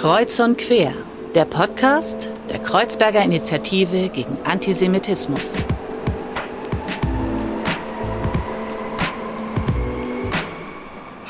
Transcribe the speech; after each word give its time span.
Kreuz 0.00 0.40
und 0.40 0.56
Quer, 0.56 0.94
der 1.34 1.44
Podcast 1.44 2.30
der 2.48 2.58
Kreuzberger 2.58 3.22
Initiative 3.22 4.08
gegen 4.08 4.38
Antisemitismus. 4.44 5.52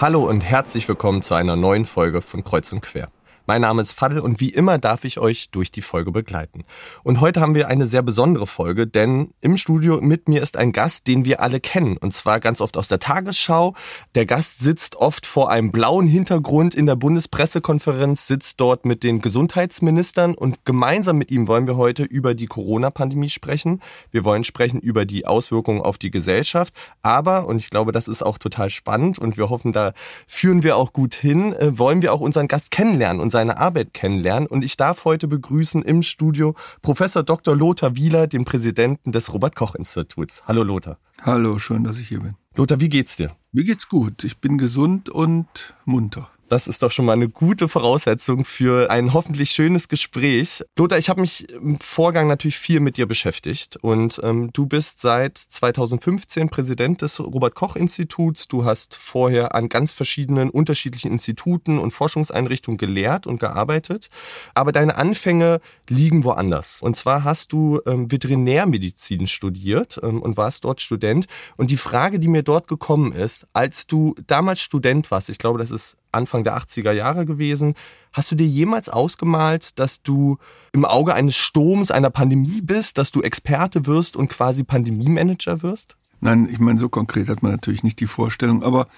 Hallo 0.00 0.28
und 0.28 0.42
herzlich 0.42 0.86
willkommen 0.86 1.20
zu 1.20 1.34
einer 1.34 1.56
neuen 1.56 1.84
Folge 1.84 2.22
von 2.22 2.44
Kreuz 2.44 2.72
und 2.72 2.82
Quer. 2.82 3.10
Mein 3.46 3.62
Name 3.62 3.82
ist 3.82 3.92
Fadl 3.94 4.20
und 4.20 4.40
wie 4.40 4.50
immer 4.50 4.78
darf 4.78 5.04
ich 5.04 5.18
euch 5.18 5.50
durch 5.50 5.70
die 5.70 5.82
Folge 5.82 6.12
begleiten. 6.12 6.64
Und 7.02 7.20
heute 7.20 7.40
haben 7.40 7.54
wir 7.54 7.68
eine 7.68 7.86
sehr 7.86 8.02
besondere 8.02 8.46
Folge, 8.46 8.86
denn 8.86 9.32
im 9.40 9.56
Studio 9.56 10.00
mit 10.00 10.28
mir 10.28 10.42
ist 10.42 10.56
ein 10.56 10.72
Gast, 10.72 11.06
den 11.06 11.24
wir 11.24 11.40
alle 11.40 11.60
kennen. 11.60 11.96
Und 11.96 12.12
zwar 12.12 12.40
ganz 12.40 12.60
oft 12.60 12.76
aus 12.76 12.88
der 12.88 12.98
Tagesschau. 12.98 13.74
Der 14.14 14.26
Gast 14.26 14.60
sitzt 14.60 14.96
oft 14.96 15.26
vor 15.26 15.50
einem 15.50 15.72
blauen 15.72 16.06
Hintergrund 16.06 16.74
in 16.74 16.86
der 16.86 16.96
Bundespressekonferenz, 16.96 18.26
sitzt 18.26 18.60
dort 18.60 18.84
mit 18.84 19.02
den 19.02 19.20
Gesundheitsministern 19.20 20.34
und 20.34 20.64
gemeinsam 20.64 21.16
mit 21.16 21.30
ihm 21.30 21.48
wollen 21.48 21.66
wir 21.66 21.76
heute 21.76 22.04
über 22.04 22.34
die 22.34 22.46
Corona-Pandemie 22.46 23.30
sprechen. 23.30 23.80
Wir 24.10 24.24
wollen 24.24 24.44
sprechen 24.44 24.80
über 24.80 25.04
die 25.06 25.26
Auswirkungen 25.26 25.80
auf 25.80 25.98
die 25.98 26.10
Gesellschaft. 26.10 26.74
Aber, 27.02 27.46
und 27.46 27.56
ich 27.56 27.70
glaube, 27.70 27.92
das 27.92 28.06
ist 28.06 28.22
auch 28.22 28.38
total 28.38 28.70
spannend 28.70 29.18
und 29.18 29.36
wir 29.36 29.48
hoffen, 29.48 29.72
da 29.72 29.92
führen 30.26 30.62
wir 30.62 30.76
auch 30.76 30.92
gut 30.92 31.14
hin, 31.14 31.52
äh, 31.54 31.78
wollen 31.78 32.02
wir 32.02 32.12
auch 32.12 32.20
unseren 32.20 32.48
Gast 32.48 32.70
kennenlernen 32.70 33.20
und 33.30 33.32
seine 33.32 33.58
Arbeit 33.58 33.94
kennenlernen. 33.94 34.48
Und 34.48 34.64
ich 34.64 34.76
darf 34.76 35.04
heute 35.04 35.28
begrüßen 35.28 35.82
im 35.82 36.02
Studio 36.02 36.56
Professor 36.82 37.22
Dr. 37.22 37.54
Lothar 37.54 37.94
Wieler, 37.94 38.26
den 38.26 38.44
Präsidenten 38.44 39.12
des 39.12 39.32
Robert-Koch-Instituts. 39.32 40.42
Hallo 40.46 40.64
Lothar. 40.64 40.98
Hallo, 41.22 41.60
schön, 41.60 41.84
dass 41.84 41.98
ich 42.00 42.08
hier 42.08 42.20
bin. 42.20 42.34
Lothar, 42.56 42.80
wie 42.80 42.88
geht's 42.88 43.16
dir? 43.16 43.30
Mir 43.52 43.62
geht's 43.62 43.88
gut. 43.88 44.24
Ich 44.24 44.38
bin 44.38 44.58
gesund 44.58 45.08
und 45.08 45.74
munter. 45.84 46.28
Das 46.50 46.66
ist 46.66 46.82
doch 46.82 46.90
schon 46.90 47.04
mal 47.04 47.12
eine 47.12 47.28
gute 47.28 47.68
Voraussetzung 47.68 48.44
für 48.44 48.90
ein 48.90 49.14
hoffentlich 49.14 49.52
schönes 49.52 49.86
Gespräch. 49.86 50.64
Lothar, 50.76 50.98
ich 50.98 51.08
habe 51.08 51.20
mich 51.20 51.48
im 51.52 51.78
Vorgang 51.78 52.26
natürlich 52.26 52.58
viel 52.58 52.80
mit 52.80 52.96
dir 52.96 53.06
beschäftigt 53.06 53.76
und 53.76 54.20
ähm, 54.24 54.50
du 54.52 54.66
bist 54.66 55.00
seit 55.00 55.38
2015 55.38 56.48
Präsident 56.48 57.02
des 57.02 57.20
Robert 57.20 57.54
Koch 57.54 57.76
Instituts. 57.76 58.48
Du 58.48 58.64
hast 58.64 58.96
vorher 58.96 59.54
an 59.54 59.68
ganz 59.68 59.92
verschiedenen 59.92 60.50
unterschiedlichen 60.50 61.12
Instituten 61.12 61.78
und 61.78 61.92
Forschungseinrichtungen 61.92 62.78
gelehrt 62.78 63.28
und 63.28 63.38
gearbeitet, 63.38 64.08
aber 64.52 64.72
deine 64.72 64.96
Anfänge 64.96 65.60
liegen 65.88 66.24
woanders. 66.24 66.82
Und 66.82 66.96
zwar 66.96 67.22
hast 67.22 67.52
du 67.52 67.80
ähm, 67.86 68.10
Veterinärmedizin 68.10 69.28
studiert 69.28 70.00
ähm, 70.02 70.20
und 70.20 70.36
warst 70.36 70.64
dort 70.64 70.80
Student. 70.80 71.26
Und 71.56 71.70
die 71.70 71.76
Frage, 71.76 72.18
die 72.18 72.26
mir 72.26 72.42
dort 72.42 72.66
gekommen 72.66 73.12
ist, 73.12 73.46
als 73.52 73.86
du 73.86 74.16
damals 74.26 74.60
Student 74.60 75.12
warst, 75.12 75.30
ich 75.30 75.38
glaube, 75.38 75.60
das 75.60 75.70
ist 75.70 75.96
Anfang 76.12 76.44
der 76.44 76.56
80er 76.58 76.92
Jahre 76.92 77.26
gewesen. 77.26 77.74
Hast 78.12 78.30
du 78.30 78.36
dir 78.36 78.46
jemals 78.46 78.88
ausgemalt, 78.88 79.78
dass 79.78 80.02
du 80.02 80.38
im 80.72 80.84
Auge 80.84 81.14
eines 81.14 81.36
Sturms, 81.36 81.90
einer 81.90 82.10
Pandemie 82.10 82.60
bist, 82.62 82.98
dass 82.98 83.10
du 83.10 83.22
Experte 83.22 83.86
wirst 83.86 84.16
und 84.16 84.28
quasi 84.28 84.64
Pandemiemanager 84.64 85.62
wirst? 85.62 85.96
Nein, 86.20 86.48
ich 86.50 86.58
meine, 86.58 86.78
so 86.78 86.88
konkret 86.88 87.28
hat 87.28 87.42
man 87.42 87.52
natürlich 87.52 87.82
nicht 87.82 88.00
die 88.00 88.06
Vorstellung, 88.06 88.62
aber 88.62 88.88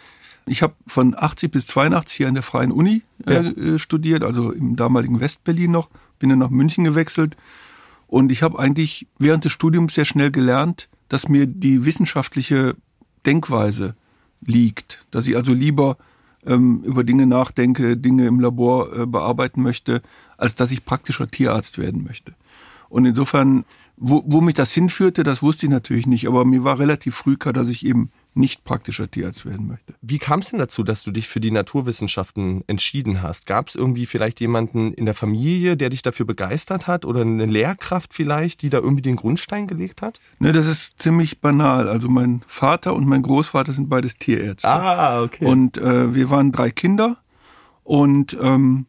ich 0.47 0.63
habe 0.63 0.75
von 0.87 1.15
80 1.17 1.51
bis 1.51 1.67
82 1.69 2.17
hier 2.17 2.29
an 2.29 2.35
der 2.35 2.43
Freien 2.43 2.73
Uni 2.73 3.03
äh, 3.27 3.33
ja. 3.33 3.41
Äh, 3.43 3.79
studiert, 3.79 4.25
also 4.25 4.51
im 4.51 4.75
damaligen 4.77 5.21
Westberlin 5.21 5.71
noch, 5.71 5.89
bin 6.19 6.31
dann 6.31 6.41
nach 6.41 6.51
München 6.51 6.85
gewechselt 6.85 7.37
und 8.13 8.31
ich 8.31 8.43
habe 8.43 8.59
eigentlich 8.59 9.07
während 9.19 9.45
des 9.45 9.53
Studiums 9.53 9.95
sehr 9.95 10.05
schnell 10.05 10.31
gelernt, 10.31 10.89
dass 11.09 11.29
mir 11.29 11.47
die 11.47 11.87
wissenschaftliche 11.87 12.77
Denkweise 13.25 13.95
liegt, 14.45 15.05
dass 15.11 15.27
ich 15.29 15.37
also 15.37 15.55
lieber 15.55 15.97
ähm, 16.47 16.83
über 16.85 17.05
Dinge 17.05 17.27
nachdenke, 17.27 17.97
Dinge 17.97 18.27
im 18.27 18.41
Labor 18.41 18.97
äh, 18.97 19.07
bearbeiten 19.07 19.63
möchte, 19.63 20.03
als 20.37 20.55
dass 20.55 20.73
ich 20.73 20.85
praktischer 20.85 21.31
Tierarzt 21.31 21.79
werden 21.79 22.05
möchte. 22.05 22.35
Und 22.89 23.07
insofern, 23.07 23.65
wo, 23.97 24.23
wo 24.27 24.41
mich 24.41 24.55
das 24.55 24.73
hinführte, 24.73 25.23
das 25.23 25.43
wusste 25.43 25.67
ich 25.67 25.71
natürlich 25.71 26.07
nicht, 26.07 26.27
aber 26.27 26.45
mir 26.45 26.65
war 26.65 26.79
relativ 26.79 27.15
früh 27.15 27.37
klar, 27.37 27.53
dass 27.53 27.69
ich 27.69 27.87
eben 27.87 28.11
nicht 28.35 28.65
praktischer 28.65 29.11
Tierarzt 29.11 29.45
werden 29.45 29.67
möchte. 29.67 29.95
Wie 30.01 30.19
kam 30.19 30.41
es 30.41 30.51
denn 30.51 30.59
dazu, 30.59 30.83
dass 30.83 31.03
du 31.03 31.11
dich 31.11 31.29
für 31.29 31.41
die 31.41 31.51
Naturwissenschaften 31.51 32.65
entschieden 32.67 33.23
hast? 33.23 33.47
Gab 33.47 33.69
es 33.69 33.75
irgendwie 33.75 34.07
vielleicht 34.07 34.41
jemanden 34.41 34.95
in 34.95 35.05
der 35.05 35.15
Familie, 35.15 35.77
der 35.77 35.91
dich 35.91 36.03
dafür 36.03 36.27
begeistert 36.27 36.87
hat 36.87 37.05
oder 37.05 37.21
eine 37.21 37.47
Lehrkraft 37.47 38.15
vielleicht, 38.15 38.63
die 38.63 38.71
da 38.71 38.79
irgendwie 38.79 39.03
den 39.03 39.17
Grundstein 39.17 39.67
gelegt 39.67 40.03
hat? 40.03 40.21
Ne, 40.39 40.53
das 40.53 40.67
ist 40.67 41.03
ziemlich 41.03 41.41
banal. 41.41 41.89
Also 41.89 42.09
mein 42.09 42.43
Vater 42.47 42.95
und 42.95 43.07
mein 43.07 43.23
Großvater 43.23 43.73
sind 43.73 43.89
beides 43.89 44.17
Tierärzte. 44.17 44.69
Ah, 44.69 45.23
okay. 45.23 45.45
Und 45.45 45.79
äh, 45.79 46.15
wir 46.15 46.31
waren 46.31 46.53
drei 46.53 46.71
Kinder 46.71 47.19
und 47.85 48.37
ähm, 48.41 48.87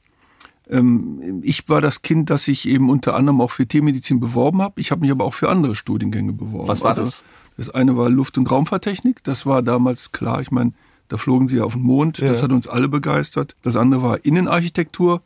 ich 0.66 1.68
war 1.68 1.82
das 1.82 2.02
Kind, 2.04 2.30
das 2.30 2.46
sich 2.46 2.68
eben 2.68 2.90
unter 2.90 3.16
anderem 3.16 3.42
auch 3.42 3.52
für 3.52 3.68
Tiermedizin 3.68 4.20
beworben 4.20 4.62
habe. 4.62 4.80
Ich 4.80 4.92
habe 4.92 5.02
mich 5.02 5.12
aber 5.12 5.26
auch 5.26 5.34
für 5.34 5.50
andere 5.50 5.76
Studiengänge 5.76 6.32
beworben. 6.34 6.68
Was 6.70 6.82
war 6.82 6.90
also, 6.90 7.02
das? 7.02 7.26
Das 7.58 7.70
eine 7.70 7.98
war 7.98 8.10
Luft- 8.10 8.38
und 8.38 8.50
Raumfahrttechnik. 8.50 9.24
Das 9.24 9.46
war 9.46 9.62
damals 9.62 10.14
klar. 10.14 10.40
Ich 10.40 10.52
meine, 10.52 10.74
da 11.10 11.18
flogen 11.18 11.48
sie 11.48 11.62
auf 11.62 11.74
den 11.74 11.84
Mond. 11.84 12.18
Ja. 12.20 12.30
Das 12.30 12.42
hat 12.42 12.52
uns 12.52 12.68
alle 12.68 12.88
begeistert. 12.88 13.56
Das 13.62 13.76
andere 13.76 14.02
war 14.02 14.26
Innenarchitektur, 14.26 15.22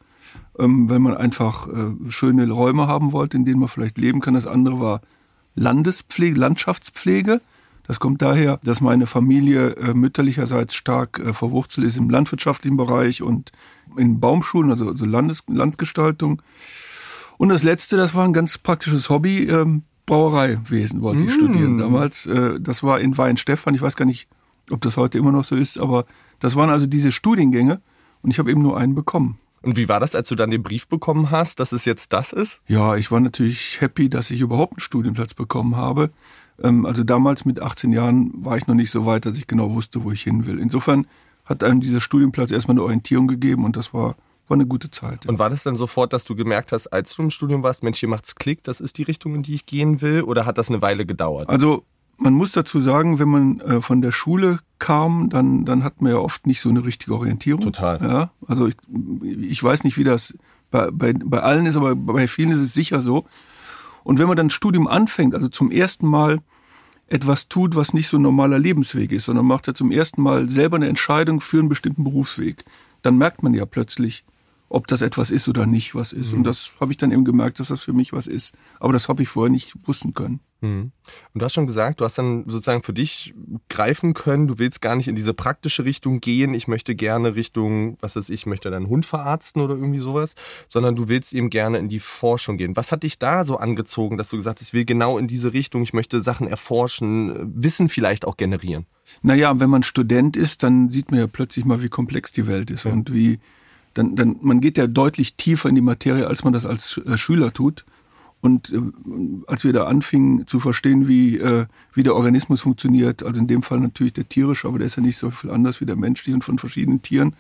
ähm, 0.57 0.89
wenn 0.89 1.01
man 1.01 1.15
einfach 1.15 1.67
äh, 1.67 2.09
schöne 2.09 2.49
Räume 2.49 2.87
haben 2.87 3.11
wollte, 3.11 3.37
in 3.37 3.45
denen 3.45 3.59
man 3.59 3.69
vielleicht 3.69 3.97
leben 3.97 4.21
kann. 4.21 4.33
Das 4.33 4.47
andere 4.47 4.79
war 4.79 5.01
Landespflege, 5.55 6.37
Landschaftspflege. 6.37 7.41
Das 7.87 7.99
kommt 7.99 8.21
daher, 8.21 8.59
dass 8.63 8.81
meine 8.81 9.07
Familie 9.07 9.75
äh, 9.77 9.93
mütterlicherseits 9.93 10.75
stark 10.75 11.19
äh, 11.19 11.33
verwurzelt 11.33 11.87
ist 11.87 11.97
im 11.97 12.09
landwirtschaftlichen 12.09 12.75
Bereich 12.75 13.21
und 13.21 13.51
in 13.95 14.19
Baumschulen, 14.19 14.71
also, 14.71 14.89
also 14.89 15.05
Landes 15.05 15.43
Landgestaltung. 15.47 16.41
Und 17.37 17.49
das 17.49 17.63
letzte, 17.63 17.95
das 17.95 18.13
war 18.13 18.25
ein 18.25 18.33
ganz 18.33 18.57
praktisches 18.57 19.09
Hobby, 19.09 19.43
ähm, 19.43 19.83
Brauereiwesen 20.05 21.01
wollte 21.01 21.23
ich 21.25 21.29
mm. 21.29 21.33
studieren 21.33 21.77
damals. 21.77 22.25
Äh, 22.25 22.59
das 22.59 22.81
war 22.81 22.99
in 22.99 23.17
Weinstefan. 23.17 23.75
Ich 23.75 23.81
weiß 23.81 23.97
gar 23.97 24.05
nicht, 24.05 24.27
ob 24.71 24.81
das 24.81 24.97
heute 24.97 25.17
immer 25.17 25.31
noch 25.31 25.43
so 25.43 25.55
ist, 25.55 25.77
aber 25.77 26.05
das 26.39 26.55
waren 26.55 26.69
also 26.69 26.87
diese 26.87 27.11
Studiengänge 27.11 27.81
und 28.21 28.31
ich 28.31 28.39
habe 28.39 28.49
eben 28.49 28.61
nur 28.61 28.77
einen 28.77 28.95
bekommen. 28.95 29.37
Und 29.61 29.75
wie 29.75 29.89
war 29.89 29.99
das, 29.99 30.15
als 30.15 30.29
du 30.29 30.35
dann 30.35 30.49
den 30.49 30.63
Brief 30.63 30.87
bekommen 30.87 31.29
hast, 31.29 31.59
dass 31.59 31.73
es 31.73 31.83
jetzt 31.83 32.13
das 32.13 32.31
ist? 32.31 32.61
Ja, 32.67 32.95
ich 32.95 33.11
war 33.11 33.19
natürlich 33.19 33.81
happy, 33.81 34.09
dass 34.09 34.31
ich 34.31 34.39
überhaupt 34.39 34.73
einen 34.73 34.79
Studienplatz 34.79 35.33
bekommen 35.33 35.75
habe. 35.75 36.11
Ähm, 36.61 36.85
also 36.85 37.03
damals 37.03 37.45
mit 37.45 37.61
18 37.61 37.91
Jahren 37.91 38.31
war 38.43 38.57
ich 38.57 38.67
noch 38.67 38.75
nicht 38.75 38.91
so 38.91 39.05
weit, 39.05 39.25
dass 39.25 39.37
ich 39.37 39.47
genau 39.47 39.73
wusste, 39.73 40.03
wo 40.03 40.11
ich 40.11 40.23
hin 40.23 40.45
will. 40.45 40.59
Insofern 40.59 41.07
hat 41.45 41.63
einem 41.63 41.81
dieser 41.81 42.01
Studienplatz 42.01 42.51
erstmal 42.51 42.75
eine 42.75 42.83
Orientierung 42.83 43.27
gegeben 43.27 43.63
und 43.63 43.77
das 43.77 43.93
war 43.93 44.15
war 44.47 44.55
eine 44.55 44.65
gute 44.65 44.89
Zeit. 44.89 45.25
Ja. 45.25 45.29
Und 45.29 45.39
war 45.39 45.49
das 45.49 45.63
dann 45.63 45.75
sofort, 45.75 46.13
dass 46.13 46.23
du 46.25 46.35
gemerkt 46.35 46.71
hast, 46.71 46.87
als 46.87 47.13
du 47.15 47.23
im 47.23 47.29
Studium 47.29 47.63
warst, 47.63 47.83
Mensch, 47.83 47.99
hier 47.99 48.09
macht's 48.09 48.35
Klick, 48.35 48.63
das 48.63 48.79
ist 48.79 48.97
die 48.97 49.03
Richtung, 49.03 49.35
in 49.35 49.43
die 49.43 49.53
ich 49.53 49.65
gehen 49.65 50.01
will? 50.01 50.21
Oder 50.21 50.45
hat 50.45 50.57
das 50.57 50.69
eine 50.69 50.81
Weile 50.81 51.05
gedauert? 51.05 51.49
Also 51.49 51.83
man 52.17 52.33
muss 52.33 52.51
dazu 52.51 52.79
sagen, 52.79 53.19
wenn 53.19 53.29
man 53.29 53.59
äh, 53.59 53.81
von 53.81 54.01
der 54.01 54.11
Schule 54.11 54.59
kam, 54.79 55.29
dann, 55.29 55.65
dann 55.65 55.83
hat 55.83 56.01
man 56.01 56.13
ja 56.13 56.17
oft 56.17 56.47
nicht 56.47 56.61
so 56.61 56.69
eine 56.69 56.85
richtige 56.85 57.13
Orientierung. 57.13 57.61
Total. 57.61 58.01
Ja, 58.01 58.31
also 58.47 58.67
ich, 58.67 58.75
ich 59.23 59.63
weiß 59.63 59.83
nicht, 59.83 59.97
wie 59.97 60.03
das 60.03 60.37
bei, 60.71 60.89
bei, 60.91 61.13
bei 61.13 61.41
allen 61.41 61.65
ist, 61.65 61.77
aber 61.77 61.95
bei 61.95 62.27
vielen 62.27 62.51
ist 62.51 62.59
es 62.59 62.73
sicher 62.73 63.01
so. 63.01 63.25
Und 64.07 64.19
wenn 64.19 64.29
man 64.29 64.37
dann 64.37 64.49
Studium 64.49 64.87
anfängt, 64.87 65.35
also 65.35 65.49
zum 65.49 65.69
ersten 65.69 66.07
Mal 66.07 66.39
etwas 67.07 67.49
tut, 67.49 67.75
was 67.75 67.93
nicht 67.93 68.07
so 68.07 68.17
ein 68.17 68.21
normaler 68.21 68.57
Lebensweg 68.57 69.11
ist, 69.11 69.25
sondern 69.25 69.45
macht 69.45 69.67
ja 69.67 69.73
zum 69.73 69.91
ersten 69.91 70.21
Mal 70.21 70.47
selber 70.47 70.77
eine 70.77 70.87
Entscheidung 70.87 71.41
für 71.41 71.59
einen 71.59 71.67
bestimmten 71.67 72.05
Berufsweg, 72.05 72.63
dann 73.01 73.17
merkt 73.17 73.43
man 73.43 73.53
ja 73.53 73.65
plötzlich, 73.65 74.23
ob 74.69 74.87
das 74.87 75.01
etwas 75.01 75.31
ist 75.31 75.47
oder 75.47 75.65
nicht 75.65 75.95
was 75.95 76.13
ist. 76.13 76.33
Mhm. 76.33 76.39
Und 76.39 76.43
das 76.45 76.73
habe 76.79 76.91
ich 76.91 76.97
dann 76.97 77.11
eben 77.11 77.25
gemerkt, 77.25 77.59
dass 77.59 77.69
das 77.69 77.81
für 77.81 77.93
mich 77.93 78.13
was 78.13 78.27
ist. 78.27 78.55
Aber 78.79 78.93
das 78.93 79.07
habe 79.07 79.23
ich 79.23 79.29
vorher 79.29 79.51
nicht 79.51 79.73
wussten 79.85 80.13
können. 80.13 80.41
Mhm. 80.61 80.91
Und 81.33 81.41
du 81.41 81.45
hast 81.45 81.53
schon 81.53 81.67
gesagt, 81.67 82.01
du 82.01 82.05
hast 82.05 82.17
dann 82.17 82.43
sozusagen 82.47 82.81
für 82.81 82.93
dich 82.93 83.33
greifen 83.69 84.13
können, 84.13 84.47
du 84.47 84.57
willst 84.57 84.81
gar 84.81 84.95
nicht 84.95 85.07
in 85.07 85.15
diese 85.15 85.33
praktische 85.33 85.85
Richtung 85.85 86.19
gehen, 86.19 86.53
ich 86.53 86.67
möchte 86.67 86.95
gerne 86.95 87.35
Richtung, 87.35 87.97
was 88.01 88.15
weiß 88.15 88.29
ich, 88.29 88.45
möchte 88.45 88.71
deinen 88.71 88.87
Hund 88.87 89.05
verarzten 89.05 89.61
oder 89.61 89.75
irgendwie 89.75 89.99
sowas, 89.99 90.33
sondern 90.67 90.95
du 90.95 91.09
willst 91.09 91.33
eben 91.33 91.49
gerne 91.49 91.77
in 91.77 91.89
die 91.89 91.99
Forschung 91.99 92.57
gehen. 92.57 92.75
Was 92.75 92.91
hat 92.91 93.03
dich 93.03 93.19
da 93.19 93.45
so 93.45 93.57
angezogen, 93.57 94.17
dass 94.17 94.29
du 94.29 94.37
gesagt 94.37 94.59
hast, 94.59 94.69
ich 94.69 94.73
will 94.73 94.85
genau 94.85 95.17
in 95.17 95.27
diese 95.27 95.53
Richtung, 95.53 95.83
ich 95.83 95.93
möchte 95.93 96.21
Sachen 96.21 96.47
erforschen, 96.47 97.53
Wissen 97.55 97.87
vielleicht 97.87 98.25
auch 98.25 98.35
generieren? 98.35 98.87
Naja, 99.21 99.59
wenn 99.59 99.69
man 99.69 99.83
Student 99.83 100.35
ist, 100.35 100.63
dann 100.63 100.89
sieht 100.89 101.11
man 101.11 101.19
ja 101.19 101.27
plötzlich 101.27 101.65
mal, 101.65 101.81
wie 101.81 101.89
komplex 101.89 102.31
die 102.31 102.47
Welt 102.47 102.71
ist 102.71 102.85
ja. 102.85 102.91
und 102.91 103.13
wie 103.13 103.39
dann, 103.97 104.15
dann 104.15 104.37
man 104.41 104.61
geht 104.61 104.77
ja 104.77 104.87
deutlich 104.87 105.35
tiefer 105.35 105.69
in 105.69 105.75
die 105.75 105.81
Materie, 105.81 106.27
als 106.27 106.43
man 106.43 106.53
das 106.53 106.65
als 106.65 106.97
äh, 106.99 107.17
Schüler 107.17 107.51
tut. 107.53 107.85
Und 108.39 108.71
äh, 108.71 108.79
als 109.47 109.63
wir 109.63 109.73
da 109.73 109.85
anfingen 109.85 110.45
zu 110.45 110.59
verstehen, 110.59 111.07
wie, 111.07 111.37
äh, 111.37 111.65
wie 111.93 112.03
der 112.03 112.15
Organismus 112.15 112.61
funktioniert, 112.61 113.23
also 113.23 113.39
in 113.39 113.47
dem 113.47 113.63
Fall 113.63 113.79
natürlich 113.79 114.13
der 114.13 114.29
tierische, 114.29 114.67
aber 114.67 114.77
der 114.77 114.85
ist 114.85 114.97
ja 114.97 115.01
nicht 115.01 115.17
so 115.17 115.31
viel 115.31 115.49
anders 115.49 115.81
wie 115.81 115.85
der 115.85 115.95
menschliche 115.95 116.35
und 116.35 116.43
von 116.43 116.59
verschiedenen 116.59 117.01
Tieren, 117.01 117.35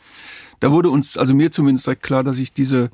da 0.59 0.71
wurde 0.71 0.89
uns, 0.89 1.17
also 1.17 1.35
mir 1.35 1.51
zumindest 1.51 1.85
direkt 1.85 2.01
klar, 2.01 2.23
dass 2.23 2.39
ich 2.39 2.51
diese, 2.51 2.89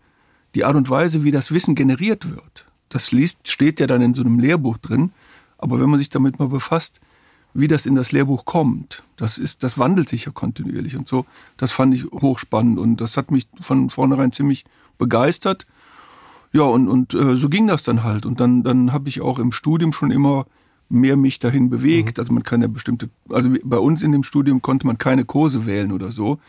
die 0.54 0.65
Art 0.65 0.75
und 0.75 0.89
Weise, 0.89 1.24
wie 1.24 1.31
das 1.31 1.54
Wissen 1.54 1.75
generiert 1.75 2.30
wird, 2.30 2.65
das 2.89 3.13
liest, 3.13 3.48
steht 3.50 3.80
ja 3.80 3.88
dann 3.88 4.01
in 4.01 4.13
so 4.13 4.21
einem 4.21 4.38
Lehrbuch 4.38 4.77
drin, 4.77 5.12
aber 5.57 5.80
wenn 5.80 5.89
man 5.89 6.00
sich 6.00 6.10
damit 6.10 6.39
mal 6.39 6.50
befasst, 6.50 7.00
wie 7.54 7.68
das 7.68 7.86
in 7.86 7.96
das 7.96 8.12
Lehrbuch 8.12 8.46
kommt, 8.46 9.04
das 9.16 9.38
ist, 9.38 9.64
das 9.64 9.78
wandelt 9.78 10.10
sich 10.10 10.26
ja 10.26 10.32
kontinuierlich 10.32 10.96
und 10.96 11.08
so. 11.08 11.26
Das 11.58 11.72
fand 11.72 11.94
ich 11.94 12.06
hochspannend 12.06 12.80
und 12.80 13.00
das 13.00 13.16
hat 13.18 13.32
mich 13.32 13.48
von 13.60 13.90
vornherein 13.90 14.32
ziemlich 14.32 14.66
begeistert. 14.98 15.66
Ja, 16.52 16.64
und, 16.64 16.88
und 16.88 17.14
äh, 17.14 17.36
so 17.36 17.50
ging 17.50 17.68
das 17.68 17.84
dann 17.84 18.04
halt. 18.04 18.26
Und 18.26 18.40
dann, 18.40 18.64
dann 18.64 18.92
habe 18.92 19.10
ich 19.10 19.22
auch 19.22 19.40
im 19.40 19.52
Studium 19.52 19.94
schon 19.94 20.12
immer 20.12 20.46
mehr 20.90 21.18
mich 21.18 21.40
dahin 21.40 21.70
bewegt. 21.70 22.18
Mhm. 22.18 22.22
Also 22.22 22.34
man 22.34 22.44
kann 22.44 22.62
ja 22.62 22.68
bestimmte, 22.68 23.10
also 23.30 23.50
bei 23.64 23.78
uns 23.78 24.04
in 24.04 24.12
dem 24.12 24.24
Studium 24.24 24.62
konnte 24.62 24.86
man 24.86 24.98
keine 24.98 25.26
Kurse 25.26 25.66
wählen 25.66 25.92
oder 25.92 26.12
so. 26.12 26.40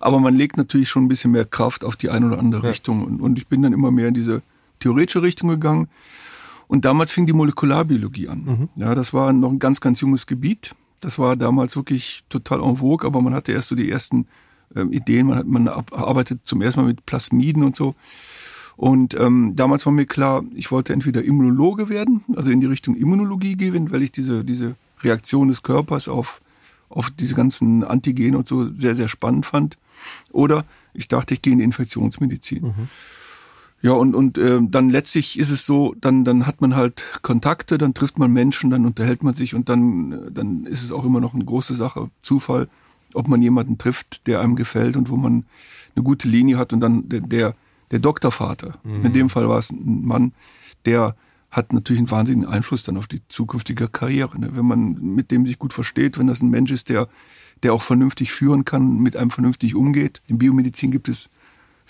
Aber 0.00 0.18
man 0.18 0.34
legt 0.34 0.56
natürlich 0.56 0.88
schon 0.88 1.04
ein 1.04 1.08
bisschen 1.08 1.30
mehr 1.30 1.44
Kraft 1.44 1.84
auf 1.84 1.96
die 1.96 2.10
eine 2.10 2.26
oder 2.26 2.38
andere 2.38 2.64
ja. 2.64 2.70
Richtung. 2.70 3.04
Und, 3.04 3.20
und 3.20 3.38
ich 3.38 3.46
bin 3.46 3.62
dann 3.62 3.72
immer 3.72 3.90
mehr 3.90 4.08
in 4.08 4.14
diese 4.14 4.42
theoretische 4.80 5.22
Richtung 5.22 5.48
gegangen. 5.48 5.88
Und 6.72 6.86
damals 6.86 7.12
fing 7.12 7.26
die 7.26 7.34
Molekularbiologie 7.34 8.30
an. 8.30 8.44
Mhm. 8.44 8.68
Ja, 8.76 8.94
das 8.94 9.12
war 9.12 9.34
noch 9.34 9.50
ein 9.50 9.58
ganz, 9.58 9.82
ganz 9.82 10.00
junges 10.00 10.26
Gebiet. 10.26 10.74
Das 11.00 11.18
war 11.18 11.36
damals 11.36 11.76
wirklich 11.76 12.24
total 12.30 12.62
en 12.62 12.76
vogue, 12.76 13.06
aber 13.06 13.20
man 13.20 13.34
hatte 13.34 13.52
erst 13.52 13.68
so 13.68 13.74
die 13.74 13.90
ersten 13.90 14.26
ähm, 14.74 14.90
Ideen. 14.90 15.26
Man, 15.26 15.36
hat, 15.36 15.46
man 15.46 15.68
arbeitet 15.68 16.40
zum 16.46 16.62
ersten 16.62 16.80
Mal 16.80 16.86
mit 16.86 17.04
Plasmiden 17.04 17.62
und 17.62 17.76
so. 17.76 17.94
Und 18.76 19.12
ähm, 19.20 19.52
damals 19.54 19.84
war 19.84 19.92
mir 19.92 20.06
klar, 20.06 20.44
ich 20.54 20.72
wollte 20.72 20.94
entweder 20.94 21.22
Immunologe 21.22 21.90
werden, 21.90 22.24
also 22.34 22.50
in 22.50 22.62
die 22.62 22.68
Richtung 22.68 22.96
Immunologie 22.96 23.56
gehen, 23.56 23.92
weil 23.92 24.00
ich 24.00 24.12
diese, 24.12 24.42
diese 24.42 24.74
Reaktion 25.02 25.48
des 25.48 25.62
Körpers 25.62 26.08
auf, 26.08 26.40
auf 26.88 27.10
diese 27.10 27.34
ganzen 27.34 27.84
Antigene 27.84 28.38
und 28.38 28.48
so 28.48 28.64
sehr, 28.72 28.94
sehr 28.94 29.08
spannend 29.08 29.44
fand. 29.44 29.76
Oder 30.30 30.64
ich 30.94 31.06
dachte, 31.06 31.34
ich 31.34 31.42
gehe 31.42 31.52
in 31.52 31.58
die 31.58 31.66
Infektionsmedizin. 31.66 32.62
Mhm. 32.62 32.88
Ja, 33.82 33.92
und, 33.92 34.14
und 34.14 34.38
äh, 34.38 34.60
dann 34.62 34.90
letztlich 34.90 35.38
ist 35.38 35.50
es 35.50 35.66
so, 35.66 35.94
dann, 36.00 36.24
dann 36.24 36.46
hat 36.46 36.60
man 36.60 36.76
halt 36.76 37.04
Kontakte, 37.22 37.78
dann 37.78 37.94
trifft 37.94 38.18
man 38.18 38.32
Menschen, 38.32 38.70
dann 38.70 38.86
unterhält 38.86 39.24
man 39.24 39.34
sich 39.34 39.54
und 39.54 39.68
dann, 39.68 40.32
dann 40.32 40.66
ist 40.66 40.84
es 40.84 40.92
auch 40.92 41.04
immer 41.04 41.20
noch 41.20 41.34
eine 41.34 41.44
große 41.44 41.74
Sache, 41.74 42.08
Zufall, 42.22 42.68
ob 43.12 43.26
man 43.26 43.42
jemanden 43.42 43.78
trifft, 43.78 44.26
der 44.28 44.40
einem 44.40 44.54
gefällt 44.54 44.96
und 44.96 45.10
wo 45.10 45.16
man 45.16 45.44
eine 45.96 46.04
gute 46.04 46.28
Linie 46.28 46.58
hat 46.58 46.72
und 46.72 46.80
dann 46.80 47.08
der, 47.08 47.20
der 47.20 47.54
der 47.92 48.00
Doktorvater, 48.00 48.78
mhm. 48.82 49.04
in 49.04 49.12
dem 49.12 49.28
Fall 49.28 49.48
war 49.48 49.58
es 49.58 49.70
ein 49.70 50.04
Mann, 50.04 50.32
der 50.86 51.14
hat 51.50 51.72
natürlich 51.72 52.00
einen 52.00 52.10
wahnsinnigen 52.10 52.50
Einfluss 52.50 52.82
dann 52.82 52.96
auf 52.96 53.06
die 53.06 53.20
zukünftige 53.28 53.86
Karriere. 53.88 54.40
Ne? 54.40 54.50
Wenn 54.56 54.64
man 54.64 54.94
mit 55.14 55.30
dem 55.30 55.44
sich 55.44 55.58
gut 55.58 55.74
versteht, 55.74 56.18
wenn 56.18 56.26
das 56.26 56.40
ein 56.40 56.48
Mensch 56.48 56.72
ist, 56.72 56.88
der, 56.88 57.08
der 57.62 57.74
auch 57.74 57.82
vernünftig 57.82 58.32
führen 58.32 58.64
kann, 58.64 58.98
mit 58.98 59.16
einem 59.16 59.30
vernünftig 59.30 59.74
umgeht. 59.74 60.22
In 60.26 60.38
Biomedizin 60.38 60.90
gibt 60.90 61.10
es 61.10 61.28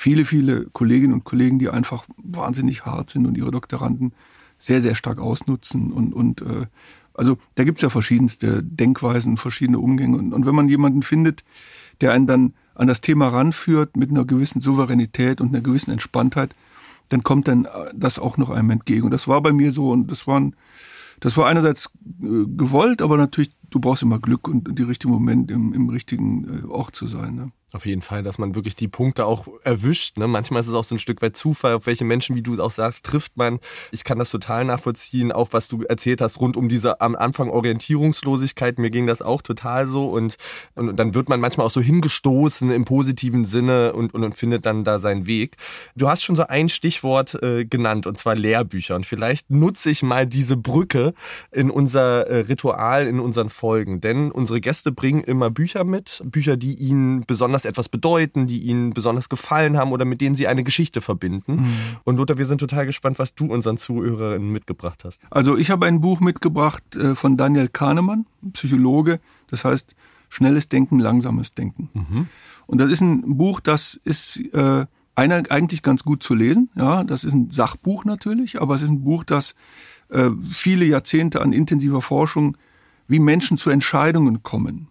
viele, 0.02 0.24
viele 0.24 0.66
Kolleginnen 0.72 1.14
und 1.14 1.22
Kollegen, 1.22 1.60
die 1.60 1.68
einfach 1.68 2.04
wahnsinnig 2.16 2.84
hart 2.84 3.10
sind 3.10 3.24
und 3.24 3.38
ihre 3.38 3.52
Doktoranden 3.52 4.12
sehr, 4.58 4.82
sehr 4.82 4.96
stark 4.96 5.20
ausnutzen. 5.20 5.92
Und, 5.92 6.12
und 6.12 6.42
äh, 6.42 6.66
also 7.14 7.38
da 7.54 7.62
gibt 7.62 7.78
es 7.78 7.82
ja 7.82 7.88
verschiedenste 7.88 8.64
Denkweisen, 8.64 9.36
verschiedene 9.36 9.78
Umgänge. 9.78 10.18
Und, 10.18 10.34
und 10.34 10.44
wenn 10.44 10.56
man 10.56 10.68
jemanden 10.68 11.02
findet, 11.02 11.44
der 12.00 12.10
einen 12.12 12.26
dann 12.26 12.54
an 12.74 12.88
das 12.88 13.00
Thema 13.00 13.28
ranführt 13.28 13.96
mit 13.96 14.10
einer 14.10 14.24
gewissen 14.24 14.60
Souveränität 14.60 15.40
und 15.40 15.50
einer 15.50 15.62
gewissen 15.62 15.92
Entspanntheit, 15.92 16.56
dann 17.08 17.22
kommt 17.22 17.46
dann 17.46 17.68
das 17.94 18.18
auch 18.18 18.38
noch 18.38 18.50
einem 18.50 18.70
entgegen. 18.70 19.04
Und 19.04 19.12
das 19.12 19.28
war 19.28 19.40
bei 19.40 19.52
mir 19.52 19.70
so 19.70 19.92
und 19.92 20.10
das 20.10 20.26
waren, 20.26 20.56
das 21.20 21.36
war 21.36 21.46
einerseits 21.46 21.90
äh, 22.22 22.46
gewollt, 22.56 23.02
aber 23.02 23.18
natürlich, 23.18 23.52
du 23.70 23.78
brauchst 23.78 24.02
immer 24.02 24.18
Glück 24.18 24.48
und 24.48 24.76
die 24.76 24.82
richtigen 24.82 25.12
Moment 25.12 25.48
im, 25.52 25.72
im 25.72 25.88
richtigen 25.90 26.64
äh, 26.64 26.66
Ort 26.66 26.96
zu 26.96 27.06
sein. 27.06 27.36
Ne? 27.36 27.52
Auf 27.74 27.86
jeden 27.86 28.02
Fall, 28.02 28.22
dass 28.22 28.38
man 28.38 28.54
wirklich 28.54 28.76
die 28.76 28.88
Punkte 28.88 29.24
auch 29.24 29.48
erwischt. 29.64 30.18
Ne? 30.18 30.28
Manchmal 30.28 30.60
ist 30.60 30.68
es 30.68 30.74
auch 30.74 30.84
so 30.84 30.94
ein 30.94 30.98
Stück 30.98 31.22
weit 31.22 31.36
Zufall, 31.36 31.74
auf 31.74 31.86
welche 31.86 32.04
Menschen, 32.04 32.36
wie 32.36 32.42
du 32.42 32.62
auch 32.62 32.70
sagst, 32.70 33.06
trifft 33.06 33.38
man. 33.38 33.60
Ich 33.92 34.04
kann 34.04 34.18
das 34.18 34.30
total 34.30 34.66
nachvollziehen, 34.66 35.32
auch 35.32 35.48
was 35.52 35.68
du 35.68 35.82
erzählt 35.82 36.20
hast 36.20 36.40
rund 36.40 36.58
um 36.58 36.68
diese 36.68 37.00
am 37.00 37.16
Anfang 37.16 37.48
Orientierungslosigkeit. 37.48 38.78
Mir 38.78 38.90
ging 38.90 39.06
das 39.06 39.22
auch 39.22 39.40
total 39.40 39.86
so 39.86 40.10
und, 40.10 40.36
und 40.74 40.96
dann 40.96 41.14
wird 41.14 41.30
man 41.30 41.40
manchmal 41.40 41.66
auch 41.66 41.70
so 41.70 41.80
hingestoßen 41.80 42.70
im 42.70 42.84
positiven 42.84 43.46
Sinne 43.46 43.94
und, 43.94 44.12
und, 44.12 44.22
und 44.22 44.34
findet 44.34 44.66
dann 44.66 44.84
da 44.84 44.98
seinen 44.98 45.26
Weg. 45.26 45.56
Du 45.96 46.08
hast 46.08 46.22
schon 46.22 46.36
so 46.36 46.46
ein 46.46 46.68
Stichwort 46.68 47.42
äh, 47.42 47.64
genannt 47.64 48.06
und 48.06 48.18
zwar 48.18 48.34
Lehrbücher 48.34 48.96
und 48.96 49.06
vielleicht 49.06 49.50
nutze 49.50 49.88
ich 49.88 50.02
mal 50.02 50.26
diese 50.26 50.58
Brücke 50.58 51.14
in 51.50 51.70
unser 51.70 52.26
äh, 52.26 52.40
Ritual, 52.40 53.06
in 53.06 53.18
unseren 53.18 53.48
Folgen, 53.48 54.02
denn 54.02 54.30
unsere 54.30 54.60
Gäste 54.60 54.92
bringen 54.92 55.24
immer 55.24 55.50
Bücher 55.50 55.84
mit, 55.84 56.22
Bücher, 56.26 56.58
die 56.58 56.74
ihnen 56.74 57.24
besonders 57.26 57.61
besonders 57.62 57.64
etwas 57.64 57.88
bedeuten, 57.88 58.46
die 58.46 58.60
ihnen 58.60 58.92
besonders 58.92 59.28
gefallen 59.28 59.76
haben 59.76 59.92
oder 59.92 60.04
mit 60.04 60.20
denen 60.20 60.34
sie 60.34 60.46
eine 60.46 60.64
Geschichte 60.64 61.00
verbinden. 61.00 61.56
Mhm. 61.56 61.66
Und 62.04 62.16
Lothar, 62.16 62.38
wir 62.38 62.46
sind 62.46 62.58
total 62.58 62.86
gespannt, 62.86 63.18
was 63.18 63.34
du 63.34 63.46
unseren 63.46 63.76
Zuhörerinnen 63.76 64.50
mitgebracht 64.50 65.04
hast. 65.04 65.20
Also 65.30 65.56
ich 65.56 65.70
habe 65.70 65.86
ein 65.86 66.00
Buch 66.00 66.20
mitgebracht 66.20 66.96
äh, 66.96 67.14
von 67.14 67.36
Daniel 67.36 67.68
Kahnemann, 67.68 68.26
Psychologe. 68.52 69.20
Das 69.48 69.64
heißt 69.64 69.94
Schnelles 70.28 70.68
Denken, 70.68 70.98
langsames 70.98 71.54
Denken. 71.54 71.90
Mhm. 71.92 72.28
Und 72.66 72.78
das 72.78 72.90
ist 72.90 73.02
ein 73.02 73.36
Buch, 73.36 73.60
das 73.60 73.94
ist 73.94 74.38
äh, 74.54 74.86
einer 75.14 75.42
eigentlich 75.50 75.82
ganz 75.82 76.04
gut 76.04 76.22
zu 76.22 76.34
lesen. 76.34 76.70
Ja, 76.74 77.04
das 77.04 77.24
ist 77.24 77.34
ein 77.34 77.50
Sachbuch 77.50 78.06
natürlich, 78.06 78.60
aber 78.60 78.74
es 78.74 78.82
ist 78.82 78.88
ein 78.88 79.04
Buch, 79.04 79.24
das 79.24 79.54
äh, 80.08 80.30
viele 80.48 80.86
Jahrzehnte 80.86 81.42
an 81.42 81.52
intensiver 81.52 82.00
Forschung, 82.00 82.56
wie 83.08 83.18
Menschen 83.18 83.58
zu 83.58 83.68
Entscheidungen 83.68 84.42
kommen, 84.42 84.88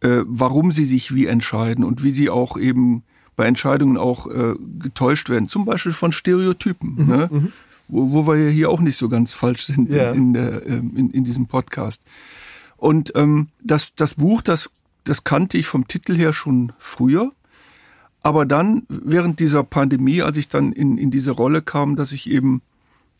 äh, 0.00 0.22
warum 0.26 0.72
sie 0.72 0.84
sich 0.84 1.14
wie 1.14 1.26
entscheiden 1.26 1.84
und 1.84 2.02
wie 2.02 2.10
sie 2.10 2.30
auch 2.30 2.56
eben 2.56 3.02
bei 3.36 3.46
Entscheidungen 3.46 3.96
auch 3.96 4.26
äh, 4.26 4.54
getäuscht 4.78 5.30
werden. 5.30 5.48
Zum 5.48 5.64
Beispiel 5.64 5.92
von 5.92 6.12
Stereotypen, 6.12 6.94
mhm, 6.96 7.06
ne? 7.06 7.28
Mhm. 7.30 7.52
Wo, 7.88 8.12
wo 8.12 8.26
wir 8.28 8.36
ja 8.36 8.50
hier 8.50 8.70
auch 8.70 8.80
nicht 8.80 8.96
so 8.96 9.08
ganz 9.08 9.34
falsch 9.34 9.64
sind 9.64 9.90
ja. 9.90 10.12
in, 10.12 10.16
in, 10.16 10.32
der, 10.34 10.66
ähm, 10.66 10.92
in, 10.96 11.10
in 11.10 11.24
diesem 11.24 11.46
Podcast. 11.46 12.02
Und 12.76 13.12
ähm, 13.16 13.48
das, 13.62 13.94
das 13.94 14.14
Buch, 14.14 14.42
das, 14.42 14.70
das 15.04 15.24
kannte 15.24 15.58
ich 15.58 15.66
vom 15.66 15.88
Titel 15.88 16.16
her 16.16 16.32
schon 16.32 16.72
früher. 16.78 17.32
Aber 18.22 18.46
dann, 18.46 18.82
während 18.88 19.40
dieser 19.40 19.64
Pandemie, 19.64 20.22
als 20.22 20.36
ich 20.36 20.48
dann 20.48 20.72
in, 20.72 20.98
in 20.98 21.10
diese 21.10 21.32
Rolle 21.32 21.62
kam, 21.62 21.96
dass 21.96 22.12
ich 22.12 22.30
eben 22.30 22.62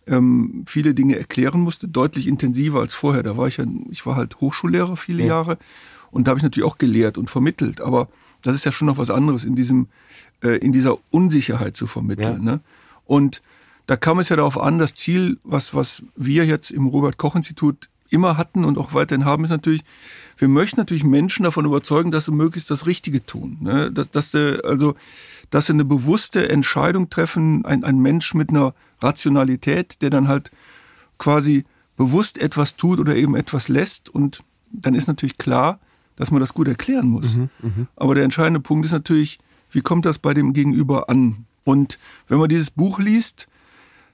ähm, 0.07 0.65
viele 0.67 0.95
Dinge 0.95 1.17
erklären 1.17 1.61
musste, 1.61 1.89
deutlich 1.89 2.27
intensiver 2.27 2.81
als 2.81 2.95
vorher. 2.95 3.23
Da 3.23 3.37
war 3.37 3.49
ich 3.49 3.57
ja, 3.57 3.65
ich 3.91 4.05
war 4.07 4.17
halt 4.17 4.41
Hochschullehrer 4.41 4.97
viele 4.97 5.23
ja. 5.23 5.29
Jahre 5.29 5.59
und 6.11 6.27
da 6.27 6.31
habe 6.31 6.39
ich 6.39 6.43
natürlich 6.45 6.69
auch 6.69 6.79
gelehrt 6.79 7.19
und 7.19 7.31
vermittelt. 7.31 7.81
Aber 7.81 8.09
das 8.43 8.55
ist 8.55 8.65
ja 8.65 8.73
schon 8.73 8.87
noch 8.87 8.99
was 8.99 9.11
anderes, 9.11 9.45
in 9.45 9.55
diesem, 9.55 9.89
äh, 10.43 10.57
in 10.59 10.73
dieser 10.73 10.97
Unsicherheit 11.11 11.77
zu 11.77 11.87
vermitteln. 11.87 12.45
Ja. 12.45 12.53
Ne? 12.53 12.61
Und 13.07 13.43
da 13.87 13.97
kam 13.97 14.19
es 14.19 14.29
ja 14.29 14.37
darauf 14.37 14.61
an, 14.61 14.79
das 14.79 14.95
Ziel, 14.95 15.39
was, 15.43 15.75
was 15.75 16.03
wir 16.17 16.47
jetzt 16.47 16.71
im 16.71 16.87
Robert-Koch-Institut 16.87 17.89
immer 18.09 18.37
hatten 18.37 18.65
und 18.65 18.79
auch 18.79 18.95
weiterhin 18.95 19.25
haben, 19.25 19.45
ist 19.45 19.51
natürlich, 19.51 19.83
wir 20.37 20.49
möchten 20.49 20.81
natürlich 20.81 21.05
Menschen 21.05 21.45
davon 21.45 21.65
überzeugen, 21.65 22.11
dass 22.11 22.27
sie 22.27 22.33
möglichst 22.33 22.71
das 22.71 22.87
Richtige 22.87 23.25
tun. 23.25 23.59
Ne? 23.61 23.91
Dass, 23.91 24.11
dass 24.11 24.33
sie, 24.33 24.65
also, 24.65 24.95
dass 25.51 25.67
sie 25.67 25.73
eine 25.73 25.85
bewusste 25.85 26.49
Entscheidung 26.49 27.11
treffen, 27.11 27.65
ein, 27.65 27.85
ein 27.85 27.99
Mensch 27.99 28.35
mit 28.35 28.51
einer 28.51 28.75
Rationalität, 29.01 30.03
der 30.03 30.11
dann 30.11 30.29
halt 30.29 30.51
quasi 31.19 31.65
bewusst 31.97 32.39
etwas 32.39 32.77
tut 32.77 32.99
oder 32.99 33.15
eben 33.15 33.37
etwas 33.37 33.69
lässt. 33.69 34.09
Und 34.09 34.43
dann 34.73 34.95
ist 34.95 35.07
natürlich 35.07 35.39
klar, 35.39 35.79
dass 36.21 36.31
man 36.31 36.41
das 36.41 36.53
gut 36.53 36.69
erklären 36.69 37.09
muss. 37.09 37.37
Mhm, 37.37 37.49
mh. 37.63 37.87
Aber 37.97 38.15
der 38.15 38.25
entscheidende 38.25 38.61
Punkt 38.61 38.85
ist 38.85 38.93
natürlich, 38.93 39.39
wie 39.73 39.81
kommt 39.81 40.05
das 40.05 40.19
bei 40.19 40.35
dem 40.35 40.53
Gegenüber 40.53 41.09
an? 41.09 41.47
Und 41.65 41.99
wenn 42.29 42.39
man 42.39 42.51
dieses 42.51 42.71
Buch 42.71 42.99
liest, 42.99 43.49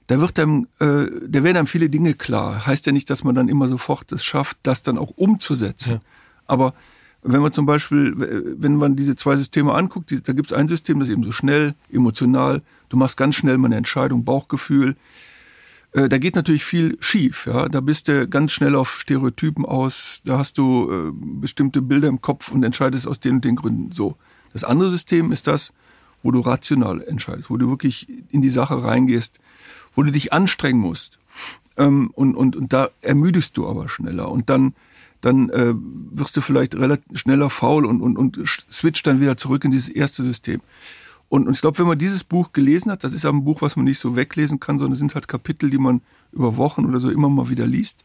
da 0.07 0.21
wird 0.21 0.39
einem, 0.39 0.67
äh, 0.79 1.07
da 1.27 1.43
werden 1.43 1.57
einem 1.57 1.67
viele 1.67 1.89
Dinge 1.89 2.13
klar. 2.13 2.65
Heißt 2.65 2.85
ja 2.85 2.93
nicht, 2.93 3.09
dass 3.09 3.25
man 3.25 3.35
dann 3.35 3.49
immer 3.49 3.67
sofort 3.67 4.09
es 4.13 4.23
schafft, 4.23 4.55
das 4.63 4.83
dann 4.83 4.97
auch 4.97 5.11
umzusetzen. 5.17 5.95
Ja. 5.95 6.01
Aber 6.45 6.73
wenn 7.23 7.41
man 7.41 7.51
zum 7.51 7.65
Beispiel, 7.65 8.55
wenn 8.57 8.77
man 8.77 8.95
diese 8.95 9.17
zwei 9.17 9.35
Systeme 9.35 9.73
anguckt, 9.73 10.09
da 10.29 10.31
gibt 10.31 10.51
es 10.51 10.57
ein 10.57 10.69
System, 10.69 10.99
das 10.99 11.09
ist 11.09 11.13
eben 11.13 11.25
so 11.25 11.33
schnell, 11.33 11.75
emotional, 11.91 12.61
du 12.87 12.95
machst 12.95 13.17
ganz 13.17 13.35
schnell 13.35 13.57
mal 13.57 13.65
eine 13.65 13.75
Entscheidung, 13.75 14.23
Bauchgefühl, 14.23 14.91
äh, 14.91 14.95
da 15.93 16.17
geht 16.17 16.35
natürlich 16.35 16.65
viel 16.65 16.97
schief. 16.99 17.47
Ja? 17.47 17.69
Da 17.69 17.81
bist 17.81 18.07
du 18.07 18.27
ganz 18.27 18.51
schnell 18.51 18.75
auf 18.75 18.99
Stereotypen 18.99 19.65
aus, 19.65 20.21
da 20.25 20.37
hast 20.37 20.57
du 20.57 20.91
äh, 20.91 21.11
bestimmte 21.13 21.81
Bilder 21.81 22.07
im 22.07 22.21
Kopf 22.21 22.51
und 22.51 22.63
entscheidest 22.63 23.07
aus 23.07 23.19
den 23.19 23.35
und 23.35 23.45
den 23.45 23.55
Gründen 23.55 23.91
so. 23.91 24.15
Das 24.53 24.63
andere 24.63 24.89
System 24.89 25.31
ist 25.31 25.47
das, 25.47 25.73
wo 26.23 26.31
du 26.31 26.39
rational 26.39 27.01
entscheidest, 27.01 27.49
wo 27.49 27.57
du 27.57 27.69
wirklich 27.69 28.07
in 28.29 28.41
die 28.41 28.49
Sache 28.49 28.83
reingehst, 28.83 29.39
wo 29.93 30.03
du 30.03 30.11
dich 30.11 30.33
anstrengen 30.33 30.79
musst. 30.79 31.19
Ähm, 31.77 32.11
und, 32.13 32.35
und, 32.35 32.55
und 32.55 32.73
da 32.73 32.89
ermüdest 33.01 33.57
du 33.57 33.67
aber 33.67 33.87
schneller. 33.87 34.29
Und 34.29 34.49
dann, 34.49 34.73
dann 35.21 35.49
äh, 35.49 35.73
wirst 35.75 36.35
du 36.35 36.41
vielleicht 36.41 36.75
relativ 36.75 37.05
schneller 37.17 37.49
faul 37.49 37.85
und, 37.85 38.01
und, 38.01 38.17
und 38.17 38.39
switcht 38.45 39.07
dann 39.07 39.21
wieder 39.21 39.37
zurück 39.37 39.63
in 39.63 39.71
dieses 39.71 39.89
erste 39.89 40.23
System. 40.23 40.61
Und, 41.29 41.47
und 41.47 41.53
ich 41.53 41.61
glaube, 41.61 41.77
wenn 41.79 41.87
man 41.87 41.99
dieses 41.99 42.23
Buch 42.23 42.53
gelesen 42.53 42.91
hat, 42.91 43.03
das 43.03 43.13
ist 43.13 43.25
ein 43.25 43.43
Buch, 43.43 43.61
was 43.61 43.75
man 43.75 43.85
nicht 43.85 43.99
so 43.99 44.15
weglesen 44.15 44.59
kann, 44.59 44.79
sondern 44.79 44.93
es 44.93 44.99
sind 44.99 45.13
halt 45.13 45.27
Kapitel, 45.27 45.69
die 45.69 45.77
man 45.77 46.01
über 46.31 46.57
Wochen 46.57 46.85
oder 46.85 46.99
so 46.99 47.09
immer 47.09 47.29
mal 47.29 47.49
wieder 47.49 47.67
liest, 47.67 48.03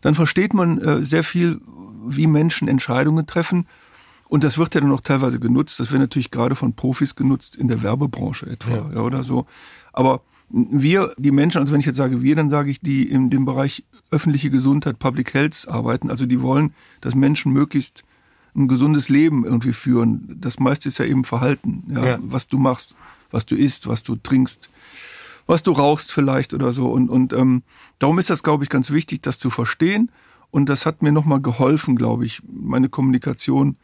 dann 0.00 0.14
versteht 0.14 0.54
man 0.54 0.78
äh, 0.78 1.04
sehr 1.04 1.22
viel, 1.22 1.60
wie 2.06 2.26
Menschen 2.26 2.66
Entscheidungen 2.66 3.26
treffen. 3.26 3.66
Und 4.28 4.44
das 4.44 4.58
wird 4.58 4.74
ja 4.74 4.80
dann 4.80 4.92
auch 4.92 5.00
teilweise 5.00 5.38
genutzt. 5.38 5.78
Das 5.80 5.90
wird 5.90 6.00
natürlich 6.00 6.30
gerade 6.30 6.54
von 6.54 6.72
Profis 6.74 7.14
genutzt 7.14 7.56
in 7.56 7.68
der 7.68 7.82
Werbebranche 7.82 8.46
etwa 8.46 8.70
ja. 8.70 8.90
Ja, 8.94 9.00
oder 9.00 9.22
so. 9.22 9.46
Aber 9.92 10.22
wir, 10.48 11.12
die 11.16 11.30
Menschen, 11.30 11.60
also 11.60 11.72
wenn 11.72 11.80
ich 11.80 11.86
jetzt 11.86 11.96
sage 11.96 12.22
wir, 12.22 12.34
dann 12.34 12.50
sage 12.50 12.70
ich, 12.70 12.80
die 12.80 13.08
in 13.08 13.30
dem 13.30 13.44
Bereich 13.44 13.84
öffentliche 14.10 14.50
Gesundheit, 14.50 14.98
Public 14.98 15.34
Health 15.34 15.66
arbeiten, 15.68 16.10
also 16.10 16.26
die 16.26 16.42
wollen, 16.42 16.74
dass 17.00 17.14
Menschen 17.14 17.52
möglichst 17.52 18.04
ein 18.54 18.68
gesundes 18.68 19.08
Leben 19.08 19.44
irgendwie 19.44 19.72
führen. 19.72 20.36
Das 20.40 20.58
meiste 20.58 20.88
ist 20.88 20.98
ja 20.98 21.04
eben 21.04 21.24
Verhalten, 21.24 21.84
ja, 21.88 22.04
ja. 22.04 22.18
was 22.20 22.46
du 22.48 22.58
machst. 22.58 22.94
was 23.30 23.46
du 23.46 23.56
isst, 23.56 23.86
was 23.86 24.02
du 24.02 24.16
trinkst, 24.16 24.68
was 25.46 25.62
du 25.62 25.72
rauchst 25.72 26.12
vielleicht 26.12 26.54
oder 26.54 26.72
so. 26.72 26.90
Und, 26.90 27.08
und 27.10 27.32
ähm, 27.32 27.62
darum 27.98 28.18
ist 28.18 28.30
das, 28.30 28.42
glaube 28.42 28.64
ich, 28.64 28.70
ganz 28.70 28.90
wichtig, 28.90 29.22
das 29.22 29.38
zu 29.38 29.50
verstehen. 29.50 30.10
Und 30.50 30.68
das 30.68 30.84
hat 30.84 31.02
mir 31.02 31.12
nochmal 31.12 31.40
geholfen, 31.40 31.96
glaube 31.96 32.26
ich, 32.26 32.42
meine 32.48 32.88
Kommunikation 32.88 33.76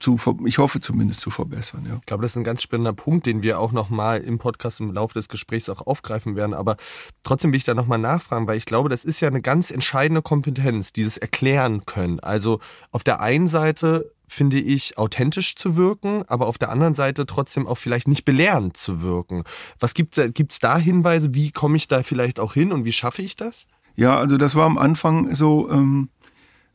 zu, 0.00 0.16
ich 0.44 0.58
hoffe 0.58 0.80
zumindest 0.80 1.20
zu 1.20 1.30
verbessern. 1.30 1.86
Ja. 1.88 1.96
Ich 2.00 2.06
glaube, 2.06 2.22
das 2.22 2.32
ist 2.32 2.36
ein 2.36 2.44
ganz 2.44 2.62
spannender 2.62 2.92
Punkt, 2.92 3.26
den 3.26 3.42
wir 3.42 3.60
auch 3.60 3.72
nochmal 3.72 4.20
im 4.20 4.38
Podcast 4.38 4.80
im 4.80 4.92
Laufe 4.92 5.14
des 5.14 5.28
Gesprächs 5.28 5.68
auch 5.68 5.86
aufgreifen 5.86 6.34
werden. 6.34 6.54
Aber 6.54 6.76
trotzdem 7.22 7.52
will 7.52 7.56
ich 7.58 7.64
da 7.64 7.74
nochmal 7.74 7.98
nachfragen, 7.98 8.46
weil 8.46 8.56
ich 8.56 8.66
glaube, 8.66 8.88
das 8.88 9.04
ist 9.04 9.20
ja 9.20 9.28
eine 9.28 9.42
ganz 9.42 9.70
entscheidende 9.70 10.22
Kompetenz, 10.22 10.92
dieses 10.92 11.16
Erklären 11.16 11.86
können. 11.86 12.20
Also 12.20 12.58
auf 12.90 13.04
der 13.04 13.20
einen 13.20 13.46
Seite 13.46 14.12
finde 14.26 14.60
ich, 14.60 14.96
authentisch 14.96 15.56
zu 15.56 15.74
wirken, 15.74 16.22
aber 16.28 16.46
auf 16.46 16.56
der 16.56 16.70
anderen 16.70 16.94
Seite 16.94 17.26
trotzdem 17.26 17.66
auch 17.66 17.74
vielleicht 17.74 18.06
nicht 18.06 18.24
belehrend 18.24 18.76
zu 18.76 19.02
wirken. 19.02 19.42
Was 19.80 19.92
gibt 19.92 20.16
es 20.18 20.58
da 20.60 20.78
Hinweise? 20.78 21.34
Wie 21.34 21.50
komme 21.50 21.76
ich 21.76 21.88
da 21.88 22.04
vielleicht 22.04 22.38
auch 22.38 22.54
hin 22.54 22.70
und 22.70 22.84
wie 22.84 22.92
schaffe 22.92 23.22
ich 23.22 23.34
das? 23.34 23.66
Ja, 23.96 24.16
also 24.16 24.36
das 24.36 24.54
war 24.54 24.66
am 24.66 24.78
Anfang 24.78 25.34
so, 25.34 25.68
ähm, 25.70 26.10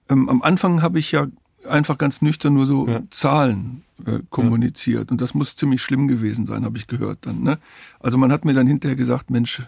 ähm, 0.09 0.27
am 0.27 0.41
Anfang 0.41 0.81
habe 0.81 0.99
ich 0.99 1.13
ja 1.13 1.27
einfach 1.67 1.97
ganz 1.97 2.21
nüchtern 2.21 2.53
nur 2.53 2.65
so 2.65 2.87
ja. 2.87 3.01
Zahlen 3.09 3.83
äh, 4.05 4.19
kommuniziert. 4.29 5.05
Ja. 5.05 5.11
Und 5.11 5.21
das 5.21 5.33
muss 5.33 5.55
ziemlich 5.55 5.81
schlimm 5.81 6.07
gewesen 6.07 6.45
sein, 6.45 6.65
habe 6.65 6.77
ich 6.77 6.87
gehört 6.87 7.19
dann. 7.21 7.41
Ne? 7.41 7.57
Also 7.99 8.17
man 8.17 8.31
hat 8.31 8.45
mir 8.45 8.53
dann 8.53 8.67
hinterher 8.67 8.95
gesagt, 8.95 9.29
Mensch, 9.29 9.61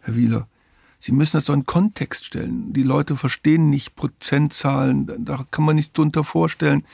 Herr 0.00 0.16
Wieler, 0.16 0.48
Sie 0.98 1.10
müssen 1.10 1.36
das 1.36 1.46
doch 1.46 1.54
in 1.54 1.66
Kontext 1.66 2.24
stellen. 2.24 2.72
Die 2.72 2.84
Leute 2.84 3.16
verstehen 3.16 3.70
nicht 3.70 3.96
Prozentzahlen, 3.96 5.24
da 5.24 5.44
kann 5.50 5.64
man 5.64 5.74
nichts 5.74 5.90
drunter 5.90 6.22
vorstellen. 6.22 6.84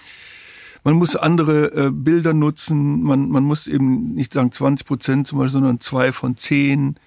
Man 0.82 0.94
muss 0.94 1.14
andere 1.14 1.74
äh, 1.74 1.90
Bilder 1.90 2.32
nutzen, 2.32 3.02
man, 3.02 3.28
man 3.28 3.44
muss 3.44 3.66
eben 3.66 4.14
nicht 4.14 4.32
sagen 4.32 4.50
20 4.50 4.86
Prozent 4.86 5.26
zum 5.26 5.38
Beispiel, 5.38 5.60
sondern 5.60 5.80
zwei 5.80 6.12
von 6.12 6.38
zehn. 6.38 6.98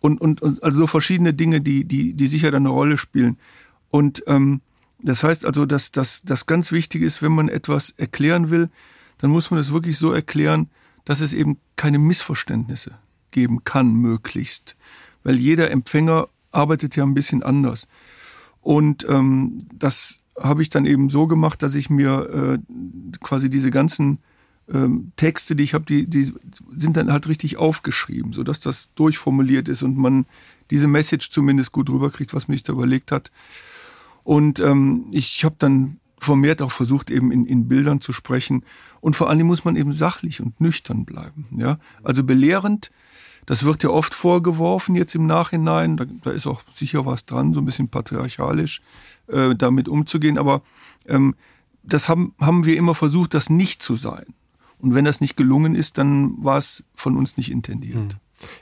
Und, 0.00 0.20
und, 0.20 0.42
und 0.42 0.64
also 0.64 0.78
so 0.78 0.86
verschiedene 0.88 1.32
Dinge, 1.32 1.60
die, 1.60 1.84
die, 1.84 2.14
die 2.14 2.26
sicher 2.26 2.50
dann 2.50 2.62
eine 2.62 2.74
Rolle 2.74 2.96
spielen. 2.96 3.38
Und 3.90 4.24
ähm, 4.26 4.62
das 5.06 5.22
heißt 5.22 5.44
also, 5.44 5.66
dass 5.66 5.92
das 5.92 6.46
ganz 6.46 6.72
wichtig 6.72 7.02
ist, 7.02 7.22
wenn 7.22 7.32
man 7.32 7.48
etwas 7.48 7.90
erklären 7.90 8.50
will, 8.50 8.70
dann 9.18 9.30
muss 9.30 9.50
man 9.50 9.60
es 9.60 9.72
wirklich 9.72 9.98
so 9.98 10.12
erklären, 10.12 10.68
dass 11.04 11.20
es 11.20 11.32
eben 11.32 11.58
keine 11.76 11.98
Missverständnisse 11.98 12.98
geben 13.30 13.64
kann, 13.64 13.94
möglichst. 13.94 14.76
Weil 15.22 15.36
jeder 15.36 15.70
Empfänger 15.70 16.28
arbeitet 16.50 16.96
ja 16.96 17.04
ein 17.04 17.14
bisschen 17.14 17.42
anders. 17.42 17.88
Und 18.60 19.06
ähm, 19.08 19.66
das 19.72 20.18
habe 20.38 20.62
ich 20.62 20.70
dann 20.70 20.86
eben 20.86 21.08
so 21.08 21.26
gemacht, 21.26 21.62
dass 21.62 21.74
ich 21.74 21.88
mir 21.88 22.58
äh, 22.58 23.18
quasi 23.20 23.48
diese 23.48 23.70
ganzen 23.70 24.18
ähm, 24.72 25.12
Texte, 25.16 25.54
die 25.54 25.62
ich 25.62 25.74
habe, 25.74 25.84
die, 25.84 26.08
die 26.08 26.34
sind 26.76 26.96
dann 26.96 27.12
halt 27.12 27.28
richtig 27.28 27.56
aufgeschrieben, 27.56 28.32
sodass 28.32 28.58
das 28.60 28.92
durchformuliert 28.94 29.68
ist 29.68 29.82
und 29.82 29.96
man 29.96 30.26
diese 30.70 30.88
Message 30.88 31.30
zumindest 31.30 31.72
gut 31.72 31.88
rüberkriegt, 31.88 32.34
was 32.34 32.48
mich 32.48 32.64
da 32.64 32.72
überlegt 32.72 33.12
hat. 33.12 33.30
Und 34.26 34.58
ähm, 34.58 35.06
ich 35.12 35.44
habe 35.44 35.54
dann 35.56 36.00
vermehrt 36.18 36.60
auch 36.60 36.72
versucht, 36.72 37.12
eben 37.12 37.30
in, 37.30 37.46
in 37.46 37.68
Bildern 37.68 38.00
zu 38.00 38.12
sprechen. 38.12 38.64
Und 39.00 39.14
vor 39.14 39.30
allem 39.30 39.46
muss 39.46 39.64
man 39.64 39.76
eben 39.76 39.92
sachlich 39.92 40.40
und 40.40 40.60
nüchtern 40.60 41.04
bleiben. 41.04 41.46
Ja? 41.52 41.78
Also 42.02 42.24
belehrend, 42.24 42.90
das 43.46 43.62
wird 43.62 43.84
ja 43.84 43.90
oft 43.90 44.14
vorgeworfen 44.14 44.96
jetzt 44.96 45.14
im 45.14 45.26
Nachhinein. 45.26 45.96
Da, 45.96 46.06
da 46.24 46.32
ist 46.32 46.48
auch 46.48 46.62
sicher 46.74 47.06
was 47.06 47.24
dran, 47.24 47.54
so 47.54 47.60
ein 47.60 47.66
bisschen 47.66 47.86
patriarchalisch 47.86 48.82
äh, 49.28 49.54
damit 49.54 49.88
umzugehen. 49.88 50.38
Aber 50.38 50.62
ähm, 51.06 51.36
das 51.84 52.08
haben, 52.08 52.34
haben 52.40 52.66
wir 52.66 52.76
immer 52.76 52.96
versucht, 52.96 53.32
das 53.32 53.48
nicht 53.48 53.80
zu 53.80 53.94
sein. 53.94 54.26
Und 54.80 54.92
wenn 54.92 55.04
das 55.04 55.20
nicht 55.20 55.36
gelungen 55.36 55.76
ist, 55.76 55.98
dann 55.98 56.34
war 56.42 56.58
es 56.58 56.82
von 56.96 57.16
uns 57.16 57.36
nicht 57.36 57.52
intendiert. 57.52 57.94
Hm. 57.94 58.08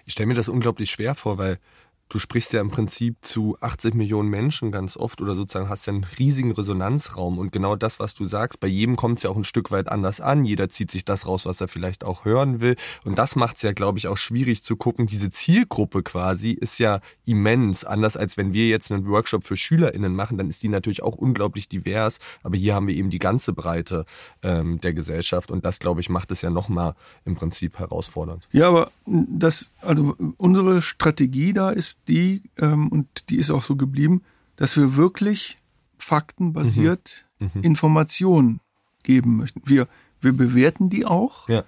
Ich 0.04 0.12
stelle 0.12 0.26
mir 0.26 0.35
das 0.35 0.50
unglaublich 0.50 0.90
schwer 0.90 1.14
vor, 1.14 1.38
weil 1.38 1.59
du 2.08 2.18
sprichst 2.18 2.52
ja 2.52 2.61
im 2.61 2.70
Prinzip 2.70 3.16
zu 3.23 3.56
80 3.61 3.94
Millionen 3.94 4.28
Menschen 4.28 4.70
ganz 4.70 4.96
oft 4.96 5.20
oder 5.20 5.34
sozusagen 5.34 5.68
hast 5.68 5.87
ja 5.87 5.92
einen 5.92 6.06
riesigen 6.18 6.52
Resonanzraum 6.52 7.38
und 7.38 7.52
genau 7.52 7.76
das, 7.76 7.99
was 7.99 8.14
du 8.14 8.25
sagst, 8.25 8.61
bei 8.61 8.68
jedem 8.68 8.96
kommt 8.96 9.18
es 9.18 9.25
ja 9.25 9.30
auch 9.30 9.37
ein 9.37 9.44
Stück 9.44 9.70
weit 9.70 9.88
anders 9.88 10.20
an. 10.20 10.44
Jeder 10.44 10.68
zieht 10.68 10.90
sich 10.90 11.04
das 11.04 11.26
raus, 11.26 11.46
was 11.46 11.61
er 11.61 11.68
vielleicht 11.68 12.04
auch 12.04 12.25
hören 12.25 12.61
will 12.61 12.76
und 13.04 13.18
das 13.18 13.37
macht 13.37 13.56
es 13.56 13.62
ja, 13.62 13.73
glaube 13.73 13.99
ich, 13.99 14.08
auch 14.08 14.16
schwierig 14.16 14.62
zu 14.62 14.76
gucken. 14.76 15.06
Diese 15.06 15.30
Zielgruppe 15.30 16.02
quasi 16.02 16.50
ist 16.52 16.78
ja 16.78 17.00
immens, 17.26 17.84
anders 17.84 18.16
als 18.16 18.37
wenn 18.37 18.52
wir 18.52 18.68
jetzt 18.68 18.92
einen 18.92 19.06
Workshop 19.06 19.44
für 19.44 19.56
SchülerInnen 19.56 20.14
machen, 20.14 20.38
dann 20.38 20.49
ist 20.49 20.62
die 20.62 20.68
natürlich 20.68 21.02
auch 21.02 21.16
unglaublich 21.16 21.68
divers, 21.68 22.18
aber 22.42 22.56
hier 22.56 22.75
haben 22.75 22.87
wir 22.87 22.94
eben 22.94 23.11
die 23.11 23.18
ganze 23.18 23.52
Breite 23.52 24.04
ähm, 24.42 24.80
der 24.80 24.92
Gesellschaft 24.92 25.50
und 25.50 25.64
das, 25.64 25.78
glaube 25.78 26.00
ich, 26.00 26.08
macht 26.08 26.30
es 26.30 26.42
ja 26.42 26.50
nochmal 26.50 26.94
im 27.25 27.34
Prinzip 27.34 27.78
herausfordernd. 27.78 28.46
Ja, 28.52 28.68
aber 28.68 28.90
das, 29.06 29.70
also 29.80 30.16
unsere 30.37 30.82
Strategie 30.82 31.52
da 31.52 31.70
ist 31.70 31.94
die, 32.09 32.43
ähm, 32.59 32.89
und 32.89 33.31
die 33.31 33.37
ist 33.37 33.51
auch 33.51 33.63
so 33.63 33.77
geblieben, 33.77 34.23
dass 34.57 34.77
wir 34.77 34.97
wirklich 34.97 35.59
faktenbasiert 35.99 37.27
mhm. 37.39 37.51
Mhm. 37.55 37.63
Informationen 37.63 38.61
geben 39.03 39.37
möchten. 39.37 39.63
Wir, 39.65 39.89
wir 40.21 40.33
bewerten 40.33 40.91
die 40.91 41.05
auch, 41.05 41.49
ja. 41.49 41.65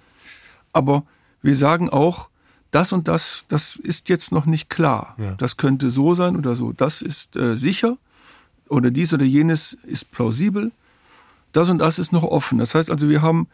aber 0.73 1.05
wir 1.41 1.55
sagen 1.55 1.89
auch, 1.89 2.29
das 2.71 2.91
und 2.91 3.07
das, 3.07 3.45
das 3.47 3.75
ist 3.75 4.09
jetzt 4.09 4.31
noch 4.31 4.45
nicht 4.45 4.69
klar. 4.69 5.15
Ja. 5.17 5.35
Das 5.35 5.57
könnte 5.57 5.89
so 5.89 6.15
sein 6.15 6.35
oder 6.35 6.55
so. 6.55 6.73
Das 6.73 7.01
ist 7.01 7.37
äh, 7.37 7.55
sicher 7.55 7.97
oder 8.67 8.91
dies 8.91 9.13
oder 9.13 9.23
jenes 9.23 9.73
ist 9.73 10.11
plausibel. 10.11 10.71
Das 11.53 11.69
und 11.69 11.79
das 11.79 11.97
ist 11.97 12.11
noch 12.11 12.23
offen. 12.23 12.57
Das 12.57 12.75
heißt 12.75 12.91
also, 12.91 13.07
wir 13.09 13.21
haben 13.21 13.47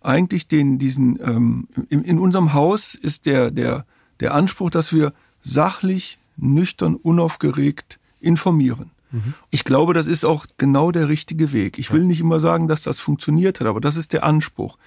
eigentlich 0.00 0.48
den, 0.48 0.78
diesen, 0.78 1.18
ähm, 1.22 1.68
in, 1.88 2.04
in 2.04 2.18
unserem 2.18 2.52
Haus 2.52 2.94
ist 2.94 3.26
der, 3.26 3.50
der, 3.50 3.84
der 4.20 4.34
Anspruch, 4.34 4.70
dass 4.70 4.92
wir 4.92 5.12
sachlich 5.42 6.18
nüchtern, 6.36 6.94
unaufgeregt 6.94 7.98
informieren. 8.20 8.90
Mhm. 9.10 9.34
Ich 9.50 9.64
glaube, 9.64 9.94
das 9.94 10.06
ist 10.06 10.24
auch 10.24 10.46
genau 10.58 10.90
der 10.90 11.08
richtige 11.08 11.52
Weg. 11.52 11.78
Ich 11.78 11.92
will 11.92 12.04
nicht 12.04 12.20
immer 12.20 12.40
sagen, 12.40 12.68
dass 12.68 12.82
das 12.82 13.00
funktioniert 13.00 13.60
hat, 13.60 13.66
aber 13.66 13.80
das 13.80 13.96
ist 13.96 14.12
der 14.12 14.24
Anspruch. 14.24 14.78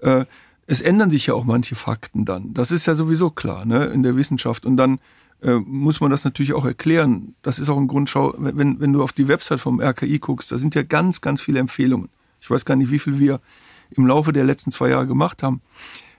Äh, 0.00 0.24
es 0.66 0.80
ändern 0.80 1.10
sich 1.10 1.26
ja 1.26 1.34
auch 1.34 1.44
manche 1.44 1.76
Fakten 1.76 2.24
dann. 2.24 2.52
Das 2.54 2.70
ist 2.70 2.86
ja 2.86 2.94
sowieso 2.94 3.30
klar 3.30 3.64
ne, 3.64 3.86
in 3.86 4.02
der 4.02 4.16
Wissenschaft. 4.16 4.66
Und 4.66 4.76
dann 4.76 4.98
äh, 5.42 5.54
muss 5.54 6.00
man 6.00 6.10
das 6.10 6.24
natürlich 6.24 6.54
auch 6.54 6.64
erklären. 6.64 7.34
Das 7.42 7.58
ist 7.58 7.68
auch 7.68 7.76
ein 7.76 7.86
Grundschau. 7.86 8.34
Wenn, 8.36 8.80
wenn 8.80 8.92
du 8.92 9.02
auf 9.02 9.12
die 9.12 9.28
Website 9.28 9.60
vom 9.60 9.80
RKI 9.80 10.18
guckst, 10.18 10.50
da 10.50 10.58
sind 10.58 10.74
ja 10.74 10.82
ganz, 10.82 11.20
ganz 11.20 11.40
viele 11.40 11.60
Empfehlungen. 11.60 12.08
Ich 12.40 12.50
weiß 12.50 12.64
gar 12.64 12.76
nicht, 12.76 12.90
wie 12.90 12.98
viel 12.98 13.18
wir 13.18 13.40
im 13.90 14.06
Laufe 14.06 14.32
der 14.32 14.44
letzten 14.44 14.72
zwei 14.72 14.88
Jahre 14.88 15.06
gemacht 15.06 15.42
haben. 15.42 15.60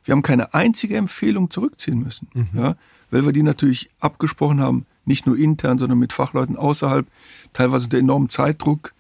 Wir 0.08 0.14
haben 0.14 0.24
keine 0.24 0.54
einzige 0.54 0.98
Empfehlung 0.98 1.52
zurückziehen 1.52 2.02
müssen. 2.02 2.30
Mhm. 2.34 2.48
Ja? 2.54 2.76
weil 3.12 3.26
wir 3.26 3.34
die 3.34 3.44
natürlich 3.44 3.90
abgesprochen 4.00 4.62
haben, 4.62 4.86
nicht 5.06 5.26
nur 5.26 5.38
intern, 5.38 5.80
sondern 5.80 6.00
mit 6.00 6.14
Fachleuten 6.14 6.58
außerhalb, 6.58 7.08
teilweise 7.54 7.86
unter 7.86 7.98
enormem 7.98 8.30
Zeitdruck. 8.30 8.94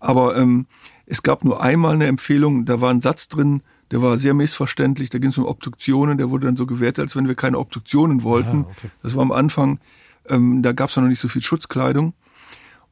Aber 0.00 0.36
ähm, 0.36 0.66
es 1.06 1.22
gab 1.22 1.44
nur 1.44 1.62
einmal 1.62 1.94
eine 1.94 2.06
Empfehlung, 2.06 2.66
da 2.66 2.80
war 2.80 2.90
ein 2.90 3.00
Satz 3.00 3.28
drin, 3.28 3.62
der 3.90 4.02
war 4.02 4.18
sehr 4.18 4.34
missverständlich, 4.34 5.08
da 5.08 5.18
ging 5.18 5.30
es 5.30 5.38
um 5.38 5.46
Obduktionen, 5.46 6.18
der 6.18 6.30
wurde 6.30 6.46
dann 6.46 6.56
so 6.56 6.66
gewertet, 6.66 7.04
als 7.04 7.16
wenn 7.16 7.26
wir 7.26 7.34
keine 7.34 7.58
Obduktionen 7.58 8.22
wollten. 8.22 8.64
Aha, 8.64 8.70
okay. 8.70 8.90
Das 9.02 9.16
war 9.16 9.22
am 9.22 9.32
Anfang, 9.32 9.80
ähm, 10.28 10.62
da 10.62 10.72
gab 10.72 10.90
es 10.90 10.96
noch 10.96 11.04
nicht 11.04 11.20
so 11.20 11.28
viel 11.28 11.42
Schutzkleidung. 11.42 12.12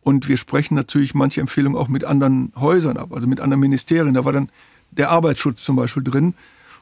Und 0.00 0.28
wir 0.28 0.36
sprechen 0.36 0.74
natürlich 0.74 1.14
manche 1.14 1.40
Empfehlungen 1.40 1.76
auch 1.76 1.88
mit 1.88 2.04
anderen 2.04 2.52
Häusern 2.56 2.96
ab, 2.96 3.12
also 3.12 3.26
mit 3.26 3.40
anderen 3.40 3.60
Ministerien. 3.60 4.14
Da 4.14 4.24
war 4.24 4.32
dann 4.32 4.48
der 4.92 5.10
Arbeitsschutz 5.10 5.64
zum 5.64 5.76
Beispiel 5.76 6.04
drin. 6.04 6.34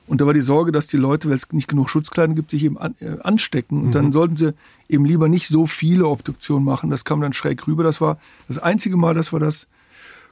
Und 0.07 0.21
da 0.21 0.27
war 0.27 0.35
die 0.35 0.41
Sorge, 0.41 0.71
dass 0.71 0.87
die 0.87 0.99
Leute, 0.99 1.29
weil 1.29 1.37
es 1.37 1.51
nicht 1.53 1.69
genug 1.69 1.89
Schutzkleidung 1.89 2.37
gibt, 2.37 2.51
sich 2.51 2.65
eben 2.65 2.77
an, 2.79 2.95
äh, 3.01 3.17
anstecken. 3.23 3.81
Und 3.81 3.87
mhm. 3.89 3.93
dann 3.93 4.13
sollten 4.13 4.37
sie 4.37 4.55
eben 4.89 5.05
lieber 5.05 5.29
nicht 5.29 5.49
so 5.49 5.67
viele 5.67 6.07
Obduktionen 6.07 6.65
machen. 6.65 6.91
Das 6.91 7.05
kam 7.05 7.21
dann 7.21 7.33
schräg 7.33 7.67
rüber. 7.67 7.83
Das 7.85 8.01
war 8.01 8.19
das 8.47 8.59
einzige 8.59 8.97
Mal, 8.97 9.15
dass 9.15 9.33
wir 9.33 9.41
das 9.41 9.67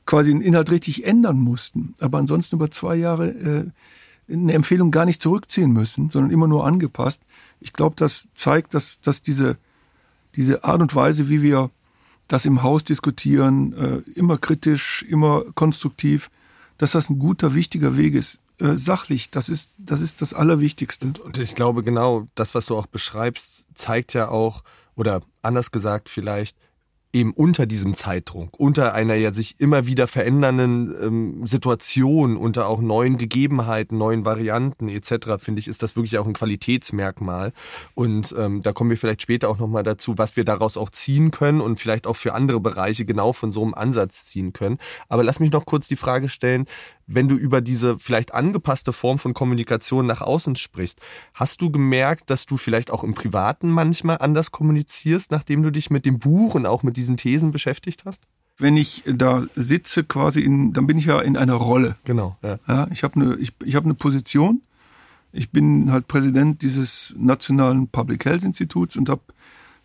quasi 0.05 0.31
den 0.31 0.43
Inhalt 0.43 0.71
richtig 0.71 1.07
ändern 1.07 1.39
mussten. 1.39 1.95
Aber 2.01 2.19
ansonsten 2.19 2.57
über 2.57 2.71
zwei 2.71 2.97
Jahre 2.97 3.29
äh, 3.29 3.65
eine 4.33 4.53
Empfehlung 4.53 4.91
gar 4.91 5.05
nicht 5.05 5.23
zurückziehen 5.23 5.73
müssen, 5.73 6.11
sondern 6.11 6.31
immer 6.31 6.49
nur 6.49 6.67
angepasst. 6.67 7.23
Ich 7.61 7.73
glaube, 7.73 7.97
das 7.97 8.29
zeigt, 8.35 8.75
dass, 8.75 9.01
dass 9.01 9.23
diese, 9.23 9.57
diese 10.37 10.65
Art 10.65 10.81
und 10.81 10.95
Weise, 10.95 11.29
wie 11.29 11.43
wir 11.43 11.71
das 12.29 12.47
im 12.47 12.63
Haus 12.63 12.85
diskutieren, 12.85 13.73
äh, 13.75 14.11
immer 14.19 14.39
kritisch, 14.39 15.05
immer 15.09 15.45
konstruktiv, 15.55 16.31
dass 16.79 16.93
das 16.93 17.11
ein 17.11 17.19
guter, 17.19 17.55
wichtiger 17.55 17.97
Weg 17.97 18.15
ist. 18.15 18.41
Äh, 18.63 18.77
sachlich, 18.77 19.31
das 19.31 19.49
ist, 19.49 19.73
das 19.79 20.01
ist 20.01 20.23
das 20.23 20.35
Allerwichtigste. 20.35 21.13
Und 21.25 21.37
ich 21.37 21.57
glaube 21.57 21.83
genau, 21.83 22.29
das, 22.37 22.55
was 22.55 22.67
du 22.67 22.77
auch 22.77 22.87
beschreibst, 22.87 23.67
zeigt 23.75 24.15
ja 24.15 24.29
auch, 24.29 24.63
oder 24.95 25.23
anders 25.43 25.73
gesagt 25.73 26.09
vielleicht, 26.09 26.57
eben 27.13 27.33
unter 27.33 27.67
diesem 27.67 27.95
Zeitdruck, 27.95 28.59
unter 28.59 28.95
einer 28.95 29.15
ja 29.15 29.33
sich 29.33 29.61
immer 29.61 29.87
wieder 29.87 30.07
verändernden 30.07 30.95
ähm, 31.01 31.47
Situation, 31.47 32.37
unter 32.37 32.69
auch 32.69 32.81
neuen 32.81 33.19
Gegebenheiten, 33.19 33.99
neuen 33.99 34.25
Varianten 34.25 34.89
etc., 34.89 35.37
finde 35.39 35.61
ich, 35.61 35.69
ist 35.69 35.83
das 35.83 35.95
wirklich 35.95 36.19
auch 36.19 36.27
ein 36.27 36.33
Qualitätsmerkmal. 36.33 37.53
Und 37.95 38.35
ähm, 38.39 38.63
da 38.63 38.73
kommen 38.73 38.91
wir 38.91 38.97
vielleicht 38.97 39.23
später 39.23 39.51
auch 39.51 39.59
nochmal 39.59 39.83
dazu, 39.83 40.17
was 40.17 40.37
wir 40.37 40.45
daraus 40.45 40.77
auch 40.77 40.91
ziehen 40.91 41.31
können 41.31 41.61
und 41.61 41.79
vielleicht 41.79 42.07
auch 42.07 42.17
für 42.17 42.33
andere 42.33 42.61
Bereiche 42.61 43.05
genau 43.05 43.33
von 43.33 43.53
so 43.53 43.63
einem 43.63 43.75
Ansatz 43.75 44.25
ziehen 44.27 44.53
können. 44.53 44.79
Aber 45.09 45.23
lass 45.23 45.41
mich 45.41 45.53
noch 45.53 45.67
kurz 45.67 45.89
die 45.89 45.97
Frage 45.97 46.29
stellen, 46.29 46.67
wenn 47.07 47.29
du 47.29 47.37
über 47.37 47.61
diese 47.61 47.99
vielleicht 47.99 48.35
angepasste 48.35 48.93
Form 48.93 49.19
von 49.19 49.35
Kommunikation 49.35 50.07
nach 50.07 50.21
außen 50.21 50.57
sprichst, 50.57 51.01
hast 51.35 51.61
du 51.61 51.71
gemerkt, 51.71 52.31
dass 52.31 52.47
du 52.47 52.57
vielleicht 52.57 52.91
auch 52.91 53.05
im 53.05 53.15
Privaten 53.15 53.71
manchmal 53.71 54.19
anders 54.19 54.51
kommunizierst, 54.51 55.31
nachdem 55.31 55.63
du 55.63 55.71
dich 55.71 55.91
mit 55.91 56.07
dem 56.07 56.19
Buch 56.19 56.55
und 56.55 56.67
auch 56.67 56.83
mit 56.83 56.97
diesen 56.97 57.17
Thesen 57.17 57.51
beschäftigt 57.51 58.05
hast? 58.05 58.25
Wenn 58.59 58.77
ich 58.77 59.03
da 59.07 59.43
sitze, 59.55 60.05
quasi 60.05 60.41
in, 60.41 60.73
dann 60.73 60.87
bin 60.87 60.99
ich 60.99 61.07
ja 61.07 61.21
in 61.21 61.37
einer 61.37 61.55
Rolle. 61.55 61.97
Genau. 62.05 62.37
Ja. 62.43 62.59
Ja, 62.69 62.87
ich 62.91 63.03
habe 63.03 63.17
eine, 63.17 63.37
ich, 63.37 63.53
ich 63.65 63.75
habe 63.75 63.87
eine 63.87 63.95
Position. 63.95 64.63
Ich 65.33 65.51
bin 65.51 65.91
halt 65.91 66.09
Präsident 66.09 66.61
dieses 66.63 67.15
nationalen 67.19 67.89
Public 67.89 68.25
Health 68.27 68.45
Instituts 68.45 68.97
und 68.97 69.09
habe 69.09 69.23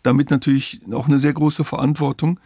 damit 0.04 0.30
natürlich 0.30 0.82
auch 0.92 1.08
eine 1.08 1.20
sehr 1.20 1.34
große 1.34 1.64
Verantwortung. 1.64 2.40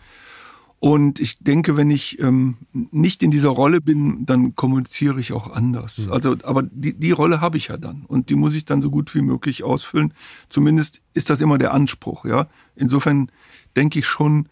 Und 0.84 1.20
ich 1.20 1.38
denke, 1.38 1.78
wenn 1.78 1.92
ich 1.92 2.20
ähm, 2.20 2.58
nicht 2.74 3.22
in 3.22 3.30
dieser 3.30 3.50
Rolle 3.50 3.82
bin, 3.82 4.26
dann 4.26 4.56
kommuniziere 4.56 5.20
ich 5.20 5.32
auch 5.32 5.52
anders. 5.52 6.00
Mhm. 6.00 6.12
Also, 6.12 6.36
aber 6.42 6.64
die, 6.64 6.98
die 6.98 7.12
Rolle 7.12 7.40
habe 7.40 7.58
ich 7.58 7.68
ja 7.68 7.78
dann 7.78 8.04
und 8.08 8.32
die 8.32 8.36
muss 8.36 8.56
ich 8.56 8.66
dann 8.66 8.82
so 8.82 8.90
gut 8.90 9.14
wie 9.14 9.22
möglich 9.22 9.64
ausfüllen. 9.64 10.12
Zumindest 10.50 11.04
ist 11.14 11.30
das 11.30 11.40
immer 11.40 11.60
der 11.60 11.76
Anspruch. 11.76 12.26
Ja, 12.26 12.48
insofern 12.76 13.30
denke 13.76 14.00
ich 14.00 14.08
schon, 14.08 14.50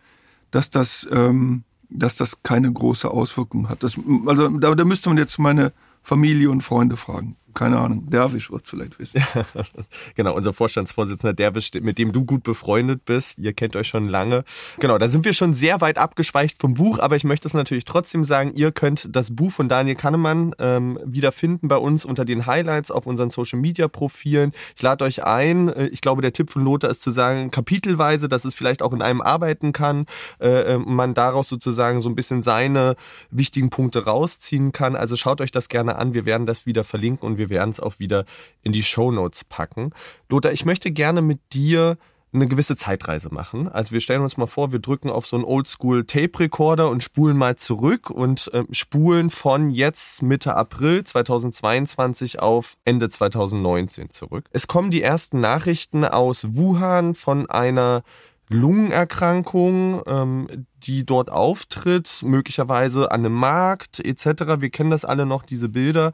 dass 0.51 0.69
das, 0.69 1.09
ähm, 1.11 1.63
dass 1.89 2.15
das 2.15 2.43
keine 2.43 2.71
große 2.71 3.09
Auswirkung 3.09 3.67
hat. 3.67 3.81
Das, 3.81 3.99
also 4.27 4.49
da, 4.49 4.75
da 4.75 4.85
müsste 4.85 5.09
man 5.09 5.17
jetzt 5.17 5.39
meine 5.39 5.73
Familie 6.03 6.51
und 6.51 6.61
Freunde 6.61 6.95
fragen 6.95 7.37
keine 7.53 7.79
Ahnung, 7.79 8.09
Derwisch 8.09 8.51
wird 8.51 8.67
vielleicht 8.67 8.99
wissen. 8.99 9.23
genau, 10.15 10.35
unser 10.35 10.53
Vorstandsvorsitzender 10.53 11.33
Derwisch, 11.33 11.71
mit 11.81 11.97
dem 11.97 12.11
du 12.11 12.25
gut 12.25 12.43
befreundet 12.43 13.05
bist. 13.05 13.39
Ihr 13.39 13.53
kennt 13.53 13.75
euch 13.75 13.87
schon 13.87 14.07
lange. 14.07 14.43
Genau, 14.79 14.97
da 14.97 15.07
sind 15.07 15.25
wir 15.25 15.33
schon 15.33 15.53
sehr 15.53 15.81
weit 15.81 15.97
abgeschweicht 15.97 16.59
vom 16.59 16.73
Buch, 16.73 16.99
aber 16.99 17.15
ich 17.15 17.23
möchte 17.23 17.47
es 17.47 17.53
natürlich 17.53 17.85
trotzdem 17.85 18.23
sagen, 18.23 18.53
ihr 18.55 18.71
könnt 18.71 19.15
das 19.15 19.35
Buch 19.35 19.51
von 19.51 19.69
Daniel 19.69 19.95
Kahnemann 19.95 20.53
ähm, 20.59 20.99
wiederfinden 21.03 21.67
bei 21.67 21.77
uns 21.77 22.05
unter 22.05 22.25
den 22.25 22.45
Highlights 22.45 22.91
auf 22.91 23.07
unseren 23.07 23.29
Social 23.29 23.59
Media 23.59 23.87
Profilen. 23.87 24.51
Ich 24.75 24.81
lade 24.81 25.03
euch 25.05 25.23
ein. 25.23 25.69
Äh, 25.69 25.87
ich 25.87 26.01
glaube, 26.01 26.21
der 26.21 26.33
Tipp 26.33 26.49
von 26.49 26.63
Lothar 26.63 26.89
ist 26.89 27.01
zu 27.01 27.11
sagen, 27.11 27.51
kapitelweise, 27.51 28.29
dass 28.29 28.45
es 28.45 28.55
vielleicht 28.55 28.81
auch 28.81 28.93
in 28.93 29.01
einem 29.01 29.21
arbeiten 29.21 29.73
kann, 29.73 30.05
äh, 30.39 30.75
äh, 30.75 30.77
man 30.77 31.13
daraus 31.13 31.49
sozusagen 31.49 31.99
so 31.99 32.09
ein 32.09 32.15
bisschen 32.15 32.43
seine 32.43 32.95
wichtigen 33.31 33.69
Punkte 33.69 34.05
rausziehen 34.05 34.71
kann. 34.71 34.95
Also 34.95 35.15
schaut 35.15 35.41
euch 35.41 35.51
das 35.51 35.69
gerne 35.69 35.95
an. 35.95 36.13
Wir 36.13 36.25
werden 36.25 36.45
das 36.45 36.65
wieder 36.65 36.83
verlinken 36.83 37.27
und 37.27 37.38
wir 37.39 37.49
werden 37.49 37.71
es 37.71 37.79
auch 37.79 37.97
wieder 37.97 38.25
in 38.61 38.71
die 38.71 38.83
Show 38.83 39.11
Notes 39.11 39.43
packen. 39.43 39.91
Lothar, 40.29 40.51
ich 40.51 40.65
möchte 40.65 40.91
gerne 40.91 41.23
mit 41.23 41.39
dir 41.53 41.97
eine 42.31 42.47
gewisse 42.47 42.75
Zeitreise 42.75 43.33
machen. 43.33 43.67
Also 43.67 43.91
wir 43.91 44.01
stellen 44.01 44.21
uns 44.21 44.37
mal 44.37 44.45
vor, 44.45 44.71
wir 44.71 44.79
drücken 44.79 45.09
auf 45.09 45.25
so 45.25 45.35
einen 45.35 45.45
Oldschool 45.45 46.05
Tape 46.05 46.39
Recorder 46.39 46.89
und 46.89 47.03
spulen 47.03 47.37
mal 47.37 47.55
zurück 47.55 48.11
und 48.11 48.53
äh, 48.53 48.65
spulen 48.71 49.29
von 49.29 49.71
jetzt 49.71 50.21
Mitte 50.21 50.55
April 50.55 51.03
2022 51.03 52.39
auf 52.39 52.77
Ende 52.85 53.09
2019 53.09 54.11
zurück. 54.11 54.45
Es 54.51 54.67
kommen 54.67 54.91
die 54.91 55.01
ersten 55.01 55.39
Nachrichten 55.39 56.05
aus 56.05 56.55
Wuhan 56.55 57.15
von 57.15 57.49
einer 57.49 58.03
Lungenerkrankung, 58.49 60.01
ähm, 60.07 60.47
die 60.83 61.05
dort 61.05 61.31
auftritt, 61.31 62.21
möglicherweise 62.23 63.11
an 63.11 63.21
einem 63.21 63.33
Markt 63.33 63.99
etc. 63.99 64.59
Wir 64.59 64.69
kennen 64.69 64.89
das 64.91 65.05
alle 65.05 65.25
noch, 65.25 65.43
diese 65.43 65.69
Bilder. 65.69 66.13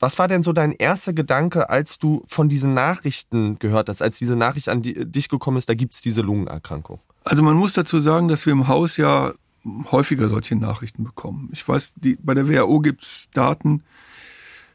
Was 0.00 0.18
war 0.18 0.28
denn 0.28 0.42
so 0.42 0.52
dein 0.52 0.72
erster 0.72 1.12
Gedanke, 1.12 1.70
als 1.70 1.98
du 1.98 2.24
von 2.26 2.48
diesen 2.48 2.74
Nachrichten 2.74 3.58
gehört 3.58 3.88
hast, 3.88 4.02
als 4.02 4.18
diese 4.18 4.36
Nachricht 4.36 4.68
an 4.68 4.82
dich 4.82 5.28
gekommen 5.28 5.56
ist, 5.56 5.68
da 5.68 5.74
gibt 5.74 5.94
es 5.94 6.02
diese 6.02 6.20
Lungenerkrankung? 6.20 7.00
Also 7.22 7.42
man 7.42 7.56
muss 7.56 7.72
dazu 7.74 8.00
sagen, 8.00 8.28
dass 8.28 8.44
wir 8.44 8.52
im 8.52 8.68
Haus 8.68 8.96
ja 8.96 9.32
häufiger 9.90 10.28
solche 10.28 10.56
Nachrichten 10.56 11.04
bekommen. 11.04 11.48
Ich 11.52 11.66
weiß, 11.66 11.94
die, 11.96 12.18
bei 12.20 12.34
der 12.34 12.48
WHO 12.48 12.80
gibt 12.80 13.02
es 13.02 13.28
Daten, 13.32 13.82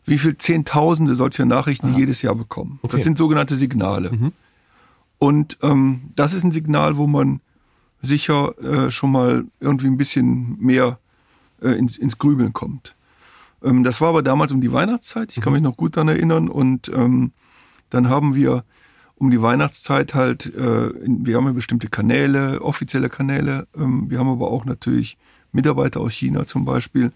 wie 0.06 0.18
viel 0.18 0.38
Zehntausende 0.38 1.16
solcher 1.16 1.46
Nachrichten 1.46 1.90
Aha. 1.90 1.98
jedes 1.98 2.22
Jahr 2.22 2.36
bekommen. 2.36 2.80
Okay. 2.82 2.96
Das 2.96 3.04
sind 3.04 3.18
sogenannte 3.18 3.56
Signale. 3.56 4.12
Mhm. 4.12 4.32
Und 5.20 5.58
ähm, 5.62 6.12
das 6.16 6.34
ist 6.34 6.44
ein 6.44 6.52
Signal, 6.52 6.98
wo 6.98 7.06
man 7.06 7.42
sicher 8.02 8.58
äh, 8.60 8.90
schon 8.90 9.12
mal 9.12 9.46
irgendwie 9.60 9.88
ein 9.88 9.98
bisschen 9.98 10.58
mehr 10.60 10.98
äh, 11.62 11.72
ins, 11.72 11.98
ins 11.98 12.18
Grübeln 12.18 12.54
kommt. 12.54 12.96
Ähm, 13.64 13.84
das 13.84 14.02
war 14.02 14.10
aber 14.10 14.24
damals 14.24 14.52
um 14.52 14.62
die 14.62 14.72
Weihnachtszeit, 14.72 15.32
ich 15.36 15.42
kann 15.42 15.54
mich 15.54 15.62
noch 15.62 15.78
gut 15.78 15.98
daran 15.98 16.10
erinnern. 16.10 16.50
Und 16.50 16.90
ähm, 16.90 17.32
dann 17.90 18.10
haben 18.10 18.36
wir 18.36 18.64
um 19.16 19.32
die 19.32 19.42
Weihnachtszeit 19.42 20.14
halt, 20.14 20.54
äh, 20.56 20.92
wir 20.96 21.36
haben 21.36 21.46
ja 21.46 21.52
bestimmte 21.52 21.90
Kanäle, 21.90 22.62
offizielle 22.62 23.10
Kanäle, 23.10 23.68
ähm, 23.78 24.10
wir 24.10 24.20
haben 24.20 24.30
aber 24.30 24.50
auch 24.50 24.66
natürlich 24.66 25.18
Mitarbeiter 25.52 26.00
aus 26.00 26.14
China 26.14 26.46
zum 26.46 26.66
Beispiel. 26.66 27.12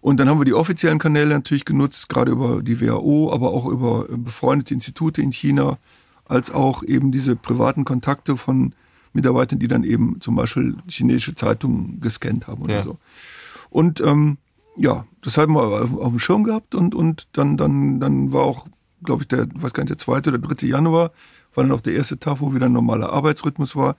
Und 0.00 0.20
dann 0.20 0.28
haben 0.28 0.38
wir 0.38 0.44
die 0.44 0.52
offiziellen 0.52 0.98
Kanäle 0.98 1.30
natürlich 1.30 1.64
genutzt, 1.64 2.10
gerade 2.10 2.30
über 2.30 2.62
die 2.62 2.80
WHO, 2.80 3.32
aber 3.32 3.52
auch 3.52 3.64
über 3.64 4.06
befreundete 4.10 4.74
Institute 4.74 5.20
in 5.22 5.32
China, 5.32 5.78
als 6.26 6.50
auch 6.50 6.82
eben 6.82 7.10
diese 7.10 7.36
privaten 7.36 7.86
Kontakte 7.86 8.36
von 8.36 8.74
Mitarbeitern, 9.14 9.60
die 9.60 9.68
dann 9.68 9.82
eben 9.82 10.20
zum 10.20 10.36
Beispiel 10.36 10.76
chinesische 10.88 11.34
Zeitungen 11.34 12.00
gescannt 12.00 12.48
haben 12.48 12.62
oder 12.62 12.74
ja. 12.74 12.82
so. 12.82 12.98
Und 13.70 14.00
ähm, 14.00 14.36
ja, 14.76 15.06
das 15.22 15.38
haben 15.38 15.54
wir 15.54 15.62
auf, 15.62 15.96
auf 15.96 16.10
dem 16.10 16.18
Schirm 16.18 16.44
gehabt 16.44 16.74
und, 16.74 16.94
und 16.94 17.28
dann, 17.32 17.56
dann, 17.56 18.00
dann 18.00 18.32
war 18.32 18.42
auch, 18.42 18.66
glaube 19.02 19.22
ich, 19.22 19.28
der, 19.28 19.46
weiß 19.54 19.72
gar 19.72 19.82
nicht, 19.82 19.90
der 19.90 19.98
zweite 19.98 20.30
oder 20.30 20.38
dritte 20.38 20.66
Januar, 20.66 21.12
war 21.54 21.64
dann 21.64 21.72
auch 21.72 21.80
der 21.80 21.94
erste 21.94 22.18
Tag, 22.18 22.40
wo 22.40 22.54
wieder 22.54 22.66
ein 22.66 22.72
normaler 22.72 23.12
Arbeitsrhythmus 23.12 23.76
war. 23.76 23.96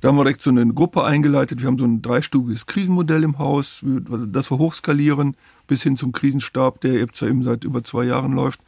Da 0.00 0.08
haben 0.08 0.16
wir 0.16 0.24
direkt 0.24 0.42
so 0.42 0.50
eine 0.50 0.66
Gruppe 0.66 1.04
eingeleitet. 1.04 1.60
Wir 1.60 1.68
haben 1.68 1.78
so 1.78 1.84
ein 1.84 2.02
dreistufiges 2.02 2.66
Krisenmodell 2.66 3.22
im 3.22 3.38
Haus, 3.38 3.84
das 3.84 4.50
wir 4.50 4.58
hochskalieren, 4.58 5.36
bis 5.66 5.82
hin 5.82 5.96
zum 5.96 6.12
Krisenstab, 6.12 6.80
der 6.80 6.94
jetzt 6.94 7.22
eben 7.22 7.44
seit 7.44 7.64
über 7.64 7.84
zwei 7.84 8.04
Jahren 8.04 8.32
läuft. 8.32 8.60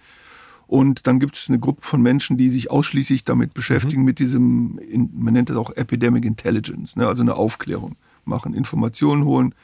Und 0.66 1.06
dann 1.06 1.20
gibt 1.20 1.36
es 1.36 1.48
eine 1.48 1.58
Gruppe 1.58 1.82
von 1.82 2.00
Menschen, 2.00 2.36
die 2.36 2.48
sich 2.48 2.70
ausschließlich 2.70 3.24
damit 3.24 3.52
beschäftigen, 3.52 4.02
mhm. 4.02 4.06
mit 4.06 4.18
diesem, 4.18 4.78
man 5.12 5.34
nennt 5.34 5.50
das 5.50 5.56
auch 5.56 5.70
Epidemic 5.76 6.24
Intelligence, 6.24 6.96
ne, 6.96 7.06
also 7.06 7.22
eine 7.22 7.34
Aufklärung 7.34 7.96
machen, 8.24 8.54
Informationen 8.54 9.24
holen. 9.24 9.54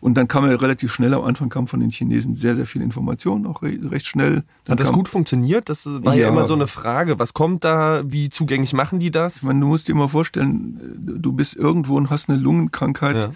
Und 0.00 0.14
dann 0.14 0.28
kam 0.28 0.44
ja 0.44 0.54
relativ 0.56 0.92
schnell, 0.92 1.14
am 1.14 1.24
Anfang 1.24 1.48
kam 1.48 1.66
von 1.66 1.80
den 1.80 1.90
Chinesen 1.90 2.36
sehr, 2.36 2.54
sehr 2.56 2.66
viel 2.66 2.82
Information, 2.82 3.46
auch 3.46 3.62
recht 3.62 4.06
schnell. 4.06 4.42
Dann 4.64 4.72
Hat 4.72 4.80
das 4.80 4.92
gut 4.92 5.08
funktioniert? 5.08 5.68
Das 5.68 5.86
war 5.86 6.14
ja, 6.14 6.22
ja, 6.22 6.28
immer 6.28 6.44
so 6.44 6.54
eine 6.54 6.66
Frage. 6.66 7.18
Was 7.18 7.34
kommt 7.34 7.64
da? 7.64 8.02
Wie 8.04 8.30
zugänglich 8.30 8.72
machen 8.72 9.00
die 9.00 9.10
das? 9.10 9.38
Ich 9.38 9.42
meine, 9.42 9.60
du 9.60 9.66
musst 9.66 9.88
dir 9.88 9.94
mal 9.94 10.08
vorstellen, 10.08 10.78
du 10.98 11.32
bist 11.32 11.56
irgendwo 11.56 11.96
und 11.96 12.10
hast 12.10 12.28
eine 12.28 12.38
Lungenkrankheit. 12.38 13.16
Ja 13.16 13.32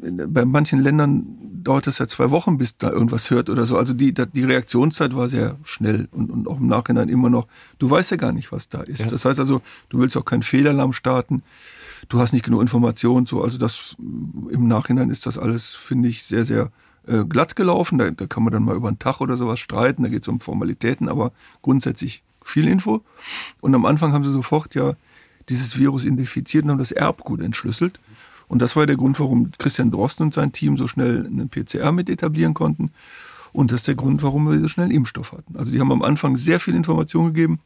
bei 0.00 0.44
manchen 0.44 0.80
Ländern 0.80 1.26
dauert 1.62 1.86
es 1.86 1.98
ja 1.98 2.06
zwei 2.06 2.30
Wochen, 2.30 2.58
bis 2.58 2.76
da 2.76 2.90
irgendwas 2.90 3.30
hört 3.30 3.50
oder 3.50 3.66
so. 3.66 3.76
Also 3.76 3.92
die, 3.92 4.14
die 4.14 4.44
Reaktionszeit 4.44 5.14
war 5.14 5.28
sehr 5.28 5.56
schnell 5.62 6.08
und, 6.10 6.30
und 6.30 6.48
auch 6.48 6.58
im 6.58 6.66
Nachhinein 6.66 7.08
immer 7.08 7.28
noch. 7.28 7.46
Du 7.78 7.90
weißt 7.90 8.10
ja 8.12 8.16
gar 8.16 8.32
nicht, 8.32 8.50
was 8.52 8.68
da 8.68 8.80
ist. 8.80 9.00
Ja. 9.00 9.10
Das 9.10 9.24
heißt 9.24 9.38
also, 9.38 9.60
du 9.90 9.98
willst 9.98 10.16
auch 10.16 10.24
keinen 10.24 10.42
Fehlalarm 10.42 10.92
starten 10.92 11.42
du 12.08 12.20
hast 12.20 12.32
nicht 12.32 12.44
genug 12.44 12.60
Informationen, 12.60 13.26
so, 13.26 13.42
also 13.42 13.58
das 13.58 13.96
im 13.98 14.68
Nachhinein 14.68 15.10
ist 15.10 15.26
das 15.26 15.38
alles, 15.38 15.74
finde 15.74 16.08
ich, 16.08 16.22
sehr, 16.22 16.44
sehr 16.44 16.70
äh, 17.06 17.24
glatt 17.24 17.56
gelaufen. 17.56 17.98
Da, 17.98 18.10
da 18.10 18.26
kann 18.26 18.42
man 18.42 18.52
dann 18.52 18.64
mal 18.64 18.76
über 18.76 18.88
einen 18.88 18.98
Tag 18.98 19.20
oder 19.20 19.36
sowas 19.36 19.60
streiten, 19.60 20.02
da 20.02 20.08
geht 20.08 20.22
es 20.22 20.28
um 20.28 20.40
Formalitäten, 20.40 21.08
aber 21.08 21.32
grundsätzlich 21.62 22.22
viel 22.42 22.68
Info. 22.68 23.02
Und 23.60 23.74
am 23.74 23.84
Anfang 23.86 24.12
haben 24.12 24.24
sie 24.24 24.32
sofort 24.32 24.74
ja 24.74 24.94
dieses 25.48 25.78
Virus 25.78 26.04
identifiziert 26.04 26.64
und 26.64 26.70
haben 26.70 26.78
das 26.78 26.92
Erbgut 26.92 27.40
entschlüsselt. 27.40 28.00
Und 28.48 28.60
das 28.62 28.74
war 28.76 28.86
der 28.86 28.96
Grund, 28.96 29.20
warum 29.20 29.52
Christian 29.58 29.90
Drosten 29.90 30.26
und 30.26 30.34
sein 30.34 30.52
Team 30.52 30.76
so 30.76 30.86
schnell 30.86 31.26
einen 31.26 31.48
PCR 31.48 31.92
mit 31.92 32.10
etablieren 32.10 32.54
konnten. 32.54 32.90
Und 33.52 33.72
das 33.72 33.80
ist 33.80 33.88
der 33.88 33.94
Grund, 33.94 34.22
warum 34.22 34.50
wir 34.50 34.60
so 34.60 34.68
schnell 34.68 34.92
Impfstoff 34.92 35.32
hatten. 35.32 35.56
Also 35.56 35.72
die 35.72 35.80
haben 35.80 35.92
am 35.92 36.02
Anfang 36.02 36.36
sehr 36.36 36.60
viel 36.60 36.74
Information 36.74 37.26
gegeben. 37.26 37.60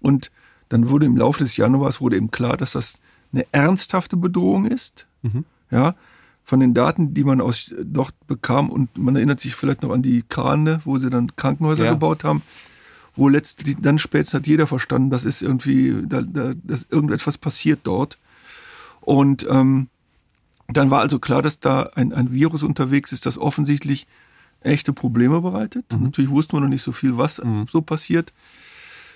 Und 0.00 0.30
dann 0.68 0.88
wurde 0.88 1.06
im 1.06 1.16
Laufe 1.16 1.40
des 1.40 1.56
Januars 1.56 2.00
wurde 2.00 2.16
eben 2.16 2.30
klar, 2.30 2.56
dass 2.56 2.72
das 2.72 2.98
eine 3.32 3.46
ernsthafte 3.52 4.16
Bedrohung 4.16 4.66
ist. 4.66 5.06
Mhm. 5.22 5.44
Ja, 5.70 5.94
von 6.44 6.60
den 6.60 6.74
Daten, 6.74 7.14
die 7.14 7.24
man 7.24 7.40
aus 7.40 7.72
dort 7.82 8.14
bekam 8.26 8.68
und 8.68 8.98
man 8.98 9.16
erinnert 9.16 9.40
sich 9.40 9.54
vielleicht 9.54 9.82
noch 9.82 9.90
an 9.90 10.02
die 10.02 10.24
Krane, 10.28 10.80
wo 10.84 10.98
sie 10.98 11.08
dann 11.08 11.34
Krankenhäuser 11.36 11.84
ja. 11.84 11.92
gebaut 11.92 12.24
haben, 12.24 12.42
wo 13.14 13.28
letztlich 13.28 13.76
dann 13.80 13.98
später 13.98 14.38
hat 14.38 14.46
jeder 14.46 14.66
verstanden, 14.66 15.10
dass 15.10 15.24
ist 15.24 15.42
irgendwie, 15.42 15.94
da, 16.06 16.22
da, 16.22 16.54
dass 16.62 16.86
irgendetwas 16.90 17.38
passiert 17.38 17.80
dort. 17.84 18.18
Und 19.00 19.46
ähm, 19.48 19.88
dann 20.68 20.90
war 20.90 21.00
also 21.00 21.18
klar, 21.18 21.42
dass 21.42 21.60
da 21.60 21.90
ein, 21.94 22.12
ein 22.12 22.32
Virus 22.32 22.62
unterwegs 22.62 23.12
ist, 23.12 23.26
das 23.26 23.38
offensichtlich 23.38 24.06
echte 24.60 24.92
Probleme 24.92 25.40
bereitet. 25.40 25.84
Mhm. 25.92 26.04
Natürlich 26.04 26.30
wusste 26.30 26.56
man 26.56 26.64
noch 26.64 26.70
nicht 26.70 26.82
so 26.82 26.92
viel, 26.92 27.18
was 27.18 27.42
mhm. 27.42 27.66
so 27.70 27.82
passiert. 27.82 28.32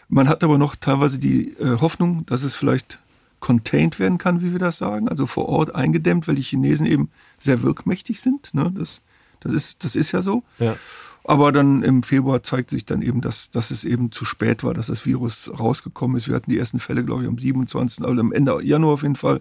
Man 0.09 0.29
hat 0.29 0.45
aber 0.45 0.59
noch 0.59 0.77
teilweise 0.77 1.19
die 1.19 1.53
äh, 1.55 1.79
Hoffnung, 1.81 2.25
dass 2.27 2.45
es 2.45 2.55
vielleicht 2.55 2.99
contained 3.41 3.99
werden 3.99 4.19
kann, 4.19 4.41
wie 4.41 4.53
wir 4.53 4.59
das 4.59 4.79
sagen, 4.79 5.09
also 5.09 5.27
vor 5.27 5.49
Ort 5.49 5.75
eingedämmt, 5.75 6.27
weil 6.27 6.35
die 6.35 6.43
Chinesen 6.43 6.87
eben 6.87 7.11
sehr 7.39 7.63
wirkmächtig 7.63 8.21
sind. 8.21 8.55
Ne? 8.55 8.73
Das, 8.75 9.03
das, 9.41 9.53
ist, 9.53 9.85
das 9.85 9.97
ist 9.97 10.13
ja 10.13 10.23
so. 10.23 10.43
Ja. 10.59 10.77
Aber 11.25 11.51
dann 11.51 11.83
im 11.83 12.03
Februar 12.03 12.43
zeigt 12.43 12.71
sich 12.71 12.87
dann 12.87 13.03
eben, 13.03 13.21
dass, 13.21 13.51
dass 13.51 13.73
es 13.73 13.85
eben 13.85 14.13
zu 14.13 14.25
spät 14.25 14.63
war, 14.63 14.75
dass 14.75 14.87
das 14.87 15.05
Virus 15.07 15.51
rausgekommen 15.59 16.17
ist. 16.17 16.29
Wir 16.29 16.37
hatten 16.37 16.51
die 16.51 16.59
ersten 16.59 16.79
Fälle, 16.79 17.05
glaube 17.05 17.23
ich, 17.23 17.29
am 17.29 17.37
27., 17.37 18.05
also 18.05 18.21
am 18.21 18.33
Ende 18.33 18.63
Januar 18.63 18.95
auf 18.95 19.03
jeden 19.03 19.17
Fall. 19.17 19.41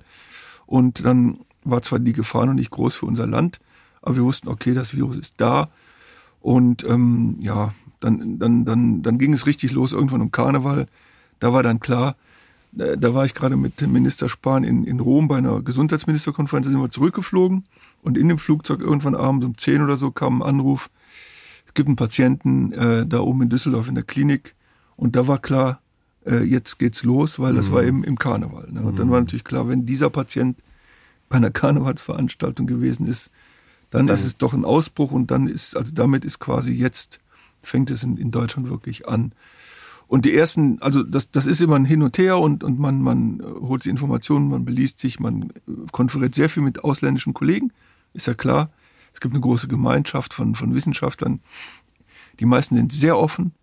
Und 0.66 1.06
dann 1.06 1.40
war 1.64 1.84
zwar 1.84 2.00
die 2.00 2.14
Gefahr 2.14 2.48
noch 2.48 2.56
nicht 2.56 2.72
groß 2.72 2.96
für 2.96 3.06
unser 3.06 3.28
Land, 3.28 3.60
aber 4.02 4.16
wir 4.16 4.24
wussten, 4.24 4.48
okay, 4.48 4.74
das 4.74 4.96
Virus 4.96 5.16
ist 5.16 5.36
da. 5.38 5.70
Und 6.42 6.84
ähm, 6.86 7.38
ja, 7.40 7.74
dann, 8.00 8.40
dann, 8.40 8.66
dann, 8.66 9.04
dann 9.04 9.18
ging 9.20 9.34
es 9.34 9.46
richtig 9.46 9.72
los 9.72 9.94
irgendwann 9.94 10.22
um 10.22 10.32
Karneval. 10.32 10.88
Da 11.40 11.54
war 11.54 11.64
dann 11.64 11.80
klar, 11.80 12.16
da 12.76 13.14
war 13.14 13.26
ich 13.26 13.34
gerade 13.34 13.56
mit 13.56 13.82
Minister 13.82 14.30
Spahn 14.30 14.64
in, 14.64 14.84
in 14.84 15.00
Rom 15.00 15.28
bei 15.28 15.38
einer 15.38 15.62
Gesundheitsministerkonferenz, 15.62 16.66
da 16.66 16.72
sind 16.72 16.82
wir 16.82 16.92
zurückgeflogen 16.92 17.66
und 18.02 18.18
in 18.18 18.28
dem 18.28 18.38
Flugzeug 18.38 18.82
irgendwann 18.82 19.16
abends 19.16 19.46
um 19.46 19.58
10 19.58 19.82
oder 19.82 19.98
so 19.98 20.12
kam 20.12 20.42
ein 20.42 20.48
Anruf, 20.48 20.90
es 21.68 21.74
gibt 21.74 21.88
einen 21.88 21.96
Patienten 21.96 22.72
äh, 22.74 23.06
da 23.06 23.20
oben 23.20 23.44
in 23.44 23.50
Düsseldorf 23.50 23.88
in 23.88 23.96
der 23.96 24.04
Klinik 24.04 24.56
und 24.98 25.16
da 25.16 25.28
war 25.28 25.40
klar, 25.40 25.82
äh, 26.26 26.44
jetzt 26.44 26.80
geht's 26.80 27.04
los, 27.04 27.40
weil 27.40 27.56
das 27.56 27.70
mhm. 27.70 27.74
war 27.74 27.84
eben 27.84 28.04
im 28.04 28.18
Karneval. 28.18 28.68
Ne? 28.72 28.82
Und 28.82 28.94
mhm. 28.94 28.98
dann 28.98 29.12
war 29.12 29.20
natürlich 29.20 29.44
klar, 29.44 29.68
wenn 29.68 29.86
dieser 29.86 30.10
Patient 30.10 30.58
bei 31.30 31.38
einer 31.38 31.52
Karnevalsveranstaltung 31.52 32.68
gewesen 32.68 33.08
ist, 33.08 33.32
dann, 33.90 34.08
dann 34.08 34.16
ist 34.16 34.26
es 34.26 34.38
doch 34.38 34.54
ein 34.54 34.66
Ausbruch 34.66 35.12
und 35.12 35.32
dann 35.32 35.48
ist, 35.48 35.78
also 35.78 35.94
damit 35.94 36.26
ist 36.26 36.40
quasi 36.40 36.74
jetzt, 36.74 37.20
fängt 37.62 37.92
es 37.92 38.04
in, 38.04 38.18
in 38.18 38.32
Deutschland 38.32 38.70
wirklich 38.70 39.08
an. 39.08 39.34
Und 40.08 40.26
die 40.26 40.36
ersten, 40.36 40.82
also 40.82 41.04
das, 41.04 41.32
das 41.32 41.48
ist 41.48 41.62
immer 41.62 41.76
ein 41.76 41.86
Hin 41.86 42.04
und 42.04 42.18
Her 42.18 42.38
und, 42.38 42.64
und 42.64 42.80
man, 42.80 43.02
man 43.02 43.42
holt 43.44 43.84
sich 43.84 43.90
Informationen, 43.90 44.50
man 44.50 44.66
beliest 44.66 45.00
sich, 45.00 45.20
man 45.20 45.52
konferiert 45.92 46.36
sehr 46.36 46.50
viel 46.50 46.64
mit 46.64 46.84
ausländischen 46.84 47.34
Kollegen, 47.34 47.72
ist 48.14 48.28
ja 48.28 48.34
klar. 48.34 48.70
Es 49.14 49.22
gibt 49.22 49.34
eine 49.34 49.42
große 49.42 49.68
Gemeinschaft 49.68 50.34
von, 50.34 50.56
von 50.56 50.76
Wissenschaftlern. 50.76 51.40
Die 52.40 52.46
meisten 52.46 52.76
sind 52.76 52.92
sehr 52.92 53.18
offen. 53.18 53.54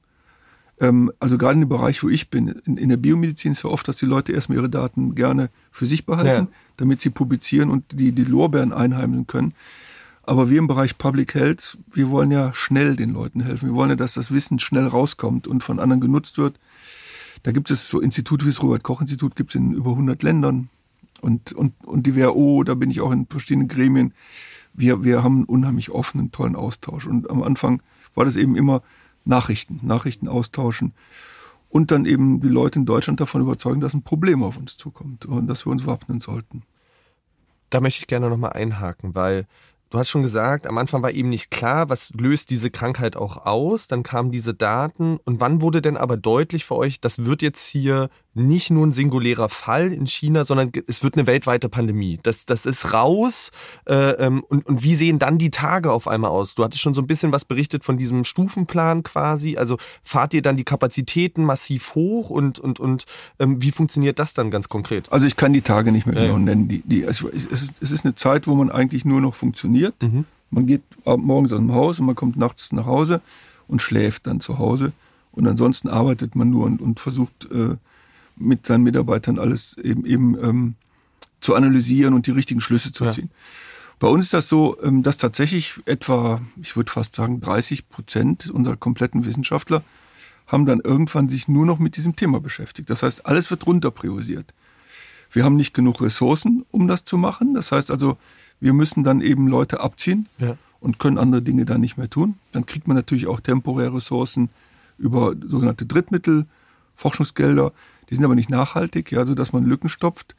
Ähm, 0.81 1.13
also 1.21 1.39
gerade 1.39 1.55
in 1.55 1.61
dem 1.61 1.69
Bereich, 1.69 2.03
wo 2.03 2.09
ich 2.09 2.31
bin, 2.31 2.49
in, 2.65 2.77
in 2.77 2.89
der 2.89 2.97
Biomedizin 2.97 3.53
ist 3.53 3.63
ja 3.63 3.71
oft, 3.71 3.87
dass 3.87 3.97
die 3.97 4.07
Leute 4.07 4.33
erstmal 4.33 4.59
ihre 4.59 4.71
Daten 4.71 5.15
gerne 5.15 5.51
für 5.71 5.87
sich 5.87 6.07
behalten, 6.07 6.29
ja. 6.29 6.49
damit 6.77 7.01
sie 7.01 7.11
publizieren 7.11 7.71
und 7.71 7.85
die, 7.93 8.13
die 8.13 8.25
Lorbeeren 8.25 8.73
einheimsen 8.73 9.27
können. 9.27 9.55
Aber 10.25 10.51
wir 10.51 10.59
im 10.59 10.69
Bereich 10.69 10.99
Public 10.99 11.35
Health, 11.35 11.79
wir 11.93 12.11
wollen 12.11 12.31
ja 12.31 12.55
schnell 12.55 12.95
den 12.95 13.11
Leuten 13.11 13.41
helfen. 13.41 13.71
Wir 13.71 13.75
wollen 13.75 13.91
ja, 13.91 13.97
dass 13.97 14.15
das 14.15 14.31
Wissen 14.31 14.59
schnell 14.59 14.87
rauskommt 14.87 15.49
und 15.49 15.65
von 15.65 15.81
anderen 15.81 16.01
genutzt 16.01 16.39
wird. 16.39 16.59
Da 17.43 17.51
gibt 17.51 17.71
es 17.71 17.89
so 17.89 18.01
Institute 18.01 18.45
wie 18.45 18.51
das 18.51 18.63
Robert-Koch-Institut, 18.63 19.35
gibt 19.35 19.51
es 19.51 19.57
in 19.57 19.73
über 19.73 19.91
100 19.91 20.23
Ländern. 20.23 20.69
Und, 21.21 21.53
und, 21.53 21.73
und 21.85 22.07
die 22.07 22.15
WHO, 22.17 22.63
da 22.63 22.75
bin 22.75 22.91
ich 22.91 23.01
auch 23.01 23.11
in 23.11 23.27
verschiedenen 23.27 23.69
Gremien. 23.69 24.15
Wir, 24.75 25.03
wir 25.03 25.23
haben 25.23 25.39
einen 25.39 25.45
unheimlich 25.45 25.91
offenen, 25.91 26.31
tollen 26.31 26.57
Austausch. 26.57 27.07
Und 27.07 27.29
am 27.29 27.43
Anfang 27.43 27.83
war 28.15 28.25
das 28.25 28.37
eben 28.37 28.57
immer 28.57 28.83
Nachrichten, 29.25 29.81
Nachrichten 29.83 30.29
austauschen 30.29 30.93
und 31.69 31.91
dann 31.91 32.05
eben 32.05 32.41
die 32.41 32.49
Leute 32.49 32.79
in 32.79 32.87
Deutschland 32.87 33.21
davon 33.21 33.41
überzeugen, 33.41 33.81
dass 33.81 33.95
ein 33.95 34.03
Problem 34.03 34.43
auf 34.43 34.57
uns 34.57 34.77
zukommt 34.77 35.27
und 35.27 35.47
dass 35.47 35.67
wir 35.67 35.71
uns 35.71 35.87
wappnen 35.87 36.21
sollten. 36.21 36.63
Da 37.71 37.81
möchte 37.81 38.01
ich 38.01 38.07
gerne 38.07 38.29
nochmal 38.29 38.53
einhaken, 38.53 39.15
weil 39.15 39.47
Du 39.93 39.99
hast 39.99 40.09
schon 40.09 40.23
gesagt, 40.23 40.67
am 40.67 40.79
Anfang 40.79 41.03
war 41.03 41.11
eben 41.11 41.29
nicht 41.29 41.51
klar, 41.51 41.91
was 41.91 42.15
löst 42.19 42.49
diese 42.49 42.71
Krankheit 42.71 43.15
auch 43.15 43.45
aus. 43.45 43.89
Dann 43.89 44.03
kamen 44.03 44.33
diese 44.33 44.55
Daten. 44.55 45.19
Und 45.27 45.39
wann 45.39 45.61
wurde 45.61 45.83
denn 45.83 45.99
aber 45.99 46.17
deutlich 46.17 46.65
für 46.65 46.77
euch, 46.77 46.99
das 46.99 47.27
wird 47.27 47.43
jetzt 47.43 47.69
hier 47.69 48.09
nicht 48.35 48.71
nur 48.71 48.87
ein 48.87 48.93
singulärer 48.93 49.49
Fall 49.49 49.93
in 49.93 50.07
China, 50.07 50.45
sondern 50.45 50.73
es 50.87 51.05
wird 51.05 51.17
eine 51.17 51.27
weltweite 51.27 51.69
Pandemie. 51.69 52.19
Das, 52.23 52.47
das 52.47 52.65
ist 52.65 52.93
raus. 52.93 53.51
Äh, 53.87 54.13
ähm, 54.13 54.43
und, 54.49 54.67
und 54.67 54.83
wie 54.83 54.95
sehen 54.95 55.19
dann 55.19 55.37
die 55.37 55.51
Tage 55.51 55.93
auf 55.93 56.09
einmal 56.09 56.31
aus? 56.31 56.55
Du 56.55 56.65
hattest 56.65 56.81
schon 56.81 56.95
so 56.95 57.03
ein 57.03 57.07
bisschen 57.07 57.33
was 57.33 57.45
berichtet 57.45 57.85
von 57.85 57.99
diesem 57.99 58.25
Stufenplan 58.25 59.03
quasi. 59.03 59.57
Also 59.59 59.77
fahrt 60.03 60.33
ihr 60.33 60.41
dann 60.41 60.57
die 60.57 60.65
Kapazitäten 60.65 61.45
massiv 61.45 61.95
hoch 61.95 62.31
und, 62.31 62.59
und, 62.59 62.81
und 62.81 63.05
ähm, 63.39 63.61
wie 63.61 63.71
funktioniert 63.71 64.19
das 64.19 64.33
dann 64.33 64.51
ganz 64.51 64.71
konkret? 64.71 65.13
Also 65.13 65.27
ich 65.27 65.37
kann 65.37 65.53
die 65.53 65.63
Tage 65.63 65.93
nicht 65.93 66.07
mehr 66.07 66.15
genau 66.15 66.35
ja. 66.35 66.39
nennen. 66.39 66.69
Die, 66.69 66.83
die, 66.87 67.07
also 67.07 67.29
es, 67.29 67.45
ist, 67.45 67.83
es 67.83 67.91
ist 67.91 68.05
eine 68.07 68.15
Zeit, 68.15 68.47
wo 68.47 68.55
man 68.55 68.71
eigentlich 68.71 69.05
nur 69.05 69.21
noch 69.21 69.35
funktioniert. 69.35 70.03
Mhm. 70.03 70.25
Man 70.51 70.67
geht 70.67 70.83
morgens 71.05 71.53
aus 71.53 71.59
dem 71.59 71.73
Haus 71.73 72.01
und 72.01 72.07
man 72.07 72.15
kommt 72.15 72.37
nachts 72.37 72.73
nach 72.73 72.87
Hause 72.87 73.21
und 73.69 73.83
schläft 73.83 74.27
dann 74.27 74.41
zu 74.41 74.59
Hause. 74.59 74.93
Und 75.33 75.47
ansonsten 75.47 75.89
arbeitet 75.89 76.35
man 76.35 76.51
nur 76.51 76.67
und, 76.67 76.81
und 76.81 77.01
versucht, 77.01 77.51
äh, 77.51 77.77
mit 78.37 78.67
seinen 78.67 78.85
Mitarbeitern 78.85 79.39
alles 79.39 79.77
eben, 79.79 80.05
eben 80.05 80.37
ähm, 80.43 80.75
zu 81.41 81.55
analysieren 81.55 82.15
und 82.15 82.27
die 82.27 82.31
richtigen 82.31 82.61
Schlüsse 82.61 82.93
zu 82.93 83.11
ziehen. 83.11 83.31
Ja. 83.31 83.39
Bei 83.99 84.09
uns 84.09 84.27
ist 84.27 84.35
das 84.35 84.49
so, 84.49 84.81
ähm, 84.83 85.03
dass 85.03 85.17
tatsächlich 85.17 85.75
etwa, 85.87 86.41
ich 86.61 86.77
würde 86.77 86.91
fast 86.91 87.15
sagen, 87.15 87.41
30 87.41 87.89
Prozent 87.89 88.51
unserer 88.51 88.77
kompletten 88.77 89.25
Wissenschaftler 89.25 89.83
haben 90.47 90.67
dann 90.67 90.81
irgendwann 90.81 91.29
sich 91.29 91.49
nur 91.49 91.67
noch 91.67 91.79
mit 91.79 91.97
diesem 91.97 92.17
Thema 92.17 92.41
beschäftigt. 92.41 92.91
Das 92.91 93.03
heißt, 93.03 93.27
alles 93.27 93.51
wird 93.51 93.67
runter 93.67 93.91
priorisiert. 93.91 94.53
Wir 95.31 95.45
haben 95.45 95.57
nicht 95.57 95.73
genug 95.73 96.01
Ressourcen, 96.03 96.65
um 96.71 96.89
das 96.89 97.05
zu 97.05 97.17
machen. 97.17 97.55
Das 97.55 97.73
heißt 97.73 97.91
also, 97.91 98.19
wir 98.61 98.73
müssen 98.73 99.03
dann 99.03 99.21
eben 99.21 99.49
Leute 99.49 99.81
abziehen 99.81 100.29
ja. 100.39 100.57
und 100.81 100.99
können 100.99 101.17
andere 101.17 101.43
Dinge 101.43 101.65
dann 101.65 101.81
nicht 101.81 101.97
mehr 101.97 102.11
tun. 102.11 102.35
Dann 102.53 102.67
kriegt 102.67 102.87
man 102.87 102.97
natürlich 102.97 103.27
auch 103.27 103.41
temporäre 103.41 103.95
Ressourcen 103.95 104.51
über 104.99 105.35
sogenannte 105.49 105.87
Drittmittel, 105.87 106.47
Forschungsgelder. 106.97 107.73
Die 108.13 108.17
sind 108.17 108.27
aber 108.27 108.35
nicht 108.35 108.51
nachhaltig, 108.51 109.11
ja, 109.11 109.25
so 109.25 109.35
dass 109.35 109.55
man 109.55 109.65
Lücken 109.65 109.89
stopft. 109.89 110.37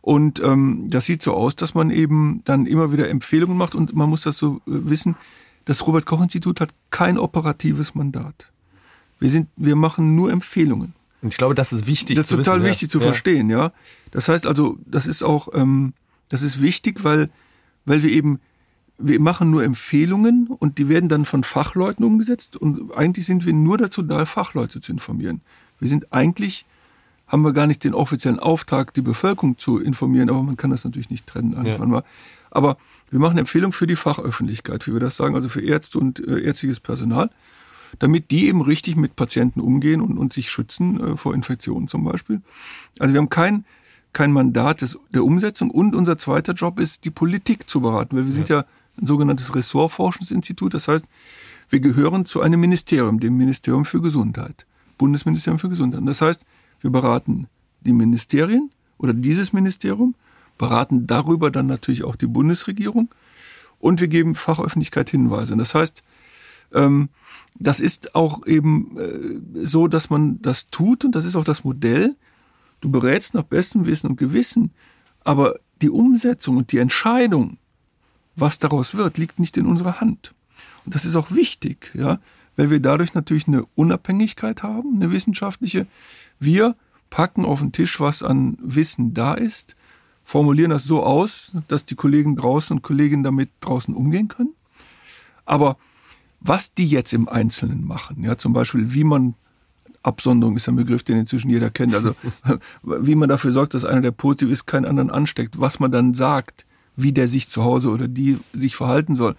Und 0.00 0.42
ähm, 0.42 0.86
das 0.88 1.04
sieht 1.04 1.22
so 1.22 1.34
aus, 1.34 1.54
dass 1.54 1.74
man 1.74 1.90
eben 1.90 2.40
dann 2.46 2.64
immer 2.64 2.92
wieder 2.92 3.10
Empfehlungen 3.10 3.58
macht 3.58 3.74
und 3.74 3.94
man 3.94 4.08
muss 4.08 4.22
das 4.22 4.38
so 4.38 4.56
äh, 4.56 4.60
wissen, 4.66 5.14
das 5.66 5.86
Robert 5.86 6.06
Koch 6.06 6.22
Institut 6.22 6.62
hat 6.62 6.70
kein 6.88 7.18
operatives 7.18 7.94
Mandat. 7.94 8.50
Wir 9.20 9.28
sind, 9.28 9.50
wir 9.56 9.76
machen 9.76 10.16
nur 10.16 10.32
Empfehlungen. 10.32 10.94
Und 11.20 11.28
ich 11.28 11.36
glaube, 11.36 11.54
das 11.54 11.74
ist 11.74 11.86
wichtig. 11.86 12.16
Das 12.16 12.30
ist 12.30 12.36
total 12.36 12.60
wissen, 12.60 12.70
wichtig 12.70 12.88
ja. 12.88 12.92
zu 12.92 13.00
verstehen, 13.00 13.50
ja. 13.50 13.70
Das 14.10 14.30
heißt 14.30 14.46
also, 14.46 14.78
das 14.86 15.06
ist 15.06 15.22
auch, 15.22 15.48
ähm, 15.52 15.92
das 16.30 16.40
ist 16.40 16.62
wichtig, 16.62 17.04
weil, 17.04 17.28
weil 17.84 18.02
wir 18.02 18.10
eben, 18.10 18.40
wir 18.96 19.20
machen 19.20 19.50
nur 19.50 19.62
Empfehlungen 19.62 20.46
und 20.46 20.78
die 20.78 20.88
werden 20.88 21.10
dann 21.10 21.26
von 21.26 21.44
Fachleuten 21.44 22.02
umgesetzt 22.02 22.56
und 22.56 22.96
eigentlich 22.96 23.26
sind 23.26 23.44
wir 23.44 23.52
nur 23.52 23.76
dazu 23.76 24.00
da, 24.00 24.24
Fachleute 24.24 24.80
zu 24.80 24.90
informieren. 24.90 25.42
Wir 25.80 25.90
sind 25.90 26.10
eigentlich 26.10 26.64
haben 27.26 27.42
wir 27.42 27.52
gar 27.52 27.66
nicht 27.66 27.84
den 27.84 27.94
offiziellen 27.94 28.38
Auftrag, 28.38 28.92
die 28.94 29.00
Bevölkerung 29.00 29.58
zu 29.58 29.78
informieren, 29.78 30.30
aber 30.30 30.42
man 30.42 30.56
kann 30.56 30.70
das 30.70 30.84
natürlich 30.84 31.10
nicht 31.10 31.26
trennen 31.26 31.52
irgendwann 31.52 31.88
ja. 31.88 31.94
mal. 31.96 32.04
Aber 32.50 32.76
wir 33.10 33.18
machen 33.18 33.38
Empfehlungen 33.38 33.72
für 33.72 33.86
die 33.86 33.96
Fachöffentlichkeit, 33.96 34.86
wie 34.86 34.92
wir 34.92 35.00
das 35.00 35.16
sagen, 35.16 35.34
also 35.34 35.48
für 35.48 35.62
Ärzte 35.62 35.98
und 35.98 36.20
äh, 36.20 36.40
ärztliches 36.40 36.80
Personal, 36.80 37.30
damit 37.98 38.30
die 38.30 38.46
eben 38.46 38.60
richtig 38.60 38.96
mit 38.96 39.16
Patienten 39.16 39.60
umgehen 39.60 40.00
und, 40.00 40.18
und 40.18 40.32
sich 40.32 40.50
schützen 40.50 41.00
äh, 41.00 41.16
vor 41.16 41.34
Infektionen 41.34 41.88
zum 41.88 42.04
Beispiel. 42.04 42.42
Also 42.98 43.14
wir 43.14 43.20
haben 43.20 43.30
kein, 43.30 43.64
kein 44.12 44.32
Mandat 44.32 44.82
des, 44.82 44.98
der 45.12 45.24
Umsetzung 45.24 45.70
und 45.70 45.94
unser 45.94 46.18
zweiter 46.18 46.52
Job 46.52 46.78
ist, 46.78 47.04
die 47.04 47.10
Politik 47.10 47.68
zu 47.68 47.80
beraten, 47.80 48.16
weil 48.16 48.24
wir 48.24 48.30
ja. 48.30 48.36
sind 48.36 48.48
ja 48.48 48.64
ein 49.00 49.06
sogenanntes 49.06 49.54
Ressortforschungsinstitut, 49.54 50.74
das 50.74 50.86
heißt, 50.86 51.06
wir 51.68 51.80
gehören 51.80 52.26
zu 52.26 52.40
einem 52.40 52.60
Ministerium, 52.60 53.18
dem 53.18 53.36
Ministerium 53.36 53.84
für 53.84 54.00
Gesundheit, 54.00 54.66
Bundesministerium 54.98 55.58
für 55.58 55.68
Gesundheit. 55.68 56.00
Und 56.00 56.06
das 56.06 56.20
heißt, 56.20 56.44
wir 56.84 56.90
beraten 56.90 57.48
die 57.80 57.94
Ministerien 57.94 58.70
oder 58.98 59.14
dieses 59.14 59.54
Ministerium, 59.54 60.14
beraten 60.58 61.06
darüber 61.06 61.50
dann 61.50 61.66
natürlich 61.66 62.04
auch 62.04 62.14
die 62.14 62.26
Bundesregierung 62.26 63.08
und 63.78 64.02
wir 64.02 64.08
geben 64.08 64.34
Fachöffentlichkeit 64.34 65.08
Hinweise. 65.08 65.56
Das 65.56 65.74
heißt, 65.74 66.02
ähm, 66.74 67.08
das 67.54 67.80
ist 67.80 68.14
auch 68.14 68.46
eben 68.46 68.98
äh, 68.98 69.64
so, 69.64 69.88
dass 69.88 70.10
man 70.10 70.42
das 70.42 70.68
tut 70.68 71.06
und 71.06 71.14
das 71.14 71.24
ist 71.24 71.36
auch 71.36 71.44
das 71.44 71.64
Modell. 71.64 72.16
Du 72.82 72.90
berätst 72.90 73.32
nach 73.32 73.44
bestem 73.44 73.86
Wissen 73.86 74.10
und 74.10 74.16
Gewissen, 74.16 74.70
aber 75.20 75.54
die 75.80 75.88
Umsetzung 75.88 76.58
und 76.58 76.70
die 76.70 76.78
Entscheidung, 76.78 77.56
was 78.36 78.58
daraus 78.58 78.94
wird, 78.94 79.16
liegt 79.16 79.38
nicht 79.38 79.56
in 79.56 79.64
unserer 79.64 80.02
Hand. 80.02 80.34
Und 80.84 80.94
das 80.94 81.06
ist 81.06 81.16
auch 81.16 81.30
wichtig, 81.30 81.92
ja, 81.94 82.18
weil 82.56 82.70
wir 82.70 82.80
dadurch 82.80 83.14
natürlich 83.14 83.48
eine 83.48 83.64
Unabhängigkeit 83.74 84.62
haben, 84.62 84.96
eine 84.96 85.10
wissenschaftliche, 85.10 85.86
wir 86.38 86.76
packen 87.10 87.44
auf 87.44 87.60
den 87.60 87.72
Tisch, 87.72 88.00
was 88.00 88.22
an 88.22 88.58
Wissen 88.60 89.14
da 89.14 89.34
ist, 89.34 89.76
formulieren 90.24 90.70
das 90.70 90.84
so 90.84 91.02
aus, 91.02 91.54
dass 91.68 91.84
die 91.84 91.94
Kollegen 91.94 92.36
draußen 92.36 92.76
und 92.76 92.82
Kolleginnen 92.82 93.24
damit 93.24 93.50
draußen 93.60 93.94
umgehen 93.94 94.28
können. 94.28 94.54
Aber 95.44 95.76
was 96.40 96.74
die 96.74 96.86
jetzt 96.86 97.12
im 97.12 97.28
Einzelnen 97.28 97.86
machen, 97.86 98.24
ja, 98.24 98.36
zum 98.38 98.52
Beispiel, 98.52 98.94
wie 98.94 99.04
man 99.04 99.34
Absonderung 100.04 100.56
ist 100.56 100.68
ein 100.68 100.76
Begriff, 100.76 101.02
den 101.02 101.16
inzwischen 101.16 101.50
jeder 101.50 101.70
kennt. 101.70 101.94
Also 101.94 102.14
wie 102.82 103.14
man 103.14 103.28
dafür 103.28 103.50
sorgt, 103.50 103.74
dass 103.74 103.84
einer, 103.84 104.02
der 104.02 104.10
positiv 104.10 104.50
ist, 104.50 104.66
keinen 104.66 104.84
anderen 104.84 105.10
ansteckt. 105.10 105.58
Was 105.58 105.80
man 105.80 105.90
dann 105.90 106.14
sagt, 106.14 106.66
wie 106.94 107.12
der 107.12 107.26
sich 107.26 107.48
zu 107.48 107.64
Hause 107.64 107.90
oder 107.90 108.06
die 108.06 108.38
sich 108.52 108.76
verhalten 108.76 109.16
soll. 109.16 109.34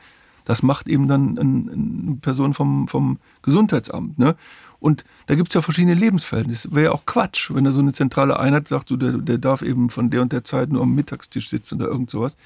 Das 0.45 0.63
macht 0.63 0.87
eben 0.87 1.07
dann 1.07 1.37
eine 1.37 2.15
Person 2.17 2.53
vom, 2.53 2.87
vom 2.87 3.17
Gesundheitsamt. 3.41 4.17
Ne? 4.17 4.35
Und 4.79 5.03
da 5.25 5.35
gibt's 5.35 5.55
ja 5.55 5.61
verschiedene 5.61 5.95
Lebensverhältnisse. 5.95 6.73
Wäre 6.73 6.85
ja 6.85 6.91
auch 6.91 7.05
Quatsch, 7.05 7.51
wenn 7.53 7.63
da 7.63 7.71
so 7.71 7.81
eine 7.81 7.93
zentrale 7.93 8.39
Einheit 8.39 8.67
sagt, 8.67 8.89
so, 8.89 8.95
der, 8.95 9.13
der 9.13 9.39
darf 9.39 9.63
eben 9.63 9.89
von 9.89 10.09
der 10.09 10.21
und 10.21 10.31
der 10.31 10.43
Zeit 10.43 10.69
nur 10.69 10.83
am 10.83 10.93
Mittagstisch 10.95 11.49
sitzen 11.49 11.81
oder 11.81 11.89
irgend 11.89 12.11
sowas. 12.11 12.37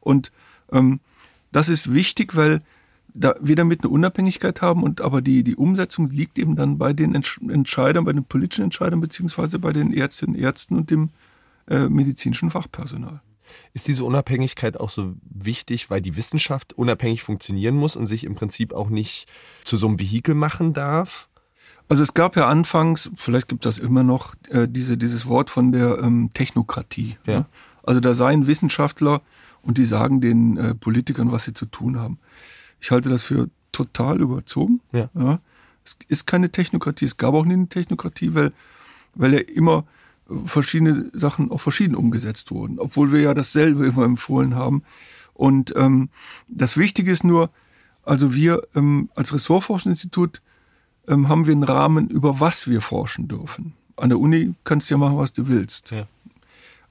Und 0.00 0.30
ähm, 0.70 1.00
das 1.50 1.68
ist 1.68 1.92
wichtig, 1.92 2.36
weil 2.36 2.60
da 3.14 3.34
wir 3.40 3.56
damit 3.56 3.82
eine 3.82 3.88
Unabhängigkeit 3.88 4.60
haben 4.60 4.82
und 4.82 5.00
aber 5.00 5.22
die, 5.22 5.42
die 5.42 5.56
Umsetzung 5.56 6.10
liegt 6.10 6.38
eben 6.38 6.54
dann 6.54 6.76
bei 6.76 6.92
den 6.92 7.14
Entscheidern, 7.14 8.04
bei 8.04 8.12
den 8.12 8.24
politischen 8.24 8.64
Entscheidern 8.64 9.00
beziehungsweise 9.00 9.58
bei 9.58 9.72
den 9.72 9.92
Ärztinnen, 9.92 10.36
Ärzten 10.36 10.76
und 10.76 10.90
dem 10.90 11.08
äh, 11.66 11.88
medizinischen 11.88 12.50
Fachpersonal. 12.50 13.22
Ist 13.72 13.88
diese 13.88 14.04
Unabhängigkeit 14.04 14.78
auch 14.78 14.88
so 14.88 15.14
wichtig, 15.22 15.90
weil 15.90 16.00
die 16.00 16.16
Wissenschaft 16.16 16.72
unabhängig 16.72 17.22
funktionieren 17.22 17.76
muss 17.76 17.96
und 17.96 18.06
sich 18.06 18.24
im 18.24 18.34
Prinzip 18.34 18.72
auch 18.72 18.90
nicht 18.90 19.28
zu 19.64 19.76
so 19.76 19.86
einem 19.86 19.98
Vehikel 19.98 20.34
machen 20.34 20.72
darf? 20.72 21.28
Also 21.88 22.02
es 22.02 22.14
gab 22.14 22.36
ja 22.36 22.48
anfangs, 22.48 23.10
vielleicht 23.14 23.48
gibt 23.48 23.64
es 23.64 23.76
das 23.76 23.84
immer 23.84 24.02
noch, 24.02 24.34
äh, 24.48 24.66
diese, 24.68 24.96
dieses 24.96 25.26
Wort 25.26 25.50
von 25.50 25.70
der 25.70 25.98
ähm, 25.98 26.30
Technokratie. 26.34 27.16
Ja. 27.26 27.40
Ne? 27.40 27.46
Also 27.82 28.00
da 28.00 28.14
seien 28.14 28.48
Wissenschaftler 28.48 29.22
und 29.62 29.78
die 29.78 29.84
sagen 29.84 30.20
den 30.20 30.56
äh, 30.56 30.74
Politikern, 30.74 31.30
was 31.30 31.44
sie 31.44 31.54
zu 31.54 31.66
tun 31.66 31.98
haben. 31.98 32.18
Ich 32.80 32.90
halte 32.90 33.08
das 33.08 33.22
für 33.22 33.48
total 33.70 34.20
überzogen. 34.20 34.80
Ja. 34.92 35.08
ja. 35.14 35.40
Es 35.84 35.96
ist 36.08 36.26
keine 36.26 36.50
Technokratie, 36.50 37.04
es 37.04 37.16
gab 37.16 37.34
auch 37.34 37.44
nie 37.44 37.54
eine 37.54 37.68
Technokratie, 37.68 38.34
weil, 38.34 38.52
weil 39.14 39.34
ja 39.34 39.40
immer 39.40 39.84
verschiedene 40.44 41.10
Sachen 41.12 41.50
auch 41.50 41.60
verschieden 41.60 41.94
umgesetzt 41.94 42.50
wurden, 42.50 42.78
obwohl 42.78 43.12
wir 43.12 43.20
ja 43.20 43.34
dasselbe 43.34 43.86
immer 43.86 44.04
empfohlen 44.04 44.54
haben. 44.54 44.82
Und 45.34 45.74
ähm, 45.76 46.08
das 46.48 46.76
Wichtige 46.76 47.10
ist 47.10 47.24
nur, 47.24 47.50
also 48.02 48.34
wir 48.34 48.62
ähm, 48.74 49.10
als 49.14 49.32
Ressortforschungsinstitut 49.32 50.42
ähm, 51.08 51.28
haben 51.28 51.46
wir 51.46 51.52
einen 51.52 51.62
Rahmen, 51.62 52.08
über 52.08 52.40
was 52.40 52.68
wir 52.68 52.80
forschen 52.80 53.28
dürfen. 53.28 53.74
An 53.96 54.08
der 54.08 54.18
Uni 54.18 54.54
kannst 54.64 54.90
du 54.90 54.94
ja 54.94 54.98
machen, 54.98 55.18
was 55.18 55.32
du 55.32 55.48
willst. 55.48 55.90
Ja. 55.90 56.06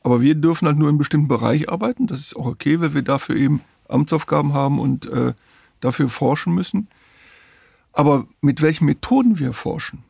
Aber 0.01 0.21
wir 0.21 0.35
dürfen 0.35 0.67
halt 0.67 0.77
nur 0.77 0.87
in 0.87 0.93
einem 0.93 0.97
bestimmten 0.99 1.27
Bereich 1.27 1.69
arbeiten. 1.69 2.07
Das 2.07 2.19
ist 2.19 2.35
auch 2.35 2.45
okay, 2.45 2.79
weil 2.79 2.93
wir 2.93 3.01
dafür 3.01 3.35
eben 3.35 3.61
Amtsaufgaben 3.87 4.53
haben 4.53 4.79
und 4.79 5.07
äh, 5.07 5.33
dafür 5.79 6.09
forschen 6.09 6.53
müssen. 6.53 6.87
Aber 7.91 8.27
mit 8.41 8.61
welchen 8.61 8.85
Methoden 8.85 9.39
wir 9.39 9.53
forschen 9.53 10.03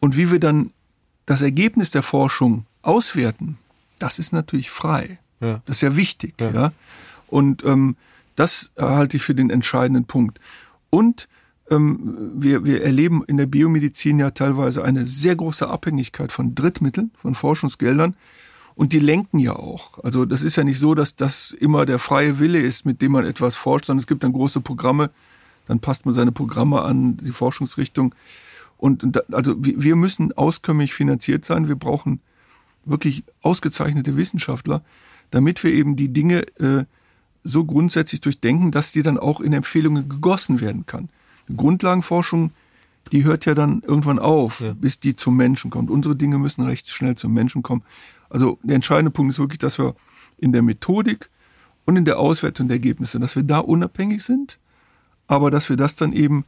und 0.00 0.16
wie 0.16 0.30
wir 0.30 0.40
dann 0.40 0.72
das 1.30 1.42
Ergebnis 1.42 1.92
der 1.92 2.02
Forschung 2.02 2.66
auswerten, 2.82 3.56
das 4.00 4.18
ist 4.18 4.32
natürlich 4.32 4.68
frei. 4.68 5.20
Ja. 5.38 5.62
Das 5.64 5.76
ist 5.76 5.82
ja 5.82 5.94
wichtig. 5.94 6.34
Ja. 6.40 6.50
ja? 6.50 6.72
Und 7.28 7.64
ähm, 7.64 7.94
das 8.34 8.72
halte 8.76 9.16
ich 9.16 9.22
für 9.22 9.36
den 9.36 9.48
entscheidenden 9.48 10.06
Punkt. 10.06 10.40
Und 10.90 11.28
ähm, 11.70 12.32
wir, 12.34 12.64
wir 12.64 12.82
erleben 12.82 13.22
in 13.24 13.36
der 13.36 13.46
Biomedizin 13.46 14.18
ja 14.18 14.32
teilweise 14.32 14.82
eine 14.82 15.06
sehr 15.06 15.36
große 15.36 15.68
Abhängigkeit 15.68 16.32
von 16.32 16.56
Drittmitteln, 16.56 17.12
von 17.16 17.36
Forschungsgeldern. 17.36 18.16
Und 18.74 18.92
die 18.92 18.98
lenken 18.98 19.38
ja 19.38 19.54
auch. 19.54 20.02
Also 20.02 20.24
das 20.24 20.42
ist 20.42 20.56
ja 20.56 20.64
nicht 20.64 20.80
so, 20.80 20.96
dass 20.96 21.14
das 21.14 21.52
immer 21.52 21.86
der 21.86 22.00
freie 22.00 22.40
Wille 22.40 22.58
ist, 22.58 22.84
mit 22.84 23.02
dem 23.02 23.12
man 23.12 23.24
etwas 23.24 23.54
forscht, 23.54 23.84
sondern 23.84 24.00
es 24.00 24.08
gibt 24.08 24.24
dann 24.24 24.32
große 24.32 24.62
Programme, 24.62 25.10
dann 25.68 25.78
passt 25.78 26.06
man 26.06 26.14
seine 26.14 26.32
Programme 26.32 26.82
an 26.82 27.18
die 27.18 27.30
Forschungsrichtung. 27.30 28.16
Und 28.80 29.04
da, 29.14 29.20
also 29.30 29.56
wir 29.58 29.94
müssen 29.94 30.32
auskömmlich 30.32 30.94
finanziert 30.94 31.44
sein. 31.44 31.68
Wir 31.68 31.76
brauchen 31.76 32.20
wirklich 32.86 33.24
ausgezeichnete 33.42 34.16
Wissenschaftler, 34.16 34.82
damit 35.30 35.62
wir 35.62 35.70
eben 35.70 35.96
die 35.96 36.08
Dinge 36.08 36.46
äh, 36.58 36.84
so 37.44 37.64
grundsätzlich 37.64 38.22
durchdenken, 38.22 38.70
dass 38.70 38.90
die 38.90 39.02
dann 39.02 39.18
auch 39.18 39.40
in 39.40 39.52
Empfehlungen 39.52 40.08
gegossen 40.08 40.62
werden 40.62 40.86
kann. 40.86 41.10
Grundlagenforschung, 41.54 42.52
die 43.12 43.24
hört 43.24 43.44
ja 43.44 43.54
dann 43.54 43.82
irgendwann 43.82 44.18
auf, 44.18 44.60
ja. 44.60 44.72
bis 44.72 44.98
die 44.98 45.14
zum 45.14 45.36
Menschen 45.36 45.70
kommt. 45.70 45.90
Unsere 45.90 46.16
Dinge 46.16 46.38
müssen 46.38 46.62
recht 46.62 46.88
schnell 46.88 47.16
zum 47.16 47.34
Menschen 47.34 47.62
kommen. 47.62 47.82
Also 48.30 48.58
der 48.62 48.76
entscheidende 48.76 49.10
Punkt 49.10 49.32
ist 49.32 49.38
wirklich, 49.38 49.58
dass 49.58 49.78
wir 49.78 49.94
in 50.38 50.52
der 50.52 50.62
Methodik 50.62 51.28
und 51.84 51.96
in 51.96 52.06
der 52.06 52.18
Auswertung 52.18 52.68
der 52.68 52.76
Ergebnisse, 52.76 53.20
dass 53.20 53.36
wir 53.36 53.42
da 53.42 53.58
unabhängig 53.58 54.22
sind, 54.22 54.58
aber 55.26 55.50
dass 55.50 55.68
wir 55.68 55.76
das 55.76 55.96
dann 55.96 56.12
eben 56.12 56.44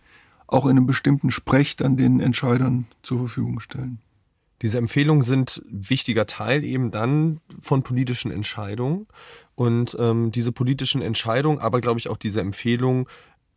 auch 0.53 0.65
in 0.65 0.73
einem 0.73 0.87
bestimmten 0.87 1.31
Sprech 1.31 1.77
dann 1.77 1.97
den 1.97 2.21
Entscheidern 2.21 2.87
zur 3.03 3.19
Verfügung 3.19 3.61
stellen. 3.61 3.99
Diese 4.63 4.79
Empfehlungen 4.79 5.25
sind 5.25 5.63
wichtiger 5.69 6.27
Teil 6.27 6.63
eben 6.63 6.93
dann 6.93 7.41
von 7.61 7.83
politischen 7.83 8.31
Entscheidungen. 8.31 9.09
Und 9.57 9.97
ähm, 9.99 10.31
diese 10.31 10.53
politischen 10.53 11.03
Entscheidungen, 11.03 11.59
aber 11.59 11.81
glaube 11.81 11.99
ich 11.99 12.09
auch 12.09 12.17
diese 12.17 12.41
Empfehlungen 12.41 13.07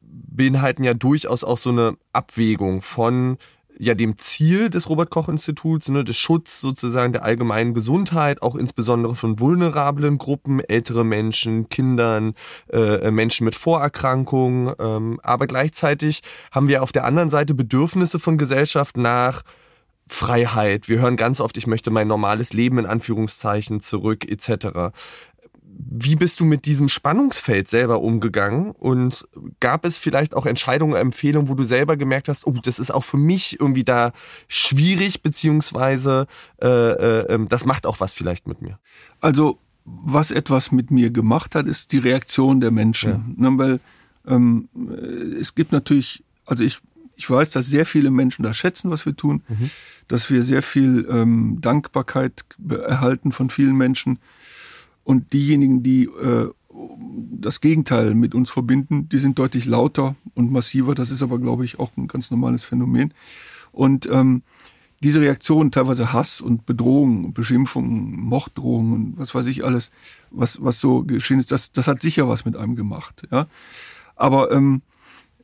beinhalten 0.02 0.84
ja 0.84 0.94
durchaus 0.94 1.44
auch 1.44 1.58
so 1.58 1.70
eine 1.70 1.98
Abwägung 2.12 2.82
von 2.82 3.38
ja 3.78 3.94
dem 3.94 4.18
Ziel 4.18 4.70
des 4.70 4.90
Robert 4.90 5.10
Koch 5.10 5.30
Instituts, 5.30 5.90
ne, 5.90 6.04
des 6.04 6.18
Schutz 6.18 6.62
sozusagen 6.62 7.14
der 7.14 7.24
allgemeinen 7.24 7.74
Gesundheit, 7.74 8.42
auch 8.42 8.56
insbesondere 8.56 9.16
von 9.16 9.40
vulnerablen 9.40 10.18
Gruppen, 10.18 10.60
ältere 10.60 11.04
Menschen, 11.04 11.70
Kindern, 11.70 12.34
äh, 12.72 13.12
Menschen 13.12 13.46
mit 13.46 13.56
Vorerkrankungen. 13.56 14.74
Ähm, 14.80 15.20
aber 15.24 15.48
gleichzeitig 15.48 16.22
haben 16.52 16.68
wir 16.68 16.84
auf 16.84 16.92
der 16.92 17.06
anderen 17.06 17.30
Seite 17.30 17.54
Bedürfnisse 17.54 18.20
von 18.20 18.38
Gesellschaft 18.38 18.98
nach 18.98 19.44
Freiheit. 20.08 20.88
Wir 20.88 21.00
hören 21.02 21.16
ganz 21.16 21.42
oft, 21.42 21.58
ich 21.58 21.66
möchte 21.66 21.90
mein 21.90 22.08
normales 22.08 22.54
Leben 22.54 22.78
in 22.78 22.86
Anführungszeichen 22.86 23.80
zurück, 23.80 24.30
etc. 24.30 24.94
Wie 25.78 26.16
bist 26.16 26.40
du 26.40 26.46
mit 26.46 26.66
diesem 26.66 26.88
Spannungsfeld 26.88 27.68
selber 27.68 28.02
umgegangen? 28.02 28.72
Und 28.72 29.28
gab 29.60 29.86
es 29.86 29.98
vielleicht 29.98 30.34
auch 30.34 30.46
Entscheidungen, 30.46 30.96
Empfehlungen, 30.96 31.50
wo 31.50 31.54
du 31.54 31.64
selber 31.64 31.98
gemerkt 31.98 32.30
hast, 32.30 32.48
oh, 32.48 32.54
das 32.64 32.80
ist 32.80 32.92
auch 32.92 33.04
für 33.04 33.18
mich 33.18 33.60
irgendwie 33.60 33.84
da 33.84 34.14
schwierig, 34.48 35.22
beziehungsweise 35.22 36.28
äh, 36.62 36.68
äh, 36.68 37.34
ähm, 37.34 37.50
das 37.50 37.66
macht 37.66 37.86
auch 37.86 38.00
was 38.00 38.14
vielleicht 38.14 38.48
mit 38.48 38.62
mir? 38.62 38.80
Also, 39.20 39.60
was 39.84 40.32
etwas 40.32 40.72
mit 40.72 40.92
mir 40.92 41.12
gemacht 41.12 41.56
hat, 41.56 41.68
ist 41.68 41.92
die 41.92 42.00
Reaktion 42.00 42.62
der 42.62 42.72
Menschen. 42.72 43.36
Ja. 43.38 43.50
Ne, 43.50 43.58
weil 43.58 43.80
ähm, 44.28 44.70
es 45.40 45.56
gibt 45.56 45.72
natürlich, 45.72 46.24
also 46.46 46.64
ich, 46.64 46.80
ich 47.16 47.30
weiß, 47.30 47.50
dass 47.52 47.68
sehr 47.68 47.86
viele 47.86 48.12
Menschen 48.12 48.44
das 48.44 48.58
schätzen, 48.58 48.92
was 48.92 49.06
wir 49.06 49.16
tun, 49.16 49.44
mhm. 49.48 49.70
dass 50.08 50.30
wir 50.30 50.44
sehr 50.44 50.62
viel 50.62 51.08
ähm, 51.10 51.60
Dankbarkeit 51.62 52.46
erhalten 52.70 53.32
von 53.32 53.50
vielen 53.50 53.76
Menschen 53.76 54.20
und 55.06 55.32
diejenigen, 55.32 55.84
die 55.84 56.06
äh, 56.06 56.50
das 57.32 57.62
Gegenteil 57.62 58.16
mit 58.16 58.36
uns 58.36 58.50
verbinden, 58.50 59.08
die 59.08 59.20
sind 59.20 59.40
deutlich 59.40 59.66
lauter 59.66 60.16
und 60.34 60.52
massiver. 60.52 60.94
Das 60.96 61.12
ist 61.12 61.24
aber, 61.24 61.40
glaube 61.40 61.64
ich, 61.64 61.80
auch 61.80 61.96
ein 61.96 62.08
ganz 62.08 62.32
normales 62.32 62.66
Phänomen. 62.66 63.14
Und 63.72 64.10
ähm, 64.12 64.44
diese 65.02 65.22
Reaktion, 65.22 65.72
teilweise 65.72 66.12
Hass 66.12 66.42
und 66.42 66.66
Bedrohung, 66.66 67.34
Beschimpfung, 67.34 68.20
Morddrohungen 68.20 68.94
und 68.94 69.18
was 69.18 69.36
weiß 69.36 69.46
ich 69.46 69.64
alles, 69.64 69.92
was, 70.32 70.62
was 70.64 70.82
so 70.82 71.04
geschehen 71.04 71.40
ist, 71.40 71.52
das, 71.52 71.72
das 71.72 71.88
hat 71.88 72.02
sicher 72.02 72.28
was 72.28 72.44
mit 72.44 72.56
einem 72.56 72.76
gemacht. 72.76 73.28
Ja? 73.32 73.48
Aber 74.16 74.52
ähm, 74.52 74.82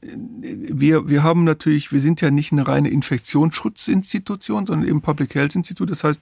wir, 0.01 1.09
wir 1.09 1.23
haben 1.23 1.43
natürlich, 1.43 1.91
wir 1.91 2.01
sind 2.01 2.21
ja 2.21 2.31
nicht 2.31 2.51
eine 2.51 2.67
reine 2.67 2.89
Infektionsschutzinstitution, 2.89 4.65
sondern 4.65 4.87
eben 4.87 5.01
Public 5.01 5.35
Health 5.35 5.55
Institut. 5.55 5.91
Das 5.91 6.03
heißt, 6.03 6.21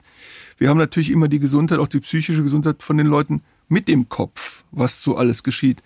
wir 0.58 0.68
haben 0.68 0.78
natürlich 0.78 1.10
immer 1.10 1.28
die 1.28 1.38
Gesundheit, 1.38 1.78
auch 1.78 1.88
die 1.88 2.00
psychische 2.00 2.42
Gesundheit 2.42 2.82
von 2.82 2.98
den 2.98 3.06
Leuten 3.06 3.42
mit 3.68 3.88
im 3.88 4.08
Kopf, 4.08 4.64
was 4.70 5.00
so 5.00 5.16
alles 5.16 5.42
geschieht. 5.42 5.82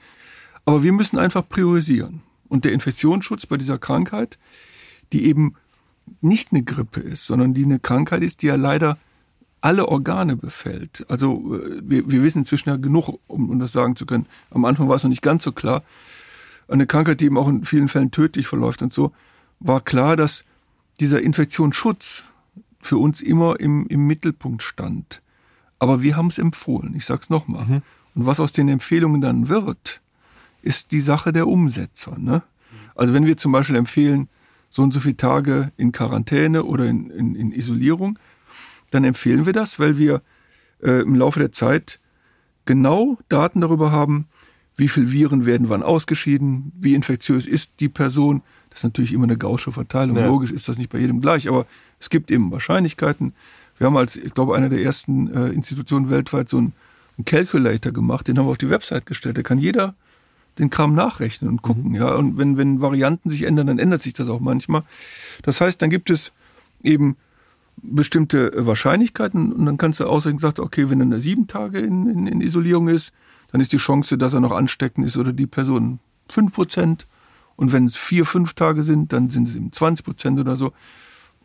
Aber 0.65 0.83
wir 0.83 0.93
müssen 0.93 1.19
einfach 1.19 1.49
priorisieren. 1.49 2.23
Und 2.49 2.65
der 2.65 2.73
Infektionsschutz 2.73 3.47
bei 3.47 3.57
dieser 3.57 3.79
Krankheit, 3.79 4.39
die 5.13 5.27
eben 5.27 5.55
nicht 6.21 6.53
eine 6.53 6.63
Grippe 6.63 7.01
ist, 7.01 7.27
sondern 7.27 7.55
die 7.55 7.65
eine 7.65 7.79
Krankheit 7.79 8.23
ist, 8.23 8.43
die 8.43 8.47
ja 8.47 8.57
leider 8.57 8.99
alle 9.61 9.89
Organe 9.89 10.37
befällt. 10.37 11.07
Also 11.09 11.57
äh, 11.57 11.81
wir, 11.83 12.11
wir 12.11 12.23
wissen 12.23 12.41
inzwischen 12.41 12.69
ja 12.69 12.77
genug, 12.77 13.21
um, 13.27 13.51
um 13.51 13.59
das 13.59 13.73
sagen 13.73 13.97
zu 13.97 14.05
können. 14.05 14.27
Am 14.51 14.65
Anfang 14.65 14.89
war 14.89 14.97
es 14.97 15.05
noch 15.05 15.11
nicht 15.11 15.23
ganz 15.23 15.45
so 15.45 15.53
klar 15.53 15.83
eine 16.69 16.87
Krankheit, 16.87 17.21
die 17.21 17.27
eben 17.27 17.39
auch 17.39 17.49
in 17.49 17.65
vielen 17.65 17.89
Fällen 17.89 18.11
tödlich 18.11 18.47
verläuft 18.47 18.83
und 18.83 18.93
so, 18.93 19.13
war 19.61 19.81
klar, 19.81 20.17
dass 20.17 20.45
dieser 21.01 21.21
Infektionsschutz 21.21 22.25
für 22.81 22.99
uns 22.99 23.21
immer 23.21 23.59
im, 23.61 23.87
im 23.89 24.07
Mittelpunkt 24.07 24.63
stand. 24.63 25.23
Aber 25.79 26.03
wir 26.03 26.17
haben 26.17 26.29
es 26.29 26.39
empfohlen, 26.39 26.95
ich 26.95 27.05
sag's 27.05 27.31
nochmal. 27.31 27.65
Mhm. 27.65 27.83
Und 28.15 28.27
was 28.27 28.41
aus 28.41 28.53
den 28.53 28.69
Empfehlungen 28.69 29.21
dann 29.21 29.49
wird, 29.49 30.01
ist 30.63 30.93
die 30.93 31.01
Sache 31.01 31.33
der 31.33 31.49
Umsetzer. 31.49 32.19
Ne? 32.19 32.43
Also 32.95 33.13
wenn 33.13 33.27
wir 33.27 33.37
zum 33.37 33.53
Beispiel 33.53 33.77
empfehlen, 33.77 34.29
so 34.71 34.83
und 34.83 34.93
so 34.93 35.01
viele 35.01 35.17
Tage 35.17 35.73
in 35.77 35.93
Quarantäne 35.93 36.65
oder 36.65 36.87
in, 36.87 37.11
in, 37.11 37.35
in 37.35 37.53
Isolierung, 37.53 38.19
dann 38.91 39.05
empfehlen 39.05 39.47
wir 39.47 39.53
das, 39.53 39.79
weil 39.79 39.99
wir 39.99 40.23
äh, 40.83 41.03
im 41.03 41.15
Laufe 41.15 41.41
der 41.41 41.53
Zeit 41.53 42.01
genau 42.65 43.19
Daten 43.29 43.61
darüber 43.61 43.93
haben, 43.93 44.27
wie 44.77 44.89
viel 44.89 45.13
Viren 45.13 45.47
werden 45.47 45.69
wann 45.69 45.83
ausgeschieden, 45.83 46.73
wie 46.79 46.95
infektiös 46.95 47.47
ist 47.47 47.75
die 47.81 47.89
Person. 47.89 48.43
Das 48.71 48.81
ist 48.81 48.85
natürlich 48.85 49.13
immer 49.13 49.25
eine 49.25 49.39
gausche 49.39 49.71
Verteilung. 49.71 50.17
Ja. 50.17 50.27
Logisch 50.27 50.51
ist 50.51 50.69
das 50.69 50.79
nicht 50.79 50.91
bei 50.91 50.99
jedem 50.99 51.21
gleich, 51.21 51.49
aber 51.49 51.67
es 52.01 52.11
gibt 52.11 52.31
eben 52.31 52.51
Wahrscheinlichkeiten. 52.51 53.35
Wir 53.79 53.87
haben 53.87 53.97
als, 53.97 54.17
ich 54.17 54.35
glaube, 54.35 54.57
einer 54.57 54.69
der 54.69 54.83
ersten 54.83 55.33
äh, 55.33 55.49
Institutionen 55.49 56.11
weltweit 56.11 56.49
so 56.49 56.59
einen, 56.59 56.73
einen 57.17 57.25
Calculator 57.25 57.93
gemacht, 57.93 58.27
den 58.27 58.39
haben 58.39 58.47
wir 58.47 58.51
auf 58.51 58.59
die 58.59 58.71
Website 58.71 59.07
gestellt. 59.07 59.39
Da 59.39 59.43
kann 59.43 59.59
jeder 59.59 59.95
den 60.59 60.71
Kram 60.71 60.95
nachrechnen 60.95 61.51
und 61.51 61.63
gucken. 61.63 61.91
Mhm. 61.91 61.95
Ja, 61.95 62.15
und 62.15 62.39
wenn, 62.39 62.57
wenn 62.57 62.81
Varianten 62.81 63.31
sich 63.31 63.43
ändern, 63.43 63.69
dann 63.69 63.79
ändert 63.79 64.03
sich 64.03 64.13
das 64.13 64.29
auch 64.29 64.41
manchmal. 64.41 64.83
Das 65.43 65.61
heißt, 65.61 65.81
dann 65.83 65.91
gibt 65.91 66.11
es 66.11 66.33
eben 66.83 67.17
bestimmte 67.77 68.53
Wahrscheinlichkeiten 68.55 69.53
und 69.53 69.67
dann 69.67 69.79
kannst 69.79 70.01
du 70.01 70.07
ausrechnen, 70.07 70.39
sagt, 70.39 70.61
okay, 70.61 70.91
wenn 70.91 71.13
er 71.13 71.21
sieben 71.21 71.49
Tage 71.49 71.81
in, 71.81 72.09
in, 72.09 72.27
in 72.27 72.41
Isolierung 72.41 72.89
ist, 72.89 73.13
dann 73.55 73.61
ist 73.61 73.73
die 73.73 73.77
Chance, 73.77 74.19
dass 74.19 74.35
er 74.35 74.41
noch 74.41 74.51
ansteckend 74.51 75.07
ist 75.07 75.17
oder 75.17 75.33
die 75.33 75.47
Person 75.47 76.01
5%. 76.29 77.07
Und 77.55 77.73
wenn 77.73 77.85
es 77.85 77.97
vier, 77.97 78.25
fünf 78.25 78.55
Tage 78.55 78.83
sind, 78.83 79.13
dann 79.13 79.31
sind 79.31 79.47
es 79.47 79.55
eben 79.55 79.73
20 79.73 80.05
Prozent 80.05 80.41
oder 80.41 80.57
so. 80.57 80.73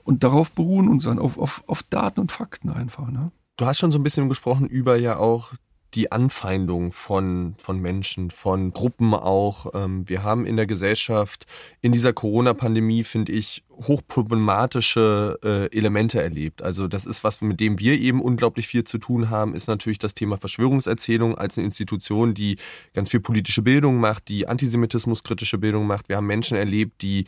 Und 0.05 0.23
darauf 0.23 0.51
beruhen 0.51 0.87
uns 0.87 1.03
dann 1.03 1.19
auf, 1.19 1.37
auf, 1.37 1.63
auf 1.67 1.83
Daten 1.83 2.19
und 2.19 2.31
Fakten 2.31 2.71
einfach. 2.71 3.11
Ne? 3.11 3.31
Du 3.57 3.67
hast 3.67 3.77
schon 3.77 3.91
so 3.91 3.99
ein 3.99 4.03
bisschen 4.03 4.27
gesprochen 4.27 4.65
über 4.65 4.95
ja 4.95 5.17
auch 5.17 5.53
die 5.93 6.11
Anfeindung 6.11 6.91
von, 6.91 7.55
von 7.57 7.79
Menschen, 7.79 8.29
von 8.29 8.71
Gruppen 8.71 9.13
auch. 9.13 9.73
Ähm, 9.73 10.07
wir 10.07 10.23
haben 10.23 10.45
in 10.45 10.55
der 10.55 10.67
Gesellschaft 10.67 11.45
in 11.81 11.91
dieser 11.91 12.13
Corona-Pandemie, 12.13 13.03
finde 13.03 13.31
ich, 13.31 13.63
hochproblematische 13.71 15.39
äh, 15.43 15.75
Elemente 15.75 16.21
erlebt. 16.21 16.61
Also 16.61 16.87
das 16.87 17.05
ist 17.05 17.23
was, 17.23 17.41
mit 17.41 17.59
dem 17.59 17.79
wir 17.79 17.99
eben 17.99 18.21
unglaublich 18.21 18.67
viel 18.67 18.83
zu 18.83 18.97
tun 18.97 19.29
haben, 19.29 19.55
ist 19.55 19.67
natürlich 19.67 19.99
das 19.99 20.13
Thema 20.13 20.37
Verschwörungserzählung 20.37 21.37
als 21.37 21.57
eine 21.57 21.65
Institution, 21.65 22.33
die 22.33 22.57
ganz 22.93 23.09
viel 23.09 23.21
politische 23.21 23.61
Bildung 23.61 23.99
macht, 23.99 24.27
die 24.27 24.47
Antisemitismuskritische 24.47 25.57
Bildung 25.57 25.87
macht. 25.87 26.09
Wir 26.09 26.17
haben 26.17 26.27
Menschen 26.27 26.57
erlebt, 26.57 27.01
die 27.01 27.25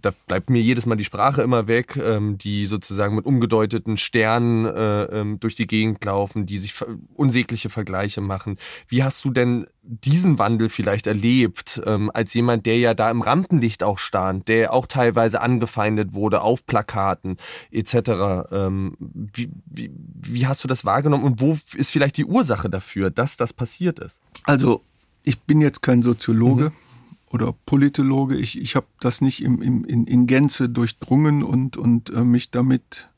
da 0.00 0.10
bleibt 0.26 0.50
mir 0.50 0.60
jedes 0.60 0.86
Mal 0.86 0.96
die 0.96 1.04
Sprache 1.04 1.42
immer 1.42 1.66
weg, 1.66 1.96
ähm, 1.96 2.38
die 2.38 2.66
sozusagen 2.66 3.14
mit 3.14 3.24
umgedeuteten 3.24 3.96
Sternen 3.96 4.66
äh, 4.66 5.04
ähm, 5.04 5.40
durch 5.40 5.54
die 5.54 5.66
Gegend 5.66 6.04
laufen, 6.04 6.46
die 6.46 6.58
sich 6.58 6.74
unsägliche 7.14 7.70
Vergleiche 7.70 8.20
machen. 8.20 8.56
Wie 8.88 9.02
hast 9.02 9.24
du 9.24 9.30
denn 9.30 9.66
diesen 9.82 10.38
Wandel 10.38 10.68
vielleicht 10.68 11.06
erlebt, 11.06 11.80
ähm, 11.86 12.10
als 12.12 12.34
jemand, 12.34 12.66
der 12.66 12.78
ja 12.78 12.94
da 12.94 13.10
im 13.10 13.22
Rampenlicht 13.22 13.82
auch 13.82 13.98
stand, 13.98 14.48
der 14.48 14.72
auch 14.72 14.86
teilweise 14.86 15.40
angefeindet 15.40 16.12
wurde 16.12 16.42
auf 16.42 16.66
Plakaten 16.66 17.36
etc. 17.70 18.50
Ähm, 18.52 18.96
wie, 19.00 19.50
wie, 19.66 19.90
wie 19.94 20.46
hast 20.46 20.62
du 20.62 20.68
das 20.68 20.84
wahrgenommen 20.84 21.24
und 21.24 21.40
wo 21.40 21.52
ist 21.52 21.90
vielleicht 21.90 22.18
die 22.18 22.26
Ursache 22.26 22.68
dafür, 22.68 23.10
dass 23.10 23.36
das 23.36 23.52
passiert 23.52 23.98
ist? 23.98 24.20
Also 24.44 24.82
ich 25.22 25.40
bin 25.40 25.60
jetzt 25.60 25.82
kein 25.82 26.02
Soziologe. 26.02 26.66
Mhm 26.70 26.89
oder 27.30 27.54
Politologe. 27.66 28.36
Ich, 28.36 28.60
ich 28.60 28.76
habe 28.76 28.86
das 29.00 29.20
nicht 29.20 29.42
im, 29.42 29.62
im, 29.62 29.84
in, 29.84 30.06
in 30.06 30.26
Gänze 30.26 30.68
durchdrungen 30.68 31.42
und, 31.42 31.76
und 31.76 32.10
äh, 32.10 32.24
mich 32.24 32.50
damit 32.50 33.08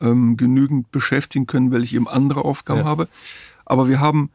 ähm, 0.00 0.36
genügend 0.36 0.90
beschäftigen 0.90 1.46
können, 1.46 1.72
weil 1.72 1.82
ich 1.82 1.94
eben 1.94 2.08
andere 2.08 2.44
Aufgaben 2.44 2.80
ja. 2.80 2.86
habe. 2.86 3.08
Aber 3.64 3.88
wir 3.88 4.00
haben 4.00 4.30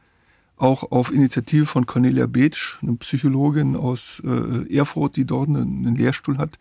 auch 0.56 0.92
auf 0.92 1.12
Initiative 1.12 1.66
von 1.66 1.86
Cornelia 1.86 2.26
Beetsch, 2.26 2.78
eine 2.82 2.94
Psychologin 2.96 3.76
aus 3.76 4.22
äh, 4.24 4.74
Erfurt, 4.74 5.16
die 5.16 5.24
dort 5.24 5.48
einen, 5.48 5.86
einen 5.86 5.96
Lehrstuhl 5.96 6.38
hat, 6.38 6.58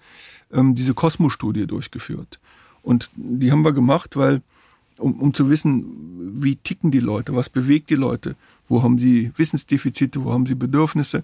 ähm, 0.52 0.74
diese 0.74 0.94
Kosmos-Studie 0.94 1.68
durchgeführt. 1.68 2.40
Und 2.82 3.10
die 3.16 3.52
haben 3.52 3.64
wir 3.64 3.72
gemacht, 3.72 4.16
weil, 4.18 4.42
um, 4.98 5.20
um 5.20 5.34
zu 5.34 5.50
wissen, 5.50 5.86
wie 6.42 6.56
ticken 6.56 6.92
die 6.92 7.00
Leute, 7.00 7.36
was 7.36 7.50
bewegt 7.50 7.90
die 7.90 7.96
Leute, 7.96 8.36
wo 8.68 8.82
haben 8.82 8.98
sie 8.98 9.32
Wissensdefizite, 9.36 10.24
wo 10.24 10.32
haben 10.32 10.46
sie 10.46 10.56
Bedürfnisse. 10.56 11.24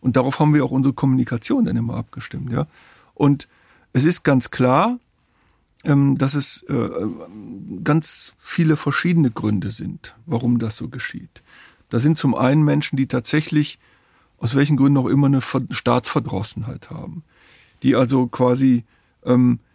Und 0.00 0.16
darauf 0.16 0.40
haben 0.40 0.54
wir 0.54 0.64
auch 0.64 0.70
unsere 0.70 0.94
Kommunikation 0.94 1.64
dann 1.64 1.76
immer 1.76 1.94
abgestimmt. 1.94 2.52
Ja? 2.52 2.66
Und 3.14 3.48
es 3.92 4.04
ist 4.04 4.22
ganz 4.22 4.50
klar, 4.50 4.98
ähm, 5.84 6.18
dass 6.18 6.34
es 6.34 6.62
äh, 6.64 6.88
ganz 7.84 8.32
viele 8.38 8.76
verschiedene 8.76 9.30
Gründe 9.30 9.70
sind, 9.70 10.14
warum 10.26 10.58
das 10.58 10.76
so 10.76 10.88
geschieht. 10.88 11.42
Da 11.88 11.98
sind 11.98 12.18
zum 12.18 12.34
einen 12.34 12.62
Menschen, 12.62 12.96
die 12.96 13.06
tatsächlich 13.06 13.78
aus 14.38 14.54
welchen 14.54 14.76
Gründen 14.76 14.98
auch 14.98 15.06
immer 15.06 15.26
eine 15.26 15.40
Staatsverdrossenheit 15.42 16.90
haben, 16.90 17.24
die 17.82 17.94
also 17.94 18.26
quasi 18.26 18.84
ähm, 19.24 19.58
äh, 19.58 19.69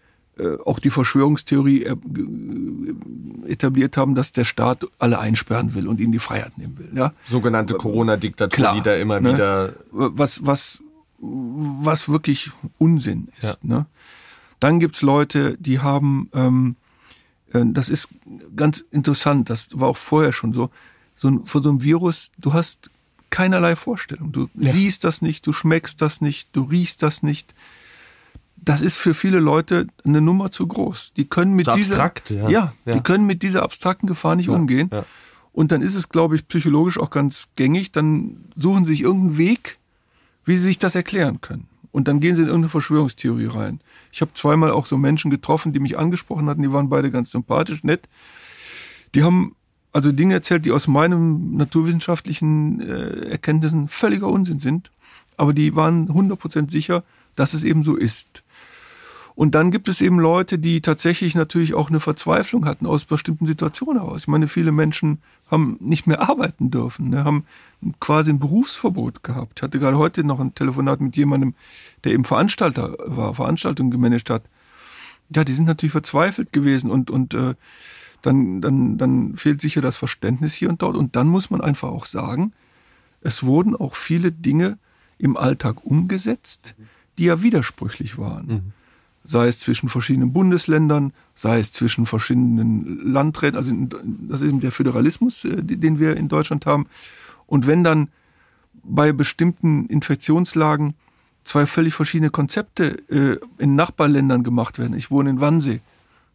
auch 0.66 0.80
die 0.80 0.90
Verschwörungstheorie 0.90 1.84
äh, 1.84 1.96
etabliert 3.48 3.98
haben, 3.98 4.16
dass 4.16 4.32
der 4.32 4.44
Staat 4.44 4.86
alle 5.00 5.20
einsperren 5.20 5.74
will 5.74 5.88
und 5.88 6.00
ihnen 6.00 6.12
die 6.12 6.20
Freiheit 6.20 6.58
nehmen 6.58 6.78
will. 6.78 6.90
Ja? 6.94 7.14
Sogenannte 7.26 7.76
Corona-Diktatur, 7.76 8.74
die 8.74 8.82
da 8.82 8.96
immer 8.96 9.22
ne? 9.22 9.34
wieder. 9.34 9.74
Was, 9.92 10.46
was, 10.46 10.82
was 11.20 12.10
wirklich 12.10 12.52
Unsinn 12.78 13.30
ist. 13.38 13.60
Ja. 13.64 13.78
Ne? 13.78 13.86
Dann 14.60 14.80
gibt's 14.80 15.02
Leute, 15.02 15.58
die 15.60 15.80
haben, 15.80 16.30
ähm, 16.34 16.76
äh, 17.54 17.64
das 17.66 17.90
ist 17.90 18.10
ganz 18.56 18.84
interessant, 18.92 19.50
das 19.50 19.70
war 19.80 19.88
auch 19.88 19.98
vorher 19.98 20.34
schon 20.34 20.54
so, 20.54 20.70
so 21.16 21.30
ein, 21.30 21.46
vor 21.46 21.62
so 21.62 21.70
einem 21.70 21.82
Virus, 21.82 22.32
du 22.38 22.54
hast 22.54 22.90
keinerlei 23.30 23.76
Vorstellung. 23.76 24.32
Du 24.32 24.50
ja. 24.56 24.72
siehst 24.72 25.04
das 25.04 25.22
nicht, 25.22 25.46
du 25.48 25.54
schmeckst 25.54 26.02
das 26.02 26.22
nicht, 26.22 26.50
du 26.54 26.64
riechst 26.64 27.04
das 27.04 27.24
nicht 27.24 27.54
das 28.56 28.82
ist 28.82 28.98
für 28.98 29.14
viele 29.14 29.40
Leute 29.40 29.88
eine 30.04 30.22
Nummer 30.22 30.52
zu 30.52 30.68
groß. 30.68 31.14
Die 31.14 31.26
können 31.26 31.54
mit 31.54 31.68
dieser, 31.76 31.96
abstrakt, 31.96 32.30
ja. 32.32 32.50
Ja, 32.50 32.74
ja. 32.86 32.94
die 32.94 33.02
können 33.02 33.26
mit 33.26 33.44
dieser 33.44 33.64
abstrakten 33.64 34.08
Gefahr 34.08 34.36
nicht 34.36 34.48
ja, 34.48 34.54
umgehen. 34.54 34.90
Ja. 34.92 35.06
Und 35.52 35.72
dann 35.72 35.82
ist 35.82 35.96
es, 35.96 36.10
glaube 36.10 36.36
ich, 36.36 36.48
psychologisch 36.48 36.98
auch 36.98 37.10
ganz 37.10 37.48
gängig. 37.56 37.92
Dann 37.92 38.46
suchen 38.56 38.86
sie 38.86 38.94
sich 38.94 39.02
irgendeinen 39.02 39.38
Weg, 39.38 39.78
wie 40.44 40.56
sie 40.56 40.66
sich 40.66 40.80
das 40.80 40.96
erklären 40.96 41.42
können. 41.42 41.68
Und 41.92 42.10
dann 42.10 42.20
gehen 42.20 42.36
sie 42.36 42.42
in 42.42 42.48
irgendeine 42.48 42.70
Verschwörungstheorie 42.70 43.46
rein. 43.46 43.80
Ich 44.12 44.20
habe 44.20 44.34
zweimal 44.34 44.72
auch 44.72 44.86
so 44.86 44.98
Menschen 44.98 45.32
getroffen, 45.32 45.72
die 45.72 45.80
mich 45.80 45.98
angesprochen 45.98 46.50
hatten. 46.50 46.62
Die 46.62 46.74
waren 46.74 46.90
beide 46.90 47.10
ganz 47.10 47.32
sympathisch, 47.32 47.84
nett. 47.84 48.10
Die 49.14 49.24
haben 49.24 49.56
also 49.94 50.12
Dinge 50.12 50.34
erzählt, 50.34 50.66
die 50.66 50.74
aus 50.74 50.90
meinen 50.90 51.56
naturwissenschaftlichen 51.56 52.82
äh, 52.82 53.30
Erkenntnissen 53.30 53.88
völliger 53.88 54.28
Unsinn 54.28 54.60
sind. 54.60 54.92
Aber 55.38 55.54
die 55.54 55.74
waren 55.78 56.10
100% 56.10 56.70
sicher, 56.70 57.04
dass 57.36 57.54
es 57.54 57.64
eben 57.64 57.84
so 57.84 57.96
ist. 57.96 58.44
Und 59.36 59.54
dann 59.54 59.70
gibt 59.70 59.90
es 59.90 60.00
eben 60.00 60.18
Leute, 60.18 60.58
die 60.58 60.80
tatsächlich 60.80 61.36
natürlich 61.36 61.74
auch 61.74 61.90
eine 61.90 62.00
Verzweiflung 62.00 62.66
hatten 62.66 62.86
aus 62.86 63.04
bestimmten 63.04 63.46
Situationen 63.46 64.02
heraus. 64.02 64.22
Ich 64.22 64.28
meine, 64.30 64.48
viele 64.48 64.72
Menschen 64.72 65.22
haben 65.52 65.78
nicht 65.82 66.08
mehr 66.08 66.22
arbeiten 66.30 66.72
dürfen, 66.72 67.10
ne, 67.10 67.26
haben 67.26 67.44
quasi 68.00 68.30
ein 68.30 68.40
Berufsverbot 68.40 69.24
gehabt. 69.24 69.60
Ich 69.60 69.64
hatte 69.64 69.78
gerade 69.78 69.98
heute 69.98 70.24
noch 70.24 70.40
ein 70.40 70.56
Telefonat 70.56 71.02
mit 71.02 71.18
jemandem, 71.18 71.54
der 72.06 72.14
eben 72.14 72.24
Veranstalter 72.24 72.96
war, 73.06 73.36
Veranstaltungen 73.36 73.92
gemanagt 73.92 74.30
hat. 74.30 74.44
Ja, 75.36 75.44
die 75.44 75.54
sind 75.54 75.66
natürlich 75.66 75.92
verzweifelt 75.92 76.54
gewesen 76.54 76.90
und, 76.90 77.12
und 77.12 77.34
äh, 77.34 77.56
dann, 78.22 78.62
dann, 78.62 78.98
dann 78.98 79.36
fehlt 79.36 79.60
sicher 79.60 79.82
das 79.82 79.98
Verständnis 79.98 80.54
hier 80.54 80.70
und 80.70 80.82
dort. 80.82 80.96
Und 80.96 81.18
dann 81.18 81.28
muss 81.28 81.50
man 81.50 81.60
einfach 81.60 81.90
auch 81.90 82.06
sagen, 82.06 82.54
es 83.22 83.44
wurden 83.44 83.76
auch 83.76 83.96
viele 83.96 84.32
Dinge 84.32 84.78
im 85.18 85.36
Alltag 85.36 85.84
umgesetzt, 85.84 86.76
die 87.18 87.26
ja 87.26 87.42
widersprüchlich 87.42 88.18
waren. 88.18 88.48
Mhm 88.48 88.74
sei 89.26 89.48
es 89.48 89.60
zwischen 89.60 89.90
verschiedenen 89.90 90.32
Bundesländern, 90.32 91.12
sei 91.34 91.60
es 91.60 91.72
zwischen 91.72 92.06
verschiedenen 92.06 93.12
Landräten, 93.12 93.58
also 93.58 93.74
das 94.30 94.42
ist 94.42 94.50
eben 94.50 94.62
der 94.62 94.72
Föderalismus, 94.72 95.44
äh, 95.46 95.64
den 95.64 96.00
wir 96.00 96.16
in 96.16 96.28
Deutschland 96.28 96.66
haben. 96.66 96.86
Und 97.48 97.68
wenn 97.68 97.84
dann 97.84 98.10
bei 98.84 99.12
bestimmten 99.12 99.88
Infektionslagen 99.88 100.94
zwei 101.44 101.66
völlig 101.66 101.94
verschiedene 101.94 102.30
Konzepte 102.30 102.98
äh, 103.10 103.38
in 103.58 103.76
Nachbarländern 103.76 104.44
gemacht 104.44 104.80
werden. 104.80 104.96
Ich 104.96 105.12
wohne 105.12 105.32
in 105.32 105.42
Wannsee. 105.42 105.80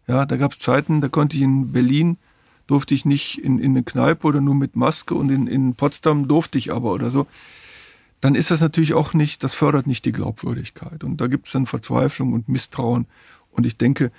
Ja, 0.07 0.27
da 0.27 0.37
gab 0.37 0.53
es 0.53 0.59
Zeiten, 0.59 1.01
da 1.01 1.09
konnte 1.09 1.37
ich 1.37 1.43
in 1.43 1.73
Berlin 1.73 2.19
durfte 2.67 2.95
ich 2.95 3.05
nicht 3.05 3.39
in, 3.39 3.59
in 3.59 3.73
eine 3.73 3.83
Kneipe 3.83 4.29
oder 4.29 4.41
nur 4.41 4.55
mit 4.55 4.77
Maske 4.77 5.17
und 5.17 5.29
in, 5.29 5.49
in 5.49 5.75
Potsdam 5.75 6.29
durfte 6.29 6.57
ich 6.57 6.73
aber 6.73 6.93
oder 6.93 7.11
so 7.11 7.27
dann 8.21 8.35
ist 8.35 8.51
das 8.51 8.61
natürlich 8.61 8.95
auch 8.95 9.15
nicht, 9.15 9.43
das 9.43 9.55
fördert 9.55 9.87
nicht 9.87 10.05
die 10.05 10.13
Glaubwürdigkeit. 10.13 11.05
Und 11.05 11.21
da 11.21 11.27
gibt 11.27 11.47
es 11.47 11.53
dann 11.53 11.67
Verzweiflung 11.67 12.33
und 12.33 12.49
Misstrauen. 12.49 13.07
Und 13.51 13.67
ich 13.67 13.79
denke, 13.79 14.13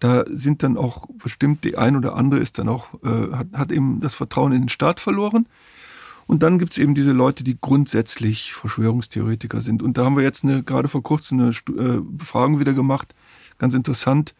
da 0.00 0.24
sind 0.28 0.62
dann 0.62 0.76
auch 0.76 1.06
bestimmt, 1.22 1.62
die 1.64 1.76
ein 1.76 1.96
oder 1.96 2.16
andere 2.16 2.40
ist 2.40 2.58
dann 2.58 2.68
auch, 2.68 2.94
äh, 3.04 3.32
hat, 3.32 3.46
hat 3.52 3.72
eben 3.72 4.00
das 4.00 4.14
Vertrauen 4.14 4.52
in 4.52 4.62
den 4.62 4.68
Staat 4.68 5.00
verloren. 5.00 5.46
Und 6.26 6.42
dann 6.42 6.58
gibt 6.58 6.72
es 6.72 6.78
eben 6.78 6.94
diese 6.94 7.12
Leute, 7.12 7.44
die 7.44 7.58
grundsätzlich 7.60 8.52
Verschwörungstheoretiker 8.54 9.60
sind. 9.60 9.82
Und 9.82 9.98
da 9.98 10.04
haben 10.04 10.16
wir 10.16 10.22
jetzt 10.22 10.44
eine, 10.44 10.62
gerade 10.62 10.88
vor 10.88 11.02
kurzem 11.02 11.40
eine 11.40 11.50
äh, 11.50 12.00
Befragung 12.00 12.58
wieder 12.58 12.72
gemacht, 12.72 13.14
ganz 13.58 13.74
interessant, 13.74 14.34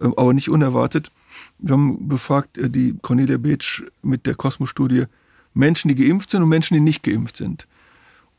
äh, 0.00 0.04
aber 0.04 0.32
nicht 0.32 0.48
unerwartet. 0.48 1.10
Wir 1.58 1.72
haben 1.72 2.08
befragt, 2.08 2.58
äh, 2.58 2.70
die 2.70 2.96
Cornelia 3.02 3.38
Beetsch 3.38 3.82
mit 4.02 4.26
der 4.26 4.34
Kosmos-Studie, 4.34 5.06
Menschen, 5.52 5.88
die 5.88 5.94
geimpft 5.94 6.30
sind 6.30 6.42
und 6.42 6.48
Menschen, 6.48 6.74
die 6.74 6.80
nicht 6.80 7.02
geimpft 7.02 7.36
sind. 7.36 7.66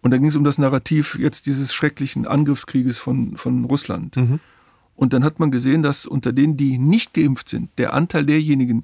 Und 0.01 0.11
da 0.11 0.17
ging 0.17 0.27
es 0.27 0.35
um 0.35 0.43
das 0.43 0.57
Narrativ 0.57 1.17
jetzt 1.19 1.47
dieses 1.47 1.73
schrecklichen 1.73 2.27
Angriffskrieges 2.27 2.99
von, 2.99 3.35
von 3.37 3.65
Russland. 3.65 4.15
Mhm. 4.15 4.39
Und 4.95 5.13
dann 5.13 5.23
hat 5.23 5.39
man 5.39 5.51
gesehen, 5.51 5.83
dass 5.83 6.05
unter 6.05 6.31
denen, 6.33 6.57
die 6.57 6.77
nicht 6.77 7.13
geimpft 7.13 7.49
sind, 7.49 7.69
der 7.77 7.93
Anteil 7.93 8.25
derjenigen, 8.25 8.83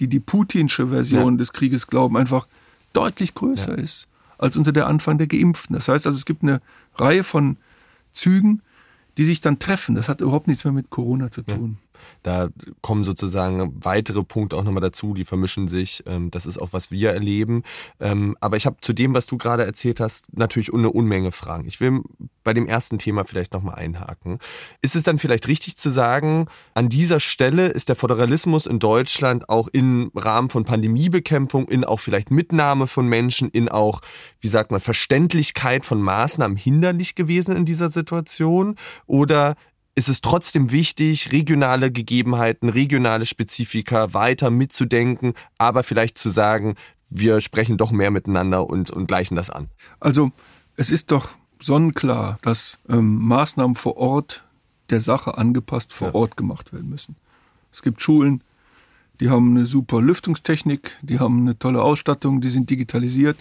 die 0.00 0.08
die 0.08 0.20
putinsche 0.20 0.88
Version 0.88 1.34
ja. 1.34 1.38
des 1.38 1.52
Krieges 1.52 1.86
glauben, 1.86 2.16
einfach 2.16 2.46
deutlich 2.92 3.34
größer 3.34 3.76
ja. 3.76 3.82
ist 3.82 4.08
als 4.38 4.56
unter 4.56 4.72
der 4.72 4.86
Anfang 4.86 5.18
der 5.18 5.26
Geimpften. 5.26 5.74
Das 5.74 5.88
heißt 5.88 6.06
also, 6.06 6.18
es 6.18 6.26
gibt 6.26 6.42
eine 6.42 6.60
Reihe 6.96 7.24
von 7.24 7.56
Zügen, 8.12 8.62
die 9.16 9.24
sich 9.24 9.40
dann 9.40 9.58
treffen. 9.58 9.94
Das 9.94 10.08
hat 10.08 10.20
überhaupt 10.20 10.48
nichts 10.48 10.64
mehr 10.64 10.72
mit 10.72 10.90
Corona 10.90 11.30
zu 11.30 11.42
tun. 11.42 11.78
Ja. 11.78 11.83
Da 12.22 12.48
kommen 12.80 13.04
sozusagen 13.04 13.72
weitere 13.84 14.22
Punkte 14.22 14.56
auch 14.56 14.64
nochmal 14.64 14.82
dazu, 14.82 15.14
die 15.14 15.24
vermischen 15.24 15.68
sich. 15.68 16.02
Ähm, 16.06 16.30
das 16.30 16.46
ist 16.46 16.58
auch, 16.58 16.72
was 16.72 16.90
wir 16.90 17.12
erleben. 17.12 17.62
Ähm, 18.00 18.36
aber 18.40 18.56
ich 18.56 18.66
habe 18.66 18.76
zu 18.80 18.92
dem, 18.92 19.14
was 19.14 19.26
du 19.26 19.36
gerade 19.36 19.64
erzählt 19.64 20.00
hast, 20.00 20.26
natürlich 20.36 20.72
eine 20.72 20.90
Unmenge 20.90 21.32
Fragen. 21.32 21.66
Ich 21.66 21.80
will 21.80 22.02
bei 22.44 22.52
dem 22.52 22.66
ersten 22.66 22.98
Thema 22.98 23.24
vielleicht 23.24 23.52
nochmal 23.52 23.76
einhaken. 23.76 24.38
Ist 24.82 24.94
es 24.96 25.02
dann 25.02 25.18
vielleicht 25.18 25.48
richtig 25.48 25.76
zu 25.76 25.90
sagen, 25.90 26.46
an 26.74 26.88
dieser 26.88 27.18
Stelle 27.18 27.68
ist 27.68 27.88
der 27.88 27.96
Föderalismus 27.96 28.66
in 28.66 28.78
Deutschland 28.78 29.48
auch 29.48 29.68
im 29.68 30.10
Rahmen 30.14 30.50
von 30.50 30.64
Pandemiebekämpfung, 30.64 31.68
in 31.68 31.84
auch 31.84 32.00
vielleicht 32.00 32.30
Mitnahme 32.30 32.86
von 32.86 33.08
Menschen, 33.08 33.48
in 33.48 33.68
auch, 33.68 34.00
wie 34.40 34.48
sagt 34.48 34.70
man, 34.70 34.80
Verständlichkeit 34.80 35.84
von 35.86 36.00
Maßnahmen 36.02 36.56
hinderlich 36.56 37.14
gewesen 37.14 37.56
in 37.56 37.64
dieser 37.64 37.88
Situation? 37.88 38.76
Oder 39.06 39.54
ist 39.94 40.08
es 40.08 40.20
trotzdem 40.20 40.72
wichtig, 40.72 41.32
regionale 41.32 41.92
Gegebenheiten, 41.92 42.68
regionale 42.68 43.26
Spezifika 43.26 44.12
weiter 44.12 44.50
mitzudenken, 44.50 45.34
aber 45.58 45.82
vielleicht 45.82 46.18
zu 46.18 46.30
sagen, 46.30 46.74
wir 47.10 47.40
sprechen 47.40 47.76
doch 47.76 47.92
mehr 47.92 48.10
miteinander 48.10 48.68
und, 48.68 48.90
und 48.90 49.06
gleichen 49.06 49.36
das 49.36 49.50
an. 49.50 49.68
Also 50.00 50.32
es 50.76 50.90
ist 50.90 51.12
doch 51.12 51.30
sonnenklar, 51.60 52.38
dass 52.42 52.80
ähm, 52.88 53.18
Maßnahmen 53.18 53.76
vor 53.76 53.96
Ort 53.96 54.44
der 54.90 55.00
Sache 55.00 55.38
angepasst 55.38 55.92
vor 55.92 56.08
ja. 56.08 56.14
Ort 56.14 56.36
gemacht 56.36 56.72
werden 56.72 56.90
müssen. 56.90 57.16
Es 57.72 57.82
gibt 57.82 58.02
Schulen, 58.02 58.42
die 59.20 59.30
haben 59.30 59.56
eine 59.56 59.66
super 59.66 60.02
Lüftungstechnik, 60.02 60.92
die 61.02 61.20
haben 61.20 61.40
eine 61.40 61.58
tolle 61.58 61.82
Ausstattung, 61.82 62.40
die 62.40 62.48
sind 62.48 62.68
digitalisiert. 62.68 63.38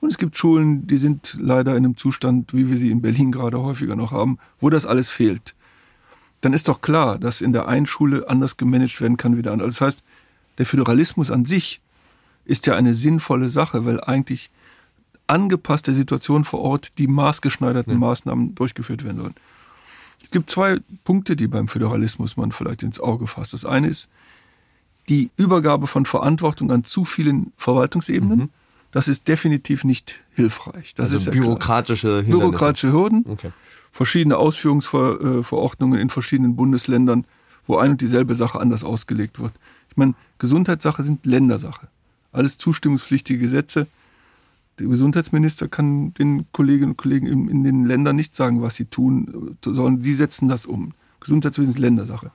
Und 0.00 0.10
es 0.10 0.18
gibt 0.18 0.36
Schulen, 0.36 0.86
die 0.86 0.98
sind 0.98 1.36
leider 1.40 1.72
in 1.72 1.84
einem 1.84 1.96
Zustand, 1.96 2.52
wie 2.52 2.68
wir 2.68 2.76
sie 2.76 2.90
in 2.90 3.02
Berlin 3.02 3.32
gerade 3.32 3.60
häufiger 3.60 3.96
noch 3.96 4.10
haben, 4.10 4.38
wo 4.58 4.68
das 4.68 4.84
alles 4.84 5.10
fehlt. 5.10 5.54
Dann 6.46 6.52
ist 6.52 6.68
doch 6.68 6.80
klar, 6.80 7.18
dass 7.18 7.40
in 7.40 7.52
der 7.52 7.66
einen 7.66 7.86
Schule 7.86 8.28
anders 8.28 8.56
gemanagt 8.56 9.00
werden 9.00 9.16
kann 9.16 9.36
wie 9.36 9.42
der 9.42 9.50
andere. 9.50 9.66
Das 9.66 9.80
heißt, 9.80 10.04
der 10.58 10.66
Föderalismus 10.66 11.32
an 11.32 11.44
sich 11.44 11.80
ist 12.44 12.68
ja 12.68 12.76
eine 12.76 12.94
sinnvolle 12.94 13.48
Sache, 13.48 13.84
weil 13.84 14.00
eigentlich 14.00 14.52
angepasst 15.26 15.88
der 15.88 15.94
Situation 15.94 16.44
vor 16.44 16.60
Ort 16.60 16.92
die 16.98 17.08
maßgeschneiderten 17.08 17.94
ja. 17.94 17.98
Maßnahmen 17.98 18.54
durchgeführt 18.54 19.02
werden 19.02 19.18
sollen. 19.18 19.34
Es 20.22 20.30
gibt 20.30 20.48
zwei 20.48 20.78
Punkte, 21.02 21.34
die 21.34 21.48
beim 21.48 21.66
Föderalismus 21.66 22.36
man 22.36 22.52
vielleicht 22.52 22.84
ins 22.84 23.00
Auge 23.00 23.26
fasst. 23.26 23.52
Das 23.52 23.64
eine 23.64 23.88
ist 23.88 24.08
die 25.08 25.30
Übergabe 25.36 25.88
von 25.88 26.06
Verantwortung 26.06 26.70
an 26.70 26.84
zu 26.84 27.04
vielen 27.04 27.52
Verwaltungsebenen. 27.56 28.38
Mhm. 28.38 28.50
Das 28.96 29.08
ist 29.08 29.28
definitiv 29.28 29.84
nicht 29.84 30.20
hilfreich. 30.30 30.94
Das 30.94 31.12
also 31.12 31.16
ist 31.16 31.26
ja 31.26 31.32
bürokratische 31.32 32.24
klar. 32.24 32.40
Bürokratische 32.40 32.92
Hürden, 32.92 33.26
okay. 33.28 33.50
verschiedene 33.92 34.38
Ausführungsverordnungen 34.38 36.00
in 36.00 36.08
verschiedenen 36.08 36.56
Bundesländern, 36.56 37.26
wo 37.66 37.76
ein 37.76 37.90
und 37.90 38.00
dieselbe 38.00 38.34
Sache 38.34 38.58
anders 38.58 38.84
ausgelegt 38.84 39.38
wird. 39.38 39.52
Ich 39.90 39.98
meine, 39.98 40.14
Gesundheitssache 40.38 41.02
sind 41.02 41.26
Ländersache. 41.26 41.88
Alles 42.32 42.56
zustimmungspflichtige 42.56 43.38
Gesetze 43.38 43.86
der 44.78 44.86
Gesundheitsminister 44.86 45.68
kann 45.68 46.14
den 46.14 46.46
Kolleginnen 46.52 46.92
und 46.92 46.96
Kollegen 46.96 47.26
in, 47.26 47.48
in, 47.50 47.64
den 47.64 47.84
Ländern 47.84 48.16
nicht 48.16 48.34
sagen, 48.34 48.62
was 48.62 48.76
sie 48.76 48.86
tun, 48.86 49.58
sondern 49.62 50.00
sie 50.00 50.14
setzen 50.14 50.48
das 50.48 50.64
um. 50.64 50.94
Gesundheitswesen 51.20 51.74
ist 51.74 51.78
Ländersache. 51.78 52.30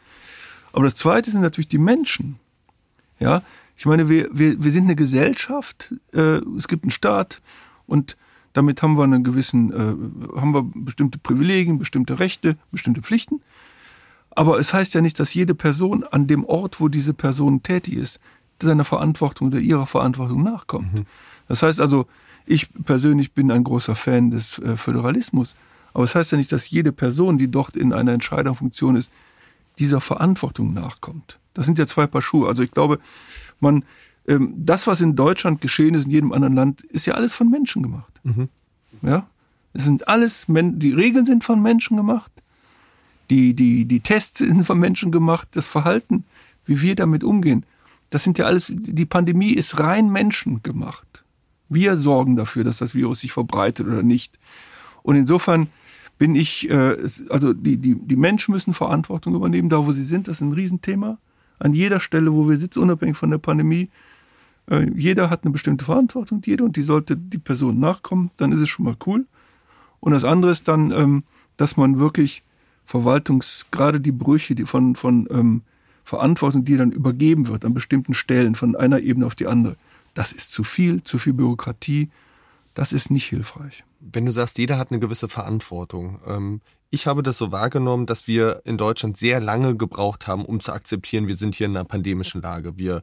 Aber 0.73 0.83
das 0.83 0.93
Zweite 0.93 1.31
sind 1.31 1.41
natürlich 1.41 1.69
die 1.69 1.79
Menschen. 1.79 2.35
Ja, 3.19 3.41
ich 3.77 3.85
meine, 3.85 4.09
wir, 4.09 4.29
wir, 4.31 4.63
wir 4.63 4.71
sind 4.71 4.85
eine 4.85 4.95
Gesellschaft, 4.95 5.93
äh, 6.13 6.39
es 6.57 6.67
gibt 6.67 6.83
einen 6.83 6.91
Staat 6.91 7.41
und 7.87 8.17
damit 8.53 8.83
haben 8.83 8.97
wir 8.97 9.03
einen 9.03 9.23
gewissen, 9.23 9.71
äh, 9.71 10.39
haben 10.39 10.53
wir 10.53 10.63
bestimmte 10.75 11.17
Privilegien, 11.19 11.79
bestimmte 11.79 12.19
Rechte, 12.19 12.57
bestimmte 12.71 13.01
Pflichten. 13.01 13.41
Aber 14.31 14.59
es 14.59 14.73
heißt 14.73 14.93
ja 14.93 15.01
nicht, 15.01 15.19
dass 15.19 15.33
jede 15.33 15.55
Person 15.55 16.03
an 16.03 16.27
dem 16.27 16.45
Ort, 16.45 16.79
wo 16.79 16.87
diese 16.87 17.13
Person 17.13 17.63
tätig 17.63 17.95
ist, 17.95 18.19
seiner 18.61 18.83
Verantwortung 18.83 19.47
oder 19.47 19.59
ihrer 19.59 19.87
Verantwortung 19.87 20.43
nachkommt. 20.43 20.93
Mhm. 20.93 21.05
Das 21.47 21.63
heißt 21.63 21.81
also, 21.81 22.07
ich 22.45 22.69
persönlich 22.85 23.33
bin 23.33 23.51
ein 23.51 23.63
großer 23.63 23.95
Fan 23.95 24.31
des 24.31 24.59
äh, 24.59 24.77
Föderalismus. 24.77 25.55
Aber 25.93 26.03
es 26.03 26.11
das 26.11 26.19
heißt 26.19 26.31
ja 26.33 26.37
nicht, 26.37 26.51
dass 26.51 26.69
jede 26.69 26.91
Person, 26.91 27.37
die 27.37 27.49
dort 27.49 27.75
in 27.75 27.93
einer 27.93 28.13
Entscheidungsfunktion 28.13 28.95
ist, 28.95 29.11
dieser 29.79 30.01
Verantwortung 30.01 30.73
nachkommt. 30.73 31.39
Das 31.53 31.65
sind 31.65 31.77
ja 31.77 31.87
zwei 31.87 32.07
Paar 32.07 32.21
Schuhe. 32.21 32.47
Also 32.47 32.63
ich 32.63 32.71
glaube, 32.71 32.99
man, 33.61 33.85
ähm, 34.27 34.53
das, 34.57 34.87
was 34.87 35.01
in 35.01 35.15
Deutschland 35.15 35.61
geschehen 35.61 35.95
ist, 35.95 36.05
in 36.05 36.11
jedem 36.11 36.31
anderen 36.31 36.55
Land, 36.55 36.81
ist 36.81 37.05
ja 37.05 37.13
alles 37.15 37.33
von 37.33 37.49
Menschen 37.49 37.83
gemacht. 37.83 38.19
Mhm. 38.23 38.49
Ja? 39.01 39.27
Es 39.73 39.83
sind 39.85 40.07
alles, 40.07 40.45
die 40.47 40.93
Regeln 40.93 41.25
sind 41.25 41.43
von 41.43 41.61
Menschen 41.61 41.97
gemacht. 41.97 42.31
Die, 43.29 43.53
die, 43.53 43.85
die 43.85 44.01
Tests 44.01 44.39
sind 44.39 44.65
von 44.65 44.79
Menschen 44.79 45.11
gemacht. 45.11 45.47
Das 45.51 45.67
Verhalten, 45.67 46.25
wie 46.65 46.81
wir 46.81 46.95
damit 46.95 47.23
umgehen, 47.23 47.65
das 48.09 48.25
sind 48.25 48.37
ja 48.37 48.45
alles, 48.45 48.71
die 48.75 49.05
Pandemie 49.05 49.53
ist 49.53 49.79
rein 49.79 50.11
menschengemacht. 50.11 51.23
Wir 51.69 51.95
sorgen 51.95 52.35
dafür, 52.35 52.65
dass 52.65 52.79
das 52.79 52.93
Virus 52.93 53.21
sich 53.21 53.31
verbreitet 53.31 53.87
oder 53.87 54.03
nicht. 54.03 54.37
Und 55.03 55.15
insofern 55.15 55.67
bin 56.17 56.35
ich, 56.35 56.69
äh, 56.69 56.97
also 57.29 57.53
die, 57.53 57.77
die, 57.77 57.95
die 57.95 58.15
Menschen 58.17 58.51
müssen 58.51 58.73
Verantwortung 58.73 59.33
übernehmen, 59.33 59.69
da 59.69 59.85
wo 59.85 59.93
sie 59.93 60.03
sind. 60.03 60.27
Das 60.27 60.37
ist 60.37 60.41
ein 60.41 60.51
Riesenthema. 60.51 61.17
An 61.61 61.73
jeder 61.73 61.99
Stelle, 61.99 62.33
wo 62.33 62.49
wir 62.49 62.57
sitzen, 62.57 62.79
unabhängig 62.79 63.17
von 63.17 63.29
der 63.29 63.37
Pandemie. 63.37 63.89
Äh, 64.69 64.89
jeder 64.95 65.29
hat 65.29 65.43
eine 65.43 65.51
bestimmte 65.51 65.85
Verantwortung, 65.85 66.41
jeder, 66.43 66.65
und 66.65 66.75
die 66.75 66.81
sollte 66.81 67.15
die 67.15 67.37
Person 67.37 67.79
nachkommen. 67.79 68.31
Dann 68.37 68.51
ist 68.51 68.61
es 68.61 68.69
schon 68.69 68.85
mal 68.85 68.95
cool. 69.05 69.27
Und 69.99 70.11
das 70.11 70.25
andere 70.25 70.51
ist 70.51 70.67
dann, 70.67 70.91
ähm, 70.91 71.23
dass 71.57 71.77
man 71.77 71.99
wirklich 71.99 72.43
Verwaltungs, 72.85 73.67
gerade 73.69 74.01
die 74.01 74.11
Brüche 74.11 74.55
von, 74.65 74.95
von 74.95 75.27
ähm, 75.29 75.61
Verantwortung, 76.03 76.65
die 76.65 76.77
dann 76.77 76.91
übergeben 76.91 77.47
wird 77.47 77.63
an 77.63 77.75
bestimmten 77.75 78.15
Stellen 78.15 78.55
von 78.55 78.75
einer 78.75 78.99
Ebene 78.99 79.27
auf 79.27 79.35
die 79.35 79.45
andere, 79.45 79.77
das 80.15 80.33
ist 80.33 80.51
zu 80.51 80.63
viel, 80.63 81.03
zu 81.03 81.19
viel 81.19 81.33
Bürokratie. 81.33 82.09
Das 82.73 82.91
ist 82.91 83.11
nicht 83.11 83.27
hilfreich. 83.27 83.83
Wenn 83.99 84.25
du 84.25 84.31
sagst, 84.31 84.57
jeder 84.57 84.77
hat 84.77 84.91
eine 84.91 84.99
gewisse 84.99 85.27
Verantwortung. 85.29 86.19
Ich 86.93 87.07
habe 87.07 87.23
das 87.23 87.37
so 87.37 87.53
wahrgenommen, 87.53 88.05
dass 88.05 88.27
wir 88.27 88.63
in 88.65 88.77
Deutschland 88.77 89.15
sehr 89.15 89.39
lange 89.39 89.77
gebraucht 89.77 90.27
haben, 90.27 90.43
um 90.43 90.59
zu 90.59 90.73
akzeptieren, 90.73 91.25
wir 91.25 91.37
sind 91.37 91.55
hier 91.55 91.67
in 91.67 91.77
einer 91.77 91.85
pandemischen 91.85 92.41
Lage. 92.41 92.77
Wir 92.77 93.01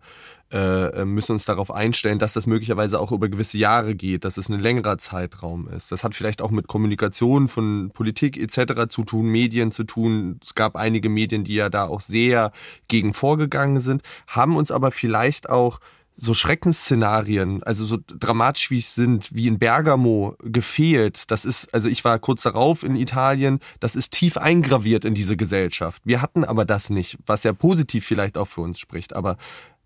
äh, 0.53 1.07
müssen 1.07 1.32
uns 1.32 1.47
darauf 1.47 1.70
einstellen, 1.70 2.18
dass 2.18 2.34
das 2.34 2.47
möglicherweise 2.47 3.01
auch 3.01 3.12
über 3.12 3.30
gewisse 3.30 3.57
Jahre 3.57 3.95
geht, 3.95 4.26
dass 4.26 4.36
es 4.36 4.51
ein 4.51 4.61
längerer 4.61 4.99
Zeitraum 4.99 5.68
ist. 5.68 5.91
Das 5.91 6.05
hat 6.05 6.14
vielleicht 6.14 6.43
auch 6.43 6.51
mit 6.51 6.66
Kommunikation 6.66 7.49
von 7.49 7.91
Politik 7.95 8.36
etc. 8.36 8.91
zu 8.91 9.05
tun, 9.05 9.28
Medien 9.28 9.70
zu 9.70 9.84
tun. 9.84 10.39
Es 10.45 10.55
gab 10.55 10.76
einige 10.76 11.09
Medien, 11.09 11.45
die 11.45 11.55
ja 11.55 11.70
da 11.70 11.86
auch 11.86 12.03
sehr 12.03 12.53
gegen 12.89 13.14
vorgegangen 13.14 13.80
sind, 13.80 14.03
haben 14.26 14.59
uns 14.59 14.70
aber 14.70 14.91
vielleicht 14.91 15.49
auch 15.49 15.80
so 16.20 16.34
Schreckensszenarien, 16.34 17.62
also 17.62 17.84
so 17.84 17.96
dramatisch 18.06 18.70
wie 18.70 18.78
es 18.78 18.96
sind, 18.96 19.34
wie 19.34 19.46
in 19.46 19.60
Bergamo 19.60 20.34
gefehlt. 20.42 21.30
Das 21.30 21.44
ist, 21.44 21.72
also 21.72 21.88
ich 21.88 22.04
war 22.04 22.18
kurz 22.18 22.42
darauf 22.42 22.82
in 22.82 22.96
Italien, 22.96 23.60
das 23.78 23.94
ist 23.94 24.12
tief 24.12 24.36
eingraviert 24.36 25.04
in 25.04 25.14
diese 25.14 25.36
Gesellschaft. 25.36 26.02
Wir 26.04 26.20
hatten 26.20 26.44
aber 26.44 26.64
das 26.64 26.90
nicht, 26.90 27.18
was 27.24 27.44
ja 27.44 27.52
positiv 27.52 28.04
vielleicht 28.04 28.36
auch 28.36 28.48
für 28.48 28.62
uns 28.62 28.80
spricht. 28.80 29.14
Aber 29.14 29.36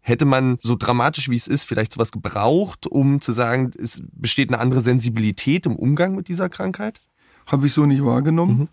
hätte 0.01 0.25
man 0.25 0.57
so 0.63 0.75
dramatisch 0.75 1.29
wie 1.29 1.37
es 1.37 1.47
ist 1.47 1.65
vielleicht 1.65 1.93
sowas 1.93 2.13
gebraucht, 2.13 2.87
um 2.87 3.21
zu 3.21 3.33
sagen, 3.33 3.73
es 3.79 4.03
besteht 4.13 4.49
eine 4.49 4.59
andere 4.59 4.81
Sensibilität 4.81 5.67
im 5.67 5.77
Umgang 5.77 6.15
mit 6.15 6.29
dieser 6.29 6.49
Krankheit? 6.49 7.03
Habe 7.47 7.67
ich 7.67 7.75
so 7.75 7.85
nicht 7.85 8.03
wahrgenommen. 8.03 8.59
Mhm. 8.59 8.69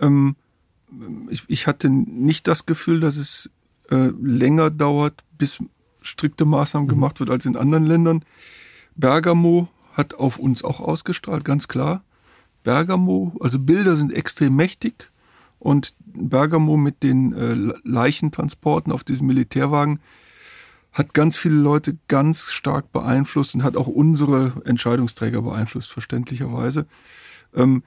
Ähm, 0.00 1.26
ich, 1.30 1.44
ich 1.46 1.68
hatte 1.68 1.88
nicht 1.88 2.48
das 2.48 2.66
Gefühl, 2.66 2.98
dass 2.98 3.16
es 3.16 3.48
äh, 3.90 4.10
länger 4.20 4.70
dauert, 4.70 5.22
bis 5.38 5.62
strikte 6.02 6.44
Maßnahmen 6.44 6.86
mhm. 6.86 6.90
gemacht 6.90 7.20
wird 7.20 7.30
als 7.30 7.46
in 7.46 7.56
anderen 7.56 7.86
Ländern. 7.86 8.24
Bergamo 8.96 9.68
hat 9.92 10.14
auf 10.14 10.38
uns 10.38 10.64
auch 10.64 10.80
ausgestrahlt, 10.80 11.44
ganz 11.44 11.68
klar. 11.68 12.02
Bergamo, 12.62 13.36
also 13.40 13.58
Bilder 13.58 13.96
sind 13.96 14.12
extrem 14.12 14.54
mächtig 14.54 15.10
und 15.58 15.94
Bergamo 16.04 16.76
mit 16.76 17.02
den 17.02 17.32
äh, 17.32 17.72
Leichentransporten 17.84 18.92
auf 18.92 19.04
diesem 19.04 19.26
Militärwagen 19.26 20.00
hat 20.92 21.14
ganz 21.14 21.36
viele 21.36 21.56
Leute 21.56 21.96
ganz 22.08 22.50
stark 22.50 22.92
beeinflusst 22.92 23.54
und 23.54 23.62
hat 23.62 23.76
auch 23.76 23.86
unsere 23.86 24.52
Entscheidungsträger 24.64 25.42
beeinflusst, 25.42 25.92
verständlicherweise. 25.92 26.86
Ähm, 27.54 27.82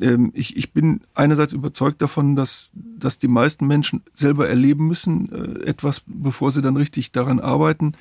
ähm, 0.00 0.30
ich, 0.34 0.56
ich 0.56 0.72
bin 0.72 1.00
einerseits 1.14 1.52
überzeugt 1.52 2.02
davon, 2.02 2.36
dass, 2.36 2.72
dass 2.74 3.18
die 3.18 3.28
meisten 3.28 3.66
Menschen 3.66 4.02
selber 4.12 4.48
erleben 4.48 4.86
müssen, 4.86 5.30
äh, 5.32 5.66
etwas, 5.66 6.02
bevor 6.06 6.52
sie 6.52 6.62
dann 6.62 6.76
richtig 6.76 7.12
daran 7.12 7.40
arbeiten. 7.40 7.92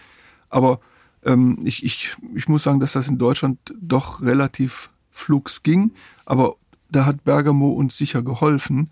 Aber 0.49 0.79
ähm, 1.23 1.59
ich, 1.63 1.83
ich, 1.83 2.15
ich 2.35 2.47
muss 2.47 2.63
sagen, 2.63 2.79
dass 2.79 2.93
das 2.93 3.09
in 3.09 3.17
Deutschland 3.17 3.59
doch 3.79 4.21
relativ 4.21 4.89
flugs 5.11 5.63
ging. 5.63 5.91
Aber 6.25 6.55
da 6.89 7.05
hat 7.05 7.23
Bergamo 7.23 7.71
uns 7.71 7.97
sicher 7.97 8.21
geholfen. 8.21 8.89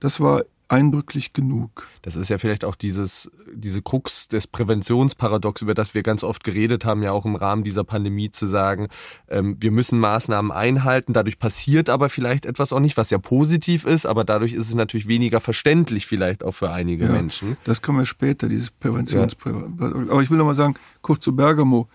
Das 0.00 0.20
war 0.20 0.44
eindrücklich 0.68 1.32
genug. 1.32 1.88
Das 2.02 2.14
ist 2.14 2.28
ja 2.28 2.36
vielleicht 2.36 2.64
auch 2.64 2.74
dieses, 2.74 3.30
diese 3.52 3.80
Krux 3.80 4.28
des 4.28 4.46
Präventionsparadox, 4.46 5.62
über 5.62 5.72
das 5.74 5.94
wir 5.94 6.02
ganz 6.02 6.22
oft 6.22 6.44
geredet 6.44 6.84
haben, 6.84 7.02
ja 7.02 7.12
auch 7.12 7.24
im 7.24 7.36
Rahmen 7.36 7.64
dieser 7.64 7.84
Pandemie 7.84 8.30
zu 8.30 8.46
sagen, 8.46 8.88
ähm, 9.28 9.56
wir 9.58 9.70
müssen 9.70 9.98
Maßnahmen 9.98 10.52
einhalten, 10.52 11.14
dadurch 11.14 11.38
passiert 11.38 11.88
aber 11.88 12.10
vielleicht 12.10 12.44
etwas 12.44 12.72
auch 12.74 12.80
nicht, 12.80 12.98
was 12.98 13.08
ja 13.08 13.18
positiv 13.18 13.86
ist, 13.86 14.04
aber 14.04 14.24
dadurch 14.24 14.52
ist 14.52 14.68
es 14.68 14.74
natürlich 14.74 15.08
weniger 15.08 15.40
verständlich 15.40 16.06
vielleicht 16.06 16.44
auch 16.44 16.54
für 16.54 16.70
einige 16.70 17.06
ja, 17.06 17.12
Menschen. 17.12 17.56
Das 17.64 17.80
kommen 17.80 17.98
wir 17.98 18.06
später, 18.06 18.48
dieses 18.48 18.70
Präventionsparadox. 18.70 19.72
Ja. 19.80 20.12
Aber 20.12 20.22
ich 20.22 20.30
will 20.30 20.36
noch 20.36 20.46
mal 20.46 20.54
sagen, 20.54 20.74
kurz 21.00 21.24
zu 21.24 21.34
Bergamo, 21.34 21.88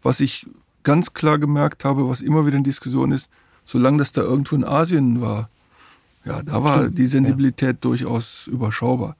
was 0.00 0.20
ich 0.20 0.46
ganz 0.84 1.12
klar 1.12 1.38
gemerkt 1.38 1.84
habe, 1.84 2.08
was 2.08 2.22
immer 2.22 2.46
wieder 2.46 2.56
in 2.56 2.64
Diskussion 2.64 3.10
ist, 3.10 3.30
solange 3.64 3.98
das 3.98 4.12
da 4.12 4.22
irgendwo 4.22 4.54
in 4.54 4.64
Asien 4.64 5.20
war, 5.20 5.48
ja, 6.24 6.42
da 6.42 6.62
war 6.62 6.78
Stimmt. 6.78 6.98
die 6.98 7.06
Sensibilität 7.06 7.76
ja. 7.76 7.80
durchaus 7.80 8.46
überschaubar. 8.46 9.16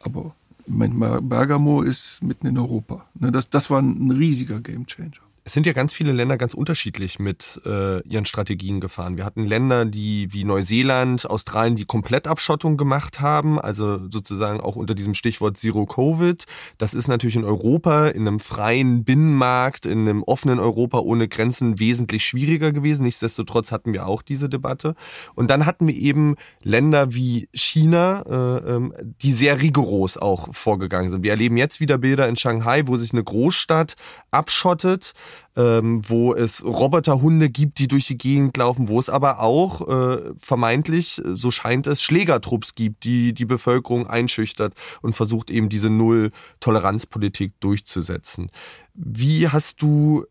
Aber 0.00 0.34
Bergamo 0.66 1.82
ist 1.82 2.22
mitten 2.22 2.46
in 2.46 2.58
Europa. 2.58 3.06
Ne, 3.14 3.32
das, 3.32 3.48
das 3.50 3.70
war 3.70 3.80
ein 3.80 4.10
riesiger 4.10 4.60
Gamechanger. 4.60 5.27
Es 5.48 5.54
sind 5.54 5.64
ja 5.64 5.72
ganz 5.72 5.94
viele 5.94 6.12
Länder 6.12 6.36
ganz 6.36 6.52
unterschiedlich 6.52 7.18
mit 7.18 7.58
äh, 7.64 8.06
ihren 8.06 8.26
Strategien 8.26 8.80
gefahren. 8.80 9.16
Wir 9.16 9.24
hatten 9.24 9.46
Länder, 9.46 9.86
die 9.86 10.30
wie 10.30 10.44
Neuseeland, 10.44 11.24
Australien, 11.24 11.74
die 11.74 11.86
Komplettabschottung 11.86 12.76
gemacht 12.76 13.20
haben, 13.20 13.58
also 13.58 13.98
sozusagen 14.10 14.60
auch 14.60 14.76
unter 14.76 14.94
diesem 14.94 15.14
Stichwort 15.14 15.56
Zero 15.56 15.86
Covid. 15.86 16.44
Das 16.76 16.92
ist 16.92 17.08
natürlich 17.08 17.36
in 17.36 17.46
Europa, 17.46 18.08
in 18.08 18.28
einem 18.28 18.40
freien 18.40 19.04
Binnenmarkt, 19.04 19.86
in 19.86 20.00
einem 20.00 20.22
offenen 20.22 20.58
Europa 20.58 20.98
ohne 20.98 21.28
Grenzen 21.28 21.78
wesentlich 21.78 22.26
schwieriger 22.26 22.70
gewesen. 22.70 23.04
Nichtsdestotrotz 23.04 23.72
hatten 23.72 23.94
wir 23.94 24.06
auch 24.06 24.20
diese 24.20 24.50
Debatte. 24.50 24.96
Und 25.34 25.48
dann 25.48 25.64
hatten 25.64 25.86
wir 25.86 25.96
eben 25.96 26.36
Länder 26.62 27.14
wie 27.14 27.48
China, 27.54 28.22
äh, 28.28 28.74
ähm, 28.74 28.92
die 29.22 29.32
sehr 29.32 29.62
rigoros 29.62 30.18
auch 30.18 30.52
vorgegangen 30.52 31.10
sind. 31.10 31.22
Wir 31.22 31.30
erleben 31.30 31.56
jetzt 31.56 31.80
wieder 31.80 31.96
Bilder 31.96 32.28
in 32.28 32.36
Shanghai, 32.36 32.82
wo 32.84 32.98
sich 32.98 33.14
eine 33.14 33.24
Großstadt 33.24 33.96
abschottet 34.30 35.14
ähm, 35.56 36.00
wo 36.08 36.34
es 36.34 36.64
Roboterhunde 36.64 37.50
gibt, 37.50 37.78
die 37.78 37.88
durch 37.88 38.06
die 38.06 38.18
Gegend 38.18 38.56
laufen, 38.56 38.88
wo 38.88 38.98
es 38.98 39.10
aber 39.10 39.40
auch 39.40 39.88
äh, 39.88 40.32
vermeintlich, 40.36 41.20
so 41.24 41.50
scheint 41.50 41.86
es, 41.86 42.02
Schlägertrupps 42.02 42.74
gibt, 42.74 43.04
die 43.04 43.32
die 43.32 43.44
Bevölkerung 43.44 44.06
einschüchtert 44.06 44.74
und 45.02 45.14
versucht 45.14 45.50
eben 45.50 45.68
diese 45.68 45.90
Null-Toleranz-Politik 45.90 47.52
durchzusetzen. 47.60 48.50
Wie 48.94 49.48
hast 49.48 49.82
du 49.82 50.24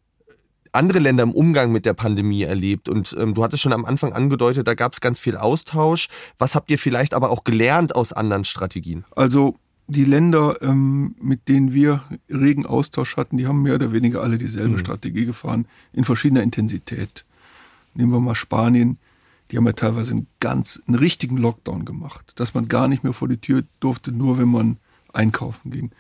andere 0.72 1.00
Länder 1.00 1.24
im 1.24 1.32
Umgang 1.32 1.72
mit 1.72 1.86
der 1.86 1.94
Pandemie 1.94 2.44
erlebt? 2.44 2.90
Und 2.90 3.16
ähm, 3.20 3.34
du 3.34 3.44
hattest 3.44 3.64
schon 3.64 3.74
am 3.74 3.86
Anfang 3.86 4.14
angedeutet, 4.14 4.68
da 4.68 4.76
gab 4.76 4.94
es 4.94 5.02
ganz 5.02 5.20
viel 5.20 5.38
Austausch. 5.38 6.08
Was 6.38 6.56
habt 6.56 6.70
ihr 6.72 6.78
vielleicht 6.78 7.14
aber 7.14 7.32
auch 7.32 7.44
gelernt 7.44 7.96
aus 7.96 8.14
anderen 8.14 8.46
Strategien? 8.46 9.06
Also 9.16 9.56
die 9.88 10.04
Länder, 10.04 10.62
ähm, 10.62 11.16
mit 11.22 11.48
denen 11.48 11.74
wir 11.74 12.04
regen 12.30 12.66
Austausch 12.66 13.16
hatten, 13.16 13.38
die 13.38 13.48
haben 13.48 13.62
mehr 13.62 13.76
oder 13.76 13.94
weniger 13.94 14.22
alle 14.22 14.38
dieselbe 14.38 14.74
mhm. 14.74 14.80
Strategie 14.80 15.26
gefahren, 15.26 15.66
in 15.94 16.04
verschiedener 16.04 16.44
Intensität. 16.44 17.26
Nehmen 17.94 18.12
wir 18.12 18.20
mal 18.20 18.36
Spanien, 18.36 18.98
die 19.50 19.58
haben 19.58 19.66
ja 19.66 19.74
teilweise 19.74 20.12
einen 20.12 20.28
ganz, 20.42 20.82
einen 20.88 20.98
richtigen 20.98 21.38
Lockdown 21.38 21.86
gemacht, 21.86 22.40
dass 22.40 22.54
man 22.54 22.68
gar 22.68 22.90
nicht 22.90 23.04
mehr 23.04 23.14
vor 23.14 23.30
die 23.30 23.38
Tür 23.38 23.64
durfte, 23.80 24.12
nur 24.12 24.38
wenn 24.38 24.50
man 24.50 24.78
einkaufen 25.14 25.72
ging. 25.72 25.92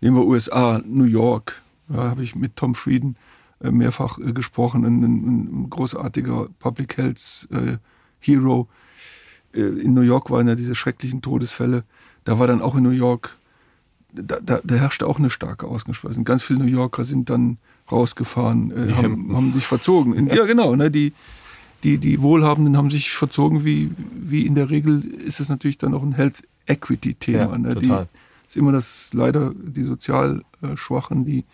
Nehmen 0.00 0.16
wir 0.16 0.24
USA, 0.24 0.80
New 0.86 1.04
York, 1.04 1.62
da 1.88 2.10
habe 2.10 2.22
ich 2.22 2.36
mit 2.36 2.54
Tom 2.56 2.74
Frieden 2.74 3.16
äh, 3.60 3.70
mehrfach 3.70 4.18
äh, 4.18 4.32
gesprochen, 4.32 4.84
ein, 4.84 5.02
ein, 5.02 5.70
großartiger 5.70 6.48
Public 6.60 6.96
Health 6.96 7.48
äh, 7.50 7.78
Hero. 8.20 8.68
Äh, 9.52 9.60
in 9.60 9.94
New 9.94 10.02
York 10.02 10.30
waren 10.30 10.46
ja 10.46 10.54
diese 10.54 10.74
schrecklichen 10.74 11.22
Todesfälle 11.22 11.84
da 12.26 12.38
war 12.40 12.46
dann 12.48 12.60
auch 12.60 12.74
in 12.74 12.82
New 12.82 12.90
York, 12.90 13.36
da, 14.12 14.38
da, 14.44 14.60
da 14.62 14.74
herrschte 14.74 15.06
auch 15.06 15.18
eine 15.18 15.30
starke 15.30 15.66
Ausgeschweißung. 15.66 16.24
Ganz 16.24 16.42
viele 16.42 16.58
New 16.58 16.66
Yorker 16.66 17.04
sind 17.04 17.30
dann 17.30 17.58
rausgefahren, 17.90 18.72
äh, 18.72 18.92
haben, 18.92 19.34
haben 19.34 19.52
sich 19.52 19.64
verzogen. 19.64 20.12
In, 20.12 20.26
ja, 20.26 20.44
genau. 20.44 20.74
Ne, 20.74 20.90
die, 20.90 21.12
die, 21.84 21.98
die 21.98 22.20
Wohlhabenden 22.20 22.76
haben 22.76 22.90
sich 22.90 23.12
verzogen, 23.12 23.64
wie, 23.64 23.92
wie 24.12 24.44
in 24.44 24.56
der 24.56 24.70
Regel 24.70 25.04
ist 25.04 25.38
es 25.38 25.48
natürlich 25.48 25.78
dann 25.78 25.94
auch 25.94 26.02
ein 26.02 26.12
Health 26.12 26.42
Equity-Thema. 26.66 27.52
Ja, 27.52 27.58
ne? 27.58 27.74
Die, 27.76 27.92
ist 28.48 28.56
immer 28.56 28.72
das 28.72 29.10
leider 29.12 29.52
die 29.54 29.84
sozial 29.84 30.42
äh, 30.62 30.76
Schwachen, 30.76 31.24
die, 31.24 31.44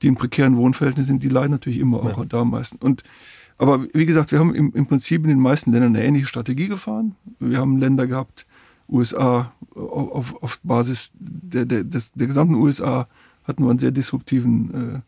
die 0.00 0.06
in 0.06 0.14
prekären 0.14 0.56
Wohnverhältnissen 0.56 1.06
sind, 1.06 1.22
die 1.22 1.28
leiden 1.28 1.50
natürlich 1.50 1.80
immer 1.80 2.02
auch 2.02 2.16
ja. 2.16 2.24
da 2.24 2.40
am 2.40 2.50
meisten. 2.50 2.78
Und 2.78 3.02
aber 3.58 3.86
wie 3.92 4.06
gesagt, 4.06 4.32
wir 4.32 4.38
haben 4.38 4.54
im, 4.54 4.72
im 4.74 4.86
Prinzip 4.86 5.22
in 5.22 5.28
den 5.28 5.40
meisten 5.40 5.72
Ländern 5.72 5.96
eine 5.96 6.04
ähnliche 6.04 6.26
Strategie 6.26 6.68
gefahren. 6.68 7.14
Wir 7.38 7.58
haben 7.58 7.78
Länder 7.78 8.06
gehabt, 8.06 8.46
USA 8.88 9.52
auf, 9.74 10.42
auf 10.42 10.58
Basis 10.62 11.12
der, 11.14 11.64
der, 11.64 11.84
des, 11.84 12.12
der 12.12 12.26
gesamten 12.26 12.54
USA 12.54 13.08
hatten 13.44 13.64
wir 13.64 13.70
einen 13.70 13.78
sehr 13.78 13.90
disruptiven 13.90 14.96
äh, 14.96 15.00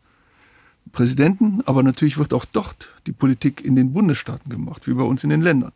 Präsidenten, 0.91 1.61
aber 1.65 1.83
natürlich 1.83 2.17
wird 2.17 2.33
auch 2.33 2.45
dort 2.45 2.89
die 3.05 3.11
Politik 3.11 3.63
in 3.63 3.75
den 3.75 3.93
Bundesstaaten 3.93 4.49
gemacht, 4.49 4.87
wie 4.87 4.93
bei 4.93 5.03
uns 5.03 5.23
in 5.23 5.29
den 5.29 5.41
Ländern. 5.41 5.71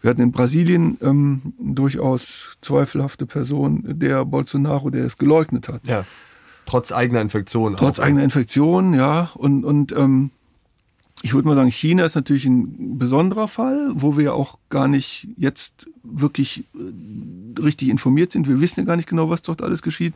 Wir 0.00 0.10
hatten 0.10 0.22
in 0.22 0.32
Brasilien 0.32 0.98
ähm, 1.02 1.52
durchaus 1.58 2.56
zweifelhafte 2.62 3.26
Person, 3.26 3.82
der 3.86 4.24
Bolsonaro, 4.24 4.90
der 4.90 5.04
es 5.04 5.18
geleugnet 5.18 5.68
hat. 5.68 5.86
Ja. 5.86 6.04
Trotz 6.66 6.92
eigener 6.92 7.20
Infektion. 7.20 7.76
Trotz 7.76 7.98
auch. 7.98 8.04
eigener 8.04 8.22
Infektion, 8.22 8.94
ja. 8.94 9.30
Und, 9.34 9.64
und 9.64 9.92
ähm, 9.92 10.30
ich 11.22 11.34
würde 11.34 11.48
mal 11.48 11.54
sagen, 11.54 11.70
China 11.70 12.04
ist 12.04 12.14
natürlich 12.14 12.46
ein 12.46 12.98
besonderer 12.98 13.48
Fall, 13.48 13.90
wo 13.94 14.16
wir 14.16 14.24
ja 14.24 14.32
auch 14.32 14.58
gar 14.70 14.88
nicht 14.88 15.28
jetzt 15.36 15.88
wirklich 16.02 16.64
äh, 16.74 17.60
richtig 17.60 17.88
informiert 17.88 18.32
sind. 18.32 18.48
Wir 18.48 18.60
wissen 18.60 18.80
ja 18.80 18.86
gar 18.86 18.96
nicht 18.96 19.08
genau, 19.08 19.28
was 19.28 19.42
dort 19.42 19.62
alles 19.62 19.82
geschieht. 19.82 20.14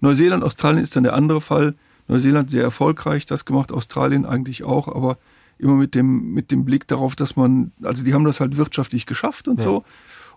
Neuseeland, 0.00 0.42
Australien 0.42 0.82
ist 0.82 0.96
dann 0.96 1.04
der 1.04 1.14
andere 1.14 1.40
Fall. 1.40 1.74
Neuseeland 2.08 2.50
sehr 2.50 2.62
erfolgreich, 2.62 3.26
das 3.26 3.44
gemacht, 3.44 3.72
Australien 3.72 4.26
eigentlich 4.26 4.64
auch, 4.64 4.88
aber 4.88 5.18
immer 5.58 5.74
mit 5.74 5.94
dem, 5.94 6.32
mit 6.32 6.50
dem 6.50 6.64
Blick 6.64 6.86
darauf, 6.86 7.16
dass 7.16 7.36
man, 7.36 7.72
also 7.82 8.04
die 8.04 8.12
haben 8.12 8.24
das 8.24 8.40
halt 8.40 8.56
wirtschaftlich 8.56 9.06
geschafft 9.06 9.48
und 9.48 9.58
ja. 9.58 9.64
so 9.64 9.84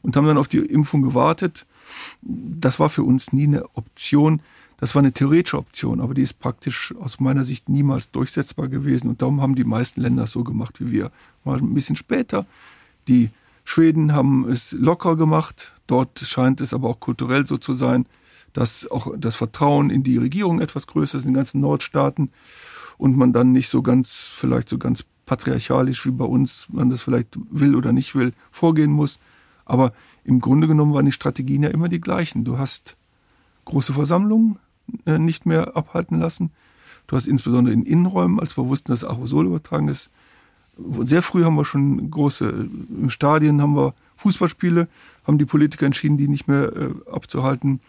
und 0.01 0.15
haben 0.15 0.25
dann 0.25 0.37
auf 0.37 0.47
die 0.47 0.59
Impfung 0.59 1.01
gewartet. 1.01 1.65
Das 2.21 2.79
war 2.79 2.89
für 2.89 3.03
uns 3.03 3.33
nie 3.33 3.47
eine 3.47 3.65
Option. 3.75 4.41
Das 4.79 4.95
war 4.95 5.01
eine 5.01 5.11
theoretische 5.11 5.57
Option, 5.57 5.99
aber 5.99 6.13
die 6.13 6.21
ist 6.21 6.39
praktisch 6.39 6.93
aus 6.99 7.19
meiner 7.19 7.43
Sicht 7.43 7.67
niemals 7.67 8.11
durchsetzbar 8.11 8.69
gewesen. 8.69 9.09
Und 9.09 9.21
darum 9.21 9.41
haben 9.41 9.55
die 9.55 9.65
meisten 9.65 10.01
Länder 10.01 10.25
so 10.25 10.43
gemacht 10.43 10.79
wie 10.79 10.91
wir. 10.91 11.11
Mal 11.43 11.57
ein 11.57 11.73
bisschen 11.73 11.95
später. 11.95 12.45
Die 13.07 13.31
Schweden 13.65 14.13
haben 14.13 14.49
es 14.49 14.71
locker 14.71 15.15
gemacht. 15.15 15.73
Dort 15.85 16.19
scheint 16.19 16.61
es 16.61 16.73
aber 16.73 16.89
auch 16.89 16.99
kulturell 16.99 17.45
so 17.45 17.57
zu 17.57 17.73
sein, 17.73 18.05
dass 18.53 18.89
auch 18.89 19.13
das 19.17 19.35
Vertrauen 19.35 19.89
in 19.89 20.03
die 20.03 20.17
Regierung 20.17 20.61
etwas 20.61 20.87
größer 20.87 21.17
ist 21.17 21.25
in 21.25 21.31
den 21.31 21.35
ganzen 21.35 21.61
Nordstaaten 21.61 22.31
und 22.97 23.17
man 23.17 23.33
dann 23.33 23.51
nicht 23.51 23.69
so 23.69 23.81
ganz, 23.81 24.31
vielleicht 24.33 24.69
so 24.69 24.77
ganz 24.77 25.03
patriarchalisch 25.25 26.05
wie 26.05 26.11
bei 26.11 26.25
uns, 26.25 26.67
man 26.71 26.89
das 26.89 27.03
vielleicht 27.03 27.37
will 27.51 27.75
oder 27.75 27.91
nicht 27.91 28.15
will, 28.15 28.33
vorgehen 28.49 28.91
muss. 28.91 29.19
Aber 29.65 29.93
im 30.23 30.39
Grunde 30.39 30.67
genommen 30.67 30.93
waren 30.93 31.05
die 31.05 31.11
Strategien 31.11 31.63
ja 31.63 31.69
immer 31.69 31.89
die 31.89 32.01
gleichen. 32.01 32.45
Du 32.45 32.57
hast 32.57 32.97
große 33.65 33.93
Versammlungen, 33.93 34.57
nicht 35.05 35.45
mehr 35.45 35.75
abhalten 35.75 36.19
lassen. 36.19 36.51
Du 37.07 37.15
hast 37.15 37.27
insbesondere 37.27 37.73
in 37.73 37.83
Innenräumen, 37.83 38.39
als 38.39 38.55
wir 38.57 38.69
wussten, 38.69 38.91
dass 38.91 39.03
Aerosol 39.03 39.47
übertragen 39.47 39.87
ist, 39.87 40.11
sehr 41.05 41.21
früh 41.21 41.43
haben 41.43 41.55
wir 41.55 41.65
schon 41.65 42.09
große, 42.09 42.67
im 43.01 43.09
Stadien 43.09 43.61
haben 43.61 43.75
wir 43.75 43.93
Fußballspiele, 44.15 44.87
haben 45.25 45.37
die 45.37 45.45
Politiker 45.45 45.85
entschieden, 45.85 46.17
die 46.17 46.27
nicht 46.27 46.47
mehr 46.47 46.71
äh, 46.75 46.89
abzuhalten. 47.11 47.81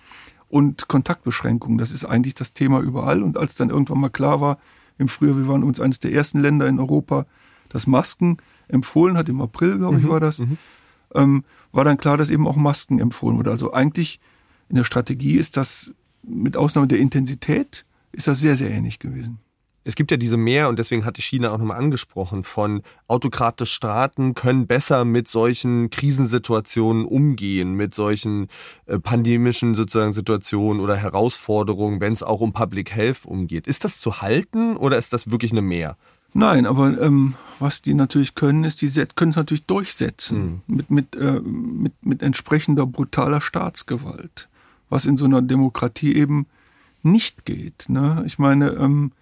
Und 0.49 0.89
Kontaktbeschränkungen, 0.89 1.79
das 1.79 1.93
ist 1.93 2.05
eigentlich 2.05 2.35
das 2.35 2.53
Thema 2.53 2.81
überall. 2.81 3.23
Und 3.23 3.37
als 3.37 3.55
dann 3.55 3.71
irgendwann 3.71 4.01
mal 4.01 4.09
klar 4.09 4.41
war, 4.41 4.59
im 4.99 5.09
Frühjahr, 5.09 5.37
wir 5.37 5.47
waren 5.47 5.63
uns 5.63 5.81
eines 5.81 6.01
der 6.01 6.13
ersten 6.13 6.41
Länder 6.41 6.67
in 6.67 6.81
Europa, 6.81 7.27
das 7.69 7.87
Masken 7.87 8.39
empfohlen 8.69 9.17
hat, 9.17 9.29
im 9.29 9.41
April, 9.41 9.79
glaube 9.79 9.99
ich, 9.99 10.05
mhm, 10.05 10.09
war 10.09 10.21
das, 10.21 10.41
mhm. 10.41 10.59
ähm, 11.15 11.45
war 11.73 11.85
dann 11.85 11.99
klar, 11.99 12.17
dass 12.17 12.31
eben 12.31 12.49
auch 12.49 12.57
Masken 12.57 12.99
empfohlen 12.99 13.39
wurde. 13.39 13.51
Also 13.51 13.73
eigentlich 13.73 14.19
in 14.69 14.77
der 14.77 14.85
Strategie 14.85 15.37
ist 15.37 15.57
das 15.57 15.93
mit 16.23 16.57
Ausnahme 16.57 16.89
der 16.89 16.99
Intensität 16.99 17.85
ist 18.13 18.27
das 18.27 18.41
sehr, 18.41 18.57
sehr 18.57 18.71
ähnlich 18.71 18.99
gewesen. 18.99 19.39
Es 19.83 19.95
gibt 19.95 20.11
ja 20.11 20.19
diese 20.19 20.37
mehr, 20.37 20.69
und 20.69 20.79
deswegen 20.79 21.07
hatte 21.07 21.23
China 21.23 21.53
auch 21.53 21.59
nochmal 21.59 21.79
angesprochen, 21.79 22.45
von 22.45 22.83
autokratische 23.09 23.75
Staaten 23.75 24.35
können 24.35 24.67
besser 24.67 25.07
mit 25.07 25.27
solchen 25.27 25.89
Krisensituationen 25.89 27.07
umgehen, 27.07 27.73
mit 27.75 27.95
solchen 27.95 28.49
äh, 28.85 28.99
pandemischen 28.99 29.75
sozusagen 29.75 30.13
Situationen 30.13 30.83
oder 30.83 30.97
Herausforderungen, 30.97 32.01
wenn 32.01 32.13
es 32.13 32.23
auch 32.23 32.41
um 32.41 32.53
Public 32.53 32.95
Health 32.95 33.25
umgeht. 33.25 33.67
Ist 33.67 33.85
das 33.85 33.99
zu 33.99 34.21
halten 34.21 34.77
oder 34.77 34.99
ist 34.99 35.15
das 35.15 35.31
wirklich 35.31 35.53
eine 35.53 35.63
Mehr? 35.63 35.97
Nein, 36.35 36.67
aber 36.67 37.01
ähm, 37.01 37.35
was 37.59 37.81
die 37.81 37.95
natürlich 37.95 38.35
können, 38.35 38.65
ist, 38.65 38.83
die 38.83 38.91
können 39.15 39.31
es 39.31 39.37
natürlich 39.37 39.67
durchsetzen 39.67 40.63
mhm. 40.67 40.77
mit, 40.77 40.91
mit, 40.91 41.17
äh, 41.17 41.41
mit, 41.41 41.95
mit 42.05 42.23
entsprechender 42.23 42.87
brutaler 42.87 43.41
Staatsgewalt 43.41 44.49
was 44.91 45.07
in 45.07 45.17
so 45.17 45.25
einer 45.25 45.41
Demokratie 45.41 46.15
eben 46.15 46.47
nicht 47.03 47.47
geht. 47.47 47.87
Ne? 47.89 48.23
Ich 48.27 48.39
meine, 48.39 48.71
ähm, 48.73 49.13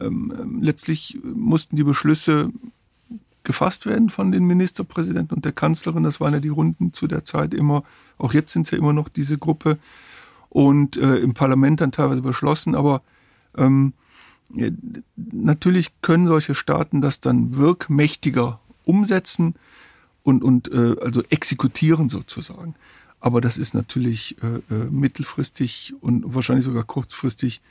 ähm, 0.00 0.60
letztlich 0.60 1.18
mussten 1.22 1.76
die 1.76 1.84
Beschlüsse 1.84 2.52
gefasst 3.42 3.86
werden 3.86 4.08
von 4.08 4.32
den 4.32 4.44
Ministerpräsidenten 4.44 5.34
und 5.34 5.44
der 5.44 5.52
Kanzlerin. 5.52 6.02
Das 6.02 6.20
waren 6.20 6.32
ja 6.32 6.40
die 6.40 6.48
Runden 6.48 6.92
zu 6.92 7.06
der 7.06 7.24
Zeit 7.24 7.52
immer. 7.52 7.82
Auch 8.16 8.32
jetzt 8.32 8.52
sind 8.52 8.62
es 8.66 8.70
ja 8.70 8.78
immer 8.78 8.92
noch 8.92 9.08
diese 9.08 9.38
Gruppe. 9.38 9.78
Und 10.48 10.96
äh, 10.96 11.16
im 11.16 11.34
Parlament 11.34 11.80
dann 11.80 11.90
teilweise 11.90 12.22
beschlossen. 12.22 12.76
Aber 12.76 13.02
ähm, 13.56 13.92
ja, 14.54 14.68
natürlich 15.16 15.90
können 16.00 16.28
solche 16.28 16.54
Staaten 16.54 17.00
das 17.00 17.20
dann 17.20 17.58
wirkmächtiger 17.58 18.60
umsetzen 18.84 19.54
und, 20.22 20.44
und 20.44 20.72
äh, 20.72 20.96
also 21.02 21.22
exekutieren 21.28 22.08
sozusagen. 22.08 22.74
Aber 23.24 23.40
das 23.40 23.56
ist 23.56 23.72
natürlich 23.72 24.36
äh, 24.42 24.56
äh, 24.70 24.90
mittelfristig 24.90 25.94
und 26.02 26.34
wahrscheinlich 26.34 26.66
sogar 26.66 26.84
kurzfristig 26.84 27.62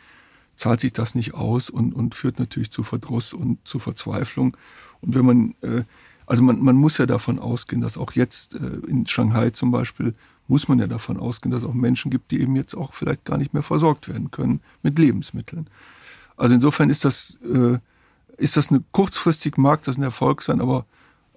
zahlt 0.56 0.80
sich 0.80 0.94
das 0.94 1.14
nicht 1.14 1.36
aus 1.36 1.70
und, 1.70 1.94
und 1.94 2.16
führt 2.16 2.40
natürlich 2.40 2.72
zu 2.72 2.82
Verdruss 2.82 3.34
und 3.34 3.60
zu 3.64 3.78
Verzweiflung. 3.78 4.58
Und 5.02 5.14
wenn 5.14 5.24
man, 5.24 5.56
äh, 5.62 5.84
also 6.26 6.42
man, 6.42 6.60
man 6.60 6.76
muss 6.76 6.98
ja 6.98 7.06
davon 7.06 7.38
ausgehen, 7.38 7.84
dass 7.84 8.00
auch 8.00 8.14
jetzt 8.14 8.56
äh, 8.56 8.80
in 8.88 9.06
Shanghai 9.06 9.52
zum 9.52 9.70
Beispiel, 9.70 10.16
muss 10.48 10.68
man 10.70 10.80
ja 10.80 10.88
davon 10.88 11.18
ausgehen, 11.18 11.52
dass 11.52 11.62
es 11.62 11.70
auch 11.70 11.76
Menschen 11.76 12.10
gibt, 12.10 12.32
die 12.32 12.42
eben 12.42 12.56
jetzt 12.56 12.74
auch 12.74 12.92
vielleicht 12.92 13.24
gar 13.24 13.38
nicht 13.38 13.54
mehr 13.54 13.62
versorgt 13.62 14.08
werden 14.08 14.32
können 14.32 14.60
mit 14.82 14.98
Lebensmitteln. 14.98 15.68
Also 16.36 16.56
insofern 16.56 16.90
ist 16.90 17.06
das, 17.06 17.38
äh, 17.44 17.78
ist 18.38 18.58
das 18.58 18.72
eine 18.72 18.84
kurzfristig 18.92 19.58
mag 19.58 19.84
das 19.84 19.98
ein 19.98 20.04
Erfolg 20.04 20.42
sein, 20.42 20.62
aber 20.62 20.88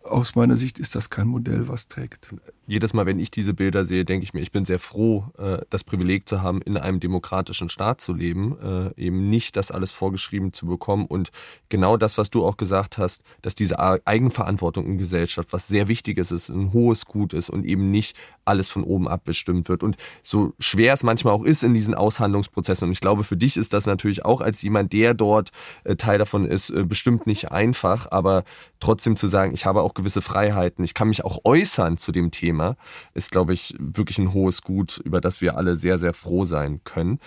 aus 0.07 0.35
meiner 0.35 0.57
Sicht 0.57 0.79
ist 0.79 0.95
das 0.95 1.11
kein 1.11 1.29
Modell, 1.29 1.69
was 1.69 1.89
trägt. 1.89 2.29
Jedes 2.67 2.95
Mal, 2.95 3.07
wenn 3.07 3.19
ich 3.19 3.31
diese 3.31 3.55
Bilder 3.55 3.85
sehe, 3.85 4.05
denke 4.05 4.25
ich 4.25 4.35
mir, 4.35 4.41
ich 4.41 4.51
bin 4.51 4.65
sehr 4.65 4.79
froh, 4.79 5.27
äh, 5.39 5.59
das 5.71 5.85
Privileg 5.85 6.29
zu 6.29 6.43
haben, 6.43 6.63
in 6.63 6.77
einem 6.77 7.01
demokratischen 7.01 7.69
Staat 7.69 8.01
zu 8.01 8.13
leben, 8.13 8.57
äh, 8.61 9.01
eben 9.01 9.31
nicht 9.31 9.57
das 9.57 9.71
alles 9.71 9.93
vorgeschrieben 9.93 10.53
zu 10.53 10.67
bekommen. 10.67 11.07
Und 11.07 11.31
genau 11.69 11.97
das, 11.97 12.19
was 12.19 12.31
du 12.31 12.45
auch 12.45 12.57
gesagt 12.57 12.99
hast, 12.99 13.23
dass 13.43 13.55
diese 13.55 13.79
Eigenverantwortung 13.79 14.87
in 14.87 14.99
Gesellschaft, 14.99 15.53
was 15.53 15.69
sehr 15.69 15.89
wichtig 15.89 16.19
ist, 16.19 16.31
ist 16.31 16.49
ein 16.49 16.73
hohes 16.73 17.07
Gut 17.07 17.33
ist 17.33 17.51
und 17.51 17.65
eben 17.65 17.91
nicht 17.91 18.17
alles 18.47 18.71
von 18.71 18.85
oben 18.85 19.09
abbestimmt 19.09 19.69
wird. 19.69 19.83
Und 19.83 19.97
so 20.23 20.53
schwer 20.59 20.95
es 20.95 21.03
manchmal 21.03 21.35
auch 21.35 21.45
ist 21.45 21.65
in 21.65 21.75
diesen 21.75 21.95
Aushandlungsprozessen, 21.95 22.87
und 22.87 22.93
ich 22.93 23.01
glaube, 23.01 23.25
für 23.25 23.37
dich 23.37 23.57
ist 23.57 23.73
das 23.73 23.87
natürlich 23.87 24.25
auch 24.25 24.41
als 24.41 24.63
jemand, 24.63 24.93
der 24.93 25.15
dort 25.15 25.51
äh, 25.85 25.97
Teil 25.97 26.19
davon 26.19 26.47
ist, 26.47 26.71
äh, 26.71 26.85
bestimmt 26.85 27.27
nicht 27.27 27.51
einfach, 27.51 28.11
aber 28.11 28.45
trotzdem 28.81 29.17
zu 29.17 29.27
sagen, 29.27 29.53
ich 29.55 29.67
habe 29.67 29.83
auch 29.83 29.95
gewisse 29.95 30.23
Freiheiten, 30.23 30.85
ich 30.85 30.95
kann 30.95 31.09
mich 31.09 31.25
auch 31.25 31.41
äußern 31.45 31.97
zu 31.97 32.13
dem 32.13 32.31
Thema, 32.31 32.77
ist, 33.15 33.31
glaube 33.31 33.53
ich, 33.53 33.75
wirklich 33.79 34.19
ein 34.19 34.33
hohes 34.33 34.63
Gut, 34.63 35.01
über 35.05 35.21
das 35.21 35.41
wir 35.41 35.57
alle 35.57 35.77
sehr, 35.77 35.99
sehr 35.99 36.13
froh 36.13 36.45
sein 36.45 36.81
können. 36.85 37.19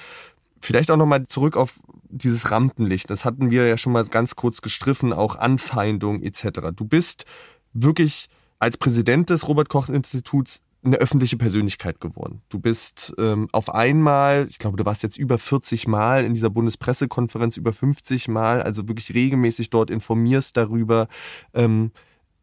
Vielleicht 0.62 0.92
auch 0.92 0.98
nochmal 0.98 1.26
zurück 1.28 1.56
auf 1.56 1.80
dieses 2.10 2.52
Rampenlicht. 2.52 3.10
Das 3.10 3.24
hatten 3.24 3.52
wir 3.52 3.68
ja 3.68 3.78
schon 3.78 3.94
mal 3.94 4.06
ganz 4.06 4.36
kurz 4.36 4.62
gestriffen, 4.62 5.14
auch 5.14 5.36
Anfeindung 5.36 6.22
etc. 6.22 6.72
Du 6.76 6.86
bist 6.86 7.26
wirklich 7.74 8.28
als 8.60 8.78
Präsident 8.78 9.30
des 9.30 9.48
Robert 9.48 9.70
Koch 9.70 9.90
Instituts 9.90 10.62
eine 10.84 10.98
öffentliche 10.98 11.38
Persönlichkeit 11.38 12.00
geworden. 12.00 12.42
Du 12.50 12.60
bist 12.60 13.14
ähm, 13.18 13.50
auf 13.52 13.74
einmal, 13.74 14.48
ich 14.50 14.60
glaube, 14.60 14.78
du 14.78 14.86
warst 14.86 15.04
jetzt 15.04 15.18
über 15.18 15.38
40 15.38 15.88
Mal 15.88 16.24
in 16.24 16.34
dieser 16.34 16.50
Bundespressekonferenz, 16.50 17.58
über 17.58 17.74
50 17.74 18.30
Mal, 18.30 18.62
also 18.62 18.88
wirklich 18.88 19.14
regelmäßig 19.14 19.70
dort 19.70 19.90
informierst 19.90 20.56
darüber. 20.56 21.08
Ähm, 21.54 21.92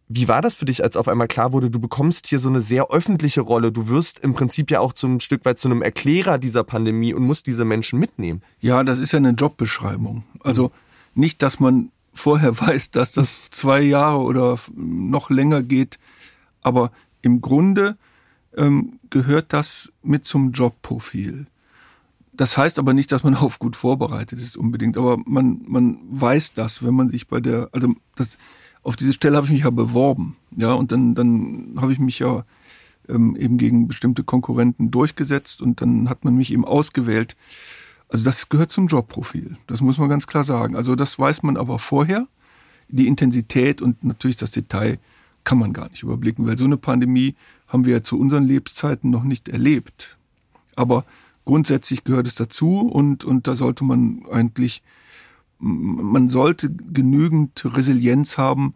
wie 0.08 0.28
war 0.28 0.40
das 0.40 0.54
für 0.54 0.66
dich, 0.66 0.84
als 0.84 0.96
auf 0.96 1.08
einmal 1.08 1.26
klar 1.26 1.52
wurde, 1.52 1.70
du 1.70 1.80
bekommst 1.80 2.28
hier 2.28 2.38
so 2.38 2.48
eine 2.48 2.60
sehr 2.60 2.90
öffentliche 2.90 3.40
Rolle? 3.40 3.72
Du 3.72 3.88
wirst 3.88 4.20
im 4.20 4.34
Prinzip 4.34 4.70
ja 4.70 4.80
auch 4.80 4.92
zum 4.92 5.18
Stück 5.18 5.44
weit 5.44 5.58
zu 5.58 5.68
einem 5.68 5.82
Erklärer 5.82 6.38
dieser 6.38 6.62
Pandemie 6.62 7.12
und 7.12 7.24
musst 7.24 7.46
diese 7.46 7.64
Menschen 7.64 7.98
mitnehmen. 7.98 8.42
Ja, 8.60 8.84
das 8.84 8.98
ist 8.98 9.12
ja 9.12 9.16
eine 9.16 9.30
Jobbeschreibung. 9.30 10.24
Also 10.44 10.70
nicht, 11.14 11.42
dass 11.42 11.58
man 11.58 11.90
vorher 12.12 12.60
weiß, 12.60 12.90
dass 12.90 13.12
das 13.12 13.50
zwei 13.50 13.80
Jahre 13.80 14.18
oder 14.18 14.58
noch 14.76 15.30
länger 15.30 15.62
geht, 15.62 15.98
aber 16.62 16.92
im 17.22 17.40
Grunde 17.40 17.96
ähm, 18.56 18.98
gehört 19.10 19.52
das 19.52 19.92
mit 20.02 20.26
zum 20.26 20.52
Jobprofil. 20.52 21.46
Das 22.32 22.56
heißt 22.58 22.78
aber 22.78 22.92
nicht, 22.92 23.12
dass 23.12 23.24
man 23.24 23.34
auf 23.36 23.58
gut 23.58 23.76
vorbereitet 23.76 24.40
ist 24.40 24.56
unbedingt, 24.56 24.96
aber 24.96 25.18
man, 25.24 25.62
man 25.66 25.98
weiß 26.10 26.54
das, 26.54 26.84
wenn 26.84 26.94
man 26.94 27.10
sich 27.10 27.28
bei 27.28 27.40
der, 27.40 27.68
also 27.72 27.94
das, 28.16 28.38
auf 28.82 28.96
diese 28.96 29.12
Stelle 29.12 29.36
habe 29.36 29.46
ich 29.46 29.52
mich 29.52 29.64
ja 29.64 29.70
beworben. 29.70 30.36
Ja, 30.56 30.72
und 30.72 30.92
dann, 30.92 31.14
dann 31.14 31.74
habe 31.80 31.92
ich 31.92 31.98
mich 31.98 32.18
ja 32.20 32.44
ähm, 33.08 33.36
eben 33.36 33.58
gegen 33.58 33.88
bestimmte 33.88 34.22
Konkurrenten 34.22 34.90
durchgesetzt 34.90 35.60
und 35.60 35.80
dann 35.80 36.08
hat 36.08 36.24
man 36.24 36.36
mich 36.36 36.52
eben 36.52 36.64
ausgewählt. 36.64 37.36
Also 38.08 38.24
das 38.24 38.48
gehört 38.48 38.70
zum 38.70 38.86
Jobprofil. 38.86 39.56
Das 39.66 39.80
muss 39.80 39.98
man 39.98 40.08
ganz 40.08 40.26
klar 40.26 40.44
sagen. 40.44 40.76
Also 40.76 40.94
das 40.94 41.18
weiß 41.18 41.42
man 41.42 41.56
aber 41.56 41.78
vorher. 41.78 42.28
Die 42.88 43.08
Intensität 43.08 43.82
und 43.82 44.04
natürlich 44.04 44.36
das 44.36 44.52
Detail 44.52 45.00
kann 45.46 45.58
man 45.58 45.72
gar 45.72 45.88
nicht 45.88 46.02
überblicken, 46.02 46.44
weil 46.46 46.58
so 46.58 46.64
eine 46.66 46.76
Pandemie 46.76 47.36
haben 47.68 47.86
wir 47.86 47.94
ja 47.94 48.02
zu 48.02 48.18
unseren 48.18 48.44
Lebenszeiten 48.44 49.10
noch 49.10 49.22
nicht 49.22 49.48
erlebt. 49.48 50.18
Aber 50.74 51.04
grundsätzlich 51.44 52.04
gehört 52.04 52.26
es 52.26 52.34
dazu 52.34 52.80
und, 52.80 53.24
und 53.24 53.46
da 53.46 53.54
sollte 53.54 53.84
man 53.84 54.26
eigentlich 54.30 54.82
man 55.58 56.28
sollte 56.28 56.70
genügend 56.70 57.64
Resilienz 57.64 58.36
haben, 58.36 58.74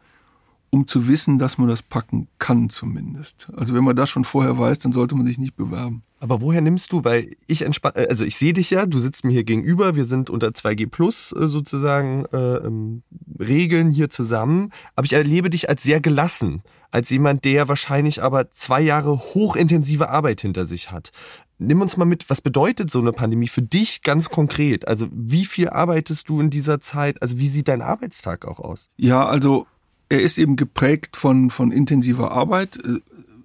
um 0.70 0.86
zu 0.86 1.08
wissen, 1.08 1.38
dass 1.38 1.58
man 1.58 1.68
das 1.68 1.82
packen 1.82 2.28
kann 2.38 2.70
zumindest. 2.70 3.52
Also 3.54 3.74
wenn 3.74 3.84
man 3.84 3.96
das 3.96 4.08
schon 4.08 4.24
vorher 4.24 4.58
weiß, 4.58 4.78
dann 4.78 4.92
sollte 4.92 5.14
man 5.14 5.26
sich 5.26 5.38
nicht 5.38 5.56
bewerben. 5.56 6.02
Aber 6.20 6.40
woher 6.42 6.60
nimmst 6.60 6.92
du, 6.92 7.02
weil 7.04 7.34
ich 7.46 7.62
entspann, 7.62 7.92
äh, 7.96 8.06
also 8.08 8.24
ich 8.24 8.36
sehe 8.36 8.52
dich 8.52 8.70
ja, 8.70 8.86
du 8.86 8.98
sitzt 8.98 9.24
mir 9.24 9.32
hier 9.32 9.44
gegenüber, 9.44 9.96
wir 9.96 10.04
sind 10.04 10.30
unter 10.30 10.48
2G 10.48 10.88
Plus 10.88 11.32
äh, 11.32 11.48
sozusagen 11.48 12.26
äh, 12.32 12.56
ähm, 12.56 13.02
Regeln 13.38 13.90
hier 13.90 14.10
zusammen, 14.10 14.70
aber 14.94 15.06
ich 15.06 15.14
erlebe 15.14 15.50
dich 15.50 15.68
als 15.68 15.82
sehr 15.82 16.00
gelassen, 16.00 16.62
als 16.90 17.10
jemand, 17.10 17.44
der 17.44 17.68
wahrscheinlich 17.68 18.22
aber 18.22 18.50
zwei 18.52 18.80
Jahre 18.80 19.18
hochintensive 19.18 20.08
Arbeit 20.10 20.42
hinter 20.42 20.66
sich 20.66 20.90
hat 20.90 21.10
nimm 21.60 21.80
uns 21.82 21.96
mal 21.96 22.06
mit, 22.06 22.28
was 22.30 22.40
bedeutet 22.40 22.90
so 22.90 23.00
eine 23.00 23.12
Pandemie 23.12 23.48
für 23.48 23.62
dich 23.62 24.02
ganz 24.02 24.30
konkret? 24.30 24.88
Also 24.88 25.06
wie 25.12 25.44
viel 25.44 25.68
arbeitest 25.68 26.28
du 26.28 26.40
in 26.40 26.50
dieser 26.50 26.80
Zeit? 26.80 27.22
Also 27.22 27.38
wie 27.38 27.48
sieht 27.48 27.68
dein 27.68 27.82
Arbeitstag 27.82 28.46
auch 28.46 28.58
aus? 28.58 28.88
Ja, 28.96 29.26
also 29.26 29.66
er 30.08 30.22
ist 30.22 30.38
eben 30.38 30.56
geprägt 30.56 31.16
von, 31.16 31.50
von 31.50 31.70
intensiver 31.70 32.32
Arbeit, 32.32 32.78
äh, 32.78 33.00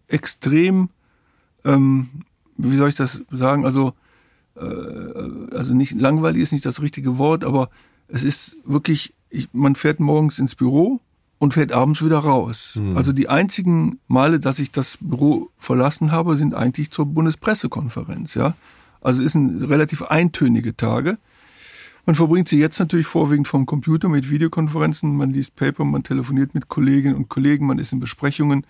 extrem, 0.08 0.90
ähm, 1.64 2.10
wie 2.58 2.76
soll 2.76 2.90
ich 2.90 2.96
das 2.96 3.22
sagen? 3.32 3.66
Also, 3.66 3.94
äh, 4.56 5.56
also 5.56 5.74
nicht 5.74 5.94
langweilig 6.00 6.42
ist 6.42 6.52
nicht 6.52 6.66
das 6.66 6.82
richtige 6.82 7.18
Wort, 7.18 7.44
aber 7.44 7.70
es 8.08 8.24
ist 8.24 8.58
wirklich, 8.66 9.14
ich, 9.30 9.50
man 9.54 9.76
fährt 9.76 10.00
morgens 10.00 10.40
ins 10.40 10.56
Büro, 10.56 11.02
und 11.38 11.54
fährt 11.54 11.74
abends 11.74 12.04
wieder 12.04 12.20
raus. 12.20 12.80
Mhm. 12.82 12.98
Also 12.98 13.12
die 13.12 13.30
einzigen 13.30 14.00
Male, 14.08 14.40
dass 14.40 14.60
ich 14.60 14.72
das 14.72 14.98
Büro 15.02 15.50
verlassen 15.58 16.12
habe, 16.12 16.38
sind 16.38 16.54
eigentlich 16.54 16.92
zur 16.92 17.06
Bundespressekonferenz, 17.06 18.36
ja. 18.36 18.56
Also 19.02 19.24
es 19.24 19.34
sind 19.34 19.62
relativ 19.64 20.02
eintönige 20.02 20.76
Tage. 20.76 21.18
Man 22.06 22.16
verbringt 22.16 22.48
sie 22.48 22.60
jetzt 22.60 22.80
natürlich 22.80 23.08
vorwiegend 23.08 23.48
vom 23.48 23.66
Computer 23.66 24.10
mit 24.10 24.30
Videokonferenzen, 24.30 25.16
man 25.16 25.32
liest 25.32 25.56
Paper, 25.56 25.86
man 25.86 26.04
telefoniert 26.04 26.56
mit 26.56 26.68
Kolleginnen 26.68 27.16
und 27.16 27.30
Kollegen, 27.30 27.68
man 27.68 27.80
ist 27.80 27.94
in 27.94 28.00
Besprechungen. 28.00 28.66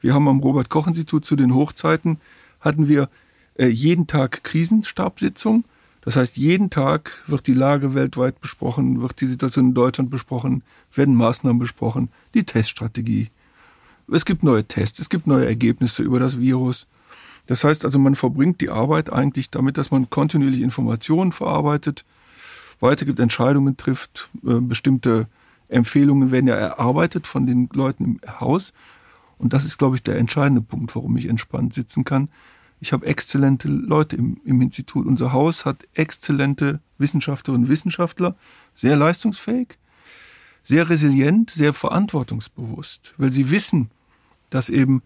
Wir 0.00 0.14
haben 0.14 0.28
am 0.28 0.40
Robert 0.40 0.70
Koch 0.70 0.86
Institut 0.86 1.24
zu 1.24 1.36
den 1.36 1.54
Hochzeiten 1.54 2.18
hatten 2.60 2.88
wir 2.88 3.08
jeden 3.58 4.06
Tag 4.06 4.42
Krisenstabsitzung 4.44 5.64
das 6.04 6.16
heißt, 6.16 6.36
jeden 6.36 6.68
Tag 6.68 7.22
wird 7.26 7.46
die 7.46 7.54
Lage 7.54 7.94
weltweit 7.94 8.40
besprochen, 8.40 9.00
wird 9.00 9.20
die 9.22 9.26
Situation 9.26 9.68
in 9.68 9.74
Deutschland 9.74 10.10
besprochen, 10.10 10.62
werden 10.92 11.14
Maßnahmen 11.14 11.58
besprochen, 11.58 12.10
die 12.34 12.44
Teststrategie. 12.44 13.30
Es 14.12 14.26
gibt 14.26 14.42
neue 14.42 14.64
Tests, 14.64 14.98
es 14.98 15.08
gibt 15.08 15.26
neue 15.26 15.46
Ergebnisse 15.46 16.02
über 16.02 16.20
das 16.20 16.38
Virus. 16.38 16.88
Das 17.46 17.64
heißt 17.64 17.86
also, 17.86 17.98
man 17.98 18.16
verbringt 18.16 18.60
die 18.60 18.68
Arbeit 18.68 19.10
eigentlich 19.10 19.50
damit, 19.50 19.78
dass 19.78 19.90
man 19.90 20.10
kontinuierlich 20.10 20.60
Informationen 20.60 21.32
verarbeitet, 21.32 22.04
weitergibt, 22.80 23.18
Entscheidungen 23.18 23.78
trifft, 23.78 24.28
äh, 24.46 24.60
bestimmte 24.60 25.26
Empfehlungen 25.68 26.30
werden 26.30 26.48
ja 26.48 26.54
erarbeitet 26.54 27.26
von 27.26 27.46
den 27.46 27.70
Leuten 27.72 28.04
im 28.04 28.40
Haus. 28.40 28.74
Und 29.38 29.54
das 29.54 29.64
ist, 29.64 29.78
glaube 29.78 29.96
ich, 29.96 30.02
der 30.02 30.18
entscheidende 30.18 30.60
Punkt, 30.60 30.94
warum 30.94 31.16
ich 31.16 31.28
entspannt 31.28 31.72
sitzen 31.72 32.04
kann. 32.04 32.28
Ich 32.80 32.92
habe 32.92 33.06
exzellente 33.06 33.68
Leute 33.68 34.16
im, 34.16 34.40
im 34.44 34.60
Institut. 34.60 35.06
Unser 35.06 35.32
Haus 35.32 35.64
hat 35.64 35.78
exzellente 35.94 36.80
Wissenschaftlerinnen 36.98 37.66
und 37.66 37.70
Wissenschaftler, 37.70 38.34
sehr 38.74 38.96
leistungsfähig, 38.96 39.78
sehr 40.62 40.88
resilient, 40.88 41.50
sehr 41.50 41.72
verantwortungsbewusst, 41.72 43.14
weil 43.16 43.32
sie 43.32 43.50
wissen, 43.50 43.90
dass 44.50 44.70
eben 44.70 45.02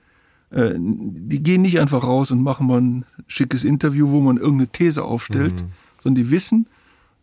äh, 0.50 0.74
die 0.78 1.42
gehen 1.42 1.62
nicht 1.62 1.80
einfach 1.80 2.02
raus 2.02 2.30
und 2.30 2.42
machen 2.42 2.66
mal 2.66 2.80
ein 2.80 3.04
schickes 3.26 3.64
Interview, 3.64 4.10
wo 4.10 4.20
man 4.20 4.36
irgendeine 4.36 4.68
These 4.68 5.04
aufstellt, 5.04 5.62
mhm. 5.62 5.72
sondern 6.02 6.24
die 6.24 6.30
wissen, 6.30 6.66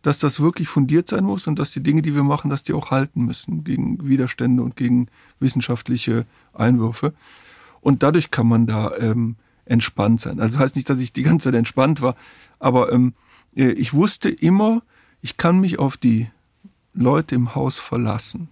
dass 0.02 0.18
das 0.18 0.38
wirklich 0.38 0.68
fundiert 0.68 1.08
sein 1.08 1.24
muss 1.24 1.48
und 1.48 1.58
dass 1.58 1.72
die 1.72 1.82
Dinge, 1.82 2.02
die 2.02 2.14
wir 2.14 2.22
machen, 2.22 2.48
dass 2.48 2.62
die 2.62 2.74
auch 2.74 2.92
halten 2.92 3.24
müssen 3.24 3.64
gegen 3.64 4.08
Widerstände 4.08 4.62
und 4.62 4.76
gegen 4.76 5.08
wissenschaftliche 5.40 6.26
Einwürfe. 6.54 7.12
Und 7.80 8.04
dadurch 8.04 8.30
kann 8.30 8.46
man 8.46 8.66
da 8.66 8.92
ähm, 8.98 9.34
entspannt 9.66 10.20
sein. 10.20 10.40
Also 10.40 10.54
das 10.54 10.62
heißt 10.62 10.76
nicht, 10.76 10.88
dass 10.88 10.98
ich 10.98 11.12
die 11.12 11.22
ganze 11.22 11.44
Zeit 11.44 11.54
entspannt 11.54 12.00
war, 12.00 12.16
aber 12.58 12.92
ähm, 12.92 13.14
äh, 13.54 13.70
ich 13.72 13.92
wusste 13.92 14.30
immer, 14.30 14.82
ich 15.20 15.36
kann 15.36 15.60
mich 15.60 15.78
auf 15.78 15.96
die 15.96 16.28
Leute 16.94 17.34
im 17.34 17.54
Haus 17.54 17.78
verlassen. 17.78 18.48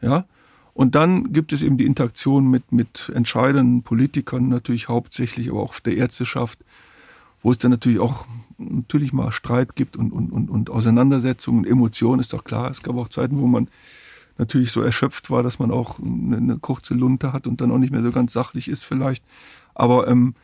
Ja? 0.00 0.26
Und 0.74 0.94
dann 0.94 1.32
gibt 1.32 1.52
es 1.52 1.62
eben 1.62 1.76
die 1.76 1.86
Interaktion 1.86 2.48
mit, 2.48 2.72
mit 2.72 3.10
entscheidenden 3.14 3.82
Politikern, 3.82 4.48
natürlich 4.48 4.88
hauptsächlich, 4.88 5.50
aber 5.50 5.60
auch 5.60 5.78
der 5.80 5.96
Ärzteschaft, 5.96 6.58
wo 7.40 7.50
es 7.52 7.58
dann 7.58 7.72
natürlich 7.72 7.98
auch 7.98 8.26
natürlich 8.58 9.12
mal 9.12 9.32
Streit 9.32 9.74
gibt 9.74 9.96
und, 9.96 10.12
und, 10.12 10.30
und, 10.30 10.48
und 10.48 10.70
Auseinandersetzungen, 10.70 11.64
Emotionen, 11.64 12.20
ist 12.20 12.32
doch 12.32 12.44
klar. 12.44 12.70
Es 12.70 12.82
gab 12.82 12.96
auch 12.96 13.08
Zeiten, 13.08 13.40
wo 13.40 13.46
man 13.46 13.68
natürlich 14.38 14.70
so 14.70 14.80
erschöpft 14.80 15.30
war, 15.30 15.42
dass 15.42 15.58
man 15.58 15.70
auch 15.70 15.98
eine, 15.98 16.36
eine 16.36 16.58
kurze 16.58 16.94
Lunte 16.94 17.32
hat 17.32 17.46
und 17.46 17.60
dann 17.60 17.70
auch 17.70 17.78
nicht 17.78 17.92
mehr 17.92 18.02
so 18.02 18.12
ganz 18.12 18.32
sachlich 18.32 18.68
ist 18.68 18.84
vielleicht. 18.84 19.24
Aber 19.74 20.08
ähm, 20.08 20.34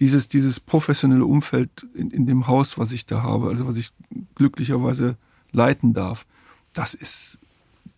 dieses, 0.00 0.28
dieses 0.28 0.60
professionelle 0.60 1.24
Umfeld 1.24 1.86
in, 1.94 2.10
in 2.10 2.26
dem 2.26 2.46
Haus, 2.46 2.78
was 2.78 2.92
ich 2.92 3.06
da 3.06 3.22
habe, 3.22 3.48
also 3.48 3.66
was 3.66 3.76
ich 3.76 3.90
glücklicherweise 4.34 5.16
leiten 5.52 5.94
darf, 5.94 6.26
das 6.72 6.94
ist 6.94 7.38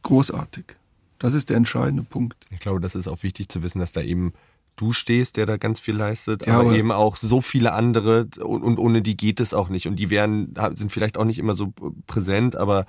großartig. 0.02 0.76
Das 1.18 1.34
ist 1.34 1.48
der 1.48 1.56
entscheidende 1.56 2.02
Punkt. 2.02 2.46
Ich 2.50 2.60
glaube, 2.60 2.80
das 2.80 2.94
ist 2.94 3.08
auch 3.08 3.22
wichtig 3.22 3.48
zu 3.48 3.62
wissen, 3.62 3.78
dass 3.78 3.92
da 3.92 4.02
eben 4.02 4.34
du 4.76 4.92
stehst, 4.92 5.38
der 5.38 5.46
da 5.46 5.56
ganz 5.56 5.80
viel 5.80 5.96
leistet, 5.96 6.46
ja, 6.46 6.54
aber, 6.58 6.68
aber, 6.68 6.76
eben 6.76 6.92
auch 6.92 7.16
so 7.16 7.40
viele 7.40 7.72
andere 7.72 8.28
und, 8.42 8.62
und, 8.62 8.78
ohne 8.78 9.00
die 9.00 9.16
geht 9.16 9.40
es 9.40 9.54
auch 9.54 9.70
nicht. 9.70 9.88
Und 9.88 9.96
die 9.96 10.10
werden, 10.10 10.54
sind 10.74 10.92
vielleicht 10.92 11.16
auch 11.16 11.24
nicht 11.24 11.38
immer 11.38 11.54
so 11.54 11.72
präsent, 12.06 12.56
aber 12.56 12.84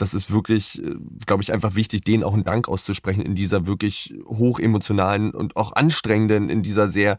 das 0.00 0.14
ist 0.14 0.32
wirklich, 0.32 0.82
äh, 0.82 0.94
glaube 1.26 1.42
ich, 1.42 1.52
einfach 1.52 1.74
wichtig, 1.74 2.04
denen 2.04 2.24
auch 2.24 2.34
einen 2.34 2.44
Dank 2.44 2.68
auszusprechen 2.68 3.22
in 3.22 3.34
dieser 3.34 3.66
wirklich 3.66 4.14
hochemotionalen 4.26 5.30
und 5.32 5.56
auch 5.56 5.72
anstrengenden, 5.72 6.50
in 6.50 6.62
dieser 6.62 6.88
sehr 6.88 7.18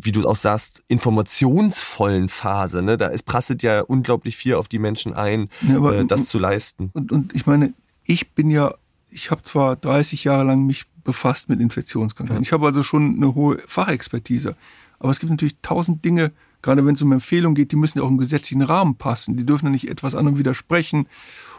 wie 0.00 0.12
du 0.12 0.28
auch 0.28 0.36
sagst, 0.36 0.84
informationsvollen 0.88 2.28
Phase. 2.28 2.82
Ne? 2.82 2.96
Da 2.96 3.06
ist 3.06 3.24
prasselt 3.24 3.62
ja 3.62 3.80
unglaublich 3.80 4.36
viel 4.36 4.54
auf 4.54 4.68
die 4.68 4.78
Menschen 4.78 5.12
ein, 5.14 5.48
ja, 5.66 5.76
aber, 5.76 5.96
äh, 5.96 6.04
das 6.04 6.20
und, 6.20 6.28
zu 6.28 6.38
leisten. 6.38 6.90
Und, 6.92 7.10
und 7.10 7.34
ich 7.34 7.46
meine, 7.46 7.74
ich 8.04 8.30
bin 8.30 8.50
ja, 8.50 8.74
ich 9.10 9.30
habe 9.30 9.42
zwar 9.42 9.76
30 9.76 10.24
Jahre 10.24 10.44
lang 10.44 10.66
mich 10.66 10.84
befasst 11.02 11.48
mit 11.48 11.60
Infektionskrankheiten. 11.60 12.42
Ja. 12.42 12.46
Ich 12.46 12.52
habe 12.52 12.66
also 12.66 12.82
schon 12.82 13.16
eine 13.16 13.34
hohe 13.34 13.58
Fachexpertise. 13.66 14.56
Aber 14.98 15.10
es 15.10 15.20
gibt 15.20 15.30
natürlich 15.30 15.56
tausend 15.62 16.04
Dinge, 16.04 16.32
gerade 16.62 16.84
wenn 16.84 16.94
es 16.94 17.02
um 17.02 17.12
Empfehlungen 17.12 17.54
geht, 17.54 17.72
die 17.72 17.76
müssen 17.76 17.98
ja 17.98 18.04
auch 18.04 18.08
im 18.08 18.18
gesetzlichen 18.18 18.62
Rahmen 18.62 18.96
passen. 18.96 19.36
Die 19.36 19.46
dürfen 19.46 19.66
ja 19.66 19.72
nicht 19.72 19.88
etwas 19.88 20.14
anderem 20.14 20.38
widersprechen. 20.38 21.06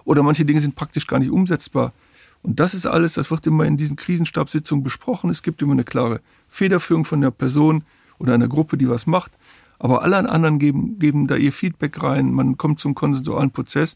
Oder 0.05 0.23
manche 0.23 0.45
Dinge 0.45 0.61
sind 0.61 0.75
praktisch 0.75 1.07
gar 1.07 1.19
nicht 1.19 1.31
umsetzbar. 1.31 1.93
Und 2.41 2.59
das 2.59 2.73
ist 2.73 2.85
alles, 2.85 3.15
das 3.15 3.31
wird 3.31 3.45
immer 3.47 3.65
in 3.65 3.77
diesen 3.77 3.95
Krisenstabssitzungen 3.95 4.83
besprochen. 4.83 5.29
Es 5.29 5.43
gibt 5.43 5.61
immer 5.61 5.73
eine 5.73 5.83
klare 5.83 6.21
Federführung 6.47 7.05
von 7.05 7.21
der 7.21 7.31
Person 7.31 7.83
oder 8.17 8.33
einer 8.33 8.47
Gruppe, 8.47 8.77
die 8.77 8.89
was 8.89 9.07
macht. 9.07 9.31
Aber 9.77 10.03
alle 10.03 10.29
anderen 10.29 10.59
geben, 10.59 10.99
geben 10.99 11.27
da 11.27 11.35
ihr 11.35 11.53
Feedback 11.53 12.01
rein. 12.03 12.31
Man 12.31 12.57
kommt 12.57 12.79
zum 12.79 12.95
konsensualen 12.95 13.51
Prozess. 13.51 13.95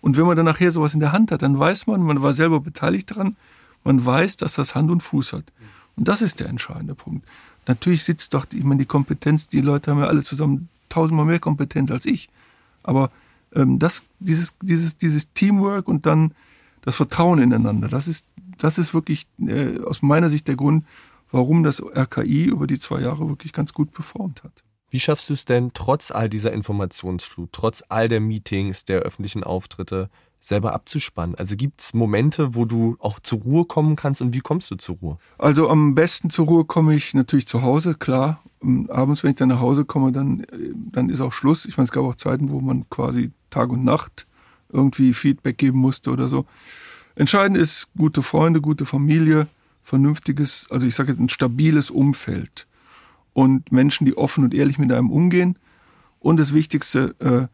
Und 0.00 0.18
wenn 0.18 0.26
man 0.26 0.36
dann 0.36 0.44
nachher 0.44 0.70
sowas 0.70 0.92
in 0.92 1.00
der 1.00 1.12
Hand 1.12 1.32
hat, 1.32 1.42
dann 1.42 1.58
weiß 1.58 1.86
man, 1.86 2.02
man 2.02 2.20
war 2.20 2.34
selber 2.34 2.60
beteiligt 2.60 3.10
daran, 3.10 3.36
man 3.84 4.04
weiß, 4.04 4.36
dass 4.36 4.54
das 4.54 4.74
Hand 4.74 4.90
und 4.90 5.02
Fuß 5.02 5.32
hat. 5.32 5.44
Und 5.96 6.08
das 6.08 6.20
ist 6.20 6.40
der 6.40 6.48
entscheidende 6.48 6.94
Punkt. 6.94 7.26
Natürlich 7.66 8.04
sitzt 8.04 8.34
doch, 8.34 8.46
ich 8.52 8.64
meine, 8.64 8.80
die 8.80 8.86
Kompetenz, 8.86 9.48
die 9.48 9.60
Leute 9.60 9.90
haben 9.90 9.98
ja 9.98 10.06
alle 10.06 10.22
zusammen 10.22 10.68
tausendmal 10.88 11.26
mehr 11.26 11.38
Kompetenz 11.38 11.90
als 11.90 12.06
ich. 12.06 12.28
Aber 12.82 13.10
ähm, 13.54 13.78
das, 13.78 14.04
dieses, 14.20 14.56
dieses, 14.60 14.98
dieses 14.98 15.32
Teamwork 15.32 15.88
und 15.88 16.06
dann 16.06 16.34
das 16.82 16.96
Vertrauen 16.96 17.38
ineinander, 17.38 17.88
das 17.88 18.08
ist, 18.08 18.26
das 18.58 18.78
ist 18.78 18.94
wirklich 18.94 19.26
äh, 19.40 19.80
aus 19.80 20.02
meiner 20.02 20.28
Sicht 20.28 20.46
der 20.48 20.56
Grund, 20.56 20.84
warum 21.30 21.64
das 21.64 21.82
RKI 21.82 22.44
über 22.44 22.66
die 22.66 22.78
zwei 22.78 23.00
Jahre 23.00 23.28
wirklich 23.28 23.52
ganz 23.52 23.72
gut 23.72 23.92
performt 23.92 24.44
hat. 24.44 24.62
Wie 24.90 25.00
schaffst 25.00 25.28
du 25.28 25.32
es 25.32 25.44
denn, 25.44 25.72
trotz 25.74 26.12
all 26.12 26.28
dieser 26.28 26.52
Informationsflut, 26.52 27.50
trotz 27.52 27.82
all 27.88 28.08
der 28.08 28.20
Meetings, 28.20 28.84
der 28.84 29.00
öffentlichen 29.00 29.42
Auftritte, 29.42 30.10
selber 30.44 30.74
abzuspannen? 30.74 31.34
Also 31.36 31.56
gibt 31.56 31.80
es 31.80 31.94
Momente, 31.94 32.54
wo 32.54 32.64
du 32.66 32.96
auch 32.98 33.18
zur 33.20 33.40
Ruhe 33.40 33.64
kommen 33.64 33.96
kannst 33.96 34.20
und 34.20 34.34
wie 34.34 34.40
kommst 34.40 34.70
du 34.70 34.76
zur 34.76 34.96
Ruhe? 34.96 35.18
Also 35.38 35.70
am 35.70 35.94
besten 35.94 36.28
zur 36.28 36.46
Ruhe 36.46 36.64
komme 36.64 36.94
ich 36.94 37.14
natürlich 37.14 37.46
zu 37.46 37.62
Hause, 37.62 37.94
klar. 37.94 38.42
Und 38.60 38.90
abends, 38.90 39.22
wenn 39.22 39.30
ich 39.30 39.36
dann 39.36 39.48
nach 39.48 39.60
Hause 39.60 39.84
komme, 39.84 40.12
dann, 40.12 40.40
äh, 40.40 40.72
dann 40.92 41.08
ist 41.08 41.20
auch 41.20 41.32
Schluss. 41.32 41.64
Ich 41.64 41.76
meine, 41.76 41.86
es 41.86 41.92
gab 41.92 42.04
auch 42.04 42.16
Zeiten, 42.16 42.50
wo 42.50 42.60
man 42.60 42.88
quasi 42.90 43.30
Tag 43.50 43.70
und 43.70 43.84
Nacht 43.84 44.26
irgendwie 44.70 45.14
Feedback 45.14 45.56
geben 45.56 45.78
musste 45.78 46.10
oder 46.10 46.28
so. 46.28 46.46
Entscheidend 47.14 47.56
ist 47.56 47.88
gute 47.96 48.22
Freunde, 48.22 48.60
gute 48.60 48.84
Familie, 48.84 49.46
vernünftiges, 49.82 50.66
also 50.70 50.86
ich 50.86 50.94
sage 50.94 51.12
jetzt 51.12 51.20
ein 51.20 51.28
stabiles 51.28 51.90
Umfeld 51.90 52.66
und 53.32 53.70
Menschen, 53.70 54.04
die 54.04 54.16
offen 54.16 54.44
und 54.44 54.52
ehrlich 54.52 54.78
mit 54.78 54.92
einem 54.92 55.10
umgehen. 55.10 55.58
Und 56.18 56.38
das 56.38 56.54
Wichtigste, 56.54 57.14
äh, 57.20 57.46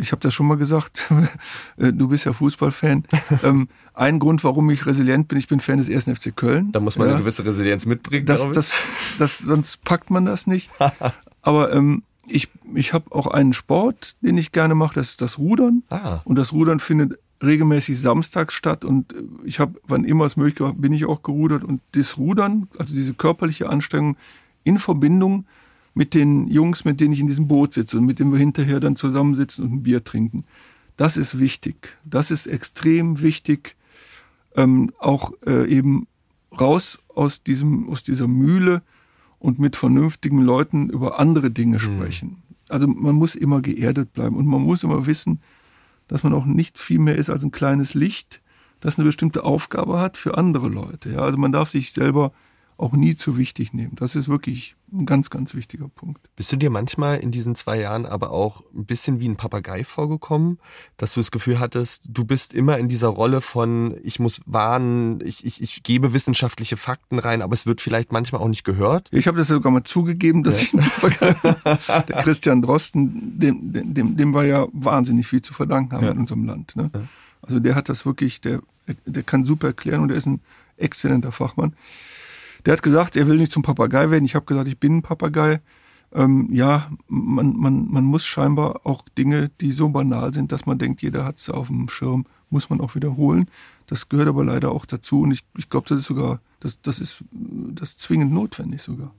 ich 0.00 0.12
habe 0.12 0.20
das 0.20 0.34
schon 0.34 0.46
mal 0.46 0.56
gesagt, 0.56 1.08
äh, 1.76 1.92
du 1.92 2.08
bist 2.08 2.24
ja 2.24 2.32
Fußballfan. 2.32 3.04
ähm, 3.42 3.68
ein 3.94 4.18
Grund, 4.18 4.42
warum 4.44 4.70
ich 4.70 4.86
resilient 4.86 5.28
bin, 5.28 5.38
ich 5.38 5.48
bin 5.48 5.60
Fan 5.60 5.78
des 5.78 5.88
ersten 5.88 6.14
FC 6.14 6.34
Köln. 6.34 6.72
Da 6.72 6.80
muss 6.80 6.98
man 6.98 7.08
ja. 7.08 7.14
eine 7.14 7.22
gewisse 7.22 7.44
Resilienz 7.44 7.86
mitbringen. 7.86 8.26
Das, 8.26 8.50
das, 8.50 8.74
das, 9.18 9.38
sonst 9.38 9.84
packt 9.84 10.10
man 10.10 10.24
das 10.24 10.46
nicht. 10.46 10.70
Aber 11.42 11.72
ähm, 11.72 12.02
ich, 12.26 12.48
ich 12.74 12.92
habe 12.92 13.12
auch 13.14 13.26
einen 13.26 13.52
Sport, 13.52 14.16
den 14.20 14.38
ich 14.38 14.52
gerne 14.52 14.74
mache, 14.74 14.94
das 14.94 15.10
ist 15.10 15.22
das 15.22 15.38
Rudern. 15.38 15.82
Ah. 15.90 16.20
Und 16.24 16.36
das 16.36 16.52
Rudern 16.52 16.80
findet 16.80 17.18
regelmäßig 17.42 17.98
samstags 17.98 18.54
statt 18.54 18.84
und 18.84 19.12
äh, 19.12 19.22
ich 19.44 19.60
habe, 19.60 19.80
wann 19.86 20.04
immer 20.04 20.26
es 20.26 20.36
möglich 20.36 20.60
war, 20.60 20.74
bin 20.74 20.92
ich 20.92 21.06
auch 21.06 21.22
gerudert 21.22 21.64
und 21.64 21.80
das 21.92 22.18
Rudern, 22.18 22.68
also 22.78 22.94
diese 22.94 23.14
körperliche 23.14 23.68
Anstrengung 23.68 24.16
in 24.62 24.78
Verbindung 24.78 25.46
mit 25.94 26.14
den 26.14 26.48
Jungs, 26.48 26.84
mit 26.84 27.00
denen 27.00 27.12
ich 27.12 27.20
in 27.20 27.26
diesem 27.26 27.48
Boot 27.48 27.74
sitze 27.74 27.98
und 27.98 28.04
mit 28.04 28.18
denen 28.18 28.32
wir 28.32 28.38
hinterher 28.38 28.80
dann 28.80 28.96
zusammensitzen 28.96 29.64
und 29.64 29.72
ein 29.72 29.82
Bier 29.82 30.04
trinken. 30.04 30.44
Das 30.96 31.16
ist 31.16 31.38
wichtig. 31.38 31.96
Das 32.04 32.30
ist 32.30 32.46
extrem 32.46 33.22
wichtig, 33.22 33.76
ähm, 34.56 34.92
auch 34.98 35.32
äh, 35.46 35.68
eben 35.68 36.06
raus 36.58 37.00
aus 37.14 37.42
diesem, 37.42 37.88
aus 37.88 38.02
dieser 38.02 38.28
Mühle 38.28 38.82
und 39.38 39.58
mit 39.58 39.76
vernünftigen 39.76 40.42
Leuten 40.42 40.90
über 40.90 41.18
andere 41.18 41.50
Dinge 41.50 41.76
mhm. 41.76 41.80
sprechen. 41.80 42.28
Mhm. 42.28 42.56
Also 42.68 42.86
man 42.86 43.16
muss 43.16 43.34
immer 43.34 43.60
geerdet 43.62 44.12
bleiben 44.12 44.36
und 44.36 44.46
man 44.46 44.62
muss 44.62 44.84
immer 44.84 45.06
wissen, 45.06 45.40
dass 46.06 46.22
man 46.22 46.32
auch 46.32 46.44
nicht 46.44 46.78
viel 46.78 46.98
mehr 46.98 47.16
ist 47.16 47.30
als 47.30 47.44
ein 47.44 47.50
kleines 47.50 47.94
Licht, 47.94 48.42
das 48.80 48.98
eine 48.98 49.06
bestimmte 49.06 49.44
Aufgabe 49.44 49.98
hat 49.98 50.16
für 50.16 50.36
andere 50.36 50.68
Leute. 50.68 51.10
Ja, 51.10 51.20
also 51.20 51.38
man 51.38 51.52
darf 51.52 51.70
sich 51.70 51.92
selber 51.92 52.32
auch 52.80 52.92
nie 52.92 53.14
zu 53.14 53.36
wichtig 53.36 53.72
nehmen. 53.72 53.94
Das 53.96 54.16
ist 54.16 54.28
wirklich 54.28 54.74
ein 54.92 55.06
ganz, 55.06 55.30
ganz 55.30 55.54
wichtiger 55.54 55.88
Punkt. 55.88 56.18
Bist 56.34 56.50
du 56.50 56.56
dir 56.56 56.70
manchmal 56.70 57.18
in 57.18 57.30
diesen 57.30 57.54
zwei 57.54 57.78
Jahren 57.80 58.06
aber 58.06 58.30
auch 58.30 58.64
ein 58.74 58.86
bisschen 58.86 59.20
wie 59.20 59.28
ein 59.28 59.36
Papagei 59.36 59.84
vorgekommen, 59.84 60.58
dass 60.96 61.14
du 61.14 61.20
das 61.20 61.30
Gefühl 61.30 61.60
hattest, 61.60 62.04
du 62.08 62.24
bist 62.24 62.54
immer 62.54 62.78
in 62.78 62.88
dieser 62.88 63.08
Rolle 63.08 63.40
von, 63.40 63.96
ich 64.02 64.18
muss 64.18 64.40
warnen, 64.46 65.20
ich, 65.24 65.44
ich, 65.44 65.62
ich 65.62 65.82
gebe 65.82 66.14
wissenschaftliche 66.14 66.76
Fakten 66.76 67.18
rein, 67.18 67.42
aber 67.42 67.54
es 67.54 67.66
wird 67.66 67.80
vielleicht 67.80 68.12
manchmal 68.12 68.40
auch 68.40 68.48
nicht 68.48 68.64
gehört? 68.64 69.08
Ich 69.12 69.26
habe 69.26 69.38
das 69.38 69.48
sogar 69.48 69.70
mal 69.70 69.84
zugegeben, 69.84 70.42
dass 70.42 70.60
ja. 70.60 70.62
ich 70.62 70.74
ein 70.74 70.90
Papagei 70.90 72.02
Der 72.08 72.22
Christian 72.22 72.62
Drosten, 72.62 73.38
dem, 73.38 73.94
dem, 73.94 74.16
dem 74.16 74.34
war 74.34 74.44
ja 74.44 74.66
wahnsinnig 74.72 75.26
viel 75.26 75.42
zu 75.42 75.52
verdanken 75.52 75.94
haben 75.94 76.04
ja. 76.04 76.12
in 76.12 76.18
unserem 76.18 76.44
Land. 76.44 76.76
Ne? 76.76 76.90
Ja. 76.94 77.02
Also 77.42 77.60
der 77.60 77.74
hat 77.74 77.88
das 77.88 78.06
wirklich, 78.06 78.40
der, 78.40 78.62
der 79.06 79.22
kann 79.22 79.44
super 79.44 79.68
erklären 79.68 80.00
und 80.00 80.10
er 80.10 80.16
ist 80.16 80.26
ein 80.26 80.40
exzellenter 80.76 81.30
Fachmann. 81.30 81.74
Der 82.64 82.72
hat 82.72 82.82
gesagt, 82.82 83.16
er 83.16 83.28
will 83.28 83.36
nicht 83.36 83.52
zum 83.52 83.62
Papagei 83.62 84.10
werden. 84.10 84.24
Ich 84.24 84.34
habe 84.34 84.46
gesagt, 84.46 84.68
ich 84.68 84.78
bin 84.78 84.98
ein 84.98 85.02
Papagei. 85.02 85.60
Ähm, 86.12 86.48
ja, 86.52 86.90
man, 87.08 87.56
man, 87.56 87.90
man 87.90 88.04
muss 88.04 88.24
scheinbar 88.24 88.80
auch 88.84 89.04
Dinge, 89.16 89.50
die 89.60 89.72
so 89.72 89.88
banal 89.90 90.34
sind, 90.34 90.50
dass 90.52 90.66
man 90.66 90.78
denkt, 90.78 91.02
jeder 91.02 91.24
hat 91.24 91.38
es 91.38 91.48
auf 91.50 91.68
dem 91.68 91.88
Schirm, 91.88 92.26
muss 92.48 92.68
man 92.68 92.80
auch 92.80 92.94
wiederholen. 92.96 93.48
Das 93.86 94.08
gehört 94.08 94.28
aber 94.28 94.44
leider 94.44 94.72
auch 94.72 94.86
dazu 94.86 95.22
und 95.22 95.30
ich, 95.30 95.44
ich 95.56 95.68
glaube, 95.68 95.88
das 95.88 96.00
ist 96.00 96.06
sogar, 96.06 96.40
das, 96.58 96.80
das 96.80 97.00
ist 97.00 97.24
das 97.32 97.90
ist 97.90 98.00
zwingend 98.00 98.32
notwendig 98.32 98.82
sogar. 98.82 99.12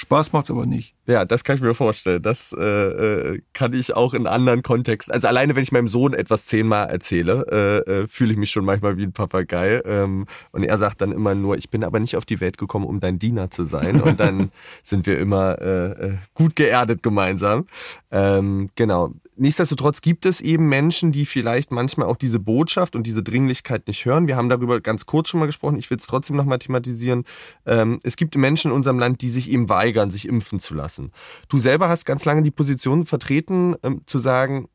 Spaß 0.00 0.32
macht's 0.32 0.50
aber 0.50 0.64
nicht. 0.64 0.94
Ja, 1.06 1.26
das 1.26 1.44
kann 1.44 1.56
ich 1.56 1.62
mir 1.62 1.74
vorstellen. 1.74 2.22
Das 2.22 2.54
äh, 2.58 2.62
äh, 2.62 3.42
kann 3.52 3.74
ich 3.74 3.94
auch 3.94 4.14
in 4.14 4.26
anderen 4.26 4.62
Kontexten. 4.62 5.12
Also 5.12 5.28
alleine, 5.28 5.54
wenn 5.54 5.62
ich 5.62 5.72
meinem 5.72 5.88
Sohn 5.88 6.14
etwas 6.14 6.46
zehnmal 6.46 6.88
erzähle, 6.88 7.44
äh, 7.86 7.90
äh, 7.90 8.06
fühle 8.06 8.32
ich 8.32 8.38
mich 8.38 8.50
schon 8.50 8.64
manchmal 8.64 8.96
wie 8.96 9.02
ein 9.02 9.12
Papagei. 9.12 9.82
Ähm, 9.84 10.24
und 10.52 10.62
er 10.62 10.78
sagt 10.78 11.02
dann 11.02 11.12
immer 11.12 11.34
nur, 11.34 11.58
ich 11.58 11.68
bin 11.68 11.84
aber 11.84 12.00
nicht 12.00 12.16
auf 12.16 12.24
die 12.24 12.40
Welt 12.40 12.56
gekommen, 12.56 12.86
um 12.86 13.00
dein 13.00 13.18
Diener 13.18 13.50
zu 13.50 13.66
sein. 13.66 14.00
Und 14.00 14.20
dann 14.20 14.52
sind 14.82 15.04
wir 15.04 15.18
immer 15.18 15.60
äh, 15.60 15.90
äh, 15.90 16.14
gut 16.32 16.56
geerdet 16.56 17.02
gemeinsam. 17.02 17.66
Ähm, 18.10 18.70
genau. 18.74 19.12
Nichtsdestotrotz 19.40 20.02
gibt 20.02 20.26
es 20.26 20.42
eben 20.42 20.68
Menschen, 20.68 21.12
die 21.12 21.24
vielleicht 21.24 21.70
manchmal 21.70 22.08
auch 22.08 22.18
diese 22.18 22.38
Botschaft 22.38 22.94
und 22.94 23.06
diese 23.06 23.22
Dringlichkeit 23.22 23.86
nicht 23.86 24.04
hören. 24.04 24.26
Wir 24.26 24.36
haben 24.36 24.50
darüber 24.50 24.82
ganz 24.82 25.06
kurz 25.06 25.30
schon 25.30 25.40
mal 25.40 25.46
gesprochen. 25.46 25.78
Ich 25.78 25.88
will 25.88 25.96
es 25.96 26.06
trotzdem 26.06 26.36
nochmal 26.36 26.58
thematisieren. 26.58 27.24
Ähm, 27.64 28.00
es 28.02 28.16
gibt 28.16 28.36
Menschen 28.36 28.70
in 28.70 28.76
unserem 28.76 28.98
Land, 28.98 29.22
die 29.22 29.30
sich 29.30 29.50
eben 29.50 29.70
weigern, 29.70 30.10
sich 30.10 30.28
impfen 30.28 30.60
zu 30.60 30.74
lassen. 30.74 31.10
Du 31.48 31.58
selber 31.58 31.88
hast 31.88 32.04
ganz 32.04 32.26
lange 32.26 32.42
die 32.42 32.50
Position 32.50 33.06
vertreten, 33.06 33.76
ähm, 33.82 34.02
zu 34.04 34.18
sagen, 34.18 34.68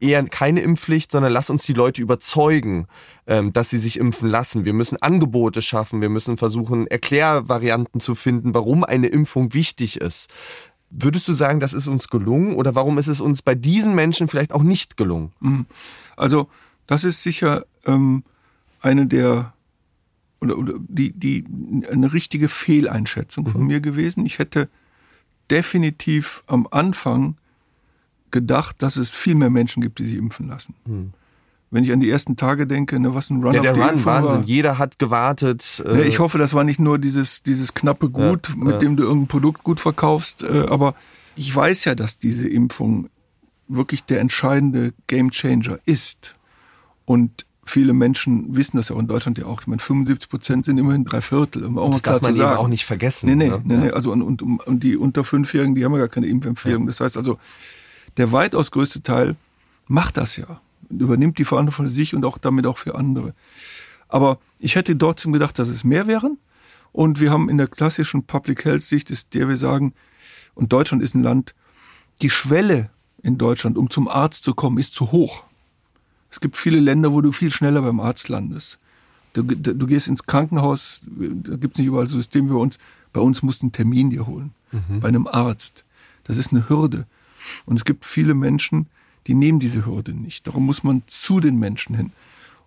eher 0.00 0.24
keine 0.24 0.60
Impfpflicht, 0.60 1.12
sondern 1.12 1.32
lass 1.32 1.50
uns 1.50 1.64
die 1.64 1.74
Leute 1.74 2.00
überzeugen, 2.02 2.86
ähm, 3.26 3.52
dass 3.52 3.70
sie 3.70 3.78
sich 3.78 3.98
impfen 3.98 4.28
lassen. 4.28 4.64
Wir 4.64 4.72
müssen 4.72 5.00
Angebote 5.00 5.62
schaffen, 5.62 6.00
wir 6.00 6.08
müssen 6.08 6.36
versuchen, 6.36 6.86
Erklärvarianten 6.86 8.00
zu 8.00 8.14
finden, 8.14 8.54
warum 8.54 8.82
eine 8.82 9.08
Impfung 9.08 9.52
wichtig 9.52 10.00
ist. 10.00 10.30
Würdest 10.90 11.28
du 11.28 11.32
sagen, 11.32 11.60
das 11.60 11.72
ist 11.72 11.88
uns 11.88 12.08
gelungen 12.08 12.54
oder 12.54 12.74
warum 12.74 12.98
ist 12.98 13.06
es 13.06 13.20
uns 13.20 13.42
bei 13.42 13.54
diesen 13.54 13.94
Menschen 13.94 14.28
vielleicht 14.28 14.52
auch 14.52 14.62
nicht 14.62 14.96
gelungen? 14.96 15.32
Mhm. 15.40 15.66
Also 16.16 16.48
das 16.86 17.04
ist 17.04 17.22
sicher 17.22 17.64
ähm, 17.84 18.24
eine 18.80 19.06
der 19.06 19.52
oder, 20.40 20.58
oder 20.58 20.74
die, 20.78 21.12
die 21.12 21.44
eine 21.90 22.12
richtige 22.12 22.48
Fehleinschätzung 22.48 23.46
von 23.46 23.60
mhm. 23.60 23.66
mir 23.68 23.80
gewesen. 23.80 24.26
Ich 24.26 24.38
hätte 24.38 24.68
definitiv 25.50 26.42
am 26.46 26.66
Anfang 26.70 27.36
gedacht, 28.30 28.82
dass 28.82 28.96
es 28.96 29.14
viel 29.14 29.34
mehr 29.34 29.50
Menschen 29.50 29.82
gibt, 29.82 29.98
die 29.98 30.04
sich 30.04 30.16
impfen 30.16 30.48
lassen. 30.48 30.74
Mhm 30.86 31.12
wenn 31.70 31.84
ich 31.84 31.92
an 31.92 32.00
die 32.00 32.10
ersten 32.10 32.36
Tage 32.36 32.66
denke, 32.66 32.98
ne, 32.98 33.14
was 33.14 33.30
ein 33.30 33.42
Run 33.42 33.54
ja, 33.54 33.60
der 33.60 33.72
auf 33.72 33.78
Run, 33.78 34.04
Wahnsinn. 34.04 34.40
War. 34.40 34.44
Jeder 34.44 34.78
hat 34.78 34.98
gewartet. 34.98 35.82
Äh 35.86 35.94
ne, 35.94 36.02
ich 36.02 36.18
hoffe, 36.18 36.38
das 36.38 36.52
war 36.52 36.64
nicht 36.64 36.80
nur 36.80 36.98
dieses, 36.98 37.42
dieses 37.42 37.74
knappe 37.74 38.10
Gut, 38.10 38.48
ja, 38.48 38.56
mit 38.56 38.72
ja. 38.74 38.78
dem 38.78 38.96
du 38.96 39.04
irgendein 39.04 39.28
Produkt 39.28 39.62
gut 39.62 39.78
verkaufst, 39.78 40.42
äh, 40.42 40.66
aber 40.68 40.94
ich 41.36 41.54
weiß 41.54 41.84
ja, 41.84 41.94
dass 41.94 42.18
diese 42.18 42.48
Impfung 42.48 43.08
wirklich 43.68 44.04
der 44.04 44.20
entscheidende 44.20 44.92
Gamechanger 45.06 45.78
ist. 45.84 46.34
Und 47.04 47.46
viele 47.64 47.92
Menschen 47.92 48.56
wissen 48.56 48.76
das 48.76 48.88
ja 48.88 48.96
auch 48.96 49.00
in 49.00 49.06
Deutschland 49.06 49.38
ja 49.38 49.46
auch. 49.46 49.60
Ich 49.60 49.66
meine, 49.68 49.80
75 49.80 50.28
Prozent 50.28 50.66
sind 50.66 50.76
immerhin 50.76 51.04
drei 51.04 51.20
Viertel. 51.20 51.64
Um 51.64 51.92
das 51.92 52.02
darf 52.02 52.20
man 52.20 52.34
eben 52.34 52.42
auch 52.42 52.66
nicht 52.66 52.84
vergessen. 52.84 53.26
Nee, 53.26 53.36
nee, 53.36 53.48
ne? 53.48 53.62
nee, 53.64 53.76
nee. 53.76 53.90
Also 53.90 54.10
und, 54.10 54.22
und, 54.22 54.42
und 54.42 54.82
die 54.82 54.96
unter 54.96 55.22
Fünfjährigen, 55.22 55.76
die 55.76 55.84
haben 55.84 55.92
ja 55.92 55.98
gar 55.98 56.08
keine 56.08 56.26
Impfempfehlung. 56.26 56.86
Das 56.86 57.00
heißt 57.00 57.16
also, 57.16 57.38
der 58.16 58.32
weitaus 58.32 58.72
größte 58.72 59.02
Teil 59.02 59.36
macht 59.86 60.16
das 60.16 60.36
ja 60.36 60.60
übernimmt 60.90 61.38
die 61.38 61.44
Verantwortung 61.44 61.86
für 61.86 61.92
sich 61.92 62.14
und 62.14 62.24
auch 62.24 62.38
damit 62.38 62.66
auch 62.66 62.78
für 62.78 62.94
andere. 62.94 63.34
Aber 64.08 64.38
ich 64.58 64.74
hätte 64.74 64.96
trotzdem 64.96 65.32
gedacht, 65.32 65.58
dass 65.58 65.68
es 65.68 65.84
mehr 65.84 66.06
wären. 66.06 66.38
Und 66.92 67.20
wir 67.20 67.30
haben 67.30 67.48
in 67.48 67.58
der 67.58 67.68
klassischen 67.68 68.24
Public 68.24 68.64
Health 68.64 68.82
Sicht, 68.82 69.10
ist 69.10 69.34
der 69.34 69.48
wir 69.48 69.56
sagen, 69.56 69.94
und 70.54 70.72
Deutschland 70.72 71.02
ist 71.02 71.14
ein 71.14 71.22
Land, 71.22 71.54
die 72.20 72.30
Schwelle 72.30 72.90
in 73.22 73.38
Deutschland, 73.38 73.78
um 73.78 73.88
zum 73.88 74.08
Arzt 74.08 74.42
zu 74.42 74.54
kommen, 74.54 74.78
ist 74.78 74.94
zu 74.94 75.12
hoch. 75.12 75.44
Es 76.30 76.40
gibt 76.40 76.56
viele 76.56 76.80
Länder, 76.80 77.12
wo 77.12 77.20
du 77.20 77.32
viel 77.32 77.50
schneller 77.50 77.82
beim 77.82 78.00
Arzt 78.00 78.28
landest. 78.28 78.78
Du, 79.32 79.42
du 79.42 79.86
gehst 79.86 80.08
ins 80.08 80.26
Krankenhaus, 80.26 81.02
da 81.04 81.56
gibt 81.56 81.74
es 81.74 81.78
nicht 81.78 81.86
überall 81.86 82.08
System 82.08 82.48
wie 82.48 82.54
bei 82.54 82.58
uns. 82.58 82.78
Bei 83.12 83.20
uns 83.20 83.42
musst 83.42 83.62
du 83.62 83.66
einen 83.66 83.72
Termin 83.72 84.10
dir 84.10 84.26
holen. 84.26 84.52
Mhm. 84.72 85.00
Bei 85.00 85.08
einem 85.08 85.26
Arzt. 85.26 85.84
Das 86.24 86.36
ist 86.36 86.52
eine 86.52 86.68
Hürde. 86.68 87.06
Und 87.64 87.76
es 87.76 87.84
gibt 87.84 88.04
viele 88.04 88.34
Menschen, 88.34 88.88
die 89.30 89.34
nehmen 89.36 89.60
diese 89.60 89.86
Hürde 89.86 90.12
nicht. 90.12 90.48
Darum 90.48 90.66
muss 90.66 90.82
man 90.82 91.04
zu 91.06 91.38
den 91.38 91.56
Menschen 91.56 91.94
hin. 91.94 92.10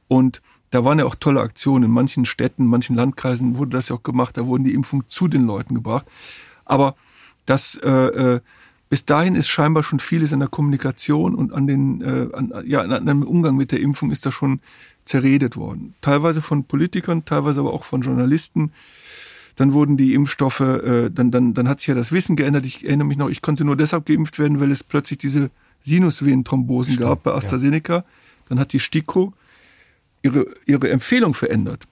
Und 0.08 0.42
da 0.70 0.86
waren 0.86 0.98
ja 0.98 1.04
auch 1.04 1.16
tolle 1.16 1.42
Aktionen. 1.42 1.84
In 1.84 1.92
manchen 1.92 2.24
Städten, 2.24 2.64
in 2.64 2.70
manchen 2.70 2.96
Landkreisen 2.96 3.58
wurde 3.58 3.72
das 3.72 3.90
ja 3.90 3.98
auch 3.98 4.04
gemacht. 4.04 4.38
Da 4.38 4.46
wurden 4.46 4.64
die 4.64 4.74
Impfungen 4.74 5.04
zu 5.10 5.28
den 5.28 5.46
Leuten 5.46 5.76
gebracht. 5.76 6.06
Aber 6.64 6.96
das 7.46 7.76
äh, 7.84 7.90
äh, 7.90 8.40
bis 8.88 9.04
dahin 9.04 9.36
ist 9.36 9.50
scheinbar 9.50 9.84
schon 9.84 10.00
vieles 10.00 10.32
in 10.32 10.40
der 10.40 10.48
Kommunikation 10.48 11.36
und 11.36 11.52
an 11.52 11.68
den 11.68 12.00
äh, 12.02 12.30
an, 12.32 12.54
ja 12.66 12.80
an 12.80 12.94
einem 12.94 13.24
Umgang 13.24 13.58
mit 13.58 13.74
der 13.74 13.82
Impfung 13.82 14.10
ist 14.10 14.26
da 14.26 14.32
schon 14.32 14.62
zerredet 15.04 15.58
worden. 15.58 15.96
Teilweise 16.00 16.42
von 16.42 16.64
Politikern, 16.64 17.26
teilweise 17.26 17.60
aber 17.60 17.74
auch 17.74 17.84
von 17.84 18.04
Journalisten. 18.04 18.72
Dann 19.58 19.74
wurden 19.74 19.98
die 19.98 20.14
Impfstoffe, 20.14 20.62
äh, 20.62 21.10
dann, 21.12 21.30
dann, 21.30 21.54
dann 21.54 21.68
hat 21.68 21.82
sich 21.82 21.88
ja 21.88 21.94
das 21.94 22.14
Wissen 22.14 22.38
geändert. 22.38 22.66
Ich 22.66 22.86
erinnere 22.86 23.10
mich 23.10 23.18
noch, 23.18 23.30
ich 23.30 23.42
konnte 23.42 23.66
nur 23.66 23.76
deshalb 23.76 24.06
geimpft 24.06 24.40
werden, 24.40 24.62
weil 24.62 24.72
es 24.72 24.82
plötzlich 24.86 25.20
diese 25.20 25.52
Sinusvenenthrombosen 25.84 26.96
Stimmt, 26.96 27.10
gab 27.10 27.24
bei 27.24 27.34
AstraZeneca. 27.34 27.96
Ja. 27.98 28.06
Dann 28.50 28.60
hat 28.60 28.74
die 28.74 28.80
STIKO 28.80 29.34
ihre, 30.22 30.46
ihre 30.66 30.90
Empfehlung 30.90 31.34
verändert. 31.34 31.84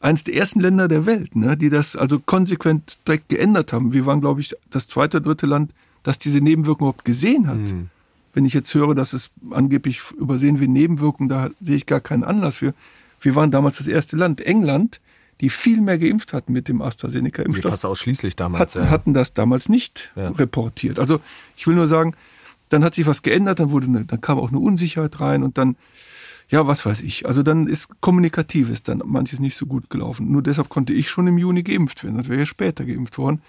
Eines 0.00 0.24
der 0.24 0.34
ersten 0.34 0.60
Länder 0.60 0.88
der 0.88 1.06
Welt, 1.06 1.36
ne, 1.36 1.56
die 1.56 1.70
das 1.70 1.96
also 1.96 2.20
konsequent 2.20 2.98
direkt 3.06 3.28
geändert 3.28 3.72
haben. 3.72 3.92
Wir 3.92 4.06
waren, 4.06 4.20
glaube 4.20 4.40
ich, 4.40 4.54
das 4.70 4.88
zweite, 4.88 5.20
dritte 5.20 5.46
Land, 5.46 5.72
das 6.02 6.18
diese 6.18 6.38
Nebenwirkungen 6.38 6.90
überhaupt 6.90 7.04
gesehen 7.04 7.46
hat. 7.48 7.58
Mhm. 7.58 7.90
Wenn 8.32 8.44
ich 8.44 8.52
jetzt 8.52 8.72
höre, 8.74 8.94
dass 8.94 9.14
es 9.14 9.30
angeblich 9.50 10.00
übersehen 10.18 10.60
wie 10.60 10.68
Nebenwirkungen, 10.68 11.28
da 11.28 11.50
sehe 11.60 11.76
ich 11.76 11.86
gar 11.86 12.00
keinen 12.00 12.22
Anlass 12.22 12.56
für. 12.56 12.74
Wir 13.20 13.34
waren 13.34 13.50
damals 13.50 13.78
das 13.78 13.88
erste 13.88 14.16
Land, 14.16 14.42
England, 14.42 15.00
die 15.40 15.50
viel 15.50 15.80
mehr 15.80 15.98
geimpft 15.98 16.32
hatten 16.32 16.52
mit 16.52 16.68
dem 16.68 16.82
AstraZeneca-Impfstoff. 16.82 17.70
Fast 17.70 17.86
ausschließlich 17.86 18.36
damals. 18.36 18.74
Hat, 18.76 18.84
ja. 18.84 18.90
Hatten 18.90 19.14
das 19.14 19.32
damals 19.32 19.68
nicht 19.68 20.12
ja. 20.16 20.28
reportiert. 20.28 20.98
Also 20.98 21.20
ich 21.56 21.66
will 21.66 21.74
nur 21.74 21.86
sagen, 21.86 22.14
dann 22.68 22.84
hat 22.84 22.94
sich 22.94 23.06
was 23.06 23.22
geändert, 23.22 23.60
dann 23.60 23.70
wurde 23.70 23.86
eine, 23.86 24.04
dann 24.04 24.20
kam 24.20 24.38
auch 24.38 24.48
eine 24.48 24.58
Unsicherheit 24.58 25.20
rein 25.20 25.42
und 25.42 25.58
dann, 25.58 25.76
ja, 26.48 26.66
was 26.66 26.86
weiß 26.86 27.00
ich. 27.02 27.26
Also 27.26 27.42
dann 27.42 27.66
ist 27.66 28.00
kommunikativ 28.00 28.70
ist 28.70 28.88
dann 28.88 29.02
manches 29.04 29.40
nicht 29.40 29.56
so 29.56 29.66
gut 29.66 29.90
gelaufen. 29.90 30.30
Nur 30.30 30.42
deshalb 30.42 30.68
konnte 30.68 30.92
ich 30.92 31.08
schon 31.08 31.26
im 31.26 31.38
Juni 31.38 31.62
geimpft 31.62 32.04
werden. 32.04 32.16
Das 32.16 32.28
wäre 32.28 32.40
ja 32.40 32.46
später 32.46 32.84
geimpft 32.84 33.18
worden. 33.18 33.40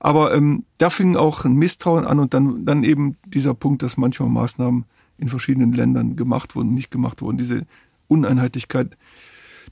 Aber 0.00 0.34
ähm, 0.34 0.64
da 0.78 0.90
fing 0.90 1.16
auch 1.16 1.44
ein 1.44 1.54
Misstrauen 1.54 2.04
an 2.04 2.18
und 2.18 2.34
dann, 2.34 2.64
dann 2.64 2.82
eben 2.82 3.16
dieser 3.24 3.54
Punkt, 3.54 3.82
dass 3.82 3.96
manchmal 3.96 4.28
Maßnahmen 4.28 4.84
in 5.18 5.28
verschiedenen 5.28 5.72
Ländern 5.72 6.16
gemacht 6.16 6.56
wurden, 6.56 6.74
nicht 6.74 6.90
gemacht 6.90 7.22
wurden, 7.22 7.38
diese 7.38 7.66
Uneinheitlichkeit. 8.08 8.96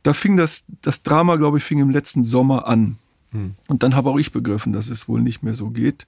Da 0.02 0.12
fing 0.12 0.36
das, 0.36 0.64
das 0.82 1.02
Drama, 1.02 1.36
glaube 1.36 1.58
ich, 1.58 1.64
fing 1.64 1.80
im 1.80 1.90
letzten 1.90 2.22
Sommer 2.22 2.68
an. 2.68 2.98
Hm. 3.32 3.54
Und 3.68 3.82
dann 3.82 3.96
habe 3.96 4.10
auch 4.10 4.18
ich 4.18 4.30
begriffen, 4.30 4.72
dass 4.72 4.88
es 4.88 5.08
wohl 5.08 5.20
nicht 5.20 5.42
mehr 5.42 5.54
so 5.54 5.70
geht. 5.70 6.06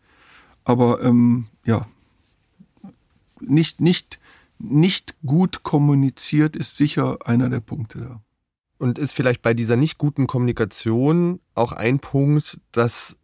Aber 0.64 1.02
ähm, 1.02 1.46
ja, 1.64 1.86
nicht, 3.42 3.80
nicht, 3.80 4.18
nicht 4.58 5.14
gut 5.24 5.62
kommuniziert 5.62 6.56
ist 6.56 6.76
sicher 6.76 7.18
einer 7.26 7.48
der 7.48 7.60
Punkte 7.60 7.98
da. 8.00 8.22
Und 8.78 8.98
ist 8.98 9.12
vielleicht 9.12 9.42
bei 9.42 9.54
dieser 9.54 9.76
nicht 9.76 9.98
guten 9.98 10.26
Kommunikation 10.26 11.40
auch 11.54 11.72
ein 11.72 12.00
Punkt, 12.00 12.60
dass 12.72 13.16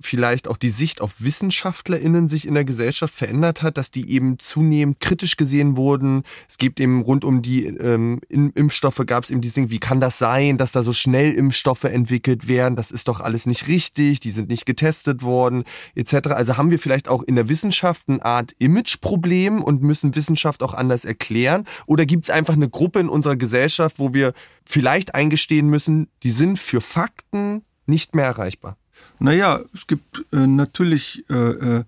vielleicht 0.00 0.48
auch 0.48 0.56
die 0.56 0.70
Sicht 0.70 1.00
auf 1.00 1.22
WissenschaftlerInnen 1.22 2.28
sich 2.28 2.46
in 2.46 2.54
der 2.54 2.64
Gesellschaft 2.64 3.14
verändert 3.14 3.62
hat, 3.62 3.76
dass 3.76 3.90
die 3.90 4.10
eben 4.10 4.38
zunehmend 4.38 5.00
kritisch 5.00 5.36
gesehen 5.36 5.76
wurden. 5.76 6.22
Es 6.48 6.58
gibt 6.58 6.80
eben 6.80 7.02
rund 7.02 7.24
um 7.24 7.42
die 7.42 7.66
ähm, 7.66 8.20
Impfstoffe 8.28 9.02
gab 9.06 9.24
es 9.24 9.30
eben 9.30 9.40
dieses 9.40 9.54
Ding, 9.54 9.70
wie 9.70 9.78
kann 9.78 10.00
das 10.00 10.18
sein, 10.18 10.58
dass 10.58 10.72
da 10.72 10.82
so 10.82 10.92
schnell 10.92 11.32
Impfstoffe 11.32 11.84
entwickelt 11.84 12.48
werden? 12.48 12.76
Das 12.76 12.90
ist 12.90 13.08
doch 13.08 13.20
alles 13.20 13.46
nicht 13.46 13.68
richtig, 13.68 14.20
die 14.20 14.30
sind 14.30 14.48
nicht 14.48 14.66
getestet 14.66 15.22
worden, 15.22 15.64
etc. 15.94 16.28
Also 16.28 16.56
haben 16.56 16.70
wir 16.70 16.78
vielleicht 16.78 17.08
auch 17.08 17.22
in 17.22 17.36
der 17.36 17.48
Wissenschaft 17.48 18.08
eine 18.08 18.24
Art 18.24 18.54
Imageproblem 18.58 19.62
und 19.62 19.82
müssen 19.82 20.16
Wissenschaft 20.16 20.62
auch 20.62 20.74
anders 20.74 21.04
erklären? 21.04 21.66
Oder 21.86 22.06
gibt 22.06 22.24
es 22.24 22.30
einfach 22.30 22.54
eine 22.54 22.68
Gruppe 22.68 23.00
in 23.00 23.08
unserer 23.08 23.36
Gesellschaft, 23.36 23.98
wo 23.98 24.14
wir 24.14 24.32
vielleicht 24.64 25.14
eingestehen 25.14 25.68
müssen, 25.68 26.08
die 26.22 26.30
sind 26.30 26.58
für 26.58 26.80
Fakten 26.80 27.62
nicht 27.86 28.14
mehr 28.14 28.26
erreichbar? 28.26 28.76
Naja, 29.18 29.60
es 29.74 29.86
gibt 29.86 30.24
äh, 30.32 30.46
natürlich, 30.46 31.24
äh, 31.28 31.34
äh, 31.34 31.84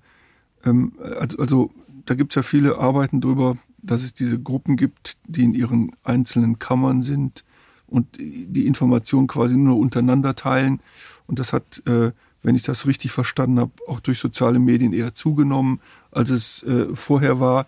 ähm, 0.64 0.92
also, 1.18 1.38
also 1.38 1.70
da 2.06 2.14
gibt 2.14 2.32
es 2.32 2.36
ja 2.36 2.42
viele 2.42 2.78
Arbeiten 2.78 3.20
drüber, 3.20 3.56
dass 3.78 4.02
es 4.02 4.14
diese 4.14 4.38
Gruppen 4.38 4.76
gibt, 4.76 5.16
die 5.26 5.42
in 5.42 5.54
ihren 5.54 5.92
einzelnen 6.04 6.58
Kammern 6.58 7.02
sind 7.02 7.44
und 7.86 8.06
die 8.18 8.66
Informationen 8.66 9.26
quasi 9.26 9.56
nur 9.56 9.78
untereinander 9.78 10.34
teilen. 10.34 10.80
Und 11.26 11.38
das 11.38 11.52
hat, 11.52 11.82
äh, 11.86 12.12
wenn 12.42 12.54
ich 12.54 12.62
das 12.62 12.86
richtig 12.86 13.12
verstanden 13.12 13.60
habe, 13.60 13.72
auch 13.86 14.00
durch 14.00 14.18
soziale 14.18 14.58
Medien 14.58 14.92
eher 14.92 15.14
zugenommen, 15.14 15.80
als 16.10 16.30
es 16.30 16.62
äh, 16.62 16.94
vorher 16.94 17.40
war. 17.40 17.66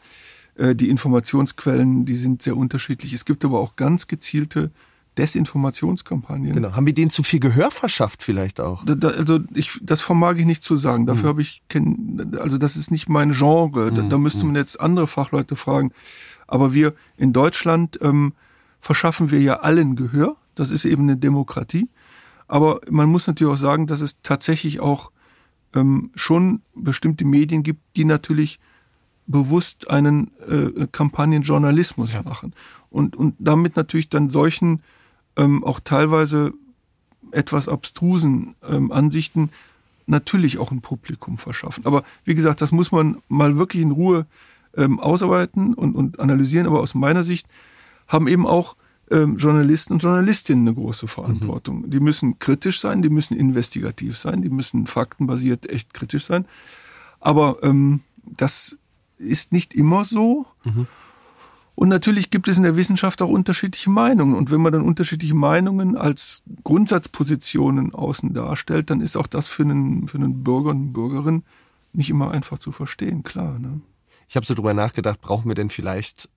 Äh, 0.56 0.74
die 0.74 0.88
Informationsquellen, 0.88 2.06
die 2.06 2.16
sind 2.16 2.42
sehr 2.42 2.56
unterschiedlich. 2.56 3.12
Es 3.12 3.24
gibt 3.24 3.44
aber 3.44 3.60
auch 3.60 3.76
ganz 3.76 4.06
gezielte 4.06 4.70
Desinformationskampagnen. 5.18 6.54
Genau. 6.54 6.72
Haben 6.72 6.86
wir 6.86 6.94
denen 6.94 7.10
zu 7.10 7.22
viel 7.22 7.40
Gehör 7.40 7.70
verschafft 7.70 8.22
vielleicht 8.22 8.60
auch? 8.60 8.84
Da, 8.84 8.94
da, 8.94 9.08
also 9.08 9.40
ich, 9.54 9.78
das 9.82 10.00
vermag 10.00 10.36
ich 10.36 10.44
nicht 10.44 10.64
zu 10.64 10.76
sagen. 10.76 11.06
Dafür 11.06 11.24
hm. 11.24 11.28
habe 11.28 11.42
ich 11.42 11.62
kenn, 11.68 12.36
also 12.40 12.58
das 12.58 12.76
ist 12.76 12.90
nicht 12.90 13.08
mein 13.08 13.32
Genre. 13.32 13.92
Da, 13.92 14.02
hm. 14.02 14.10
da 14.10 14.18
müsste 14.18 14.40
hm. 14.40 14.48
man 14.48 14.56
jetzt 14.56 14.80
andere 14.80 15.06
Fachleute 15.06 15.56
fragen. 15.56 15.92
Aber 16.46 16.74
wir 16.74 16.94
in 17.16 17.32
Deutschland 17.32 17.98
ähm, 18.02 18.32
verschaffen 18.80 19.30
wir 19.30 19.40
ja 19.40 19.60
allen 19.60 19.96
Gehör. 19.96 20.36
Das 20.54 20.70
ist 20.70 20.84
eben 20.84 21.04
eine 21.04 21.16
Demokratie. 21.16 21.88
Aber 22.46 22.80
man 22.90 23.08
muss 23.08 23.26
natürlich 23.26 23.52
auch 23.52 23.58
sagen, 23.58 23.86
dass 23.86 24.00
es 24.00 24.20
tatsächlich 24.22 24.80
auch 24.80 25.10
ähm, 25.74 26.10
schon 26.14 26.62
bestimmte 26.74 27.24
Medien 27.24 27.62
gibt, 27.62 27.80
die 27.96 28.04
natürlich 28.04 28.58
bewusst 29.26 29.88
einen 29.90 30.30
äh, 30.46 30.86
Kampagnenjournalismus 30.92 32.12
ja. 32.12 32.22
machen 32.22 32.52
und, 32.90 33.16
und 33.16 33.34
damit 33.38 33.76
natürlich 33.76 34.08
dann 34.08 34.30
solchen 34.30 34.82
ähm, 35.36 35.64
auch 35.64 35.80
teilweise 35.80 36.52
etwas 37.32 37.68
abstrusen 37.68 38.54
ähm, 38.68 38.92
Ansichten 38.92 39.50
natürlich 40.06 40.58
auch 40.58 40.70
ein 40.70 40.80
Publikum 40.80 41.38
verschaffen. 41.38 41.86
Aber 41.86 42.04
wie 42.24 42.34
gesagt, 42.34 42.60
das 42.60 42.72
muss 42.72 42.92
man 42.92 43.18
mal 43.28 43.58
wirklich 43.58 43.82
in 43.82 43.90
Ruhe 43.90 44.26
ähm, 44.76 45.00
ausarbeiten 45.00 45.74
und, 45.74 45.94
und 45.94 46.20
analysieren. 46.20 46.66
Aber 46.66 46.80
aus 46.80 46.94
meiner 46.94 47.24
Sicht 47.24 47.46
haben 48.06 48.28
eben 48.28 48.46
auch 48.46 48.76
ähm, 49.10 49.36
Journalisten 49.36 49.94
und 49.94 50.02
Journalistinnen 50.02 50.68
eine 50.68 50.74
große 50.74 51.08
Verantwortung. 51.08 51.82
Mhm. 51.82 51.90
Die 51.90 52.00
müssen 52.00 52.38
kritisch 52.38 52.80
sein, 52.80 53.02
die 53.02 53.10
müssen 53.10 53.36
investigativ 53.36 54.16
sein, 54.16 54.42
die 54.42 54.50
müssen 54.50 54.86
faktenbasiert 54.86 55.68
echt 55.68 55.94
kritisch 55.94 56.24
sein. 56.24 56.46
Aber 57.20 57.58
ähm, 57.62 58.00
das 58.24 58.78
ist 59.18 59.52
nicht 59.52 59.74
immer 59.74 60.04
so. 60.04 60.46
Mhm. 60.64 60.86
Und 61.74 61.88
natürlich 61.88 62.30
gibt 62.30 62.46
es 62.46 62.56
in 62.56 62.62
der 62.62 62.76
Wissenschaft 62.76 63.20
auch 63.20 63.28
unterschiedliche 63.28 63.90
Meinungen. 63.90 64.36
Und 64.36 64.50
wenn 64.50 64.60
man 64.60 64.72
dann 64.72 64.82
unterschiedliche 64.82 65.34
Meinungen 65.34 65.96
als 65.96 66.44
Grundsatzpositionen 66.62 67.94
außen 67.94 68.32
darstellt, 68.32 68.90
dann 68.90 69.00
ist 69.00 69.16
auch 69.16 69.26
das 69.26 69.48
für 69.48 69.64
einen, 69.64 70.06
für 70.06 70.18
einen 70.18 70.44
Bürger 70.44 70.70
und 70.70 70.92
Bürgerin 70.92 71.42
nicht 71.92 72.10
immer 72.10 72.30
einfach 72.30 72.58
zu 72.58 72.70
verstehen, 72.72 73.22
klar. 73.22 73.58
Ne? 73.58 73.80
Ich 74.28 74.36
habe 74.36 74.46
so 74.46 74.54
drüber 74.54 74.74
nachgedacht, 74.74 75.20
brauchen 75.20 75.48
wir 75.48 75.54
denn 75.54 75.70
vielleicht 75.70 76.28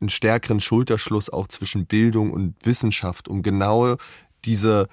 einen 0.00 0.10
stärkeren 0.10 0.60
Schulterschluss 0.60 1.30
auch 1.30 1.48
zwischen 1.48 1.86
Bildung 1.86 2.30
und 2.30 2.54
Wissenschaft, 2.64 3.28
um 3.28 3.42
genau 3.42 3.96
diese 4.44 4.88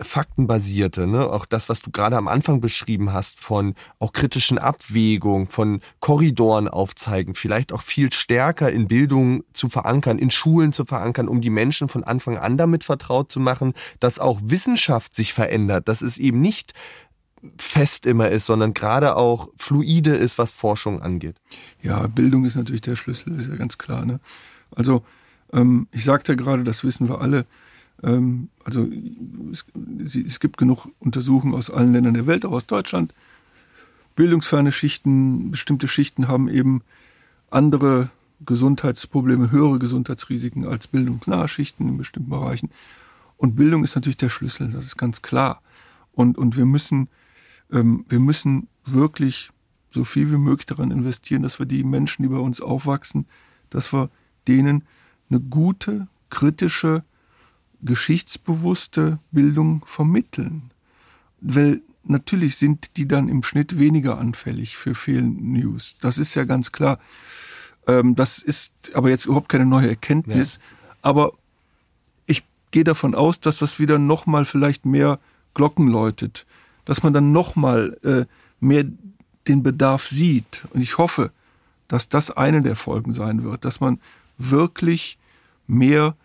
faktenbasierte, 0.00 1.06
ne? 1.06 1.30
auch 1.30 1.46
das, 1.46 1.68
was 1.68 1.82
du 1.82 1.90
gerade 1.90 2.16
am 2.16 2.28
Anfang 2.28 2.60
beschrieben 2.60 3.12
hast, 3.12 3.40
von 3.40 3.74
auch 3.98 4.12
kritischen 4.12 4.58
Abwägungen, 4.58 5.46
von 5.46 5.80
Korridoren 6.00 6.68
aufzeigen, 6.68 7.34
vielleicht 7.34 7.72
auch 7.72 7.82
viel 7.82 8.12
stärker 8.12 8.70
in 8.70 8.88
Bildung 8.88 9.44
zu 9.52 9.68
verankern, 9.68 10.18
in 10.18 10.30
Schulen 10.30 10.72
zu 10.72 10.84
verankern, 10.84 11.28
um 11.28 11.40
die 11.40 11.50
Menschen 11.50 11.88
von 11.88 12.04
Anfang 12.04 12.36
an 12.36 12.56
damit 12.56 12.84
vertraut 12.84 13.30
zu 13.30 13.40
machen, 13.40 13.74
dass 14.00 14.18
auch 14.18 14.40
Wissenschaft 14.42 15.14
sich 15.14 15.32
verändert, 15.32 15.88
dass 15.88 16.02
es 16.02 16.18
eben 16.18 16.40
nicht 16.40 16.72
fest 17.58 18.06
immer 18.06 18.30
ist, 18.30 18.46
sondern 18.46 18.74
gerade 18.74 19.16
auch 19.16 19.48
fluide 19.56 20.14
ist, 20.14 20.38
was 20.38 20.52
Forschung 20.52 21.02
angeht. 21.02 21.36
Ja, 21.82 22.06
Bildung 22.06 22.44
ist 22.44 22.56
natürlich 22.56 22.80
der 22.80 22.96
Schlüssel, 22.96 23.38
ist 23.38 23.48
ja 23.48 23.56
ganz 23.56 23.78
klar. 23.78 24.04
Ne? 24.04 24.20
Also 24.74 25.04
ähm, 25.52 25.86
ich 25.92 26.04
sagte 26.04 26.36
gerade, 26.36 26.64
das 26.64 26.84
wissen 26.84 27.08
wir 27.08 27.20
alle, 27.20 27.46
ähm, 28.04 28.48
also 28.64 28.88
es, 29.50 29.66
es 30.14 30.40
gibt 30.40 30.58
genug 30.58 30.88
Untersuchungen 30.98 31.54
aus 31.54 31.70
allen 31.70 31.92
Ländern 31.92 32.14
der 32.14 32.26
Welt, 32.26 32.44
auch 32.44 32.52
aus 32.52 32.66
Deutschland. 32.66 33.14
Bildungsferne 34.14 34.70
Schichten, 34.70 35.50
bestimmte 35.50 35.88
Schichten 35.88 36.28
haben 36.28 36.48
eben 36.48 36.82
andere 37.50 38.10
Gesundheitsprobleme, 38.44 39.50
höhere 39.50 39.78
Gesundheitsrisiken 39.78 40.66
als 40.66 40.86
bildungsnahe 40.86 41.48
Schichten 41.48 41.88
in 41.88 41.96
bestimmten 41.96 42.30
Bereichen. 42.30 42.70
Und 43.36 43.56
Bildung 43.56 43.82
ist 43.84 43.94
natürlich 43.94 44.16
der 44.16 44.28
Schlüssel, 44.28 44.70
das 44.70 44.86
ist 44.86 44.96
ganz 44.96 45.22
klar. 45.22 45.62
Und, 46.12 46.38
und 46.38 46.56
wir 46.56 46.66
müssen, 46.66 47.08
ähm, 47.72 48.04
wir 48.08 48.20
müssen 48.20 48.68
wirklich 48.84 49.50
so 49.90 50.04
viel 50.04 50.30
wie 50.30 50.36
möglich 50.36 50.66
daran 50.66 50.90
investieren, 50.90 51.42
dass 51.42 51.58
wir 51.58 51.66
die 51.66 51.84
Menschen, 51.84 52.22
die 52.22 52.28
bei 52.28 52.38
uns 52.38 52.60
aufwachsen, 52.60 53.26
dass 53.70 53.92
wir 53.92 54.10
denen 54.46 54.84
eine 55.30 55.40
gute, 55.40 56.08
kritische, 56.30 57.04
geschichtsbewusste 57.84 59.18
Bildung 59.30 59.82
vermitteln. 59.86 60.70
Weil 61.40 61.82
natürlich 62.04 62.56
sind 62.56 62.96
die 62.96 63.06
dann 63.06 63.28
im 63.28 63.42
Schnitt 63.42 63.78
weniger 63.78 64.18
anfällig 64.18 64.76
für 64.76 64.94
Fehlnews. 64.94 65.96
Das 66.00 66.18
ist 66.18 66.34
ja 66.34 66.44
ganz 66.44 66.72
klar. 66.72 66.98
Ähm, 67.86 68.14
das 68.14 68.38
ist 68.38 68.74
aber 68.94 69.10
jetzt 69.10 69.26
überhaupt 69.26 69.48
keine 69.48 69.66
neue 69.66 69.88
Erkenntnis. 69.88 70.56
Ja. 70.56 70.60
Aber 71.02 71.32
ich 72.26 72.44
gehe 72.70 72.84
davon 72.84 73.14
aus, 73.14 73.40
dass 73.40 73.58
das 73.58 73.78
wieder 73.78 73.98
nochmal 73.98 74.44
vielleicht 74.44 74.86
mehr 74.86 75.18
Glocken 75.54 75.88
läutet. 75.88 76.46
Dass 76.84 77.02
man 77.02 77.12
dann 77.12 77.32
nochmal 77.32 77.98
äh, 78.02 78.24
mehr 78.60 78.84
den 79.46 79.62
Bedarf 79.62 80.06
sieht. 80.08 80.64
Und 80.72 80.80
ich 80.80 80.98
hoffe, 80.98 81.30
dass 81.88 82.08
das 82.08 82.30
eine 82.30 82.62
der 82.62 82.76
Folgen 82.76 83.12
sein 83.12 83.44
wird, 83.44 83.64
dass 83.64 83.80
man 83.80 84.00
wirklich 84.38 85.18
mehr 85.66 86.16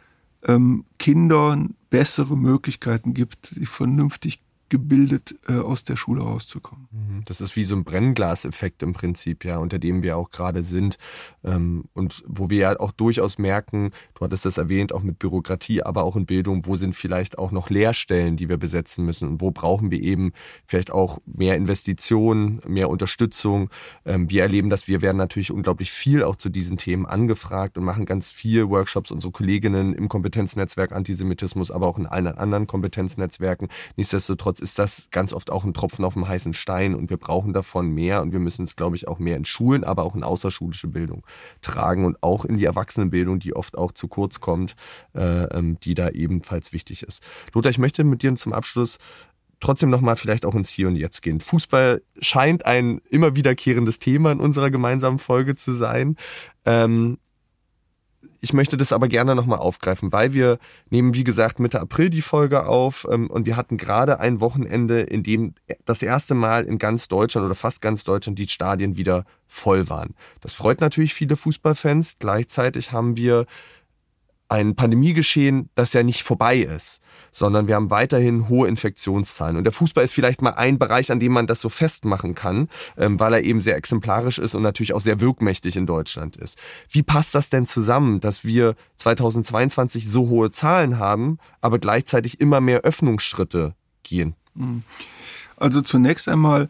ähm, 0.47 0.85
Kindern 0.97 1.75
bessere 1.89 2.37
Möglichkeiten 2.37 3.13
gibt, 3.13 3.47
sich 3.47 3.69
vernünftig 3.69 4.41
gebildet 4.69 5.35
äh, 5.47 5.57
aus 5.57 5.83
der 5.83 5.95
Schule 5.95 6.21
rauszukommen. 6.21 6.87
Mhm. 6.91 7.25
Das 7.25 7.41
ist 7.41 7.55
wie 7.55 7.63
so 7.63 7.75
ein 7.75 7.83
Brennglaseffekt 7.83 8.83
im 8.83 8.93
Prinzip, 8.93 9.43
ja, 9.45 9.57
unter 9.57 9.79
dem 9.79 10.03
wir 10.03 10.17
auch 10.17 10.29
gerade 10.29 10.63
sind 10.63 10.97
ähm, 11.43 11.85
und 11.93 12.23
wo 12.27 12.49
wir 12.49 12.57
ja 12.57 12.79
auch 12.79 12.91
durchaus 12.91 13.37
merken, 13.37 13.91
du 14.13 14.21
hattest 14.25 14.45
das 14.45 14.57
erwähnt, 14.57 14.93
auch 14.93 15.01
mit 15.01 15.19
Bürokratie, 15.19 15.83
aber 15.83 16.03
auch 16.03 16.15
in 16.15 16.25
Bildung, 16.25 16.65
wo 16.65 16.75
sind 16.75 16.93
vielleicht 16.95 17.37
auch 17.37 17.51
noch 17.51 17.69
Lehrstellen, 17.69 18.37
die 18.37 18.49
wir 18.49 18.57
besetzen 18.57 19.05
müssen 19.05 19.27
und 19.27 19.41
wo 19.41 19.51
brauchen 19.51 19.91
wir 19.91 20.01
eben 20.01 20.31
vielleicht 20.65 20.91
auch 20.91 21.19
mehr 21.25 21.55
Investitionen, 21.55 22.61
mehr 22.67 22.89
Unterstützung. 22.89 23.69
Ähm, 24.05 24.29
wir 24.29 24.43
erleben 24.43 24.69
das, 24.69 24.87
wir 24.87 25.01
werden 25.01 25.17
natürlich 25.17 25.51
unglaublich 25.51 25.91
viel 25.91 26.23
auch 26.23 26.35
zu 26.35 26.49
diesen 26.49 26.77
Themen 26.77 27.05
angefragt 27.05 27.77
und 27.77 27.83
machen 27.83 28.05
ganz 28.05 28.29
viel 28.29 28.69
Workshops, 28.69 29.11
unsere 29.11 29.31
Kolleginnen 29.31 29.93
im 29.93 30.07
Kompetenznetzwerk 30.07 30.91
Antisemitismus, 30.91 31.71
aber 31.71 31.87
auch 31.87 31.97
in 31.97 32.05
allen 32.05 32.27
anderen 32.27 32.67
Kompetenznetzwerken. 32.67 33.67
Nichtsdestotrotz 33.95 34.58
Nichtsdestotrotz 34.59 34.69
ist 34.69 34.79
das 34.79 35.09
ganz 35.11 35.33
oft 35.33 35.51
auch 35.51 35.63
ein 35.63 35.73
Tropfen 35.73 36.05
auf 36.05 36.13
dem 36.13 36.27
heißen 36.27 36.53
Stein 36.53 36.95
und 36.95 37.09
wir 37.09 37.17
brauchen 37.17 37.53
davon 37.53 37.89
mehr 37.89 38.21
und 38.21 38.31
wir 38.31 38.39
müssen 38.39 38.63
es, 38.63 38.75
glaube 38.75 38.95
ich, 38.95 39.07
auch 39.07 39.19
mehr 39.19 39.37
in 39.37 39.45
Schulen, 39.45 39.83
aber 39.83 40.03
auch 40.03 40.15
in 40.15 40.23
außerschulische 40.23 40.87
Bildung 40.87 41.25
tragen 41.61 42.05
und 42.05 42.21
auch 42.21 42.45
in 42.45 42.57
die 42.57 42.65
Erwachsenenbildung, 42.65 43.39
die 43.39 43.55
oft 43.55 43.77
auch 43.77 43.91
zu 43.91 44.07
kurz 44.07 44.39
kommt, 44.39 44.75
äh, 45.15 45.43
ähm, 45.45 45.79
die 45.79 45.93
da 45.93 46.09
ebenfalls 46.09 46.73
wichtig 46.73 47.03
ist. 47.03 47.23
Lothar, 47.53 47.71
ich 47.71 47.77
möchte 47.77 48.03
mit 48.03 48.21
dir 48.21 48.35
zum 48.35 48.53
Abschluss 48.53 48.97
trotzdem 49.59 49.89
nochmal 49.89 50.15
vielleicht 50.15 50.45
auch 50.45 50.55
ins 50.55 50.69
Hier 50.69 50.87
und 50.87 50.95
Jetzt 50.95 51.21
gehen. 51.21 51.41
Fußball 51.41 52.01
scheint 52.21 52.65
ein 52.65 53.01
immer 53.09 53.35
wiederkehrendes 53.35 53.99
Thema 53.99 54.31
in 54.31 54.39
unserer 54.39 54.71
gemeinsamen 54.71 55.19
Folge 55.19 55.55
zu 55.55 55.73
sein. 55.73 56.15
Ähm, 56.65 57.17
ich 58.41 58.53
möchte 58.53 58.77
das 58.77 58.91
aber 58.91 59.07
gerne 59.07 59.35
nochmal 59.35 59.59
aufgreifen, 59.59 60.11
weil 60.11 60.33
wir 60.33 60.59
nehmen, 60.89 61.13
wie 61.13 61.23
gesagt, 61.23 61.59
Mitte 61.59 61.79
April 61.79 62.09
die 62.09 62.21
Folge 62.21 62.65
auf 62.65 63.07
ähm, 63.09 63.29
und 63.29 63.45
wir 63.45 63.55
hatten 63.55 63.77
gerade 63.77 64.19
ein 64.19 64.39
Wochenende, 64.39 65.01
in 65.01 65.23
dem 65.23 65.53
das 65.85 66.01
erste 66.01 66.35
Mal 66.35 66.65
in 66.65 66.77
ganz 66.77 67.07
Deutschland 67.07 67.45
oder 67.45 67.55
fast 67.55 67.81
ganz 67.81 68.03
Deutschland 68.03 68.39
die 68.39 68.47
Stadien 68.47 68.97
wieder 68.97 69.25
voll 69.47 69.89
waren. 69.89 70.15
Das 70.41 70.53
freut 70.53 70.81
natürlich 70.81 71.13
viele 71.13 71.35
Fußballfans. 71.35 72.15
Gleichzeitig 72.19 72.91
haben 72.91 73.17
wir 73.17 73.45
ein 74.49 74.75
Pandemiegeschehen, 74.75 75.69
das 75.75 75.93
ja 75.93 76.01
nicht 76.01 76.23
vorbei 76.23 76.57
ist, 76.57 77.01
sondern 77.31 77.67
wir 77.67 77.75
haben 77.75 77.91
weiterhin 77.91 78.49
hohe 78.49 78.67
Infektionszahlen. 78.67 79.57
Und 79.57 79.63
der 79.63 79.71
Fußball 79.71 80.03
ist 80.03 80.13
vielleicht 80.13 80.41
mal 80.41 80.53
ein 80.55 80.79
Bereich, 80.79 81.11
an 81.11 81.19
dem 81.19 81.31
man 81.31 81.45
das 81.45 81.61
so 81.61 81.69
festmachen 81.69 82.33
kann, 82.33 82.67
ähm, 82.97 83.19
weil 83.19 83.33
er 83.33 83.43
eben 83.43 83.61
sehr 83.61 83.77
exemplarisch 83.77 84.39
ist 84.39 84.55
und 84.55 84.63
natürlich 84.63 84.93
auch 84.93 84.99
sehr 84.99 85.21
wirkmächtig 85.21 85.77
in 85.77 85.85
Deutschland 85.85 86.35
ist. 86.35 86.57
Wie 86.89 87.03
passt 87.03 87.35
das 87.35 87.49
denn 87.49 87.67
zusammen, 87.67 88.19
dass 88.19 88.43
wir 88.43 88.75
2022 88.97 90.09
so 90.09 90.29
hohe 90.29 90.49
Zahlen 90.49 90.97
haben, 90.97 91.37
aber 91.61 91.77
gleichzeitig 91.77 92.39
immer 92.39 92.59
mehr 92.59 92.81
Öffnungsschritte 92.81 93.75
gehen? 94.01 94.35
Hm. 94.55 94.81
Also 95.57 95.81
zunächst 95.81 96.27
einmal, 96.27 96.69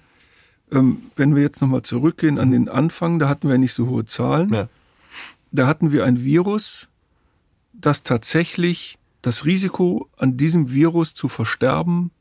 ähm, 0.70 1.04
wenn 1.16 1.34
wir 1.34 1.44
jetzt 1.44 1.62
nochmal 1.62 1.84
zurückgehen 1.84 2.40
an 2.40 2.52
den 2.52 2.68
Anfang, 2.68 3.20
da 3.20 3.30
hatten 3.30 3.48
wir 3.48 3.58
nicht 3.58 3.74
so 3.74 3.88
hohe 3.88 4.06
Zahlen. 4.06 4.54
Ja. 4.54 4.68
Da 5.52 5.66
hatten 5.66 5.94
wir 5.94 6.04
ein 6.04 6.24
Virus, 6.24 6.89
dass 7.82 8.04
tatsächlich 8.04 8.98
das 9.22 9.46
Risiko, 9.46 10.10
an 10.18 10.38
diesem 10.38 10.74
Virus 10.74 11.14
zu 11.14 11.28
versterben, 11.28 12.12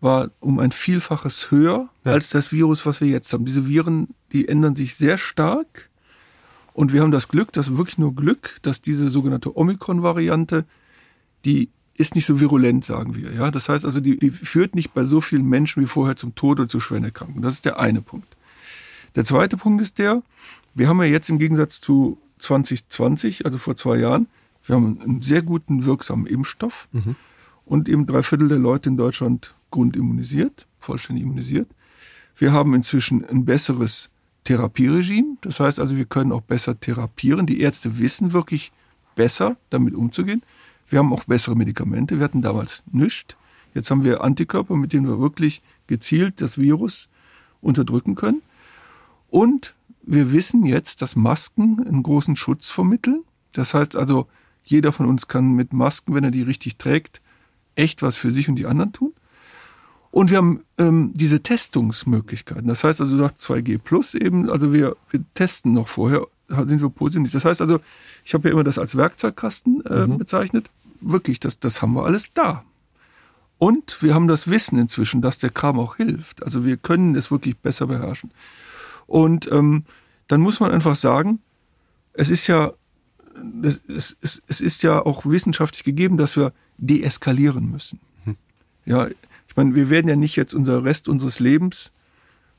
war 0.00 0.30
um 0.40 0.58
ein 0.58 0.72
Vielfaches 0.72 1.50
höher 1.50 1.88
ja. 2.04 2.12
als 2.12 2.30
das 2.30 2.52
Virus, 2.52 2.86
was 2.86 3.00
wir 3.00 3.08
jetzt 3.08 3.32
haben. 3.32 3.44
Diese 3.44 3.68
Viren, 3.68 4.08
die 4.32 4.48
ändern 4.48 4.74
sich 4.74 4.96
sehr 4.96 5.18
stark. 5.18 5.90
Und 6.72 6.92
wir 6.92 7.02
haben 7.02 7.10
das 7.10 7.28
Glück, 7.28 7.52
das 7.52 7.76
wirklich 7.76 7.98
nur 7.98 8.14
Glück, 8.14 8.58
dass 8.62 8.80
diese 8.80 9.10
sogenannte 9.10 9.56
Omikron-Variante, 9.56 10.64
die 11.44 11.68
ist 11.94 12.14
nicht 12.14 12.24
so 12.24 12.40
virulent, 12.40 12.84
sagen 12.84 13.14
wir. 13.14 13.32
Ja, 13.34 13.50
das 13.50 13.68
heißt 13.68 13.84
also, 13.84 14.00
die, 14.00 14.16
die 14.16 14.30
führt 14.30 14.74
nicht 14.74 14.94
bei 14.94 15.04
so 15.04 15.20
vielen 15.20 15.44
Menschen 15.44 15.82
wie 15.82 15.86
vorher 15.86 16.16
zum 16.16 16.34
Tod 16.34 16.58
oder 16.58 16.68
zu 16.68 16.80
schweren 16.80 17.04
Erkrankungen. 17.04 17.42
Das 17.42 17.54
ist 17.54 17.66
der 17.66 17.78
eine 17.78 18.00
Punkt. 18.00 18.36
Der 19.16 19.26
zweite 19.26 19.58
Punkt 19.58 19.82
ist 19.82 19.98
der, 19.98 20.22
wir 20.74 20.88
haben 20.88 20.98
ja 21.02 21.08
jetzt 21.08 21.28
im 21.28 21.38
Gegensatz 21.38 21.80
zu 21.80 22.16
2020, 22.38 23.44
also 23.44 23.58
vor 23.58 23.76
zwei 23.76 23.98
Jahren, 23.98 24.28
wir 24.64 24.76
haben 24.76 25.00
einen 25.00 25.20
sehr 25.20 25.42
guten, 25.42 25.84
wirksamen 25.84 26.26
Impfstoff 26.26 26.88
mhm. 26.92 27.16
und 27.64 27.88
eben 27.88 28.06
drei 28.06 28.22
Viertel 28.22 28.48
der 28.48 28.58
Leute 28.58 28.88
in 28.88 28.96
Deutschland 28.96 29.54
grundimmunisiert, 29.70 30.66
vollständig 30.78 31.24
immunisiert. 31.24 31.68
Wir 32.36 32.52
haben 32.52 32.74
inzwischen 32.74 33.24
ein 33.24 33.44
besseres 33.44 34.10
Therapieregime. 34.44 35.36
Das 35.42 35.60
heißt 35.60 35.78
also, 35.78 35.96
wir 35.96 36.06
können 36.06 36.32
auch 36.32 36.40
besser 36.40 36.78
therapieren. 36.78 37.46
Die 37.46 37.60
Ärzte 37.60 37.98
wissen 37.98 38.32
wirklich 38.32 38.72
besser, 39.14 39.56
damit 39.68 39.94
umzugehen. 39.94 40.42
Wir 40.88 40.98
haben 40.98 41.12
auch 41.12 41.24
bessere 41.24 41.56
Medikamente. 41.56 42.18
Wir 42.18 42.24
hatten 42.24 42.42
damals 42.42 42.82
nichts. 42.90 43.36
Jetzt 43.74 43.90
haben 43.90 44.02
wir 44.02 44.24
Antikörper, 44.24 44.74
mit 44.76 44.92
denen 44.92 45.06
wir 45.06 45.20
wirklich 45.20 45.62
gezielt 45.86 46.40
das 46.40 46.58
Virus 46.58 47.08
unterdrücken 47.60 48.14
können. 48.14 48.42
Und 49.28 49.74
wir 50.02 50.32
wissen 50.32 50.64
jetzt, 50.64 51.02
dass 51.02 51.14
Masken 51.14 51.86
einen 51.86 52.02
großen 52.02 52.34
Schutz 52.34 52.70
vermitteln. 52.70 53.22
Das 53.52 53.74
heißt 53.74 53.96
also, 53.96 54.26
jeder 54.70 54.92
von 54.92 55.06
uns 55.06 55.28
kann 55.28 55.52
mit 55.52 55.72
Masken, 55.72 56.14
wenn 56.14 56.24
er 56.24 56.30
die 56.30 56.42
richtig 56.42 56.76
trägt, 56.76 57.20
echt 57.74 58.02
was 58.02 58.16
für 58.16 58.30
sich 58.30 58.48
und 58.48 58.56
die 58.56 58.66
anderen 58.66 58.92
tun. 58.92 59.12
Und 60.10 60.30
wir 60.30 60.38
haben 60.38 60.62
ähm, 60.78 61.12
diese 61.14 61.40
Testungsmöglichkeiten. 61.40 62.66
Das 62.66 62.82
heißt 62.82 63.00
also, 63.00 63.16
du 63.16 63.22
sagst 63.22 63.48
2G 63.48 63.78
plus 63.78 64.14
eben, 64.14 64.50
also 64.50 64.72
wir, 64.72 64.96
wir 65.10 65.20
testen 65.34 65.72
noch 65.72 65.86
vorher, 65.86 66.26
sind 66.48 66.80
wir 66.80 66.90
positiv. 66.90 67.30
Das 67.30 67.44
heißt 67.44 67.60
also, 67.60 67.80
ich 68.24 68.34
habe 68.34 68.48
ja 68.48 68.54
immer 68.54 68.64
das 68.64 68.78
als 68.78 68.96
Werkzeugkasten 68.96 69.84
äh, 69.86 70.06
mhm. 70.06 70.18
bezeichnet. 70.18 70.68
Wirklich, 71.00 71.38
das, 71.38 71.60
das 71.60 71.80
haben 71.80 71.92
wir 71.94 72.04
alles 72.04 72.32
da. 72.34 72.64
Und 73.58 74.02
wir 74.02 74.14
haben 74.14 74.26
das 74.26 74.50
Wissen 74.50 74.78
inzwischen, 74.78 75.22
dass 75.22 75.38
der 75.38 75.50
Kram 75.50 75.78
auch 75.78 75.96
hilft. 75.96 76.42
Also 76.42 76.64
wir 76.64 76.76
können 76.76 77.14
es 77.14 77.30
wirklich 77.30 77.58
besser 77.58 77.86
beherrschen. 77.86 78.32
Und 79.06 79.50
ähm, 79.52 79.84
dann 80.28 80.40
muss 80.40 80.60
man 80.60 80.72
einfach 80.72 80.96
sagen, 80.96 81.40
es 82.12 82.30
ist 82.30 82.46
ja 82.46 82.72
es, 83.62 84.16
es, 84.20 84.42
es 84.46 84.60
ist 84.60 84.82
ja 84.82 85.04
auch 85.04 85.26
wissenschaftlich 85.26 85.84
gegeben, 85.84 86.16
dass 86.16 86.36
wir 86.36 86.52
deeskalieren 86.78 87.70
müssen. 87.70 88.00
Hm. 88.24 88.36
Ja, 88.86 89.08
ich 89.08 89.56
meine, 89.56 89.74
wir 89.74 89.90
werden 89.90 90.08
ja 90.08 90.16
nicht 90.16 90.36
jetzt 90.36 90.54
unser 90.54 90.84
Rest 90.84 91.08
unseres 91.08 91.40
Lebens 91.40 91.92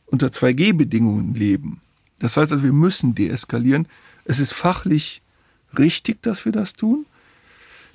unter 0.06 0.28
2G-Bedingungen 0.28 1.34
leben. 1.34 1.82
Das 2.20 2.38
heißt 2.38 2.52
also, 2.52 2.64
wir 2.64 2.74
müssen 2.74 3.16
deeskalieren. 3.16 3.88
Es 4.26 4.40
ist 4.40 4.54
fachlich 4.54 5.22
richtig, 5.78 6.22
dass 6.22 6.46
wir 6.46 6.52
das 6.52 6.74
tun. 6.74 7.06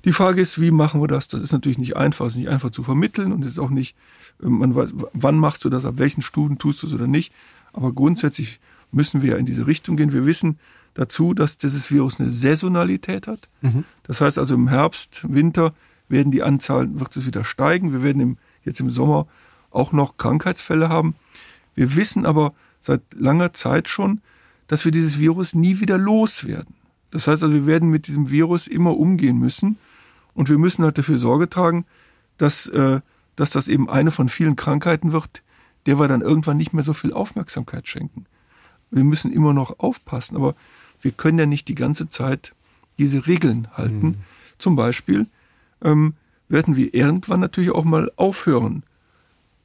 Die 0.04 0.12
Frage 0.12 0.40
ist, 0.40 0.60
wie 0.60 0.70
machen 0.70 1.00
wir 1.00 1.08
das? 1.08 1.28
Das 1.28 1.42
ist 1.42 1.52
natürlich 1.52 1.78
nicht 1.78 1.96
einfach. 1.96 2.26
Es 2.26 2.32
ist 2.32 2.38
nicht 2.38 2.48
einfach 2.48 2.70
zu 2.70 2.82
vermitteln 2.82 3.32
und 3.32 3.44
es 3.44 3.52
ist 3.52 3.58
auch 3.58 3.70
nicht, 3.70 3.96
äh, 4.42 4.46
man 4.48 4.74
weiß, 4.74 4.94
wann 5.12 5.36
machst 5.36 5.64
du 5.64 5.68
das, 5.68 5.84
ab 5.84 5.98
welchen 5.98 6.22
Stufen 6.22 6.58
tust 6.58 6.82
du 6.82 6.86
es 6.86 6.94
oder 6.94 7.06
nicht. 7.06 7.32
Aber 7.72 7.92
grundsätzlich 7.92 8.60
müssen 8.92 9.22
wir 9.22 9.36
in 9.36 9.46
diese 9.46 9.66
Richtung 9.66 9.96
gehen. 9.96 10.12
Wir 10.12 10.24
wissen, 10.24 10.58
dazu, 10.96 11.34
dass 11.34 11.58
dieses 11.58 11.90
Virus 11.90 12.18
eine 12.18 12.30
Saisonalität 12.30 13.26
hat. 13.26 13.48
Mhm. 13.60 13.84
Das 14.02 14.20
heißt 14.20 14.38
also 14.38 14.54
im 14.54 14.68
Herbst, 14.68 15.22
Winter 15.28 15.74
werden 16.08 16.32
die 16.32 16.42
Anzahlen, 16.42 16.98
wird 16.98 17.14
es 17.16 17.26
wieder 17.26 17.44
steigen. 17.44 17.92
Wir 17.92 18.02
werden 18.02 18.20
im, 18.20 18.38
jetzt 18.64 18.80
im 18.80 18.90
Sommer 18.90 19.26
auch 19.70 19.92
noch 19.92 20.16
Krankheitsfälle 20.16 20.88
haben. 20.88 21.14
Wir 21.74 21.94
wissen 21.96 22.24
aber 22.24 22.54
seit 22.80 23.02
langer 23.14 23.52
Zeit 23.52 23.88
schon, 23.88 24.22
dass 24.68 24.84
wir 24.84 24.92
dieses 24.92 25.18
Virus 25.18 25.54
nie 25.54 25.80
wieder 25.80 25.98
loswerden. 25.98 26.74
Das 27.10 27.28
heißt 27.28 27.42
also, 27.42 27.54
wir 27.54 27.66
werden 27.66 27.90
mit 27.90 28.08
diesem 28.08 28.30
Virus 28.30 28.66
immer 28.66 28.96
umgehen 28.96 29.38
müssen 29.38 29.76
und 30.34 30.48
wir 30.48 30.58
müssen 30.58 30.82
halt 30.82 30.96
dafür 30.96 31.18
Sorge 31.18 31.48
tragen, 31.48 31.84
dass, 32.38 32.66
äh, 32.68 33.00
dass 33.36 33.50
das 33.50 33.68
eben 33.68 33.88
eine 33.90 34.10
von 34.10 34.28
vielen 34.28 34.56
Krankheiten 34.56 35.12
wird, 35.12 35.42
der 35.84 35.98
wir 35.98 36.08
dann 36.08 36.22
irgendwann 36.22 36.56
nicht 36.56 36.72
mehr 36.72 36.84
so 36.84 36.94
viel 36.94 37.12
Aufmerksamkeit 37.12 37.86
schenken. 37.86 38.26
Wir 38.90 39.04
müssen 39.04 39.32
immer 39.32 39.52
noch 39.52 39.78
aufpassen, 39.78 40.36
aber 40.36 40.54
wir 41.00 41.10
können 41.10 41.38
ja 41.38 41.46
nicht 41.46 41.68
die 41.68 41.74
ganze 41.74 42.08
Zeit 42.08 42.54
diese 42.98 43.26
Regeln 43.26 43.68
halten. 43.74 44.06
Mhm. 44.06 44.14
Zum 44.58 44.76
Beispiel 44.76 45.26
ähm, 45.82 46.14
werden 46.48 46.76
wir 46.76 46.94
irgendwann 46.94 47.40
natürlich 47.40 47.70
auch 47.70 47.84
mal 47.84 48.10
aufhören, 48.16 48.82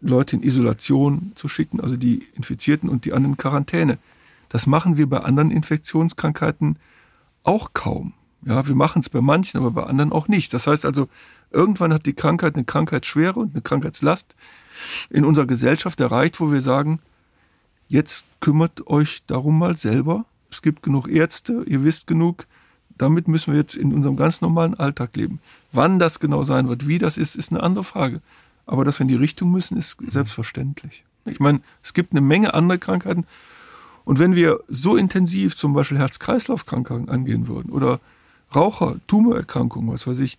Leute 0.02 0.36
in 0.36 0.44
Isolation 0.44 1.32
zu 1.36 1.48
schicken, 1.48 1.80
also 1.80 1.96
die 1.96 2.24
Infizierten 2.36 2.90
und 2.90 3.06
die 3.06 3.14
anderen 3.14 3.38
Quarantäne. 3.38 3.98
Das 4.50 4.68
machen 4.68 4.98
wir 4.98 5.08
bei 5.08 5.20
anderen 5.20 5.52
Infektionskrankheiten 5.52 6.78
auch 7.44 7.72
kaum. 7.74 8.14
Ja, 8.44 8.68
wir 8.68 8.76
machen 8.76 9.02
es 9.02 9.10
bei 9.10 9.22
manchen, 9.22 9.60
aber 9.60 9.72
bei 9.72 9.84
anderen 9.84 10.12
auch 10.12 10.28
nicht. 10.28 10.54
Das 10.54 10.66
heißt 10.66 10.86
also, 10.86 11.08
irgendwann 11.52 11.94
hat 11.94 12.08
die 12.08 12.14
Krankheit 12.14 12.56
eine 12.56 12.64
Krankheitsschwere 12.64 13.40
und 13.40 13.54
eine 13.54 13.62
Krankheitslast 13.62 14.36
in 15.10 15.24
unserer 15.24 15.46
Gesellschaft 15.46 16.00
erreicht, 16.00 16.40
wo 16.40 16.52
wir 16.52 16.62
sagen, 16.62 17.00
jetzt 17.88 18.26
kümmert 18.40 18.88
euch 18.88 19.24
darum 19.28 19.60
mal 19.60 19.78
selber. 19.78 20.26
Es 20.52 20.62
gibt 20.62 20.84
genug 20.84 21.08
Ärzte, 21.08 21.64
ihr 21.66 21.84
wisst 21.84 22.08
genug. 22.08 22.46
Damit 22.98 23.28
müssen 23.28 23.54
wir 23.54 23.60
jetzt 23.60 23.76
in 23.76 23.94
unserem 23.94 24.18
ganz 24.18 24.42
normalen 24.42 24.76
Alltag 24.76 25.16
leben. 25.16 25.40
Wann 25.72 25.98
das 25.98 26.20
genau 26.20 26.44
sein 26.44 26.68
wird, 26.68 26.88
wie 26.88 27.00
das 27.00 27.18
ist, 27.18 27.36
ist 27.36 27.52
eine 27.52 27.64
andere 27.64 27.84
Frage. 27.84 28.22
Aber 28.66 28.86
dass 28.86 29.00
wir 29.00 29.04
in 29.04 29.08
die 29.08 29.16
Richtung 29.16 29.52
müssen, 29.52 29.78
ist 29.78 29.98
selbstverständlich. 30.08 31.04
Ich 31.26 31.40
meine, 31.40 31.62
es 31.84 31.94
gibt 31.94 32.12
eine 32.12 32.22
Menge 32.22 32.54
andere 32.54 32.78
Krankheiten. 32.78 33.26
Und 34.04 34.20
wenn 34.20 34.36
wir 34.36 34.60
so 34.68 34.98
intensiv 34.98 35.56
zum 35.56 35.74
Beispiel 35.74 35.98
Herz-Kreislauf-Krankheiten 35.98 37.10
angehen 37.10 37.48
würden 37.48 37.72
oder 37.72 38.00
Raucher, 38.54 38.98
Tumorerkrankungen, 39.08 39.92
was 39.92 40.06
weiß 40.06 40.20
ich, 40.20 40.38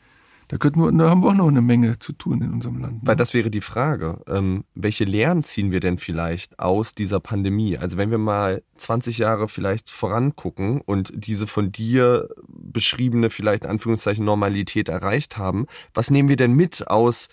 da, 0.49 0.59
könnten 0.59 0.81
wir, 0.81 0.93
da 0.93 1.11
haben 1.11 1.23
wir 1.23 1.31
auch 1.31 1.35
noch 1.35 1.49
eine 1.49 1.63
Menge 1.63 1.99
zu 1.99 2.13
tun 2.13 2.43
in 2.43 2.53
unserem 2.53 2.81
Land. 2.81 2.95
Ne? 2.95 3.01
Weil 3.05 3.17
das 3.17 3.35
wäre 3.35 3.51
die 3.51 3.61
Frage. 3.61 4.21
Ähm, 4.27 4.65
welche 4.75 5.05
Lehren 5.05 5.43
ziehen 5.43 5.71
wir 5.71 5.81
denn 5.81 5.99
vielleicht 5.99 6.59
aus 6.59 6.95
dieser 6.95 7.21
Pandemie? 7.21 7.79
Also 7.79 7.97
wenn 7.97 8.11
wir 8.11 8.19
mal 8.19 8.63
20 8.77 9.19
Jahre 9.19 9.49
vielleicht 9.49 9.91
vorangucken 9.91 10.81
und 10.81 11.13
diese 11.15 11.47
von 11.47 11.73
dir 11.73 12.29
beschriebene, 12.49 13.31
vielleicht 13.31 13.65
in 13.65 13.71
Anführungszeichen 13.71 14.25
Normalität 14.25 14.89
erreicht 14.89 15.39
haben, 15.39 15.67
was 15.95 16.11
nehmen 16.11 16.29
wir 16.29 16.37
denn 16.37 16.53
mit 16.53 16.89
aus 16.89 17.29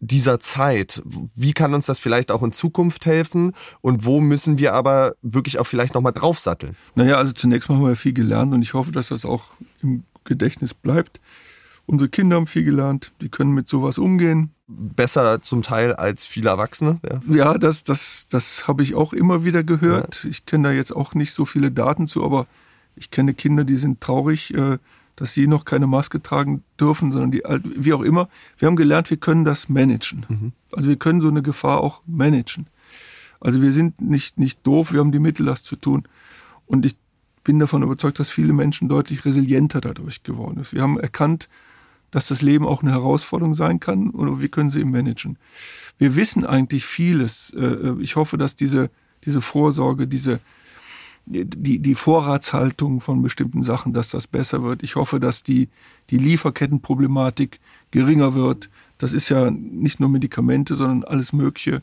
dieser 0.00 0.40
Zeit? 0.40 1.02
Wie 1.04 1.52
kann 1.52 1.74
uns 1.74 1.86
das 1.86 2.00
vielleicht 2.00 2.30
auch 2.30 2.42
in 2.42 2.52
Zukunft 2.52 3.06
helfen? 3.06 3.52
Und 3.80 4.06
wo 4.06 4.20
müssen 4.20 4.58
wir 4.58 4.72
aber 4.72 5.14
wirklich 5.22 5.58
auch 5.60 5.64
vielleicht 5.64 5.94
nochmal 5.94 6.12
draufsatteln? 6.12 6.74
Naja, 6.94 7.16
also 7.16 7.32
zunächst 7.32 7.68
mal 7.68 7.76
haben 7.76 7.86
wir 7.86 7.96
viel 7.96 8.14
gelernt 8.14 8.52
und 8.52 8.62
ich 8.62 8.74
hoffe, 8.74 8.92
dass 8.92 9.08
das 9.08 9.24
auch 9.24 9.56
im 9.82 10.04
Gedächtnis 10.24 10.74
bleibt. 10.74 11.20
Unsere 11.90 12.08
Kinder 12.08 12.36
haben 12.36 12.46
viel 12.46 12.62
gelernt, 12.62 13.10
die 13.20 13.28
können 13.28 13.50
mit 13.50 13.68
sowas 13.68 13.98
umgehen. 13.98 14.52
Besser 14.68 15.42
zum 15.42 15.62
Teil 15.62 15.92
als 15.92 16.24
viele 16.24 16.50
Erwachsene. 16.50 17.00
Ja, 17.02 17.34
ja 17.34 17.58
das, 17.58 17.82
das, 17.82 18.28
das 18.30 18.68
habe 18.68 18.84
ich 18.84 18.94
auch 18.94 19.12
immer 19.12 19.44
wieder 19.44 19.64
gehört. 19.64 20.22
Ja. 20.22 20.30
Ich 20.30 20.46
kenne 20.46 20.68
da 20.68 20.72
jetzt 20.72 20.94
auch 20.94 21.14
nicht 21.14 21.32
so 21.32 21.44
viele 21.44 21.72
Daten 21.72 22.06
zu, 22.06 22.24
aber 22.24 22.46
ich 22.94 23.10
kenne 23.10 23.34
Kinder, 23.34 23.64
die 23.64 23.74
sind 23.74 24.00
traurig, 24.00 24.54
äh, 24.54 24.78
dass 25.16 25.34
sie 25.34 25.48
noch 25.48 25.64
keine 25.64 25.88
Maske 25.88 26.22
tragen 26.22 26.62
dürfen, 26.78 27.10
sondern 27.10 27.32
die 27.32 27.42
wie 27.64 27.92
auch 27.92 28.02
immer. 28.02 28.28
Wir 28.56 28.68
haben 28.68 28.76
gelernt, 28.76 29.10
wir 29.10 29.16
können 29.16 29.44
das 29.44 29.68
managen. 29.68 30.26
Mhm. 30.28 30.52
Also 30.70 30.88
wir 30.90 30.96
können 30.96 31.20
so 31.20 31.26
eine 31.26 31.42
Gefahr 31.42 31.80
auch 31.80 32.02
managen. 32.06 32.68
Also 33.40 33.62
wir 33.62 33.72
sind 33.72 34.00
nicht, 34.00 34.38
nicht 34.38 34.64
doof, 34.64 34.92
wir 34.92 35.00
haben 35.00 35.10
die 35.10 35.18
Mittel, 35.18 35.44
das 35.44 35.64
zu 35.64 35.74
tun. 35.74 36.04
Und 36.66 36.86
ich 36.86 36.94
bin 37.42 37.58
davon 37.58 37.82
überzeugt, 37.82 38.20
dass 38.20 38.30
viele 38.30 38.52
Menschen 38.52 38.88
deutlich 38.88 39.24
resilienter 39.24 39.80
dadurch 39.80 40.22
geworden 40.22 40.54
sind. 40.54 40.72
Wir 40.72 40.82
haben 40.82 41.00
erkannt, 41.00 41.48
dass 42.10 42.28
das 42.28 42.42
Leben 42.42 42.66
auch 42.66 42.82
eine 42.82 42.92
Herausforderung 42.92 43.54
sein 43.54 43.80
kann 43.80 44.10
oder 44.10 44.40
wie 44.40 44.48
können 44.48 44.70
sie 44.70 44.80
ihn 44.80 44.90
managen. 44.90 45.38
Wir 45.98 46.16
wissen 46.16 46.44
eigentlich 46.44 46.84
vieles. 46.84 47.52
Äh, 47.54 47.64
äh, 47.64 47.96
ich 48.00 48.16
hoffe, 48.16 48.38
dass 48.38 48.56
diese, 48.56 48.90
diese 49.24 49.40
Vorsorge, 49.40 50.06
diese, 50.06 50.40
die, 51.26 51.78
die 51.78 51.94
Vorratshaltung 51.94 53.00
von 53.00 53.22
bestimmten 53.22 53.62
Sachen, 53.62 53.92
dass 53.92 54.08
das 54.08 54.26
besser 54.26 54.62
wird. 54.62 54.82
Ich 54.82 54.96
hoffe, 54.96 55.20
dass 55.20 55.42
die, 55.42 55.68
die 56.10 56.16
Lieferkettenproblematik 56.16 57.60
geringer 57.90 58.34
wird. 58.34 58.70
Das 58.98 59.12
ist 59.12 59.28
ja 59.28 59.50
nicht 59.50 60.00
nur 60.00 60.08
Medikamente, 60.08 60.74
sondern 60.74 61.04
alles 61.04 61.32
Mögliche. 61.32 61.82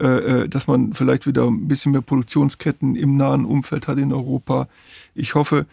Äh, 0.00 0.48
dass 0.48 0.66
man 0.66 0.92
vielleicht 0.92 1.24
wieder 1.24 1.46
ein 1.46 1.68
bisschen 1.68 1.92
mehr 1.92 2.00
Produktionsketten 2.00 2.96
im 2.96 3.16
nahen 3.16 3.44
Umfeld 3.44 3.86
hat 3.86 3.96
in 3.98 4.12
Europa. 4.12 4.68
Ich 5.14 5.36
hoffe, 5.36 5.66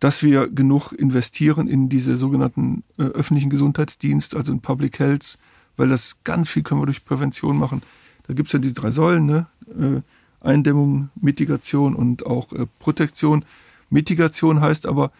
dass 0.00 0.22
wir 0.22 0.48
genug 0.48 0.92
investieren 0.92 1.66
in 1.66 1.88
diese 1.88 2.16
sogenannten 2.16 2.84
äh, 2.98 3.02
öffentlichen 3.02 3.50
Gesundheitsdienst, 3.50 4.36
also 4.36 4.52
in 4.52 4.60
Public 4.60 4.98
Health, 4.98 5.38
weil 5.76 5.88
das 5.88 6.18
ganz 6.24 6.48
viel 6.48 6.62
können 6.62 6.80
wir 6.80 6.86
durch 6.86 7.04
Prävention 7.04 7.56
machen. 7.56 7.82
Da 8.26 8.34
gibt's 8.34 8.52
ja 8.52 8.58
die 8.58 8.74
drei 8.74 8.90
Säulen, 8.90 9.26
ne? 9.26 9.46
Äh, 9.68 10.00
Eindämmung, 10.40 11.10
Mitigation 11.16 11.94
und 11.96 12.26
auch 12.26 12.52
äh, 12.52 12.66
Protektion. 12.78 13.44
Mitigation 13.90 14.60
heißt 14.60 14.86
aber, 14.86 15.10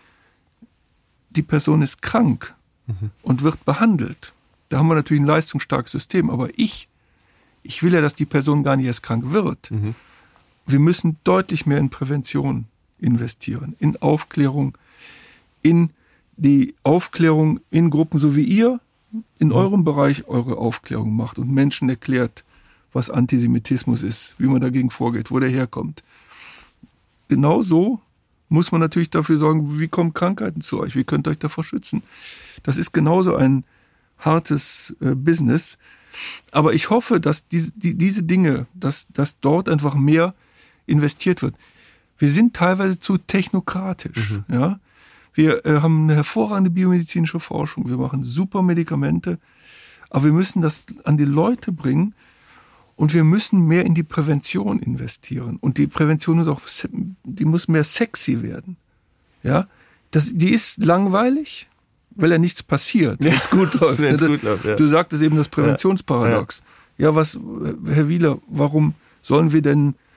die 1.30 1.42
Person 1.42 1.82
ist 1.82 2.02
krank 2.02 2.54
mhm. 2.86 3.10
und 3.22 3.42
wird 3.42 3.64
behandelt. 3.64 4.32
Da 4.68 4.78
haben 4.78 4.88
wir 4.88 4.94
natürlich 4.94 5.22
ein 5.22 5.26
leistungsstarkes 5.26 5.92
System, 5.92 6.30
aber 6.30 6.50
ich, 6.56 6.88
ich 7.62 7.82
will 7.82 7.94
ja, 7.94 8.00
dass 8.00 8.14
die 8.14 8.26
Person 8.26 8.62
gar 8.62 8.76
nicht 8.76 8.86
erst 8.86 9.02
krank 9.02 9.32
wird. 9.32 9.70
Mhm. 9.70 9.94
Wir 10.66 10.78
müssen 10.78 11.16
deutlich 11.24 11.66
mehr 11.66 11.78
in 11.78 11.90
Prävention 11.90 12.66
investieren, 13.00 13.74
in 13.78 13.96
Aufklärung, 13.96 14.76
in 15.62 15.90
die 16.36 16.74
Aufklärung 16.82 17.60
in 17.70 17.90
Gruppen, 17.90 18.18
so 18.18 18.36
wie 18.36 18.44
ihr 18.44 18.80
in 19.38 19.52
eurem 19.52 19.84
Bereich 19.84 20.28
eure 20.28 20.58
Aufklärung 20.58 21.14
macht 21.14 21.38
und 21.38 21.50
Menschen 21.50 21.88
erklärt, 21.88 22.44
was 22.92 23.10
Antisemitismus 23.10 24.02
ist, 24.02 24.34
wie 24.38 24.46
man 24.46 24.60
dagegen 24.60 24.90
vorgeht, 24.90 25.30
wo 25.30 25.38
der 25.38 25.48
herkommt. 25.48 26.02
Genauso 27.28 28.00
muss 28.48 28.72
man 28.72 28.80
natürlich 28.80 29.10
dafür 29.10 29.36
sorgen, 29.36 29.78
wie 29.78 29.88
kommen 29.88 30.14
Krankheiten 30.14 30.60
zu 30.60 30.80
euch, 30.80 30.96
wie 30.96 31.04
könnt 31.04 31.26
ihr 31.26 31.32
euch 31.32 31.38
davor 31.38 31.64
schützen. 31.64 32.02
Das 32.62 32.76
ist 32.76 32.92
genauso 32.92 33.36
ein 33.36 33.64
hartes 34.18 34.96
äh, 35.00 35.14
Business. 35.14 35.78
Aber 36.50 36.72
ich 36.72 36.90
hoffe, 36.90 37.20
dass 37.20 37.46
die, 37.48 37.70
die, 37.76 37.94
diese 37.94 38.22
Dinge, 38.22 38.66
dass, 38.74 39.06
dass 39.08 39.38
dort 39.40 39.68
einfach 39.68 39.94
mehr 39.94 40.34
investiert 40.86 41.42
wird 41.42 41.54
wir 42.18 42.30
sind 42.30 42.54
teilweise 42.54 42.98
zu 42.98 43.16
technokratisch. 43.16 44.30
Mhm. 44.30 44.44
Ja? 44.52 44.80
Wir 45.32 45.64
äh, 45.64 45.80
haben 45.80 46.04
eine 46.04 46.16
hervorragende 46.16 46.70
biomedizinische 46.70 47.40
Forschung, 47.40 47.88
wir 47.88 47.96
machen 47.96 48.24
super 48.24 48.62
Medikamente, 48.62 49.38
aber 50.10 50.24
wir 50.24 50.32
müssen 50.32 50.62
das 50.62 50.86
an 51.04 51.16
die 51.16 51.24
Leute 51.24 51.70
bringen 51.70 52.14
und 52.96 53.14
wir 53.14 53.22
müssen 53.22 53.66
mehr 53.66 53.86
in 53.86 53.94
die 53.94 54.02
Prävention 54.02 54.80
investieren. 54.80 55.58
Und 55.60 55.78
die 55.78 55.86
Prävention 55.86 56.40
ist 56.40 56.48
auch, 56.48 56.60
die 57.24 57.44
muss 57.44 57.68
mehr 57.68 57.84
sexy 57.84 58.42
werden. 58.42 58.76
Ja, 59.44 59.68
das, 60.10 60.32
die 60.34 60.50
ist 60.50 60.84
langweilig, 60.84 61.68
weil 62.10 62.32
ja 62.32 62.38
nichts 62.38 62.62
passiert, 62.64 63.22
wenn 63.22 63.34
es 63.34 63.50
gut 63.50 63.74
läuft. 63.80 64.00
Ne? 64.00 64.16
gut 64.16 64.42
läuft 64.42 64.64
ja. 64.64 64.74
Du 64.74 64.88
sagtest 64.88 65.22
eben 65.22 65.36
das 65.36 65.48
Präventionsparadox. 65.48 66.62
Ja. 66.96 67.10
ja, 67.10 67.14
was, 67.14 67.38
Herr 67.86 68.08
Wieler, 68.08 68.38
warum 68.48 68.94
sollen 69.22 69.52
wir 69.52 69.62
denn 69.62 69.90
äh, 69.90 70.07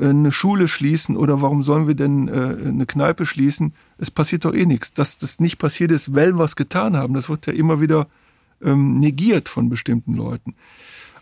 eine 0.00 0.32
Schule 0.32 0.68
schließen 0.68 1.16
oder 1.16 1.42
warum 1.42 1.62
sollen 1.62 1.86
wir 1.86 1.94
denn 1.94 2.28
äh, 2.28 2.68
eine 2.68 2.86
Kneipe 2.86 3.26
schließen? 3.26 3.74
Es 3.98 4.10
passiert 4.10 4.44
doch 4.44 4.54
eh 4.54 4.66
nichts. 4.66 4.92
Dass 4.92 5.18
das 5.18 5.40
nicht 5.40 5.58
passiert 5.58 5.92
ist, 5.92 6.14
weil 6.14 6.34
wir 6.34 6.38
was 6.38 6.56
getan 6.56 6.96
haben, 6.96 7.14
das 7.14 7.28
wird 7.28 7.46
ja 7.46 7.52
immer 7.52 7.80
wieder 7.80 8.08
ähm, 8.62 8.98
negiert 9.00 9.48
von 9.48 9.68
bestimmten 9.68 10.14
Leuten. 10.14 10.54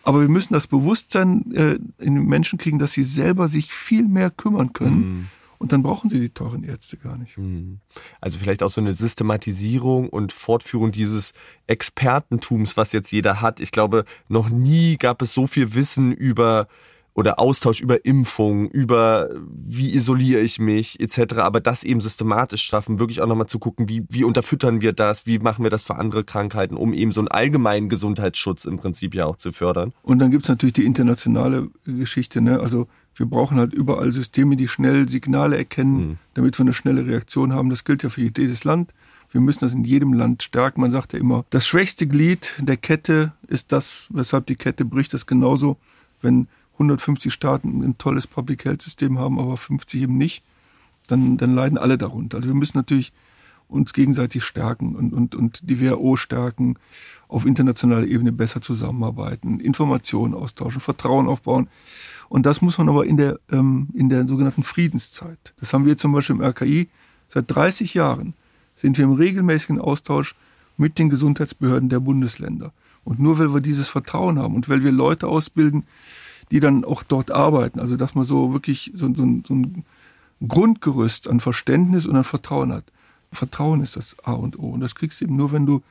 Aber 0.03 0.21
wir 0.21 0.29
müssen 0.29 0.53
das 0.53 0.67
Bewusstsein 0.67 1.51
äh, 1.53 1.79
in 1.99 2.15
den 2.15 2.27
Menschen 2.27 2.59
kriegen, 2.59 2.79
dass 2.79 2.93
sie 2.93 3.05
selber 3.05 3.49
sich 3.49 3.73
viel 3.73 4.07
mehr 4.07 4.31
kümmern 4.31 4.73
können. 4.73 4.97
Mhm. 4.97 5.27
Und 5.59 5.73
dann 5.73 5.83
brauchen 5.83 6.11
sie 6.11 6.21
die 6.21 6.29
teuren 6.29 6.63
Ärzte 6.63 6.99
gar 6.99 7.17
nicht. 7.17 7.39
Mhm. 7.39 7.79
Also 8.21 8.39
vielleicht 8.39 8.63
auch 8.63 8.69
so 8.69 8.83
eine 8.83 8.93
Systematisierung 8.93 10.11
und 10.11 10.33
Fortführung 10.33 10.93
dieses 10.93 11.33
Expertentums, 11.67 12.77
was 12.77 12.93
jetzt 12.93 13.13
jeder 13.13 13.41
hat. 13.41 13.61
Ich 13.61 13.73
glaube, 13.73 14.05
noch 14.29 14.51
nie 14.51 14.99
gab 14.99 15.23
es 15.23 15.33
so 15.33 15.47
viel 15.47 15.75
Wissen 15.75 16.13
über 16.13 16.69
oder 17.15 17.39
Austausch 17.39 17.81
über 17.81 18.05
Impfung, 18.05 18.69
über 18.69 19.31
wie 19.49 19.95
isoliere 19.95 20.41
ich 20.41 20.59
mich 20.59 21.01
etc. 21.01 21.37
Aber 21.37 21.61
das 21.61 21.85
eben 21.85 22.01
systematisch 22.01 22.63
schaffen, 22.63 22.99
wirklich 22.99 23.21
auch 23.21 23.29
nochmal 23.29 23.47
zu 23.47 23.61
gucken, 23.61 23.89
wie, 23.89 24.05
wie 24.09 24.25
unterfüttern 24.25 24.81
wir 24.81 24.93
das, 24.93 25.25
wie 25.25 25.39
machen 25.39 25.63
wir 25.65 25.71
das 25.71 25.85
für 25.85 25.95
andere 25.95 26.25
Krankheiten, 26.25 26.77
um 26.77 26.93
eben 26.93 27.13
so 27.13 27.21
einen 27.21 27.29
allgemeinen 27.29 27.89
Gesundheitsschutz 27.89 28.65
im 28.65 28.79
Prinzip 28.79 29.15
ja 29.15 29.27
auch 29.27 29.37
zu 29.37 29.53
fördern. 29.53 29.93
Und 30.03 30.19
dann 30.19 30.33
gibt's 30.33 30.49
natürlich 30.49 30.75
die 30.75 30.85
internationale 30.85 31.69
Geschichte, 31.87 32.41
ne? 32.41 32.59
Also 32.59 32.89
wir 33.17 33.27
brauchen 33.27 33.59
halt 33.59 33.75
überall 33.75 34.13
Systeme, 34.13 34.57
die 34.57 34.67
schnell 34.67 35.09
Signale 35.09 35.57
erkennen, 35.57 35.97
mhm. 35.97 36.19
damit 36.35 36.59
wir 36.59 36.65
eine 36.65 36.73
schnelle 36.73 37.07
Reaktion 37.07 37.53
haben. 37.53 37.71
Das 37.71 37.85
gilt 37.85 38.03
ja 38.03 38.09
für 38.09 38.23
jedes 38.23 38.65
Land. 38.65 38.93
Wir 39.31 39.41
müssen 39.41 39.61
das 39.61 39.75
in 39.75 39.85
jedem 39.85 40.13
Land 40.13 40.43
stärken. 40.43 40.81
Man 40.81 40.91
sagt 40.91 41.13
ja 41.13 41.21
immer, 41.21 41.45
das 41.51 41.67
schwächste 41.67 42.07
Glied 42.09 42.55
der 42.59 42.77
Kette 42.77 43.33
ist 43.47 43.71
das, 43.71 44.09
weshalb 44.11 44.47
die 44.47 44.57
Kette 44.57 44.85
bricht. 44.85 45.15
Das 45.15 45.27
genauso, 45.27 45.77
wenn 46.23 46.49
150 46.75 47.33
Staaten 47.33 47.83
ein 47.83 47.99
tolles 47.99 48.27
Public 48.27 48.65
Health 48.65 48.83
System 48.83 49.19
haben, 49.19 49.39
aber 49.39 49.57
50 49.57 50.03
eben 50.03 50.19
nicht, 50.19 50.43
dann, 51.07 51.37
dann 51.37 51.55
leiden 51.55 51.79
alle 51.79 51.99
darunter. 51.99 52.39
Also 52.39 52.49
wir 52.49 52.55
müssen 52.55 52.79
natürlich 52.79 53.13
uns 53.69 53.93
gegenseitig 53.93 54.45
stärken 54.45 54.95
und, 54.95 55.13
und, 55.13 55.35
und 55.35 55.69
die 55.69 55.81
WHO 55.81 56.17
stärken, 56.17 56.77
auf 57.29 57.47
internationaler 57.47 58.07
Ebene 58.07 58.33
besser 58.33 58.61
zusammenarbeiten, 58.61 59.61
Informationen 59.61 60.35
austauschen, 60.35 60.81
Vertrauen 60.81 61.27
aufbauen. 61.27 61.69
Und 62.29 62.47
das 62.47 62.63
muss 62.63 62.79
man 62.79 62.89
aber 62.89 63.07
in 63.07 63.17
der, 63.17 63.39
ähm, 63.51 63.89
in 63.95 64.09
der 64.09 64.27
sogenannten 64.27 64.63
Friedenszeit. 64.63 65.55
Das 65.61 65.73
haben 65.73 65.87
wir 65.87 65.97
zum 65.97 66.13
Beispiel 66.13 66.37
im 66.37 66.43
RKI 66.43 66.89
seit 67.29 67.45
30 67.49 67.95
Jahren 67.95 68.35
sind 68.77 68.99
wir 68.99 69.05
im 69.05 69.13
regelmäßigen 69.13 69.81
Austausch 69.81 70.35
mit 70.77 70.99
den 70.99 71.11
Gesundheitsbehörden 71.11 71.89
der 71.89 72.01
Bundesländer. 72.01 72.73
Und 73.05 73.21
nur 73.21 73.39
weil 73.39 73.53
wir 73.53 73.61
dieses 73.61 73.89
Vertrauen 73.89 74.39
haben 74.39 74.55
und 74.55 74.69
weil 74.69 74.83
wir 74.83 74.93
Leute 74.93 75.27
ausbilden, 75.27 75.85
die 76.55 76.61
dann 76.61 76.85
auch 76.85 77.03
dort 77.03 77.33
arbeiten, 77.33 77.81
also 77.81 77.97
dass 77.97 78.15
man 78.15 78.25
so 78.25 78.53
wirklich 78.53 78.93
so, 78.95 79.13
so, 79.13 79.27
so 79.45 79.55
ein 79.57 79.85
Grundgerüst 80.47 81.27
an 81.27 81.41
Verständnis 81.41 82.07
und 82.07 82.15
an 82.15 82.23
Vertrauen 82.23 82.73
hat. 82.73 82.85
Vertrauen 83.33 83.81
ist 83.81 83.97
das 83.97 84.17
A 84.23 84.35
und 84.35 84.57
O. 84.57 84.69
Und 84.69 84.79
das 84.79 84.95
kriegst 84.95 85.21
du 85.21 85.25
eben 85.25 85.35
nur, 85.35 85.51
wenn 85.51 85.67
du, 85.67 85.83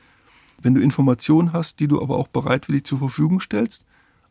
wenn 0.62 0.74
du 0.74 0.80
Informationen 0.80 1.52
hast, 1.52 1.80
die 1.80 1.86
du 1.86 2.00
aber 2.00 2.16
auch 2.16 2.28
bereitwillig 2.28 2.84
zur 2.84 2.98
Verfügung 2.98 3.40
stellst 3.40 3.84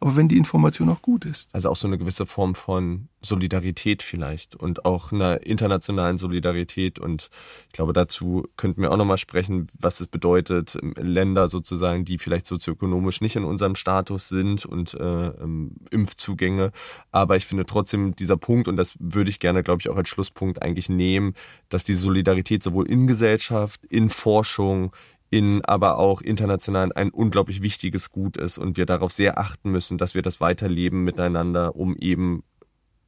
aber 0.04 0.18
wenn 0.18 0.28
die 0.28 0.36
Information 0.36 0.90
auch 0.90 1.02
gut 1.02 1.24
ist. 1.24 1.48
Also 1.56 1.70
auch 1.70 1.78
so 1.78 1.88
eine 1.88 1.98
gewisse 1.98 2.26
Form 2.26 2.56
von 2.56 3.08
Solidarität 3.22 4.04
vielleicht 4.04 4.54
und 4.54 4.84
auch 4.84 5.14
einer 5.14 5.46
internationalen 5.46 6.18
Solidarität. 6.18 7.00
Und 7.00 7.30
ich 7.68 7.72
glaube, 7.72 7.94
dazu 7.94 8.46
könnten 8.58 8.82
wir 8.82 8.92
auch 8.92 8.98
nochmal 8.98 9.18
sprechen, 9.18 9.68
was 9.80 10.02
es 10.02 10.08
bedeutet, 10.08 10.78
Länder 10.98 11.48
sozusagen, 11.48 12.04
die 12.04 12.18
vielleicht 12.18 12.48
sozioökonomisch 12.48 13.22
nicht 13.22 13.38
in 13.38 13.46
unserem 13.46 13.76
Status 13.76 14.28
sind 14.28 14.66
und 14.66 14.94
äh, 14.96 15.28
ähm, 15.28 15.78
Impfzugänge. 15.90 16.74
Aber 17.14 17.38
ich 17.38 17.46
finde 17.46 17.66
trotzdem 17.66 18.14
dieser 18.14 18.36
Punkt, 18.36 18.68
und 18.68 18.76
das 18.76 18.98
würde 19.00 19.30
ich 19.30 19.40
gerne, 19.40 19.64
glaube 19.64 19.80
ich, 19.80 19.88
auch 19.88 19.96
als 19.96 20.10
Schlusspunkt 20.10 20.62
eigentlich 20.62 20.90
nehmen, 20.90 21.34
dass 21.70 21.86
die 21.86 21.96
Solidarität 21.96 22.62
sowohl 22.62 22.90
in 22.90 23.08
Gesellschaft, 23.08 23.86
in 23.86 24.10
Forschung, 24.10 24.92
in 25.34 25.66
aber 25.66 25.98
auch 25.98 26.22
international 26.22 26.92
ein 26.94 27.10
unglaublich 27.10 27.64
wichtiges 27.64 28.12
Gut 28.12 28.38
ist 28.38 28.60
und 28.60 28.78
wir 28.78 28.86
darauf 28.86 29.12
sehr 29.12 29.40
achten 29.40 29.72
müssen, 29.72 29.98
dass 29.98 30.14
wir 30.14 30.22
das 30.22 30.40
weiterleben 30.42 31.04
miteinander, 31.04 31.76
um 31.76 31.98
eben 31.98 32.44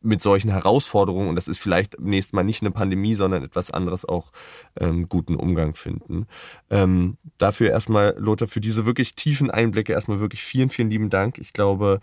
mit 0.01 0.21
solchen 0.21 0.49
Herausforderungen, 0.49 1.29
und 1.29 1.35
das 1.35 1.47
ist 1.47 1.59
vielleicht 1.59 1.99
nächstes 1.99 2.33
Mal 2.33 2.43
nicht 2.43 2.63
eine 2.63 2.71
Pandemie, 2.71 3.13
sondern 3.13 3.43
etwas 3.43 3.69
anderes, 3.69 4.05
auch 4.05 4.31
ähm, 4.79 5.07
guten 5.07 5.35
Umgang 5.35 5.75
finden. 5.75 6.25
Ähm, 6.71 7.17
dafür 7.37 7.69
erstmal, 7.69 8.15
Lothar, 8.17 8.47
für 8.47 8.61
diese 8.61 8.87
wirklich 8.87 9.13
tiefen 9.13 9.51
Einblicke 9.51 9.93
erstmal 9.93 10.19
wirklich 10.19 10.43
vielen, 10.43 10.71
vielen 10.71 10.89
lieben 10.89 11.11
Dank. 11.11 11.37
Ich 11.37 11.53
glaube, 11.53 11.99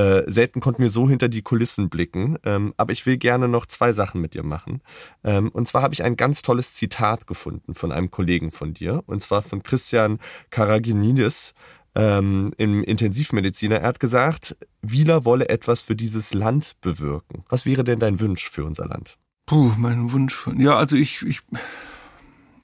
äh, 0.00 0.30
selten 0.30 0.60
konnten 0.60 0.82
wir 0.82 0.88
so 0.88 1.08
hinter 1.08 1.28
die 1.28 1.42
Kulissen 1.42 1.90
blicken, 1.90 2.38
ähm, 2.44 2.72
aber 2.78 2.92
ich 2.92 3.04
will 3.04 3.18
gerne 3.18 3.48
noch 3.48 3.66
zwei 3.66 3.92
Sachen 3.92 4.20
mit 4.20 4.32
dir 4.32 4.42
machen. 4.42 4.80
Ähm, 5.24 5.50
und 5.50 5.68
zwar 5.68 5.82
habe 5.82 5.92
ich 5.92 6.02
ein 6.02 6.16
ganz 6.16 6.40
tolles 6.40 6.74
Zitat 6.74 7.26
gefunden 7.26 7.74
von 7.74 7.92
einem 7.92 8.10
Kollegen 8.10 8.50
von 8.50 8.72
dir, 8.72 9.02
und 9.06 9.20
zwar 9.20 9.42
von 9.42 9.62
Christian 9.62 10.18
Karaginidis, 10.48 11.52
ähm, 11.94 12.52
im 12.56 12.82
Intensivmediziner. 12.82 13.80
Er 13.80 13.88
hat 13.88 14.00
gesagt, 14.00 14.56
Wieler 14.80 15.24
wolle 15.24 15.48
etwas 15.48 15.82
für 15.82 15.96
dieses 15.96 16.32
Land 16.32 16.76
bewirken. 16.80 17.44
Was 17.48 17.66
wäre 17.66 17.84
denn 17.84 17.98
dein 17.98 18.20
Wunsch 18.20 18.48
für 18.48 18.64
unser 18.64 18.86
Land? 18.86 19.18
Puh, 19.44 19.72
mein 19.76 20.12
Wunsch 20.12 20.34
für, 20.34 20.54
ja, 20.54 20.76
also 20.76 20.96
ich, 20.96 21.22
ich, 21.26 21.40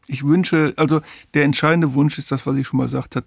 ich 0.07 0.25
wünsche, 0.25 0.73
also 0.77 1.03
der 1.35 1.45
entscheidende 1.45 1.93
Wunsch 1.95 2.19
ist 2.19 2.31
das, 2.33 2.47
was 2.47 2.57
ich 2.57 2.67
schon 2.67 2.79
mal 2.79 2.85
gesagt 2.85 3.17
habe. 3.17 3.27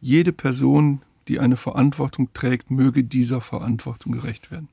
Jede 0.00 0.32
Person, 0.32 1.02
die 1.28 1.38
eine 1.38 1.56
Verantwortung 1.56 2.32
trägt, 2.32 2.70
möge 2.70 3.04
dieser 3.04 3.40
Verantwortung 3.40 4.12
gerecht 4.12 4.50
werden. 4.50 4.68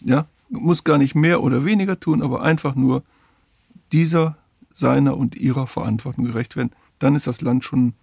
Ja, 0.00 0.26
muss 0.48 0.84
gar 0.84 0.98
nicht 0.98 1.14
mehr 1.14 1.42
oder 1.42 1.64
weniger 1.64 1.98
tun, 1.98 2.22
aber 2.22 2.42
einfach 2.42 2.74
nur 2.74 3.02
dieser, 3.92 4.36
seiner 4.72 5.16
und 5.16 5.36
ihrer 5.36 5.66
Verantwortung 5.66 6.24
gerecht 6.24 6.56
werden. 6.56 6.70
Dann 6.98 7.14
ist 7.14 7.26
das 7.26 7.40
Land 7.40 7.64
schon 7.64 7.94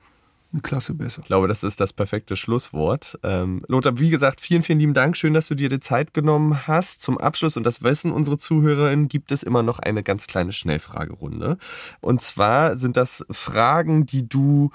eine 0.54 0.62
Klasse 0.62 0.94
besser. 0.94 1.22
Ich 1.22 1.28
glaube, 1.28 1.48
das 1.48 1.64
ist 1.64 1.80
das 1.80 1.92
perfekte 1.92 2.36
Schlusswort. 2.36 3.20
Ähm, 3.24 3.64
Lothar, 3.68 4.00
wie 4.00 4.10
gesagt, 4.10 4.40
vielen, 4.40 4.64
vielen 4.64 4.80
lieben 4.80 4.94
Dank. 4.94 5.18
Schön, 5.18 5.34
dass 5.34 5.48
du 5.48 5.56
dir 5.56 5.70
die 5.70 5.82
Zeit 5.82 6.14
genommen 6.14 6.68
hast. 6.68 7.02
Zum 7.02 7.18
Abschluss, 7.18 7.58
und 7.58 7.64
das 7.64 7.84
wissen 7.84 8.12
unsere 8.12 8.38
Zuhörerinnen, 8.38 9.10
gibt 9.10 9.32
es 9.32 9.44
immer 9.44 9.62
noch 9.62 9.80
eine 9.80 10.04
ganz 10.04 10.28
kleine 10.28 10.54
Schnellfragerunde. 10.54 11.58
Und 12.00 12.22
zwar 12.22 12.78
sind 12.78 12.96
das 12.96 13.26
Fragen, 13.30 14.06
die 14.06 14.28
du 14.28 14.72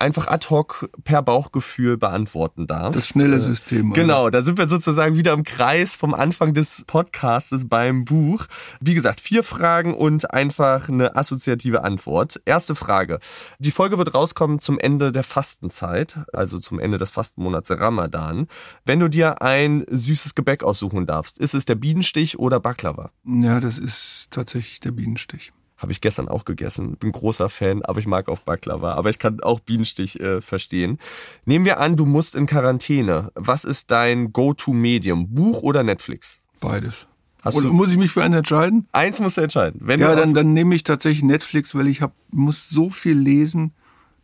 einfach 0.00 0.26
ad 0.28 0.48
hoc 0.50 0.88
per 1.04 1.22
Bauchgefühl 1.22 1.96
beantworten 1.96 2.66
darf. 2.66 2.94
Das 2.94 3.06
schnelle 3.06 3.36
äh, 3.36 3.40
System. 3.40 3.90
Also. 3.90 4.00
Genau, 4.00 4.30
da 4.30 4.42
sind 4.42 4.58
wir 4.58 4.68
sozusagen 4.68 5.16
wieder 5.16 5.32
im 5.32 5.44
Kreis 5.44 5.96
vom 5.96 6.14
Anfang 6.14 6.54
des 6.54 6.84
Podcastes 6.86 7.68
beim 7.68 8.04
Buch. 8.04 8.46
Wie 8.80 8.94
gesagt, 8.94 9.20
vier 9.20 9.42
Fragen 9.42 9.94
und 9.94 10.32
einfach 10.32 10.88
eine 10.88 11.16
assoziative 11.16 11.84
Antwort. 11.84 12.40
Erste 12.44 12.74
Frage. 12.74 13.18
Die 13.58 13.70
Folge 13.70 13.98
wird 13.98 14.14
rauskommen 14.14 14.58
zum 14.58 14.78
Ende 14.78 15.12
der 15.12 15.22
Fastenzeit, 15.22 16.18
also 16.32 16.58
zum 16.58 16.78
Ende 16.78 16.98
des 16.98 17.10
Fastenmonats 17.10 17.70
Ramadan. 17.70 18.46
Wenn 18.84 19.00
du 19.00 19.08
dir 19.08 19.42
ein 19.42 19.84
süßes 19.88 20.34
Gebäck 20.34 20.64
aussuchen 20.64 21.06
darfst, 21.06 21.38
ist 21.38 21.54
es 21.54 21.64
der 21.64 21.74
Bienenstich 21.74 22.38
oder 22.38 22.60
Baklava? 22.60 23.10
Ja, 23.24 23.60
das 23.60 23.78
ist 23.78 24.28
tatsächlich 24.30 24.80
der 24.80 24.92
Bienenstich. 24.92 25.52
Habe 25.80 25.92
ich 25.92 26.02
gestern 26.02 26.28
auch 26.28 26.44
gegessen. 26.44 26.96
Bin 26.96 27.10
großer 27.10 27.48
Fan, 27.48 27.82
aber 27.82 27.98
ich 28.00 28.06
mag 28.06 28.28
auch 28.28 28.40
Baklava. 28.40 28.94
Aber 28.94 29.08
ich 29.08 29.18
kann 29.18 29.40
auch 29.40 29.60
Bienenstich 29.60 30.20
äh, 30.20 30.42
verstehen. 30.42 30.98
Nehmen 31.46 31.64
wir 31.64 31.80
an, 31.80 31.96
du 31.96 32.04
musst 32.04 32.34
in 32.34 32.44
Quarantäne. 32.44 33.32
Was 33.34 33.64
ist 33.64 33.90
dein 33.90 34.30
Go-To-Medium? 34.30 35.34
Buch 35.34 35.62
oder 35.62 35.82
Netflix? 35.82 36.42
Beides. 36.60 37.08
Hast 37.40 37.56
oder 37.56 37.70
muss 37.70 37.92
ich 37.92 37.96
mich 37.96 38.12
für 38.12 38.22
eins 38.22 38.36
entscheiden? 38.36 38.86
Eins 38.92 39.20
musst 39.20 39.38
du 39.38 39.40
entscheiden. 39.40 39.80
Wenn 39.82 40.00
ja, 40.00 40.14
dann, 40.14 40.34
dann 40.34 40.52
nehme 40.52 40.74
ich 40.74 40.82
tatsächlich 40.82 41.22
Netflix, 41.24 41.74
weil 41.74 41.88
ich 41.88 42.02
hab, 42.02 42.12
muss 42.30 42.68
so 42.68 42.90
viel 42.90 43.16
lesen. 43.16 43.72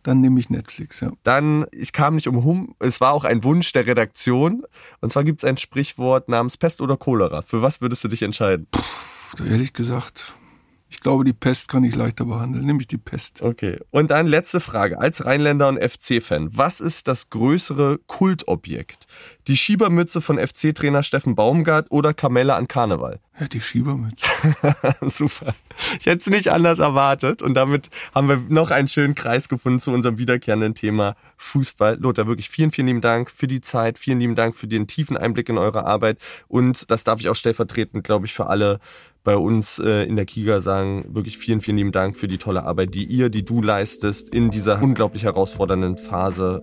Dann 0.02 0.20
nehme 0.20 0.38
ich 0.38 0.50
Netflix, 0.50 1.00
ja. 1.00 1.10
Dann, 1.22 1.66
ich 1.72 1.92
kam 1.92 2.16
nicht 2.16 2.28
umhin, 2.28 2.74
es 2.78 3.00
war 3.00 3.12
auch 3.12 3.24
ein 3.24 3.42
Wunsch 3.42 3.72
der 3.72 3.86
Redaktion. 3.86 4.64
Und 5.00 5.10
zwar 5.10 5.24
gibt 5.24 5.40
es 5.40 5.48
ein 5.48 5.56
Sprichwort 5.56 6.28
namens 6.28 6.58
Pest 6.58 6.82
oder 6.82 6.96
Cholera. 6.98 7.40
Für 7.40 7.62
was 7.62 7.80
würdest 7.80 8.04
du 8.04 8.08
dich 8.08 8.22
entscheiden? 8.22 8.66
Puh, 8.70 9.44
ehrlich 9.44 9.72
gesagt, 9.72 10.34
ich 10.88 11.00
glaube, 11.00 11.24
die 11.24 11.32
Pest 11.32 11.68
kann 11.68 11.82
ich 11.82 11.96
leichter 11.96 12.24
behandeln, 12.24 12.64
nämlich 12.64 12.86
die 12.86 12.98
Pest. 12.98 13.42
Okay. 13.42 13.80
Und 13.90 14.12
dann 14.12 14.26
letzte 14.26 14.60
Frage. 14.60 15.00
Als 15.00 15.24
Rheinländer 15.24 15.68
und 15.68 15.82
FC-Fan, 15.82 16.56
was 16.56 16.80
ist 16.80 17.08
das 17.08 17.28
größere 17.30 17.98
Kultobjekt? 18.06 19.06
Die 19.48 19.56
Schiebermütze 19.56 20.20
von 20.20 20.38
FC-Trainer 20.38 21.02
Steffen 21.02 21.34
Baumgart 21.34 21.90
oder 21.90 22.14
Kamelle 22.14 22.54
an 22.54 22.68
Karneval? 22.68 23.18
Ja, 23.38 23.48
die 23.48 23.60
Schiebermütze. 23.60 24.28
Super. 25.08 25.54
Ich 25.98 26.06
hätte 26.06 26.18
es 26.18 26.26
nicht 26.26 26.48
anders 26.52 26.78
erwartet. 26.78 27.42
Und 27.42 27.54
damit 27.54 27.90
haben 28.14 28.28
wir 28.28 28.40
noch 28.48 28.70
einen 28.70 28.88
schönen 28.88 29.16
Kreis 29.16 29.48
gefunden 29.48 29.80
zu 29.80 29.90
unserem 29.90 30.18
wiederkehrenden 30.18 30.74
Thema 30.74 31.16
Fußball. 31.36 31.98
Lothar, 32.00 32.28
wirklich 32.28 32.48
vielen, 32.48 32.70
vielen 32.70 32.86
lieben 32.86 33.00
Dank 33.00 33.30
für 33.30 33.48
die 33.48 33.60
Zeit. 33.60 33.98
Vielen 33.98 34.20
lieben 34.20 34.36
Dank 34.36 34.54
für 34.54 34.68
den 34.68 34.86
tiefen 34.86 35.16
Einblick 35.16 35.48
in 35.48 35.58
eure 35.58 35.84
Arbeit. 35.84 36.18
Und 36.46 36.90
das 36.90 37.02
darf 37.02 37.20
ich 37.20 37.28
auch 37.28 37.36
stellvertretend, 37.36 38.04
glaube 38.04 38.26
ich, 38.26 38.32
für 38.32 38.46
alle 38.46 38.78
bei 39.26 39.36
uns 39.36 39.80
äh, 39.80 40.04
in 40.04 40.14
der 40.14 40.24
Kiga 40.24 40.60
sagen, 40.60 41.04
wirklich 41.08 41.36
vielen, 41.36 41.60
vielen 41.60 41.76
lieben 41.78 41.92
Dank 41.92 42.16
für 42.16 42.28
die 42.28 42.38
tolle 42.38 42.64
Arbeit, 42.64 42.94
die 42.94 43.04
ihr, 43.04 43.28
die 43.28 43.44
du 43.44 43.60
leistest 43.60 44.28
in 44.28 44.50
dieser 44.50 44.80
unglaublich 44.80 45.24
herausfordernden 45.24 45.98
Phase. 45.98 46.62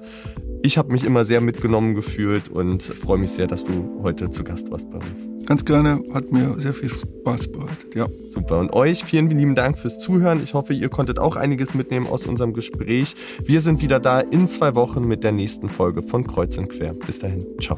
Ich 0.64 0.78
habe 0.78 0.94
mich 0.94 1.04
immer 1.04 1.26
sehr 1.26 1.42
mitgenommen 1.42 1.94
gefühlt 1.94 2.48
und 2.48 2.82
freue 2.82 3.18
mich 3.18 3.32
sehr, 3.32 3.48
dass 3.48 3.66
du 3.66 4.00
heute 4.02 4.32
zu 4.32 4.46
Gast 4.46 4.72
warst 4.72 4.90
bei 4.90 4.98
uns. 4.98 5.30
Ganz 5.46 5.66
gerne, 5.66 6.02
hat 6.14 6.32
mir 6.32 6.58
sehr 6.58 6.74
viel 6.74 6.88
Spaß 6.88 7.52
bereitet, 7.52 7.96
ja. 7.96 8.08
Super. 8.30 8.60
Und 8.60 8.72
euch 8.72 9.04
vielen, 9.04 9.28
vielen 9.28 9.40
lieben 9.40 9.56
Dank 9.56 9.78
fürs 9.78 10.00
Zuhören. 10.00 10.42
Ich 10.42 10.54
hoffe, 10.54 10.74
ihr 10.74 10.88
konntet 10.88 11.20
auch 11.20 11.36
einiges 11.36 11.74
mitnehmen 11.74 12.08
aus 12.08 12.26
unserem 12.26 12.54
Gespräch. 12.54 13.16
Wir 13.44 13.60
sind 13.60 13.82
wieder 13.82 14.00
da 14.00 14.22
in 14.22 14.48
zwei 14.48 14.74
Wochen 14.74 15.06
mit 15.06 15.26
der 15.26 15.34
nächsten 15.34 15.68
Folge 15.68 16.02
von 16.02 16.26
Kreuz 16.26 16.58
und 16.58 16.70
Quer. 16.70 16.94
Bis 16.94 17.20
dahin. 17.20 17.46
Ciao. 17.60 17.78